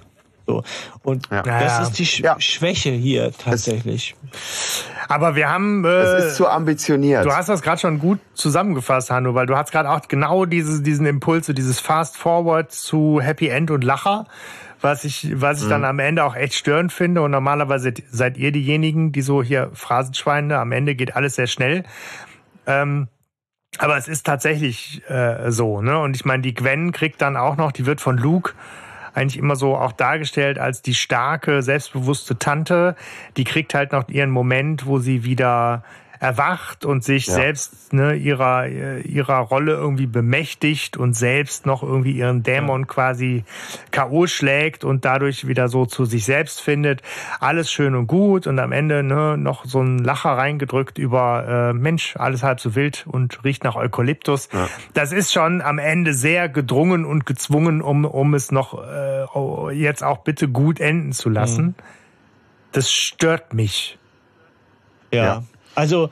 [0.47, 0.63] So.
[1.03, 1.43] Und ja.
[1.43, 2.41] das ist die Sch ja.
[2.41, 4.17] Schwäche hier tatsächlich.
[5.07, 5.85] Aber wir haben.
[5.85, 7.27] Äh, es ist zu ambitioniert.
[7.27, 10.83] Du hast das gerade schon gut zusammengefasst, Hanno, weil du hast gerade auch genau dieses,
[10.83, 14.27] diesen Impuls, so dieses Fast Forward zu Happy End und Lacher
[14.81, 15.71] was ich, was ich mhm.
[15.71, 17.23] dann am Ende auch echt störend finde.
[17.23, 21.85] Und normalerweise seid ihr diejenigen, die so hier Phrasenschweine, am Ende geht alles sehr schnell.
[22.67, 23.09] Ähm,
[23.79, 25.99] aber es ist tatsächlich äh, so, ne?
[26.01, 28.55] Und ich meine, die Gwen kriegt dann auch noch, die wird von Luke
[29.15, 32.95] eigentlich immer so auch dargestellt als die starke, selbstbewusste Tante.
[33.37, 35.83] Die kriegt halt noch ihren Moment, wo sie wieder
[36.21, 37.35] erwacht und sich ja.
[37.35, 42.87] selbst ne, ihrer, ihrer Rolle irgendwie bemächtigt und selbst noch irgendwie ihren Dämon ja.
[42.87, 43.45] quasi
[43.91, 44.27] K.O.
[44.27, 47.03] schlägt und dadurch wieder so zu sich selbst findet.
[47.41, 51.73] Alles schön und gut und am Ende ne, noch so ein Lacher reingedrückt über äh,
[51.73, 54.49] Mensch, alles halb so wild und riecht nach Eukalyptus.
[54.53, 54.69] Ja.
[54.95, 60.03] Das ist schon am Ende sehr gedrungen und gezwungen, um, um es noch äh, jetzt
[60.03, 61.65] auch bitte gut enden zu lassen.
[61.65, 61.75] Mhm.
[62.73, 63.99] Das stört mich.
[65.13, 65.43] ja.
[65.79, 66.11] Also,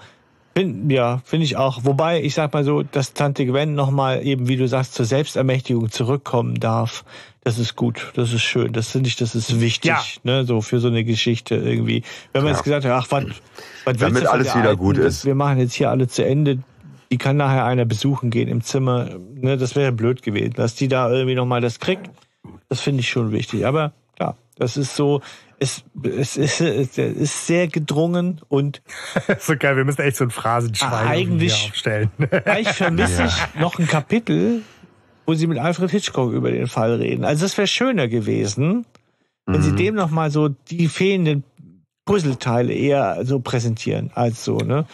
[0.55, 1.85] bin, ja, finde ich auch.
[1.85, 5.91] Wobei, ich sag mal so, dass Tante Gwen nochmal eben, wie du sagst, zur Selbstermächtigung
[5.91, 7.05] zurückkommen darf.
[7.43, 10.01] Das ist gut, das ist schön, das finde ich, das ist wichtig, ja.
[10.25, 12.03] ne, so für so eine Geschichte irgendwie.
[12.33, 12.57] Wenn man ja.
[12.57, 13.25] jetzt gesagt hat, ach, was,
[13.85, 15.25] was Damit alles wieder Alten, gut ist.
[15.27, 16.59] Wir machen jetzt hier alle zu Ende.
[17.13, 19.11] Die kann nachher einer besuchen gehen im Zimmer.
[19.35, 22.11] Ne, das wäre blöd gewesen, dass die da irgendwie nochmal das kriegt.
[22.69, 23.67] Das finde ich schon wichtig.
[23.67, 23.93] Aber
[24.57, 25.21] das ist so,
[25.59, 28.83] es, es, ist, es ist sehr gedrungen und
[29.39, 32.11] so geil, wir müssen echt so ein Phrasenschwein eigentlich aufstellen.
[32.45, 33.27] Eigentlich vermisse ja.
[33.27, 34.63] ich noch ein Kapitel,
[35.27, 37.25] wo sie mit Alfred Hitchcock über den Fall reden.
[37.25, 38.87] Also es wäre schöner gewesen,
[39.47, 39.63] wenn mhm.
[39.63, 41.45] sie dem noch mal so die fehlenden
[42.05, 44.87] Puzzleteile eher so präsentieren als so, ne?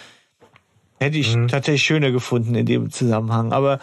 [0.99, 1.49] Hätte ich mhm.
[1.49, 3.81] tatsächlich schöner gefunden in dem Zusammenhang, aber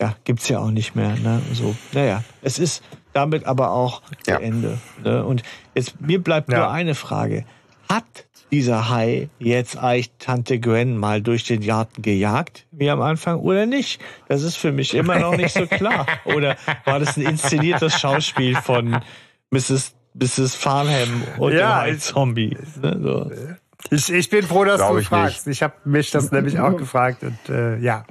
[0.00, 1.40] ja, gibt's ja auch nicht mehr, ne?
[1.52, 2.82] So, naja, es ist
[3.16, 4.38] damit aber auch ja.
[4.38, 4.78] Ende.
[5.02, 5.24] Ne?
[5.24, 5.42] Und
[5.74, 6.58] jetzt, mir bleibt ja.
[6.58, 7.44] nur eine Frage.
[7.88, 13.40] Hat dieser Hai jetzt eigentlich Tante Gwen mal durch den Garten gejagt, wie am Anfang,
[13.40, 14.00] oder nicht?
[14.28, 16.06] Das ist für mich immer noch nicht so klar.
[16.24, 19.00] Oder war das ein inszeniertes Schauspiel von
[19.50, 19.94] Mrs.
[20.14, 20.54] Mrs.
[20.54, 22.56] Farnham und ja, dem Zombie?
[22.80, 23.00] Ne?
[23.02, 23.30] So.
[23.90, 25.46] Ich, ich bin froh, dass Glaube du ich fragst.
[25.46, 25.56] Nicht.
[25.56, 27.22] Ich habe mich das nämlich auch gefragt.
[27.22, 28.04] Und äh, ja,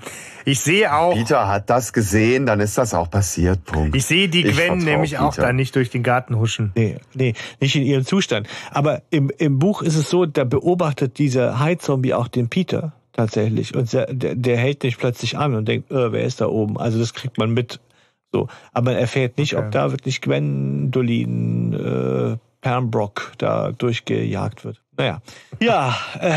[0.45, 1.13] ich sehe auch.
[1.13, 3.63] Peter hat das gesehen, dann ist das auch passiert.
[3.65, 3.95] Punkt.
[3.95, 6.71] Ich sehe die Gwen nämlich auch da nicht durch den Garten huschen.
[6.75, 8.47] Nee, nee, nicht in ihrem Zustand.
[8.71, 13.75] Aber im, im Buch ist es so, da beobachtet dieser Hai-Zombie auch den Peter tatsächlich.
[13.75, 16.77] Und der, der hält nicht plötzlich an und denkt, äh, wer ist da oben?
[16.77, 17.79] Also das kriegt man mit.
[18.31, 18.47] So.
[18.73, 19.65] Aber man erfährt nicht, okay.
[19.65, 24.81] ob da wirklich Gwendolyn äh, Pembroke da durchgejagt wird.
[24.97, 25.21] Naja.
[25.59, 26.31] Ja, äh,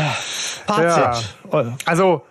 [0.65, 1.35] Fazit.
[1.51, 1.75] Ja.
[1.85, 2.23] Also,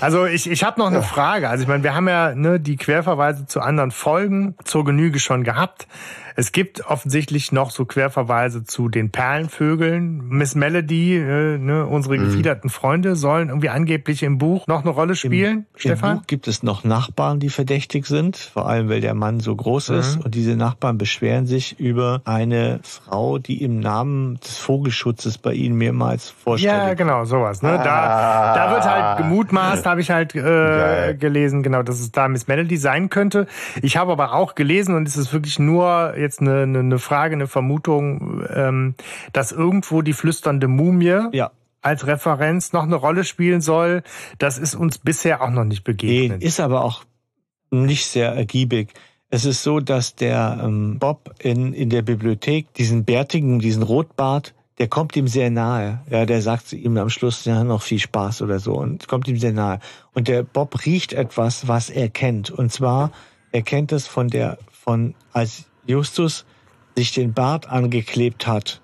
[0.00, 1.48] also ich, ich habe noch eine Frage.
[1.48, 5.44] Also ich meine, wir haben ja ne, die Querverweise zu anderen Folgen zur Genüge schon
[5.44, 5.86] gehabt.
[6.36, 10.28] Es gibt offensichtlich noch so Querverweise zu den Perlenvögeln.
[10.28, 12.24] Miss Melody, äh, ne, unsere mhm.
[12.24, 15.58] gefiederten Freunde, sollen irgendwie angeblich im Buch noch eine Rolle spielen.
[15.58, 16.10] Im, Stefan?
[16.10, 19.54] Im Buch gibt es noch Nachbarn, die verdächtig sind, vor allem weil der Mann so
[19.54, 19.98] groß mhm.
[19.98, 20.24] ist.
[20.24, 25.76] Und diese Nachbarn beschweren sich über eine Frau, die im Namen des Vogelschutzes bei ihnen
[25.76, 26.74] mehrmals vorstellt.
[26.74, 27.62] Ja, genau, sowas.
[27.62, 27.80] Ne?
[27.82, 32.48] Da, da wird halt gemutmaßt, habe ich halt äh, gelesen, genau, dass es da Miss
[32.48, 33.46] Melody sein könnte.
[33.82, 37.34] Ich habe aber auch gelesen und es ist wirklich nur jetzt eine, eine, eine Frage,
[37.34, 38.94] eine Vermutung, ähm,
[39.32, 41.50] dass irgendwo die flüsternde Mumie ja.
[41.82, 44.02] als Referenz noch eine Rolle spielen soll.
[44.38, 46.40] Das ist uns bisher auch noch nicht begegnet.
[46.40, 47.04] Nee, ist aber auch
[47.70, 48.92] nicht sehr ergiebig.
[49.30, 54.54] Es ist so, dass der ähm, Bob in, in der Bibliothek diesen bärtigen, diesen Rotbart,
[54.78, 56.00] der kommt ihm sehr nahe.
[56.10, 59.28] Ja, der sagt zu ihm am Schluss, ja, noch viel Spaß oder so und kommt
[59.28, 59.80] ihm sehr nahe.
[60.12, 62.50] Und der Bob riecht etwas, was er kennt.
[62.50, 63.10] Und zwar,
[63.52, 66.44] er kennt es von der, von, als Justus
[66.96, 68.80] sich den Bart angeklebt hat,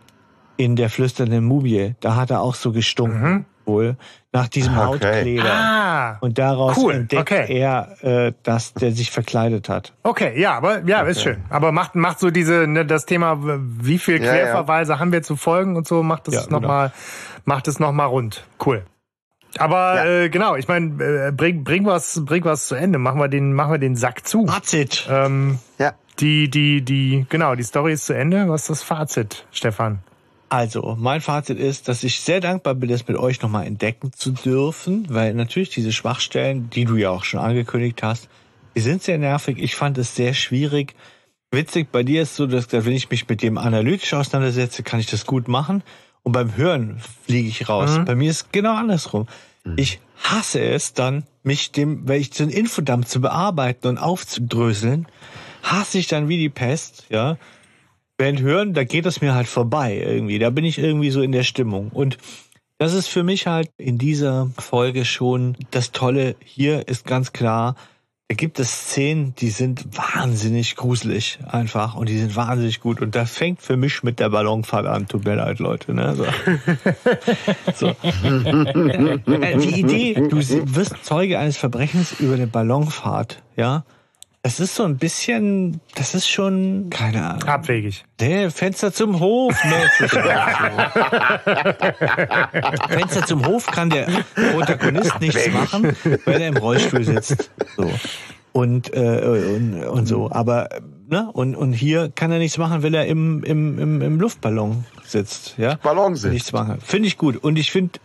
[0.57, 1.95] in der flüsternden Mumie.
[2.01, 3.23] Da hat er auch so gestunken.
[3.23, 3.45] Mhm.
[3.67, 3.97] Wohl
[4.33, 4.87] nach diesem okay.
[4.87, 5.51] Hautkleber.
[5.51, 6.95] Ah, und daraus cool.
[6.95, 7.47] entdeckt okay.
[7.49, 9.93] er, äh, dass der sich verkleidet hat.
[10.03, 11.11] Okay, ja, aber ja, okay.
[11.11, 11.39] ist schön.
[11.51, 15.01] Aber macht macht so diese ne, das Thema, wie viel Querverweise ja, ja.
[15.01, 16.69] haben wir zu folgen und so macht es ja, noch genau.
[16.69, 16.93] mal
[17.45, 18.45] macht es noch mal rund.
[18.65, 18.85] Cool.
[19.59, 20.05] Aber ja.
[20.05, 22.99] äh, genau, ich meine, äh, bring, bring was, bring was zu Ende.
[22.99, 24.47] Machen wir den, machen wir den Sack zu.
[24.47, 25.09] Fazit.
[25.11, 25.93] Ähm, ja.
[26.21, 28.49] Die, die, die, genau, die Story ist zu Ende.
[28.49, 30.01] Was ist das Fazit, Stefan?
[30.51, 34.33] Also, mein Fazit ist, dass ich sehr dankbar bin, das mit euch nochmal entdecken zu
[34.33, 38.29] dürfen, weil natürlich diese Schwachstellen, die du ja auch schon angekündigt hast,
[38.75, 39.59] die sind sehr nervig.
[39.59, 40.95] Ich fand es sehr schwierig.
[41.53, 45.07] Witzig, bei dir ist so, dass wenn ich mich mit dem analytisch auseinandersetze, kann ich
[45.07, 45.83] das gut machen.
[46.23, 47.99] Und beim Hören fliege ich raus.
[47.99, 48.05] Mhm.
[48.05, 49.27] Bei mir ist genau andersrum.
[49.65, 49.75] Mhm.
[49.77, 55.07] Ich hasse es dann, mich dem, weil ich so einen Infodump zu bearbeiten und aufzudröseln,
[55.63, 57.37] hasse ich dann wie die Pest, ja.
[58.19, 60.39] Während Hören, da geht es mir halt vorbei irgendwie.
[60.39, 61.89] Da bin ich irgendwie so in der Stimmung.
[61.89, 62.19] Und
[62.77, 66.37] das ist für mich halt in dieser Folge schon das Tolle.
[66.45, 67.77] Hier ist ganz klar,
[68.31, 73.01] da gibt es Szenen, die sind wahnsinnig gruselig einfach und die sind wahnsinnig gut.
[73.01, 75.09] Und da fängt für mich mit der Ballonfahrt an.
[75.09, 75.93] Tut mir leid, Leute.
[75.93, 76.15] Ne?
[76.15, 76.27] So.
[77.75, 77.89] so.
[79.33, 83.85] Äh, die Idee, du wirst Zeuge eines Verbrechens über eine Ballonfahrt, ja.
[84.43, 87.43] Das ist so ein bisschen, das ist schon, keine Ahnung.
[87.43, 88.07] Abwegig.
[88.19, 89.55] Nee, Fenster zum Hof
[90.01, 90.11] mäßig.
[92.89, 94.09] Fenster zum Hof kann der
[94.55, 95.95] Protagonist nichts machen,
[96.25, 97.51] weil er im Rollstuhl sitzt.
[97.77, 97.91] So.
[98.53, 100.33] Und, äh, und, und so.
[100.33, 100.71] Aber,
[101.09, 104.87] ne, und, und hier kann er nichts machen, weil er im, im, im, im Luftballon
[105.05, 105.57] sitzt.
[105.59, 105.75] Ja?
[105.83, 106.33] Ballon sitzt.
[106.33, 106.79] Nichts machen.
[106.81, 107.37] Finde ich gut.
[107.37, 108.01] Und ich finde,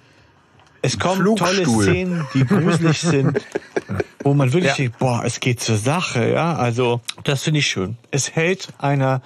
[0.81, 3.39] es kommen tolle Szenen, die gruselig sind,
[4.26, 4.76] wo man wirklich ja.
[4.76, 6.56] denkt, boah, es geht zur Sache, ja.
[6.56, 7.95] Also, das finde ich schön.
[8.10, 9.22] Es hält einer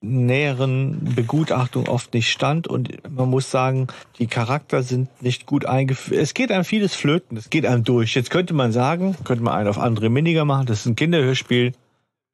[0.00, 6.22] näheren Begutachtung oft nicht stand und man muss sagen, die Charakter sind nicht gut eingeführt.
[6.22, 8.14] Es geht einem vieles flöten, es geht einem durch.
[8.14, 11.72] Jetzt könnte man sagen, könnte man einen auf andere Miniger machen, das ist ein Kinderhörspiel,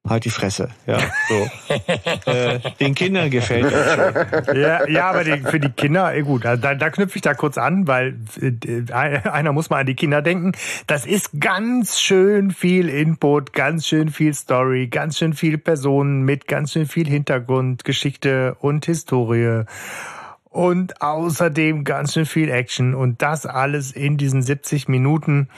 [0.09, 0.69] halt die Fresse.
[0.85, 1.47] Ja, so.
[2.31, 4.57] äh, den Kindern gefällt das schon.
[4.59, 7.57] Ja, ja aber die, für die Kinder, eh gut, da, da knüpfe ich da kurz
[7.57, 10.53] an, weil äh, einer muss mal an die Kinder denken.
[10.87, 16.47] Das ist ganz schön viel Input, ganz schön viel Story, ganz schön viel Personen mit
[16.47, 19.63] ganz schön viel Hintergrund, Geschichte und Historie.
[20.49, 25.49] Und außerdem ganz schön viel Action und das alles in diesen 70 Minuten.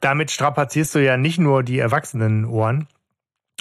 [0.00, 2.86] Damit strapazierst du ja nicht nur die erwachsenen Ohren,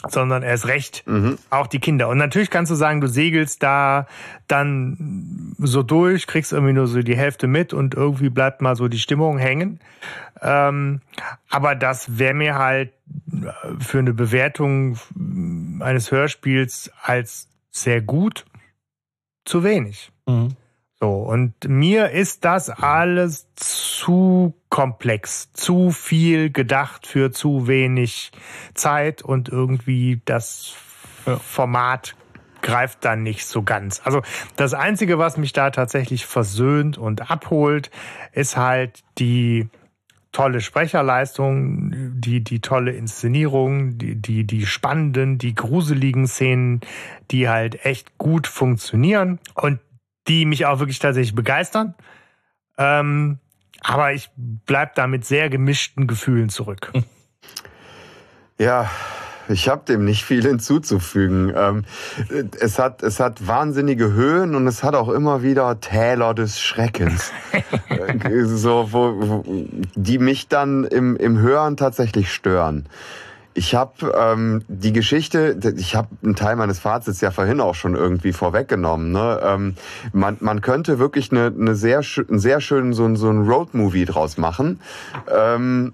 [0.10, 1.38] sondern erst recht mhm.
[1.50, 2.10] auch die Kinder.
[2.10, 4.08] Und natürlich kannst du sagen, du segelst da
[4.48, 8.88] dann so durch, kriegst irgendwie nur so die Hälfte mit und irgendwie bleibt mal so
[8.88, 9.80] die Stimmung hängen.
[10.42, 11.02] Ähm,
[11.50, 12.92] aber das wäre mir halt
[13.80, 14.98] für eine Bewertung
[15.80, 18.46] eines Hörspiels als sehr gut
[19.46, 20.12] zu wenig.
[20.28, 20.56] Mhm.
[21.04, 28.32] So, und mir ist das alles zu komplex, zu viel gedacht für zu wenig
[28.74, 30.76] Zeit und irgendwie das
[31.42, 32.16] Format
[32.62, 34.00] greift dann nicht so ganz.
[34.06, 34.22] Also
[34.56, 37.92] das Einzige, was mich da tatsächlich versöhnt und abholt,
[38.32, 39.68] ist halt die
[40.32, 41.92] tolle Sprecherleistung,
[42.22, 46.80] die, die tolle Inszenierung, die, die, die spannenden, die gruseligen Szenen,
[47.30, 49.40] die halt echt gut funktionieren.
[49.54, 49.80] Und
[50.28, 51.96] die mich auch wirklich tatsächlich begeistern.
[52.78, 53.40] Ähm,
[53.82, 56.92] aber ich bleib da mit sehr gemischten Gefühlen zurück.
[58.58, 58.90] Ja,
[59.50, 61.52] ich habe dem nicht viel hinzuzufügen.
[61.56, 61.84] Ähm,
[62.60, 67.32] es, hat, es hat wahnsinnige Höhen und es hat auch immer wieder Täler des Schreckens.
[67.90, 69.44] Äh, so, wo, wo,
[69.96, 72.88] die mich dann im, im Hören tatsächlich stören.
[73.54, 77.96] Ich habe ähm, die Geschichte, ich habe einen Teil meines Fazits ja vorhin auch schon
[77.96, 79.12] irgendwie vorweggenommen.
[79.12, 79.40] Ne?
[79.44, 79.76] Ähm,
[80.12, 84.38] man, man könnte wirklich eine, eine sehr, einen sehr schönen so, so ein Road-Movie draus
[84.38, 84.80] machen.
[85.32, 85.94] Ähm,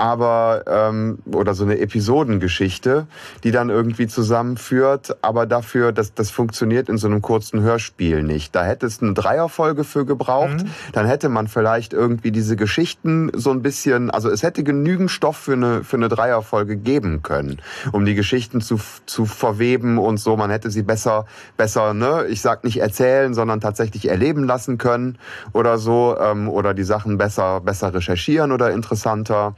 [0.00, 3.06] aber ähm, oder so eine Episodengeschichte,
[3.44, 8.54] die dann irgendwie zusammenführt, aber dafür, dass das funktioniert in so einem kurzen Hörspiel nicht.
[8.56, 10.70] Da hätte es eine Dreierfolge für gebraucht, mhm.
[10.94, 15.36] dann hätte man vielleicht irgendwie diese Geschichten so ein bisschen, also es hätte genügend Stoff
[15.36, 17.60] für eine für eine Dreierfolge geben können,
[17.92, 20.34] um die Geschichten zu zu verweben und so.
[20.34, 21.26] Man hätte sie besser
[21.58, 25.18] besser, ne, ich sag nicht erzählen, sondern tatsächlich erleben lassen können
[25.52, 29.54] oder so ähm, oder die Sachen besser besser recherchieren oder interessanter.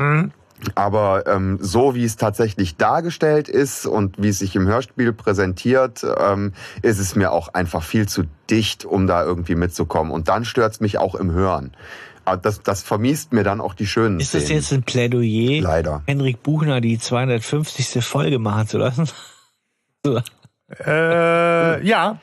[0.00, 0.32] Mhm.
[0.74, 6.04] Aber ähm, so wie es tatsächlich dargestellt ist und wie es sich im Hörspiel präsentiert,
[6.18, 10.12] ähm, ist es mir auch einfach viel zu dicht, um da irgendwie mitzukommen.
[10.12, 11.72] Und dann stört es mich auch im Hören.
[12.42, 14.58] Das, das vermiest mir dann auch die schönen Ist das Szenen.
[14.58, 16.02] jetzt ein Plädoyer, Leider.
[16.06, 18.04] Henrik Buchner die 250.
[18.04, 19.08] Folge machen zu lassen?
[20.86, 22.20] äh, ja.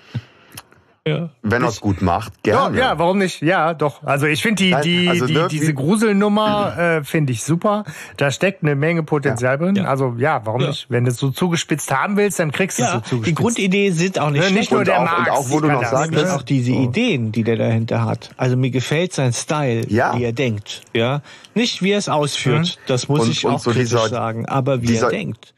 [1.07, 1.29] Ja.
[1.41, 2.77] Wenn er es gut macht, gerne.
[2.77, 3.41] Ja, ja, warum nicht?
[3.41, 4.03] Ja, doch.
[4.03, 7.85] Also ich finde die, die, also, die, ne, diese Gruselnummer äh, finde ich super.
[8.17, 9.57] Da steckt eine Menge Potenzial ja.
[9.57, 9.75] drin.
[9.75, 9.85] Ja.
[9.85, 10.67] Also ja, warum ja.
[10.67, 10.87] nicht?
[10.89, 13.27] Wenn du es so zugespitzt haben willst, dann kriegst du es so zugespitzt.
[13.27, 15.85] Die Grundideen sind auch nicht ne, Nicht nur der Marx, und auch, wo du noch
[15.85, 16.33] sagst, ne?
[16.33, 16.83] auch diese so.
[16.83, 18.31] Ideen, die der dahinter hat.
[18.37, 20.81] Also mir gefällt sein Style, wie er denkt.
[20.93, 21.21] Ja,
[21.53, 22.77] nicht wie er es ausführt.
[22.77, 22.87] Mhm.
[22.87, 24.45] Das muss und, ich auch so kritisch dieser, sagen.
[24.47, 25.53] Aber wie er denkt.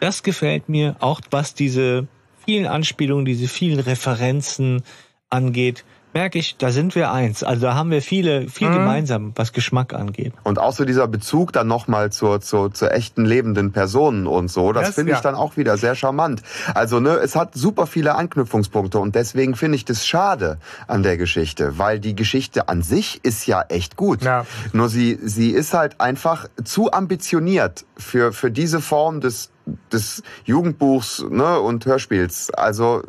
[0.00, 2.06] Das gefällt mir auch, was diese
[2.44, 4.82] vielen Anspielungen, diese vielen Referenzen
[5.30, 7.42] angeht, merke ich, da sind wir eins.
[7.42, 8.74] Also da haben wir viele, viel mhm.
[8.74, 10.32] gemeinsam, was Geschmack angeht.
[10.44, 14.72] Und auch so dieser Bezug dann nochmal zur, zur, zur echten lebenden Personen und so,
[14.72, 15.22] das yes, finde ich ja.
[15.22, 16.42] dann auch wieder sehr charmant.
[16.72, 21.16] Also ne, es hat super viele Anknüpfungspunkte und deswegen finde ich das schade an der
[21.16, 24.22] Geschichte, weil die Geschichte an sich ist ja echt gut.
[24.22, 24.46] Ja.
[24.72, 29.50] Nur sie, sie ist halt einfach zu ambitioniert für, für diese Form des,
[29.92, 32.50] des Jugendbuchs ne, und Hörspiels.
[32.50, 33.02] Also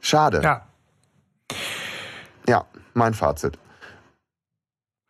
[0.00, 0.40] schade.
[0.42, 0.66] Ja.
[2.48, 3.58] Ja, mein Fazit.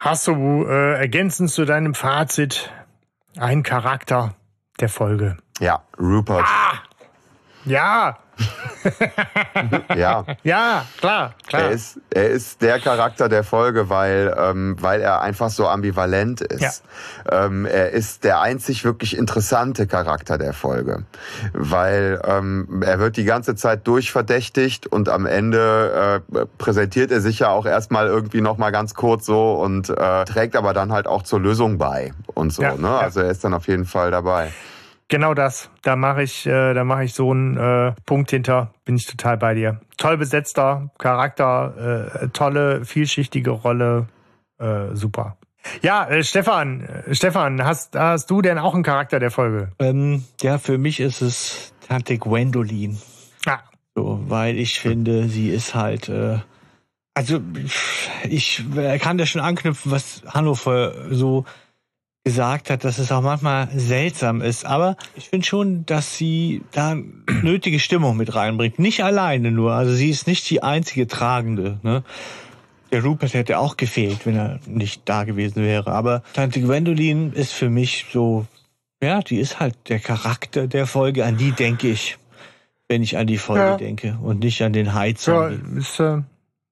[0.00, 2.70] Hast du äh, ergänzend zu deinem Fazit
[3.38, 4.34] einen Charakter
[4.80, 5.36] der Folge?
[5.58, 6.44] Ja, Rupert.
[6.44, 6.82] Ah!
[7.64, 8.18] Ja,
[9.97, 10.24] ja.
[10.42, 11.62] Ja, klar, klar.
[11.62, 16.40] Er ist, er ist der Charakter der Folge, weil, ähm, weil er einfach so ambivalent
[16.40, 16.84] ist.
[17.31, 17.47] Ja.
[17.47, 21.05] Ähm, er ist der einzig wirklich interessante Charakter der Folge.
[21.52, 27.40] Weil ähm, er wird die ganze Zeit durchverdächtigt und am Ende äh, präsentiert er sich
[27.40, 31.23] ja auch erstmal irgendwie nochmal ganz kurz so und äh, trägt aber dann halt auch
[31.23, 32.62] zur Lösung bei und so.
[32.62, 32.90] Ja, ne?
[32.90, 34.52] Also er ist dann auf jeden Fall dabei.
[35.09, 35.70] Genau das.
[35.83, 38.73] Da mache ich, äh, da mache ich so einen äh, Punkt hinter.
[38.85, 39.81] Bin ich total bei dir.
[39.99, 44.09] Toll besetzter Charakter, äh, tolle vielschichtige Rolle,
[44.59, 45.36] äh, super.
[45.83, 49.70] Ja, äh, Stefan, äh, Stefan, hast hast du denn auch einen Charakter der Folge?
[49.78, 52.99] Ähm, ja, für mich ist es Tante Gwendolyn.
[53.47, 53.60] Ah.
[53.94, 56.39] So, weil ich finde, sie ist halt äh,
[57.15, 57.41] also
[58.28, 58.62] ich
[59.01, 61.47] kann da schon anknüpfen, was Hannover so
[62.26, 64.66] gesagt hat, dass es auch manchmal seltsam ist.
[64.66, 66.96] Aber ich finde schon, dass sie da
[67.42, 68.80] nötige Stimmung mit reinbringt.
[68.80, 69.74] Nicht alleine nur.
[69.74, 71.78] Also sie ist nicht die einzige Tragende.
[71.84, 72.02] Ne?
[72.90, 75.92] Der Rupert hätte auch gefehlt, wenn er nicht da gewesen wäre.
[75.92, 78.44] Aber Tante Gwendolyn ist für mich so,
[79.00, 81.24] ja, die ist halt der Charakter der Folge.
[81.24, 82.18] An die denke ich,
[82.88, 83.76] wenn ich an die Folge ja.
[83.76, 85.52] denke und nicht an den Heizer.
[85.52, 86.22] Ja, ist, äh,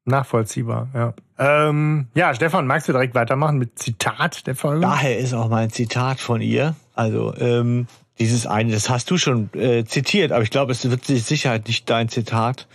[0.05, 1.15] Nachvollziehbar, ja.
[1.39, 4.83] Ähm, ja, Stefan, magst du direkt weitermachen mit Zitat der Folge?
[4.83, 6.77] Daher ist auch mein Zitat von ihr.
[6.95, 7.87] Also, ähm,
[8.19, 11.67] dieses eine, das hast du schon äh, zitiert, aber ich glaube, es wird sich Sicherheit
[11.67, 12.69] nicht dein Zitat.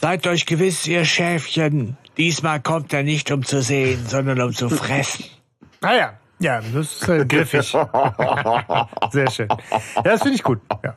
[0.00, 4.68] Seid euch gewiss, ihr Schäfchen, diesmal kommt er nicht um zu sehen, sondern um zu
[4.68, 5.24] fressen.
[5.82, 7.66] Ah ja, ja, das ist äh, griffig.
[9.10, 9.48] Sehr schön.
[9.48, 10.60] Ja, das finde ich gut.
[10.84, 10.94] Ja.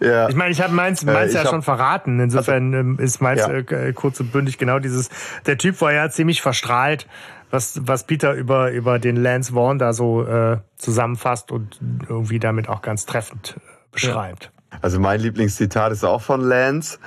[0.00, 0.28] ja.
[0.28, 2.20] Ich meine, ich habe meins, äh, meins äh, ja hab, schon verraten.
[2.20, 3.52] Insofern also, ist meins ja.
[3.52, 5.10] äh, kurz und bündig genau dieses.
[5.46, 7.08] Der Typ war ja ziemlich verstrahlt,
[7.50, 12.68] was, was Peter über, über den Lance Vaughn da so äh, zusammenfasst und irgendwie damit
[12.68, 13.60] auch ganz treffend äh,
[13.90, 14.52] beschreibt.
[14.80, 16.98] Also mein Lieblingszitat ist auch von Lance.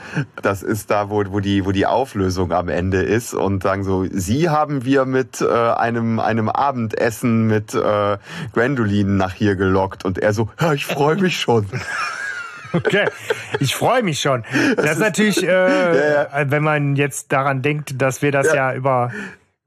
[0.42, 4.06] Das ist da, wo, wo, die, wo die Auflösung am Ende ist und sagen so,
[4.12, 8.18] Sie haben wir mit äh, einem, einem Abendessen mit äh,
[8.54, 10.04] Gwendolyn nach hier gelockt.
[10.06, 11.66] Und er so, ja, ich freue mich schon.
[12.74, 13.10] Okay,
[13.60, 14.46] ich freue mich schon.
[14.78, 16.52] Das, ist natürlich, äh, ja, ja.
[16.52, 19.12] wenn man jetzt daran denkt, dass wir das ja, ja über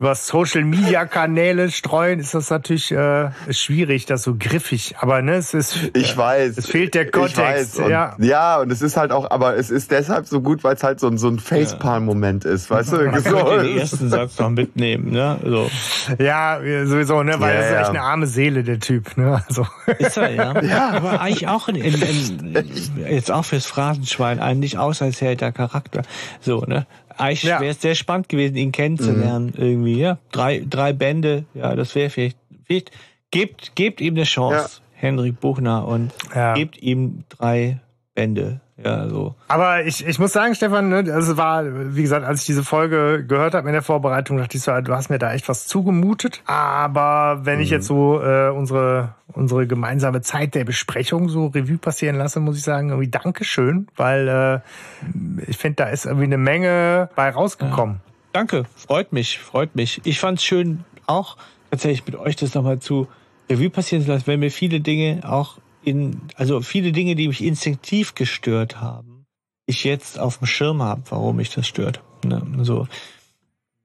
[0.01, 4.97] über Social Media Kanäle streuen, ist das natürlich äh, schwierig, das so griffig.
[4.99, 5.91] Aber ne, es ist.
[5.95, 6.59] Ich weiß.
[6.59, 7.79] Es fehlt der Kontext.
[7.79, 8.17] Und, ja.
[8.19, 10.99] ja, und es ist halt auch, aber es ist deshalb so gut, weil es halt
[10.99, 12.97] so ein, so ein Facepalm-Moment ist, weißt du?
[13.05, 13.59] Man so.
[13.61, 15.39] den ersten Satz noch mitnehmen, ne?
[15.45, 15.71] So.
[16.19, 17.39] Ja, sowieso, ne?
[17.39, 19.43] Weil ja, das ist echt eine arme Seele, der Typ, ne?
[19.47, 19.65] Also.
[19.99, 20.61] Ist er, ja.
[20.61, 20.91] ja.
[20.91, 26.03] Aber eigentlich auch in, in, in, jetzt auch fürs Phrasenschwein eigentlich auserzählter Charakter.
[26.41, 26.87] So, ne?
[27.17, 27.61] Eigentlich ja.
[27.61, 29.63] wäre es sehr spannend gewesen, ihn kennenzulernen mhm.
[29.63, 29.99] irgendwie.
[29.99, 32.91] Ja, drei, drei Bände, ja, das wäre vielleicht, vielleicht
[33.31, 35.01] gebt, gebt ihm eine Chance, ja.
[35.01, 36.55] Henrik Buchner, und ja.
[36.55, 37.81] gebt ihm drei
[38.15, 38.61] Bände.
[38.85, 39.35] Ja, so.
[39.49, 41.65] Aber ich, ich muss sagen, Stefan, ne, also war,
[41.97, 44.93] wie gesagt, als ich diese Folge gehört habe in der Vorbereitung, dachte ich so, du
[44.93, 46.43] hast mir da echt was zugemutet.
[46.45, 47.63] Aber wenn mhm.
[47.63, 52.59] ich jetzt so äh, unsere, unsere gemeinsame Zeit der Besprechung so Revue passieren lasse, muss
[52.59, 57.97] ich sagen, irgendwie Dankeschön, weil äh, ich finde, da ist irgendwie eine Menge bei rausgekommen.
[58.05, 58.13] Ja.
[58.35, 60.03] Danke, freut mich, freut mich.
[60.05, 61.37] Ich fand es schön, auch
[61.71, 63.09] tatsächlich mit euch das nochmal zu
[63.49, 67.43] Revue passieren zu lassen, weil mir viele Dinge auch in, also viele Dinge, die mich
[67.43, 69.27] instinktiv gestört haben,
[69.67, 72.03] ich jetzt auf dem Schirm habe, warum mich das stört.
[72.25, 72.43] Ne?
[72.63, 72.87] So.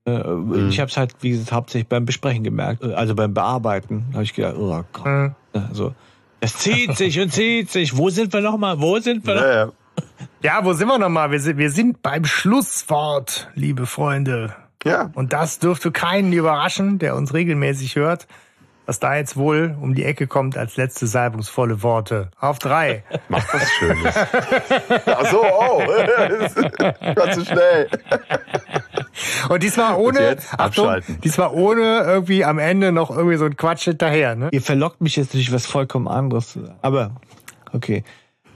[0.05, 0.69] Äh, mhm.
[0.69, 4.23] Ich habe es halt, wie gesagt, hauptsächlich beim Besprechen gemerkt, äh, also beim Bearbeiten, habe
[4.23, 5.05] ich gedacht, oh Gott.
[5.05, 5.35] Mhm.
[5.53, 5.93] Also,
[6.39, 7.97] das zieht sich und zieht sich.
[7.97, 8.79] Wo sind wir nochmal?
[8.79, 9.35] Wo sind wir?
[9.35, 9.71] Ja, ja.
[10.41, 11.31] Ja, wo sind wir nochmal?
[11.31, 14.55] Wir sind, wir sind beim Schlusswort, liebe Freunde.
[14.85, 15.11] Ja.
[15.13, 18.27] Und das dürfte keinen überraschen, der uns regelmäßig hört,
[18.89, 22.31] was da jetzt wohl um die Ecke kommt als letzte salbungsvolle Worte.
[22.39, 23.03] Auf drei.
[23.29, 24.15] Mach was Schönes.
[25.05, 25.83] Ach so, oh.
[27.13, 27.87] Ganz zu schnell.
[29.47, 34.35] Und diesmal ohne, Achtung, diesmal ohne irgendwie am Ende noch irgendwie so ein Quatsch hinterher,
[34.35, 34.49] ne?
[34.51, 36.57] Ihr verlockt mich jetzt durch was vollkommen anderes.
[36.81, 37.11] Aber,
[37.73, 38.03] okay.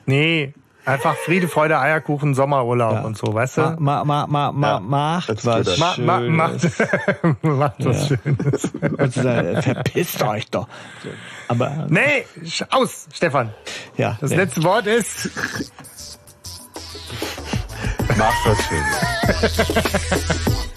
[0.08, 0.56] Nee,
[0.86, 3.02] Einfach Friede, Freude, Eierkuchen, Sommerurlaub ja.
[3.02, 3.62] und so, weißt du?
[3.80, 4.80] Ma, ma, ma, ma, ja.
[4.82, 6.64] Macht was ma, ma, macht,
[7.42, 8.18] macht was ja.
[8.18, 8.72] Schönes.
[9.64, 10.68] Verpisst euch doch.
[11.48, 12.26] Aber, nee,
[12.70, 13.54] aus, Stefan.
[13.96, 14.18] Ja.
[14.20, 14.38] Das nee.
[14.38, 15.30] letzte Wort ist...
[18.18, 20.64] Macht was Schönes.